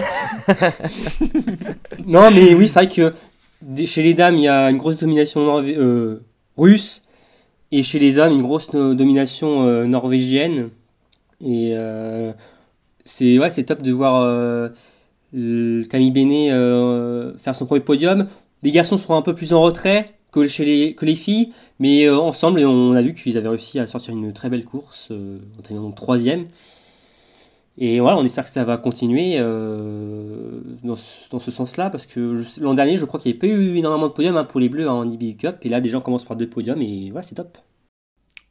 non, 2.05 2.31
mais 2.31 2.53
oui, 2.53 2.67
c'est 2.67 2.85
vrai 2.85 2.87
que 2.87 3.13
chez 3.85 4.03
les 4.03 4.13
dames, 4.13 4.37
il 4.37 4.43
y 4.43 4.47
a 4.47 4.69
une 4.69 4.77
grosse 4.77 4.99
domination 4.99 5.61
euh, 5.63 6.21
russe. 6.57 7.01
Et 7.71 7.83
chez 7.83 7.99
les 7.99 8.17
hommes, 8.17 8.33
une 8.33 8.41
grosse 8.41 8.69
domination 8.71 9.63
euh, 9.63 9.85
norvégienne. 9.85 10.69
Et 11.39 11.73
euh, 11.75 12.33
c'est 13.05 13.39
ouais, 13.39 13.49
c'est 13.49 13.63
top 13.63 13.81
de 13.81 13.91
voir 13.91 14.69
Camille 15.33 16.11
Bénet 16.11 16.49
faire 17.37 17.55
son 17.55 17.65
premier 17.65 17.81
podium. 17.81 18.27
Les 18.63 18.71
garçons 18.71 18.97
seront 18.97 19.15
un 19.15 19.21
peu 19.21 19.33
plus 19.33 19.53
en 19.53 19.61
retrait 19.61 20.13
que, 20.31 20.47
chez 20.47 20.65
les, 20.65 20.93
que 20.93 21.05
les 21.05 21.15
filles, 21.15 21.49
mais 21.79 22.07
ensemble, 22.09 22.59
on 22.59 22.93
a 22.93 23.01
vu 23.01 23.13
qu'ils 23.13 23.37
avaient 23.37 23.49
réussi 23.49 23.79
à 23.79 23.87
sortir 23.87 24.13
une 24.13 24.33
très 24.33 24.49
belle 24.49 24.65
course, 24.65 25.09
en 25.11 25.61
terminant 25.61 25.87
donc 25.87 25.95
troisième. 25.95 26.45
Et 27.77 27.99
voilà, 27.99 28.17
on 28.17 28.25
espère 28.25 28.43
que 28.43 28.49
ça 28.49 28.63
va 28.63 28.77
continuer 28.77 29.37
euh, 29.37 30.59
dans, 30.83 30.95
ce, 30.95 31.51
sens-là, 31.51 31.89
parce 31.89 32.05
que 32.05 32.41
l'an 32.59 32.73
dernier, 32.73 32.97
je 32.97 33.05
crois 33.05 33.19
qu'il 33.19 33.31
n'y 33.31 33.39
avait 33.39 33.47
pas 33.47 33.53
eu 33.55 33.77
énormément 33.77 34.07
de 34.07 34.13
podiums 34.13 34.35
hein, 34.37 34.43
pour 34.43 34.59
les 34.59 34.69
Bleus 34.69 34.89
en 34.89 35.09
IBU 35.09 35.35
Cup, 35.37 35.57
et 35.61 35.69
là, 35.69 35.79
des 35.79 35.89
gens 35.89 36.01
commencent 36.01 36.25
par 36.25 36.35
deux 36.35 36.49
podiums, 36.49 36.81
et 36.81 37.09
voilà, 37.11 37.23
c'est 37.23 37.35
top. 37.35 37.57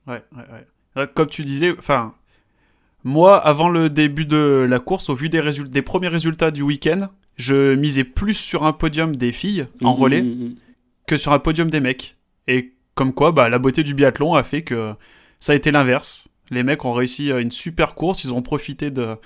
Ouais, 0.06 0.22
ouais, 0.36 0.44
ouais. 0.52 0.66
Euh, 0.96 1.06
comme 1.06 1.28
tu 1.28 1.44
disais, 1.44 1.74
enfin, 1.78 2.14
moi, 3.04 3.36
avant 3.36 3.68
le 3.68 3.90
début 3.90 4.24
de 4.24 4.66
la 4.68 4.78
course, 4.78 5.10
au 5.10 5.14
vu 5.14 5.28
des, 5.28 5.42
des 5.68 5.82
premiers 5.82 6.08
résultats 6.08 6.50
du 6.50 6.62
week-end, 6.62 7.08
je 7.36 7.74
misais 7.74 8.04
plus 8.04 8.34
sur 8.34 8.64
un 8.64 8.72
podium 8.72 9.16
des 9.16 9.32
filles 9.32 9.66
en 9.82 9.92
mmh, 9.94 9.98
relais 9.98 10.22
mmh, 10.22 10.44
mmh, 10.44 10.54
que 11.06 11.16
sur 11.16 11.32
un 11.32 11.38
podium 11.38 11.70
des 11.70 11.80
mecs. 11.80 12.16
Et 12.48 12.74
comme 12.94 13.12
quoi, 13.12 13.32
bah, 13.32 13.48
la 13.48 13.58
beauté 13.58 13.82
du 13.82 13.94
biathlon 13.94 14.34
a 14.34 14.42
fait 14.42 14.62
que 14.62 14.92
ça 15.40 15.52
a 15.52 15.56
été 15.56 15.70
l'inverse. 15.70 16.28
Les 16.50 16.62
mecs 16.62 16.84
ont 16.84 16.92
réussi 16.92 17.30
une 17.30 17.52
super 17.52 17.94
course, 17.94 18.24
ils 18.24 18.32
ont 18.32 18.42
profité 18.42 18.90
de, 18.90 19.16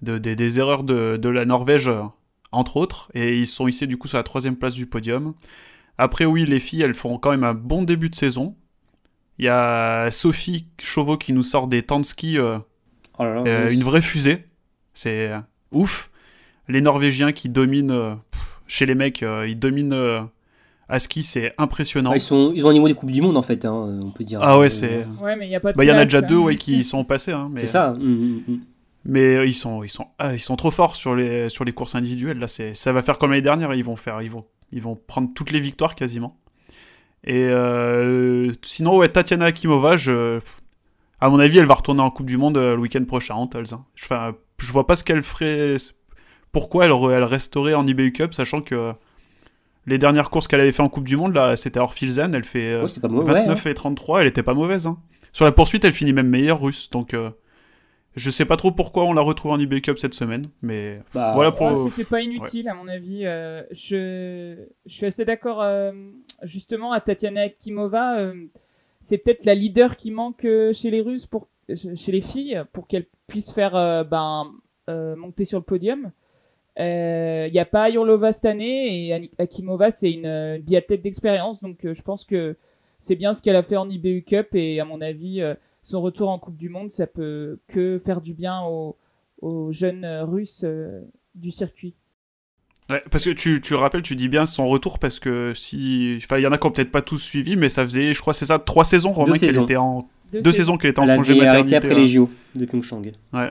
des 0.00 0.58
erreurs 0.58 0.84
de, 0.84 1.28
la 1.28 1.44
Norvège, 1.44 1.90
entre 2.52 2.76
autres, 2.76 3.10
et 3.14 3.36
ils 3.38 3.46
sont 3.46 3.66
hissés 3.66 3.86
du 3.86 3.96
coup 3.96 4.08
sur 4.08 4.18
la 4.18 4.22
troisième 4.22 4.56
place 4.56 4.74
du 4.74 4.86
podium. 4.86 5.34
Après, 5.98 6.24
oui, 6.24 6.46
les 6.46 6.60
filles, 6.60 6.82
elles 6.82 6.94
font 6.94 7.18
quand 7.18 7.30
même 7.30 7.44
un 7.44 7.54
bon 7.54 7.82
début 7.82 8.10
de 8.10 8.14
saison. 8.14 8.56
Il 9.38 9.44
y 9.44 9.48
a 9.48 10.10
Sophie 10.10 10.66
Chauveau 10.82 11.16
qui 11.16 11.32
nous 11.32 11.42
sort 11.42 11.68
des 11.68 11.82
temps 11.82 12.00
de 12.00 12.04
ski, 12.04 12.38
euh, 12.38 12.58
oh 13.18 13.24
euh, 13.24 13.70
une 13.70 13.82
vraie 13.82 14.02
fusée. 14.02 14.46
C'est 14.94 15.30
euh, 15.30 15.40
ouf. 15.70 16.10
Les 16.68 16.80
Norvégiens 16.80 17.32
qui 17.32 17.48
dominent, 17.48 18.18
chez 18.66 18.86
les 18.86 18.94
mecs, 18.94 19.24
ils 19.46 19.58
dominent 19.58 20.28
à 20.92 20.98
ski, 20.98 21.22
c'est 21.22 21.54
impressionnant. 21.56 22.10
Ah, 22.12 22.16
ils, 22.16 22.20
sont, 22.20 22.52
ils 22.54 22.66
ont 22.66 22.68
un 22.68 22.74
niveau 22.74 22.86
des 22.86 22.92
Coupes 22.92 23.10
du 23.10 23.22
Monde 23.22 23.38
en 23.38 23.42
fait, 23.42 23.64
hein, 23.64 23.72
on 23.72 24.10
peut 24.10 24.24
dire. 24.24 24.40
Ah 24.42 24.58
ouais, 24.58 24.68
c'est. 24.68 25.06
Ouais, 25.22 25.36
mais 25.36 25.46
il 25.48 25.50
y 25.50 25.56
a 25.56 25.60
pas 25.60 25.72
de 25.72 25.76
bah, 25.78 25.86
y 25.86 25.90
en 25.90 25.96
a 25.96 26.04
déjà 26.04 26.20
deux 26.20 26.36
ouais, 26.36 26.56
qui 26.56 26.84
sont 26.84 27.02
passés. 27.04 27.32
Hein, 27.32 27.50
c'est 27.56 27.66
ça. 27.66 27.92
Mmh, 27.92 28.04
mmh, 28.04 28.42
mmh. 28.46 28.60
Mais 29.06 29.48
ils 29.48 29.54
sont, 29.54 29.82
ils 29.82 29.88
sont, 29.88 30.08
ah, 30.18 30.34
ils 30.34 30.40
sont 30.40 30.54
trop 30.54 30.70
forts 30.70 30.94
sur 30.94 31.14
les, 31.14 31.48
sur 31.48 31.64
les 31.64 31.72
courses 31.72 31.94
individuelles. 31.94 32.38
Là, 32.38 32.46
c'est, 32.46 32.74
ça 32.74 32.92
va 32.92 33.02
faire 33.02 33.16
comme 33.16 33.30
l'année 33.30 33.40
dernière. 33.40 33.72
Ils 33.72 33.82
vont 33.82 33.96
faire, 33.96 34.20
ils 34.20 34.30
vont, 34.30 34.44
ils 34.70 34.82
vont 34.82 34.94
prendre 34.94 35.30
toutes 35.34 35.50
les 35.50 35.60
victoires 35.60 35.94
quasiment. 35.94 36.36
Et 37.24 37.46
euh, 37.46 38.52
sinon, 38.60 38.98
ouais, 38.98 39.08
Tatiana 39.08 39.46
Akimova, 39.46 39.96
je, 39.96 40.40
à 41.20 41.30
mon 41.30 41.38
avis, 41.38 41.56
elle 41.56 41.66
va 41.66 41.74
retourner 41.74 42.02
en 42.02 42.10
Coupe 42.10 42.26
du 42.26 42.36
Monde 42.36 42.58
euh, 42.58 42.74
le 42.74 42.82
week-end 42.82 43.04
prochain 43.06 43.34
en. 43.34 43.48
Hein. 43.54 43.84
Je, 43.94 44.06
je 44.58 44.72
vois 44.72 44.86
pas 44.86 44.96
ce 44.96 45.04
qu'elle 45.04 45.22
ferait. 45.22 45.76
Pourquoi 46.52 46.84
elle, 46.84 46.92
elle 47.12 47.24
resterait 47.24 47.72
en 47.72 47.86
IBU 47.86 48.12
Cup, 48.12 48.34
sachant 48.34 48.60
que 48.60 48.92
les 49.86 49.98
dernières 49.98 50.30
courses 50.30 50.48
qu'elle 50.48 50.60
avait 50.60 50.72
fait 50.72 50.82
en 50.82 50.88
Coupe 50.88 51.04
du 51.04 51.16
Monde, 51.16 51.34
là, 51.34 51.56
c'était 51.56 51.80
Orfilzen. 51.80 52.34
Elle 52.34 52.44
fait 52.44 52.78
29 52.78 52.96
euh, 53.04 53.48
hein. 53.48 53.56
et 53.70 53.74
33. 53.74 54.22
Elle 54.22 54.28
était 54.28 54.42
pas 54.42 54.54
mauvaise. 54.54 54.86
Hein. 54.86 54.98
Sur 55.32 55.44
la 55.44 55.52
poursuite, 55.52 55.84
elle 55.84 55.92
finit 55.92 56.12
même 56.12 56.28
meilleure 56.28 56.60
russe. 56.60 56.90
Donc. 56.90 57.14
Je 58.14 58.30
sais 58.30 58.44
pas 58.44 58.56
trop 58.56 58.72
pourquoi 58.72 59.04
on 59.04 59.14
l'a 59.14 59.22
retrouvé 59.22 59.54
en 59.54 59.58
eBay 59.58 59.80
Cup 59.80 59.98
cette 59.98 60.12
semaine, 60.12 60.50
mais 60.60 61.00
bah, 61.14 61.32
voilà 61.34 61.50
pour. 61.50 61.74
C'était 61.76 62.04
pas 62.04 62.20
inutile 62.20 62.68
à 62.68 62.74
mon 62.74 62.86
avis. 62.86 63.24
Euh, 63.24 63.62
je... 63.70 64.66
je 64.84 64.94
suis 64.94 65.06
assez 65.06 65.24
d'accord 65.24 65.62
euh, 65.62 65.92
justement 66.42 66.92
à 66.92 67.00
Tatiana 67.00 67.48
Kimova. 67.48 68.18
Euh, 68.18 68.34
c'est 69.00 69.16
peut-être 69.16 69.46
la 69.46 69.54
leader 69.54 69.96
qui 69.96 70.10
manque 70.10 70.46
chez 70.72 70.90
les 70.90 71.00
Russes 71.00 71.26
pour 71.26 71.48
chez 71.74 72.12
les 72.12 72.20
filles 72.20 72.62
pour 72.72 72.86
qu'elles 72.86 73.06
puissent 73.26 73.52
faire 73.52 73.72
ben 74.04 74.52
monter 74.88 75.44
sur 75.44 75.58
le 75.58 75.64
podium. 75.64 76.12
Il 76.78 77.50
n'y 77.52 77.58
a 77.58 77.66
pas 77.66 77.90
Yurlova 77.90 78.32
cette 78.32 78.46
année 78.46 79.08
et 79.08 79.30
Akimova 79.38 79.90
c'est 79.90 80.10
une, 80.10 80.26
une 80.26 80.62
biathlète 80.62 81.02
d'expérience 81.02 81.62
donc 81.62 81.80
je 81.82 82.02
pense 82.02 82.24
que 82.24 82.56
c'est 82.98 83.16
bien 83.16 83.32
ce 83.34 83.42
qu'elle 83.42 83.56
a 83.56 83.62
fait 83.62 83.76
en 83.76 83.88
IBU 83.88 84.22
Cup 84.22 84.54
et 84.54 84.80
à 84.80 84.84
mon 84.84 85.00
avis 85.00 85.42
son 85.82 86.00
retour 86.00 86.30
en 86.30 86.38
Coupe 86.38 86.56
du 86.56 86.68
Monde, 86.68 86.90
ça 86.90 87.06
peut 87.06 87.58
que 87.68 87.98
faire 87.98 88.20
du 88.20 88.34
bien 88.34 88.62
aux, 88.62 88.96
jeunes 89.72 90.06
Russes 90.22 90.62
euh, 90.64 91.00
du 91.34 91.50
circuit. 91.50 91.94
Ouais, 92.88 93.02
parce 93.10 93.24
que 93.24 93.30
tu, 93.30 93.60
tu 93.60 93.74
rappelles, 93.74 94.02
tu 94.02 94.14
dis 94.14 94.28
bien 94.28 94.46
son 94.46 94.68
retour 94.68 94.98
parce 94.98 95.18
que 95.18 95.52
si. 95.54 96.18
Enfin, 96.22 96.38
il 96.38 96.42
y 96.42 96.46
en 96.46 96.52
a 96.52 96.58
qui 96.58 96.66
n'ont 96.66 96.72
peut-être 96.72 96.92
pas 96.92 97.02
tous 97.02 97.18
suivi, 97.18 97.56
mais 97.56 97.68
ça 97.68 97.84
faisait, 97.84 98.14
je 98.14 98.20
crois, 98.20 98.34
c'est 98.34 98.46
ça, 98.46 98.58
trois 98.58 98.84
saisons, 98.84 99.12
Romain, 99.12 99.36
qu'elle 99.36 99.60
était 99.60 99.76
en. 99.76 100.08
Deux, 100.32 100.52
saisons 100.52 100.78
qu'elle 100.78 100.92
était 100.92 101.00
en 101.00 101.16
congé 101.16 101.34
maternité. 101.34 101.76
après 101.76 101.94
les 101.94 102.08
JO 102.08 102.30
de 102.54 102.64
Pyeongchang. 102.64 103.02
Ouais. 103.32 103.50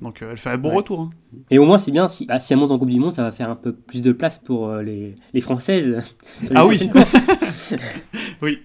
Donc 0.00 0.22
euh, 0.22 0.30
elle 0.30 0.36
fait 0.36 0.50
un 0.50 0.58
bon 0.58 0.70
retour. 0.70 1.00
Hein. 1.00 1.10
Et 1.50 1.58
au 1.58 1.66
moins, 1.66 1.78
c'est 1.78 1.90
bien, 1.90 2.08
si, 2.08 2.26
bah, 2.26 2.38
si 2.38 2.52
elle 2.52 2.58
monte 2.58 2.70
en 2.70 2.78
Coupe 2.78 2.90
du 2.90 2.98
Monde, 2.98 3.12
ça 3.12 3.22
va 3.22 3.32
faire 3.32 3.50
un 3.50 3.56
peu 3.56 3.72
plus 3.74 4.02
de 4.02 4.12
place 4.12 4.38
pour 4.38 4.68
euh, 4.68 4.82
les, 4.82 5.14
les 5.32 5.40
Françaises. 5.40 6.16
ah 6.54 6.66
oui 6.66 6.78
Oui. 8.42 8.60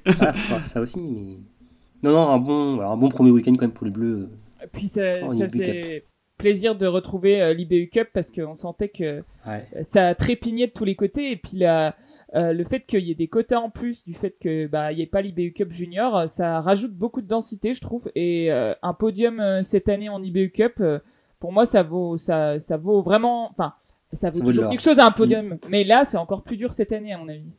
ça 0.61 0.81
aussi, 0.81 1.01
mais. 1.01 1.37
Non, 2.03 2.11
non, 2.11 2.29
un 2.29 2.37
bon, 2.37 2.81
un 2.81 2.97
bon 2.97 3.09
premier 3.09 3.31
week-end 3.31 3.53
quand 3.53 3.63
même 3.63 3.71
pour 3.71 3.85
les 3.85 3.91
Bleus. 3.91 4.29
Et 4.63 4.67
puis 4.67 4.87
ça, 4.87 5.27
ça 5.27 5.47
faisait 5.47 6.05
plaisir 6.37 6.75
de 6.75 6.85
retrouver 6.85 7.41
euh, 7.41 7.53
l'IBU 7.53 7.89
Cup 7.89 8.09
parce 8.13 8.29
qu'on 8.29 8.55
sentait 8.55 8.89
que 8.89 9.23
ça 9.81 10.15
trépignait 10.15 10.67
de 10.67 10.71
tous 10.71 10.85
les 10.85 10.95
côtés. 10.95 11.31
Et 11.31 11.37
puis 11.37 11.57
la, 11.57 11.95
euh, 12.35 12.53
le 12.53 12.63
fait 12.63 12.81
qu'il 12.81 13.01
y 13.01 13.11
ait 13.11 13.15
des 13.15 13.27
quotas 13.27 13.59
en 13.59 13.69
plus, 13.69 14.03
du 14.05 14.13
fait 14.13 14.35
que 14.39 14.67
bah 14.67 14.91
il 14.91 14.97
n'y 14.97 15.03
ait 15.03 15.07
pas 15.07 15.21
l'IBU 15.21 15.53
Cup 15.53 15.71
Junior, 15.71 16.27
ça 16.27 16.59
rajoute 16.59 16.93
beaucoup 16.93 17.21
de 17.21 17.27
densité, 17.27 17.73
je 17.73 17.81
trouve. 17.81 18.11
Et 18.15 18.51
euh, 18.51 18.73
un 18.81 18.93
podium 18.93 19.61
cette 19.61 19.89
année 19.89 20.09
en 20.09 20.21
IBU 20.21 20.51
Cup, 20.51 20.81
pour 21.45 21.53
moi, 21.53 21.67
ça 21.67 21.83
vaut, 21.83 22.17
ça, 22.17 22.59
ça 22.59 22.75
vaut 22.75 23.03
vraiment, 23.03 23.51
enfin, 23.51 23.75
ça 24.11 24.31
vaut 24.31 24.39
toujours 24.39 24.67
quelque 24.67 24.81
chose 24.81 24.99
à 24.99 25.05
un 25.05 25.11
podium. 25.11 25.45
Mm. 25.45 25.59
Mais 25.69 25.83
là, 25.83 26.03
c'est 26.03 26.17
encore 26.17 26.41
plus 26.41 26.57
dur 26.57 26.73
cette 26.73 26.91
année, 26.91 27.13
à 27.13 27.19
mon 27.19 27.29
avis. 27.29 27.51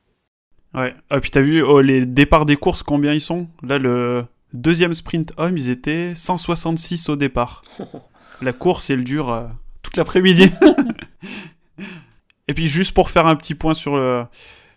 Ouais. 0.75 0.93
Ah, 1.09 1.21
puis 1.21 1.31
t'as 1.31 1.41
vu 1.41 1.63
oh, 1.63 1.81
les 1.81 2.05
départs 2.05 2.47
des 2.47 2.57
courses, 2.57 2.83
combien 2.83 3.13
ils 3.13 3.21
sont? 3.21 3.47
Là, 3.63 3.79
le 3.79 4.25
Deuxième 4.53 4.93
sprint 4.93 5.33
homme, 5.37 5.57
ils 5.57 5.71
étaient 5.71 6.17
166 6.17 7.11
au 7.11 7.15
départ. 7.15 7.63
La 8.43 8.53
course, 8.53 8.91
elle 8.91 9.05
dure 9.05 9.33
euh, 9.33 9.45
toute 9.83 9.97
l'après-midi. 9.97 10.51
Et 12.49 12.55
puis 12.55 12.67
juste 12.67 12.93
pour 12.93 13.11
faire 13.11 13.29
un 13.29 13.37
petit 13.37 13.55
point 13.55 13.75
sur 13.75 13.97
le, 13.97 14.25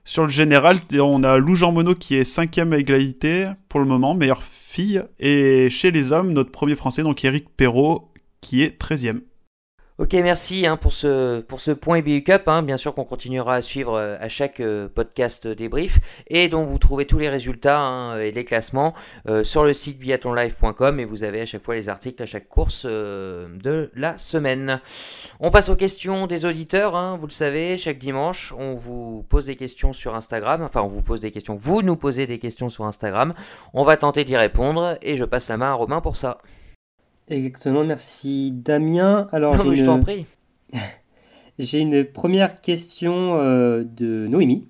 sur 0.05 0.21
le 0.21 0.29
général, 0.29 0.77
on 0.99 1.23
a 1.23 1.39
Lou 1.39 1.55
Jean 1.55 1.71
Monod 1.71 1.97
qui 1.97 2.13
est 2.13 2.23
cinquième 2.23 2.73
à 2.73 2.77
égalité 2.77 3.49
pour 3.69 3.79
le 3.79 3.87
moment, 3.87 4.13
meilleure 4.13 4.43
fille. 4.43 5.01
Et 5.19 5.69
chez 5.69 5.91
les 5.91 6.11
hommes, 6.11 6.33
notre 6.33 6.51
premier 6.51 6.75
français, 6.75 7.03
donc 7.03 7.23
Eric 7.23 7.47
Perrault, 7.55 8.08
qui 8.41 8.63
est 8.63 8.81
13e. 8.81 9.21
Ok, 9.99 10.13
merci 10.13 10.65
hein, 10.65 10.77
pour, 10.77 10.93
ce, 10.93 11.41
pour 11.41 11.59
ce 11.59 11.71
point 11.71 11.97
IBU 11.97 12.23
Cup. 12.23 12.43
Hein. 12.47 12.61
Bien 12.61 12.77
sûr 12.77 12.95
qu'on 12.95 13.03
continuera 13.03 13.55
à 13.55 13.61
suivre 13.61 13.95
euh, 13.95 14.15
à 14.21 14.29
chaque 14.29 14.61
euh, 14.61 14.87
podcast 14.87 15.45
débrief 15.45 15.99
et 16.27 16.47
dont 16.47 16.63
vous 16.63 16.77
trouvez 16.77 17.05
tous 17.05 17.19
les 17.19 17.27
résultats 17.27 17.81
hein, 17.81 18.17
et 18.17 18.31
les 18.31 18.45
classements 18.45 18.93
euh, 19.27 19.43
sur 19.43 19.65
le 19.65 19.73
site 19.73 19.99
biathlonlive.com 19.99 21.01
et 21.01 21.03
vous 21.03 21.25
avez 21.25 21.41
à 21.41 21.45
chaque 21.45 21.63
fois 21.63 21.75
les 21.75 21.89
articles 21.89 22.23
à 22.23 22.25
chaque 22.25 22.47
course 22.47 22.85
de 22.85 23.91
la 23.93 24.17
semaine. 24.17 24.79
On 25.41 25.51
passe 25.51 25.67
aux 25.67 25.75
questions 25.75 26.27
des 26.27 26.45
auditeurs. 26.45 27.17
Vous 27.17 27.27
le 27.27 27.33
savez, 27.33 27.75
chaque 27.75 27.97
dimanche, 27.97 28.53
on 28.57 28.75
vous 28.75 29.25
pose 29.27 29.47
des 29.47 29.57
questions 29.57 29.91
sur 29.91 30.15
Instagram. 30.15 30.61
Enfin, 30.61 30.81
on 30.81 30.87
vous 30.87 31.03
pose 31.03 31.19
des 31.19 31.31
questions. 31.31 31.55
Vous 31.55 31.81
nous 31.81 31.97
posez 31.97 32.25
des 32.25 32.39
questions 32.39 32.69
sur 32.69 32.85
Instagram. 32.85 33.33
On 33.73 33.83
va 33.83 33.97
tenter 33.97 34.23
d'y 34.23 34.37
répondre 34.37 34.97
et 35.01 35.17
je 35.17 35.25
passe 35.25 35.49
la 35.49 35.57
main 35.57 35.71
à 35.71 35.73
Romain 35.73 35.99
pour 35.99 36.15
ça. 36.15 36.37
Exactement, 37.29 37.83
merci 37.83 38.51
Damien. 38.51 39.27
Alors, 39.31 39.55
je 39.55 39.85
t'en 39.85 39.99
prie. 39.99 40.25
j'ai 41.59 41.79
une 41.79 42.03
première 42.03 42.59
question 42.59 43.39
euh, 43.39 43.83
de 43.83 44.27
Noémie 44.27 44.67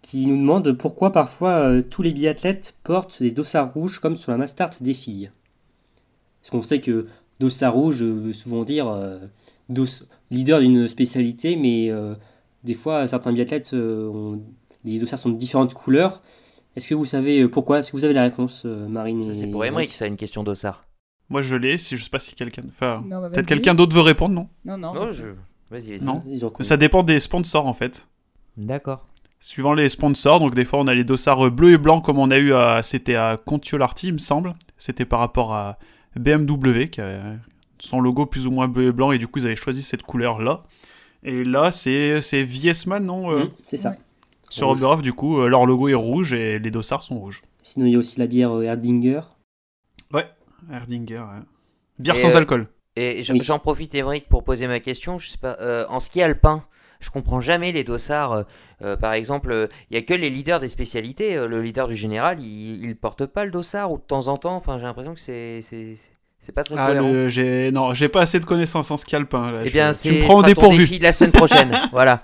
qui 0.00 0.26
nous 0.26 0.36
demande 0.36 0.72
pourquoi 0.72 1.10
parfois 1.10 1.50
euh, 1.50 1.82
tous 1.82 2.02
les 2.02 2.12
biathlètes 2.12 2.74
portent 2.84 3.20
des 3.20 3.30
dossards 3.32 3.74
rouges 3.74 3.98
comme 3.98 4.16
sur 4.16 4.30
la 4.30 4.38
Mastart 4.38 4.70
des 4.80 4.94
filles. 4.94 5.30
Parce 6.40 6.50
qu'on 6.50 6.62
sait 6.62 6.80
que 6.80 7.08
dossard 7.40 7.74
rouge 7.74 8.02
veut 8.02 8.32
souvent 8.32 8.62
dire 8.62 8.88
euh, 8.88 9.18
leader 10.30 10.60
d'une 10.60 10.86
spécialité, 10.86 11.56
mais 11.56 11.92
des 12.64 12.74
fois 12.74 13.06
certains 13.06 13.32
biathlètes 13.32 13.74
ont 13.74 14.40
les 14.84 14.98
dossards 14.98 15.18
sont 15.18 15.30
de 15.30 15.36
différentes 15.36 15.74
couleurs. 15.74 16.22
Est-ce 16.76 16.88
que 16.88 16.94
vous 16.94 17.04
savez 17.04 17.46
pourquoi? 17.48 17.80
Est-ce 17.80 17.90
que 17.90 17.96
vous 17.96 18.04
avez 18.04 18.14
la 18.14 18.22
réponse, 18.22 18.64
Marine 18.64 19.34
C'est 19.34 19.48
pour 19.48 19.64
Emmerich, 19.64 19.92
ça, 19.92 20.06
une 20.06 20.16
question 20.16 20.42
dossard. 20.42 20.87
Moi, 21.30 21.42
je 21.42 21.56
l'ai. 21.56 21.78
Si 21.78 21.96
je 21.96 22.04
sais 22.04 22.10
pas 22.10 22.18
si 22.18 22.34
quelqu'un. 22.34 22.62
Enfin, 22.68 23.04
bah, 23.06 23.30
peut-être 23.32 23.46
quelqu'un 23.46 23.74
d'autre 23.74 23.94
veut 23.94 24.02
répondre, 24.02 24.34
non? 24.34 24.48
Non, 24.64 24.78
non. 24.78 24.94
non 24.94 25.12
je... 25.12 25.28
Vas-y, 25.70 25.96
vas-y. 25.96 26.04
Non. 26.04 26.22
Ça 26.60 26.76
dépend 26.76 27.02
des 27.02 27.20
sponsors, 27.20 27.66
en 27.66 27.74
fait. 27.74 28.06
D'accord. 28.56 29.06
Suivant 29.40 29.74
les 29.74 29.88
sponsors, 29.88 30.40
donc 30.40 30.56
des 30.56 30.64
fois 30.64 30.80
on 30.80 30.88
a 30.88 30.94
les 30.94 31.04
dossards 31.04 31.52
bleus 31.52 31.74
et 31.74 31.78
blancs 31.78 32.04
comme 32.04 32.18
on 32.18 32.32
a 32.32 32.38
eu 32.38 32.52
à. 32.54 32.82
C'était 32.82 33.14
à 33.14 33.36
Contiolarty, 33.36 34.08
il 34.08 34.14
me 34.14 34.18
semble. 34.18 34.56
C'était 34.78 35.04
par 35.04 35.20
rapport 35.20 35.54
à 35.54 35.78
BMW, 36.16 36.88
qui 36.90 37.00
a 37.00 37.36
son 37.78 38.00
logo 38.00 38.26
plus 38.26 38.48
ou 38.48 38.50
moins 38.50 38.66
bleu 38.66 38.86
et 38.88 38.92
blanc, 38.92 39.12
et 39.12 39.18
du 39.18 39.28
coup 39.28 39.38
ils 39.38 39.46
avaient 39.46 39.54
choisi 39.54 39.84
cette 39.84 40.02
couleur-là. 40.02 40.64
Et 41.22 41.44
là, 41.44 41.70
c'est 41.70 42.20
Viesman, 42.44 43.04
non 43.04 43.30
euh? 43.30 43.44
mmh, 43.44 43.50
C'est 43.66 43.76
ça. 43.76 43.96
Sur 44.48 44.70
Oberhof, 44.70 45.02
du 45.02 45.12
coup, 45.12 45.40
euh, 45.40 45.48
leur 45.48 45.66
logo 45.66 45.88
est 45.88 45.94
rouge 45.94 46.32
et 46.32 46.58
les 46.58 46.70
dossards 46.70 47.04
sont 47.04 47.18
rouges. 47.18 47.42
Sinon, 47.62 47.86
il 47.86 47.92
y 47.92 47.96
a 47.96 47.98
aussi 47.98 48.18
la 48.18 48.26
bière 48.26 48.52
euh, 48.52 48.72
Erdinger. 50.72 51.18
Ouais. 51.18 51.42
Bière 51.98 52.18
sans 52.18 52.34
euh, 52.34 52.38
alcool. 52.38 52.66
Et 52.96 53.22
j'en 53.22 53.58
profite, 53.58 53.94
Émeric, 53.94 54.28
pour 54.28 54.44
poser 54.44 54.66
ma 54.66 54.80
question. 54.80 55.18
Je 55.18 55.28
sais 55.28 55.38
pas, 55.38 55.56
euh, 55.60 55.84
en 55.88 56.00
ski 56.00 56.20
alpin, 56.22 56.62
je 57.00 57.10
comprends 57.10 57.40
jamais 57.40 57.72
les 57.72 57.84
dossards. 57.84 58.44
Euh, 58.82 58.96
par 58.96 59.12
exemple, 59.12 59.68
il 59.90 59.96
y 59.96 59.98
a 59.98 60.02
que 60.02 60.14
les 60.14 60.30
leaders 60.30 60.60
des 60.60 60.68
spécialités. 60.68 61.36
le 61.36 61.62
leader 61.62 61.86
du 61.86 61.96
général, 61.96 62.40
il, 62.40 62.84
il 62.84 62.96
porte 62.96 63.26
pas 63.26 63.44
le 63.44 63.50
dossard 63.50 63.92
ou 63.92 63.98
de 63.98 64.02
temps 64.02 64.28
en 64.28 64.36
temps. 64.36 64.56
Enfin, 64.56 64.78
j'ai 64.78 64.84
l'impression 64.84 65.14
que 65.14 65.20
c'est 65.20 65.60
c'est 66.40 66.52
pas 66.52 66.62
très 66.62 66.76
ah, 66.78 67.28
j'ai 67.28 67.72
non, 67.72 67.94
j'ai 67.94 68.08
pas 68.08 68.20
assez 68.20 68.38
de 68.38 68.44
connaissances 68.44 68.92
en 68.92 68.96
ski 68.96 69.16
alpin. 69.16 69.50
Là. 69.50 69.62
Eh 69.64 69.70
bien, 69.70 69.92
c'est 69.92 70.08
tu 70.08 70.14
me 70.14 70.20
prends 70.22 70.38
au 70.38 70.42
dépourvu. 70.44 70.78
défi 70.78 70.98
de 70.98 71.02
la 71.02 71.12
semaine 71.12 71.32
prochaine. 71.32 71.76
voilà. 71.92 72.22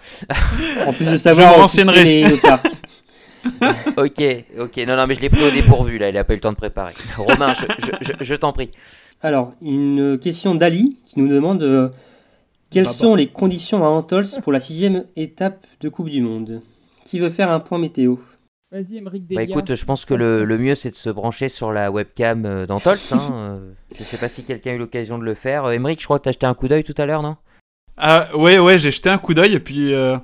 En 0.87 0.93
plus 0.93 1.07
de 1.07 1.17
savoir, 1.17 1.67
je 1.67 2.03
les 2.03 2.29
dossards. 2.29 2.63
ok, 3.97 4.23
ok. 4.59 4.77
Non, 4.87 4.97
non, 4.97 5.07
mais 5.07 5.15
je 5.15 5.21
l'ai 5.21 5.31
pris 5.31 5.45
au 5.45 5.51
dépourvu, 5.51 5.99
là. 5.99 6.09
Il 6.09 6.17
a 6.17 6.25
pas 6.25 6.33
eu 6.33 6.37
le 6.37 6.41
temps 6.41 6.53
de 6.53 6.57
préparer. 6.57 6.95
Romain, 7.17 7.53
je, 8.21 8.35
t'en 8.35 8.53
prie. 8.53 8.71
Alors, 9.23 9.53
une 9.63 10.19
question 10.19 10.55
d'Ali 10.55 10.99
qui 11.07 11.21
nous 11.21 11.29
demande 11.29 11.63
euh, 11.63 11.89
quelles 12.71 12.89
sont 12.89 13.15
les 13.15 13.29
conditions 13.29 13.85
à 13.85 13.89
Antols 13.89 14.27
pour 14.43 14.53
la 14.53 14.61
sixième 14.61 15.05
étape 15.17 15.67
de 15.81 15.89
Coupe 15.89 16.09
du 16.09 16.21
Monde? 16.21 16.61
Qui 17.05 17.21
veut 17.21 17.31
faire 17.31 17.51
un 17.51 17.61
point 17.61 17.79
météo? 17.79 18.17
Vas-y, 18.73 18.97
Emeric 18.97 19.25
Bah 19.33 19.43
écoute, 19.43 19.73
je 19.73 19.85
pense 19.85 20.05
que 20.05 20.15
le, 20.15 20.45
le 20.45 20.59
mieux 20.59 20.75
c'est 20.75 20.91
de 20.91 20.97
se 20.97 21.09
brancher 21.09 21.49
sur 21.49 21.71
la 21.71 21.93
webcam 21.93 22.45
euh, 22.45 22.67
d'Antols. 22.67 22.99
Hein. 23.13 23.19
euh, 23.33 23.73
je 23.97 24.03
sais 24.03 24.17
pas 24.17 24.27
si 24.27 24.43
quelqu'un 24.43 24.73
a 24.73 24.75
eu 24.75 24.79
l'occasion 24.79 25.17
de 25.17 25.23
le 25.23 25.35
faire. 25.35 25.71
Émeric, 25.71 26.01
je 26.01 26.07
crois 26.07 26.19
que 26.19 26.25
t'as 26.25 26.33
jeté 26.33 26.47
un 26.47 26.55
coup 26.55 26.67
d'œil 26.67 26.83
tout 26.83 26.95
à 26.99 27.07
l'heure, 27.07 27.23
non? 27.23 27.37
Ah 27.97 28.29
ouais 28.37 28.59
ouais 28.59 28.79
j'ai 28.79 28.91
jeté 28.91 29.09
un 29.09 29.19
coup 29.19 29.35
d'œil 29.35 29.55
et 29.55 29.61
puis 29.61 29.95
euh, 29.95 30.17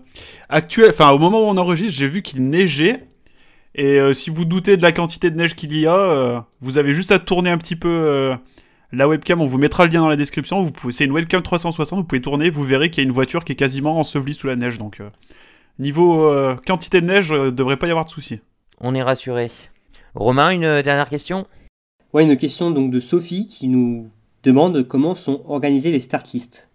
actuel, 0.49 0.91
enfin 0.91 1.11
au 1.11 1.19
moment 1.19 1.41
où 1.41 1.45
on 1.45 1.57
enregistre 1.57 1.99
j'ai 1.99 2.09
vu 2.09 2.21
qu'il 2.23 2.49
neigeait 2.49 3.07
et 3.75 4.01
euh, 4.01 4.13
si 4.15 4.31
vous 4.31 4.45
doutez 4.45 4.77
de 4.77 4.83
la 4.83 4.93
quantité 4.93 5.31
de 5.31 5.37
neige 5.37 5.55
qu'il 5.55 5.77
y 5.79 5.87
a, 5.87 5.97
euh, 5.97 6.41
vous 6.61 6.79
avez 6.79 6.93
juste 6.93 7.13
à 7.13 7.19
tourner 7.19 7.51
un 7.51 7.59
petit 7.59 7.77
peu 7.77 7.89
euh, 7.89 8.35
la 8.93 9.09
webcam. 9.09 9.41
On 9.41 9.47
vous 9.47 9.59
mettra 9.59 9.87
le 9.87 9.93
lien 9.93 10.01
dans 10.01 10.09
la 10.09 10.17
description. 10.17 10.63
Vous 10.63 10.73
pouvez, 10.73 10.93
c'est 10.93 11.05
une 11.05 11.13
webcam 11.13 11.43
360. 11.43 11.99
Vous 11.99 12.05
pouvez 12.05 12.21
tourner, 12.21 12.51
vous 12.51 12.65
verrez 12.65 12.91
qu'il 12.91 13.03
y 13.03 13.07
a 13.07 13.09
une 13.09 13.15
voiture 13.15 13.45
qui 13.45 13.53
est 13.53 13.57
quasiment 13.57 13.99
ensevelie 13.99 14.35
sous 14.35 14.47
la 14.47 14.57
neige. 14.57 14.79
Donc 14.79 15.01
euh, 15.01 15.11
niveau 15.79 16.27
euh, 16.27 16.57
quantité 16.67 17.01
de 17.01 17.07
neige, 17.07 17.33
euh, 17.33 17.51
devrait 17.51 17.77
pas 17.77 17.87
y 17.87 17.91
avoir 17.91 18.05
de 18.05 18.11
souci. 18.11 18.41
On 18.81 18.95
est 18.95 19.03
rassuré. 19.03 19.51
Romain, 20.15 20.51
une 20.51 20.83
dernière 20.83 21.09
question? 21.09 21.47
Ouais, 22.13 22.25
une 22.25 22.37
question 22.37 22.73
donc 22.73 22.91
de 22.91 22.99
Sophie 22.99 23.47
qui 23.47 23.69
nous 23.69 24.11
demande 24.43 24.83
comment 24.89 25.15
sont 25.15 25.43
organisées 25.47 25.93
les 25.93 26.01
start 26.01 26.33
lists. 26.33 26.70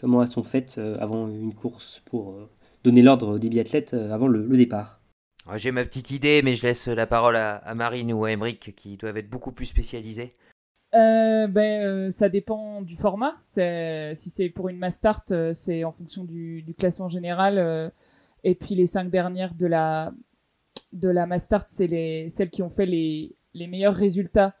Comment 0.00 0.22
elles 0.22 0.30
sont 0.30 0.42
faites 0.44 0.76
euh, 0.78 0.96
avant 1.00 1.28
une 1.28 1.54
course 1.54 2.02
pour 2.04 2.32
euh, 2.32 2.50
donner 2.84 3.02
l'ordre 3.02 3.38
des 3.38 3.48
biathlètes 3.48 3.94
euh, 3.94 4.12
avant 4.12 4.28
le, 4.28 4.46
le 4.46 4.56
départ? 4.56 5.00
Ah, 5.48 5.58
J'ai 5.58 5.70
ma 5.72 5.84
petite 5.84 6.10
idée, 6.10 6.42
mais 6.42 6.54
je 6.54 6.66
laisse 6.66 6.88
la 6.88 7.06
parole 7.06 7.36
à, 7.36 7.56
à 7.56 7.74
Marine 7.74 8.12
ou 8.12 8.24
à 8.24 8.32
Émeric 8.32 8.74
qui 8.74 8.96
doivent 8.96 9.16
être 9.16 9.30
beaucoup 9.30 9.52
plus 9.52 9.66
spécialisés. 9.66 10.34
Euh, 10.94 11.46
ben, 11.46 11.82
euh, 11.84 12.10
ça 12.10 12.28
dépend 12.28 12.82
du 12.82 12.96
format. 12.96 13.36
Si 13.42 14.30
c'est 14.30 14.48
pour 14.50 14.68
une 14.68 14.78
mass 14.78 14.94
start, 14.96 15.30
euh, 15.32 15.52
c'est 15.52 15.84
en 15.84 15.92
fonction 15.92 16.24
du, 16.24 16.62
du 16.62 16.74
classement 16.74 17.08
général. 17.08 17.58
euh, 17.58 17.90
et 18.44 18.54
puis 18.54 18.74
les 18.74 18.86
cinq 18.86 19.10
dernières 19.10 19.54
de 19.54 19.66
la, 19.66 20.12
de 20.92 21.08
la 21.08 21.26
mass 21.26 21.44
start, 21.44 21.66
c'est 21.68 21.86
les, 21.86 22.28
celles 22.30 22.50
qui 22.50 22.62
ont 22.62 22.70
fait 22.70 22.86
les, 22.86 23.34
les 23.54 23.66
meilleurs 23.66 23.94
résultats 23.94 24.54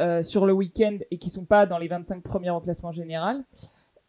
euh, 0.00 0.22
sur 0.22 0.46
le 0.46 0.52
week-end 0.52 0.98
et 1.10 1.18
qui 1.18 1.30
sont 1.30 1.44
pas 1.44 1.66
dans 1.66 1.78
les 1.78 1.88
25 1.88 2.22
premières 2.22 2.56
au 2.56 2.60
classement 2.60 2.90
général. 2.92 3.44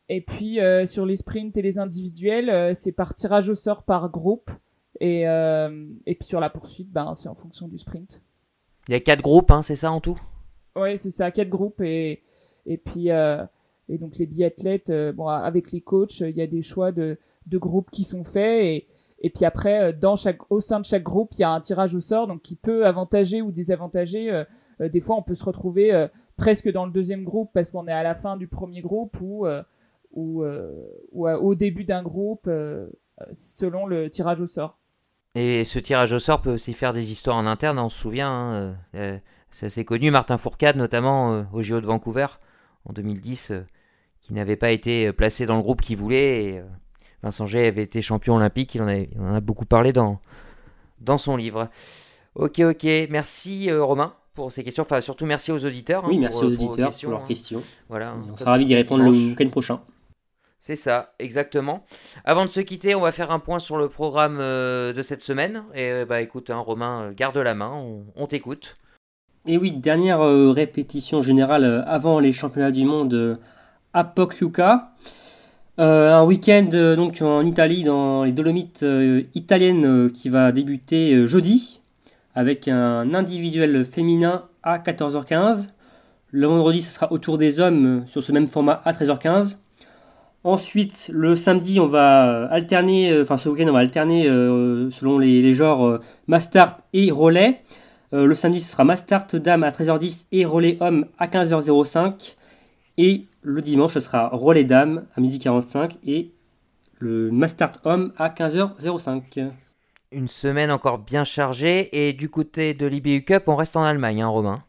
Et 0.09 0.21
puis 0.21 0.59
euh, 0.59 0.85
sur 0.85 1.05
les 1.05 1.15
sprints 1.15 1.57
et 1.57 1.61
les 1.61 1.79
individuels, 1.79 2.49
euh, 2.49 2.73
c'est 2.73 2.91
par 2.91 3.15
tirage 3.15 3.49
au 3.49 3.55
sort 3.55 3.83
par 3.83 4.09
groupe. 4.09 4.51
Et, 4.99 5.27
euh, 5.27 5.87
et 6.05 6.15
puis 6.15 6.27
sur 6.27 6.39
la 6.39 6.49
poursuite, 6.49 6.91
ben, 6.91 7.15
c'est 7.15 7.29
en 7.29 7.35
fonction 7.35 7.67
du 7.67 7.77
sprint. 7.77 8.21
Il 8.87 8.91
y 8.91 8.95
a 8.95 8.99
quatre 8.99 9.21
groupes, 9.21 9.49
hein, 9.51 9.61
c'est 9.61 9.75
ça 9.75 9.91
en 9.91 10.01
tout? 10.01 10.19
Ouais, 10.75 10.97
c'est 10.97 11.09
ça, 11.09 11.31
quatre 11.31 11.49
groupes 11.49 11.81
et 11.81 12.21
et 12.65 12.77
puis 12.77 13.11
euh, 13.11 13.43
et 13.89 13.97
donc 13.97 14.17
les 14.17 14.25
biathlètes, 14.25 14.89
euh, 14.89 15.11
bon 15.13 15.27
avec 15.27 15.71
les 15.71 15.81
coachs, 15.81 16.19
il 16.19 16.35
y 16.35 16.41
a 16.41 16.47
des 16.47 16.61
choix 16.61 16.91
de 16.91 17.17
de 17.47 17.57
groupes 17.57 17.89
qui 17.91 18.03
sont 18.03 18.23
faits 18.23 18.63
et 18.63 18.87
et 19.21 19.29
puis 19.29 19.45
après 19.45 19.93
dans 19.93 20.15
chaque 20.15 20.51
au 20.51 20.59
sein 20.59 20.79
de 20.79 20.85
chaque 20.85 21.03
groupe, 21.03 21.29
il 21.33 21.41
y 21.41 21.43
a 21.43 21.51
un 21.51 21.61
tirage 21.61 21.95
au 21.95 22.01
sort 22.01 22.27
donc 22.27 22.41
qui 22.41 22.55
peut 22.55 22.85
avantager 22.85 23.41
ou 23.41 23.51
désavantager. 23.51 24.31
euh, 24.31 24.43
des 24.89 25.01
fois, 25.01 25.15
on 25.15 25.21
peut 25.21 25.35
se 25.35 25.45
retrouver 25.45 26.07
presque 26.35 26.69
dans 26.71 26.85
le 26.85 26.91
deuxième 26.91 27.23
groupe 27.23 27.51
parce 27.53 27.71
qu'on 27.71 27.87
est 27.87 27.91
à 27.93 28.03
la 28.03 28.15
fin 28.15 28.37
du 28.37 28.47
premier 28.47 28.81
groupe 28.81 29.15
ou 29.21 29.45
ou, 30.13 30.43
euh, 30.43 30.71
ou 31.11 31.27
au 31.29 31.55
début 31.55 31.83
d'un 31.83 32.01
groupe 32.03 32.45
euh, 32.47 32.87
selon 33.33 33.85
le 33.85 34.09
tirage 34.09 34.41
au 34.41 34.47
sort. 34.47 34.79
Et 35.35 35.63
ce 35.63 35.79
tirage 35.79 36.13
au 36.13 36.19
sort 36.19 36.41
peut 36.41 36.53
aussi 36.53 36.73
faire 36.73 36.93
des 36.93 37.11
histoires 37.11 37.37
en 37.37 37.45
interne, 37.47 37.79
on 37.79 37.89
se 37.89 37.99
souvient. 37.99 38.29
hein, 38.31 38.75
euh, 38.95 39.17
c'est 39.51 39.65
assez 39.67 39.85
connu, 39.85 40.11
Martin 40.11 40.37
Fourcade 40.37 40.77
notamment 40.77 41.33
euh, 41.33 41.43
au 41.53 41.61
JO 41.61 41.81
de 41.81 41.85
Vancouver 41.87 42.27
en 42.85 42.93
2010, 42.93 43.51
euh, 43.51 43.65
qui 44.21 44.33
n'avait 44.33 44.55
pas 44.55 44.71
été 44.71 45.11
placé 45.13 45.45
dans 45.45 45.55
le 45.57 45.61
groupe 45.63 45.81
qu'il 45.81 45.97
voulait. 45.97 46.43
Et, 46.45 46.59
euh, 46.59 46.63
Vincent 47.23 47.45
Gay 47.45 47.67
avait 47.67 47.83
été 47.83 48.01
champion 48.01 48.35
olympique, 48.35 48.75
il 48.75 48.81
en, 48.81 48.87
avait- 48.87 49.09
il 49.11 49.19
en 49.21 49.33
a 49.33 49.39
beaucoup 49.41 49.65
parlé 49.65 49.93
dans, 49.93 50.19
dans 50.99 51.17
son 51.17 51.35
livre. 51.37 51.69
Ok, 52.35 52.59
ok, 52.59 52.85
merci 53.09 53.69
euh, 53.69 53.83
Romain 53.83 54.13
pour 54.33 54.51
ces 54.51 54.63
questions. 54.63 54.81
Enfin, 54.83 55.01
surtout 55.01 55.25
merci 55.25 55.51
aux 55.51 55.65
auditeurs. 55.65 56.03
hein, 56.03 56.09
oui, 56.09 56.17
merci 56.17 56.43
aux 56.43 56.47
auditeurs 56.47 56.87
questions, 56.89 57.09
pour 57.09 57.17
leurs 57.17 57.23
hein. 57.23 57.27
questions. 57.27 57.63
Voilà, 57.89 58.15
on 58.31 58.35
sera 58.37 58.51
ravis 58.51 58.65
d'y 58.65 58.75
répondre 58.75 59.03
le 59.03 59.09
week-end 59.11 59.49
prochain. 59.49 59.81
C'est 60.65 60.77
ça, 60.77 61.11
exactement. 61.19 61.83
Avant 62.23 62.45
de 62.45 62.49
se 62.49 62.61
quitter, 62.61 62.95
on 62.95 63.01
va 63.01 63.11
faire 63.11 63.31
un 63.31 63.39
point 63.39 63.59
sur 63.59 63.75
le 63.75 63.89
programme 63.89 64.37
euh, 64.39 64.93
de 64.93 65.01
cette 65.01 65.19
semaine. 65.19 65.63
Et 65.75 65.91
euh, 65.91 66.05
bah 66.05 66.21
écoute, 66.21 66.49
hein, 66.49 66.59
Romain, 66.59 67.01
euh, 67.01 67.11
garde 67.13 67.37
la 67.37 67.53
main, 67.53 67.83
on, 68.15 68.27
t'écoute. 68.27 68.77
Et 69.45 69.57
oui, 69.57 69.73
dernière 69.73 70.21
répétition 70.21 71.21
générale 71.21 71.83
avant 71.85 72.19
les 72.19 72.31
championnats 72.31 72.71
du 72.71 72.85
monde 72.85 73.37
à 73.91 74.05
Pokljuka. 74.05 74.93
Euh, 75.79 76.13
un 76.13 76.23
week-end 76.23 76.95
donc 76.95 77.21
en 77.21 77.43
Italie, 77.43 77.83
dans 77.83 78.23
les 78.23 78.31
Dolomites 78.31 78.85
italiennes, 79.35 80.09
qui 80.11 80.29
va 80.29 80.53
débuter 80.53 81.27
jeudi 81.27 81.81
avec 82.35 82.69
un 82.69 83.13
individuel 83.13 83.83
féminin 83.83 84.45
à 84.63 84.79
14h15. 84.79 85.71
Le 86.31 86.47
vendredi, 86.47 86.81
ça 86.81 86.89
sera 86.89 87.11
au 87.11 87.17
tour 87.17 87.37
des 87.37 87.59
hommes 87.59 88.05
sur 88.07 88.23
ce 88.23 88.31
même 88.31 88.47
format 88.47 88.81
à 88.85 88.93
13h15. 88.93 89.57
Ensuite, 90.45 91.09
le 91.13 91.37
samedi, 91.37 91.79
on 91.79 91.87
va 91.87 92.27
euh, 92.27 92.47
alterner, 92.51 93.11
euh, 93.11 93.21
enfin 93.21 93.37
ce 93.37 93.47
week-end, 93.47 93.69
on 93.69 93.73
va 93.73 93.79
alterner 93.79 94.27
euh, 94.27 94.89
selon 94.91 95.17
les, 95.17 95.41
les 95.41 95.53
genres 95.53 95.85
euh, 95.85 95.99
Mastart 96.27 96.79
et 96.91 97.11
Relais. 97.11 97.61
Euh, 98.13 98.25
le 98.25 98.35
samedi, 98.35 98.59
ce 98.59 98.69
sera 98.71 98.83
Mastart 98.83 99.27
Dame 99.35 99.63
à 99.63 99.71
13h10 99.71 100.25
et 100.33 100.43
Relais 100.43 100.77
Homme 100.81 101.05
à 101.17 101.27
15h05. 101.27 102.35
Et 102.97 103.25
le 103.41 103.61
dimanche, 103.61 103.93
ce 103.93 104.01
sera 104.01 104.27
Relais 104.33 104.65
Dame 104.65 105.05
à 105.15 105.21
12h45 105.21 105.91
et 106.05 106.31
le 106.99 107.31
Mastart 107.31 107.79
Homme 107.85 108.11
à 108.17 108.27
15h05. 108.27 109.49
Une 110.11 110.27
semaine 110.27 110.71
encore 110.71 110.99
bien 110.99 111.23
chargée. 111.23 111.89
Et 112.07 112.11
du 112.11 112.29
côté 112.29 112.73
de 112.73 112.85
l'IBU 112.85 113.23
Cup, 113.23 113.43
on 113.47 113.55
reste 113.55 113.77
en 113.77 113.83
Allemagne, 113.83 114.21
hein, 114.21 114.27
Romain? 114.27 114.61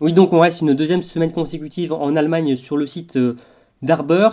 Oui, 0.00 0.12
donc 0.12 0.32
on 0.32 0.40
reste 0.40 0.62
une 0.62 0.74
deuxième 0.74 1.00
semaine 1.00 1.30
consécutive 1.30 1.92
en 1.92 2.16
Allemagne 2.16 2.56
sur 2.56 2.76
le 2.76 2.88
site 2.88 3.16
d'Arber. 3.82 4.28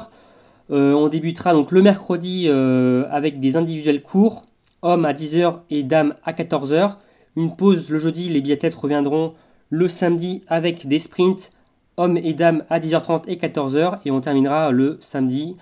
Euh, 0.72 0.94
on 0.94 1.08
débutera 1.08 1.54
donc 1.54 1.72
le 1.72 1.82
mercredi 1.82 2.46
euh, 2.48 3.06
avec 3.10 3.40
des 3.40 3.58
individuels 3.58 4.02
courts, 4.02 4.44
hommes 4.82 5.06
à 5.06 5.14
10h 5.14 5.60
et 5.70 5.84
dames 5.84 6.14
à 6.24 6.34
14h. 6.34 6.98
Une 7.36 7.56
pause 7.56 7.90
le 7.90 7.98
jeudi, 7.98 8.30
les 8.30 8.42
biathlètes 8.42 8.76
reviendront 8.76 9.34
le 9.70 9.88
samedi 9.88 10.44
avec 10.48 10.88
des 10.88 11.00
sprints, 11.00 11.52
hommes 11.98 12.18
et 12.18 12.34
dames 12.34 12.64
à 12.70 12.80
10h30 12.80 13.24
et 13.28 13.38
14h. 13.38 14.00
Et 14.06 14.12
on 14.12 14.22
terminera 14.22 14.72
le 14.72 14.98
samedi 15.02 15.56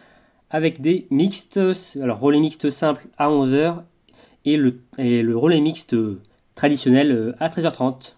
avec 0.49 0.81
des 0.81 1.07
mixtes, 1.09 1.59
alors 2.01 2.19
relais 2.19 2.39
mixte 2.39 2.69
simple 2.69 3.07
à 3.17 3.29
11h 3.29 3.83
et 4.45 4.57
le, 4.57 4.79
et 4.97 5.23
le 5.23 5.37
relais 5.37 5.59
mixte 5.61 5.93
euh, 5.93 6.19
traditionnel 6.55 7.35
à 7.39 7.47
13h30. 7.47 8.16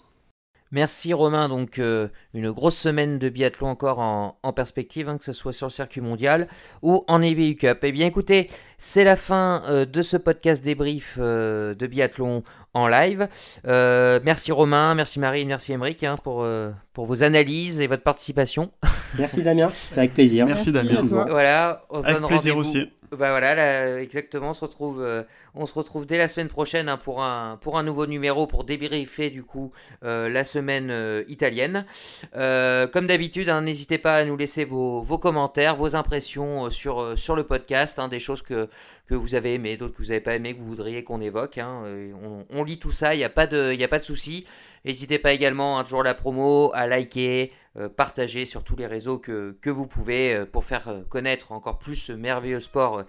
Merci 0.72 1.14
Romain, 1.14 1.50
donc 1.50 1.80
euh, 1.80 2.10
une 2.36 2.52
grosse 2.52 2.78
semaine 2.78 3.18
de 3.18 3.30
biathlon 3.30 3.70
encore 3.70 3.98
en, 4.00 4.38
en 4.44 4.54
perspective, 4.54 5.10
hein, 5.10 5.18
que 5.18 5.24
ce 5.24 5.34
soit 5.34 5.52
sur 5.52 5.66
le 5.66 5.72
circuit 5.72 6.02
mondial 6.02 6.48
ou 6.84 7.04
en 7.08 7.22
IBU 7.22 7.56
Cup. 7.56 7.80
Eh 7.82 7.92
bien 7.92 8.06
écoutez, 8.06 8.52
c'est 8.78 9.04
la 9.04 9.16
fin 9.16 9.64
euh, 9.68 9.86
de 9.86 10.02
ce 10.04 10.16
podcast 10.16 10.64
débrief 10.64 11.18
euh, 11.20 11.74
de 11.74 11.88
biathlon 11.88 12.44
en 12.76 12.88
live. 12.88 13.28
Euh, 13.68 14.20
merci 14.24 14.52
Romain, 14.52 14.94
merci 14.94 15.20
Marine, 15.20 15.48
merci 15.48 15.74
Émeric 15.74 16.04
hein, 16.04 16.18
pour, 16.24 16.44
euh, 16.44 16.70
pour 16.94 17.08
vos 17.08 17.24
analyses 17.24 17.82
et 17.82 17.88
votre 17.88 18.04
participation. 18.04 18.72
Merci 19.18 19.42
Damien, 19.42 19.72
c'est 19.74 19.98
avec 19.98 20.14
plaisir. 20.14 20.46
Merci, 20.46 20.72
Merci 20.72 20.88
Damien. 20.88 21.26
Voilà, 21.30 21.84
on 21.90 22.00
se 22.00 22.06
Avec 22.06 22.20
donne 22.20 22.30
plaisir 22.30 22.56
aussi. 22.58 22.90
Bah 23.12 23.32
voilà, 23.32 23.56
là, 23.56 24.02
exactement, 24.02 24.50
on 24.50 24.54
se 24.54 24.62
retrouve, 24.62 25.02
euh, 25.02 25.24
on 25.56 25.66
se 25.66 25.74
retrouve 25.74 26.06
dès 26.06 26.20
la 26.20 26.28
semaine 26.28 26.48
prochaine 26.48 26.88
hein, 26.90 26.98
pour, 26.98 27.24
un, 27.24 27.58
pour 27.60 27.80
un 27.80 27.84
nouveau 27.84 28.06
numéro 28.06 28.46
pour 28.46 28.66
débriefer 28.66 29.32
du 29.32 29.44
coup 29.44 29.72
euh, 30.04 30.30
la 30.30 30.44
semaine 30.44 30.92
euh, 30.92 31.24
italienne. 31.28 31.86
Comme 32.34 33.08
d'habitude, 33.08 33.50
hein, 33.50 33.62
n'hésitez 33.62 33.98
pas 33.98 34.16
à 34.16 34.26
nous 34.26 34.38
laisser 34.38 34.64
vos, 34.64 35.02
vos 35.02 35.18
commentaires, 35.18 35.76
vos 35.76 35.96
impressions 35.96 36.70
sur, 36.70 37.18
sur 37.18 37.36
le 37.36 37.44
podcast, 37.44 37.98
hein, 37.98 38.10
des 38.10 38.20
choses 38.20 38.44
que, 38.44 38.70
que 39.08 39.16
vous 39.16 39.34
avez 39.34 39.56
aimées, 39.56 39.76
d'autres 39.76 39.94
que 39.94 40.04
vous 40.04 40.10
n'avez 40.10 40.22
pas 40.22 40.36
aimées, 40.36 40.54
que 40.54 40.60
vous 40.60 40.68
voudriez 40.68 41.04
qu'on 41.04 41.20
évoque. 41.20 41.60
on, 41.60 42.64
lit 42.64 42.78
tout 42.78 42.92
ça, 42.92 43.16
il 43.16 43.18
n'y 43.18 43.24
a 43.24 43.30
pas 43.30 43.48
de, 43.48 43.74
il 43.74 43.88
de 43.88 44.00
souci. 44.00 44.46
N'hésitez 44.86 45.18
pas 45.18 45.34
également, 45.34 45.84
toujours 45.84 46.04
la 46.04 46.14
promo, 46.14 46.72
à 46.76 46.86
liker, 46.86 47.52
euh, 47.78 47.90
partager 47.90 48.46
sur 48.46 48.64
tous 48.64 48.76
les 48.76 48.88
réseaux 48.88 49.20
que, 49.20 49.58
que 49.62 49.70
vous 49.70 49.88
pouvez 49.88 50.34
euh, 50.34 50.46
pour 50.46 50.66
faire 50.66 50.88
euh, 50.88 51.02
connaître 51.08 51.52
encore 51.52 51.80
plus 51.80 51.96
ce 51.96 52.12
merveilleux 52.12 52.60
sport 52.60 53.04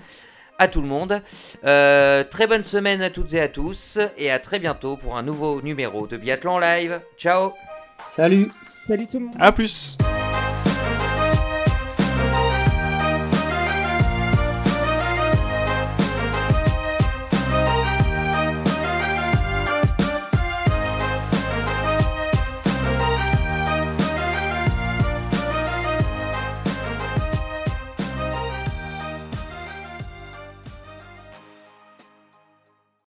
à 0.58 0.68
tout 0.68 0.82
le 0.82 0.88
monde. 0.88 1.22
Euh, 1.64 2.22
très 2.24 2.46
bonne 2.46 2.62
semaine 2.62 3.00
à 3.00 3.10
toutes 3.10 3.32
et 3.32 3.40
à 3.40 3.48
tous 3.48 3.98
et 4.18 4.30
à 4.30 4.38
très 4.38 4.58
bientôt 4.58 4.96
pour 4.96 5.16
un 5.16 5.22
nouveau 5.22 5.62
numéro 5.62 6.06
de 6.06 6.16
Biathlon 6.16 6.58
Live. 6.58 7.00
Ciao 7.16 7.52
Salut 8.14 8.50
Salut 8.84 9.06
tout 9.06 9.18
le 9.18 9.24
monde. 9.26 9.36
À 9.38 9.52
plus 9.52 9.96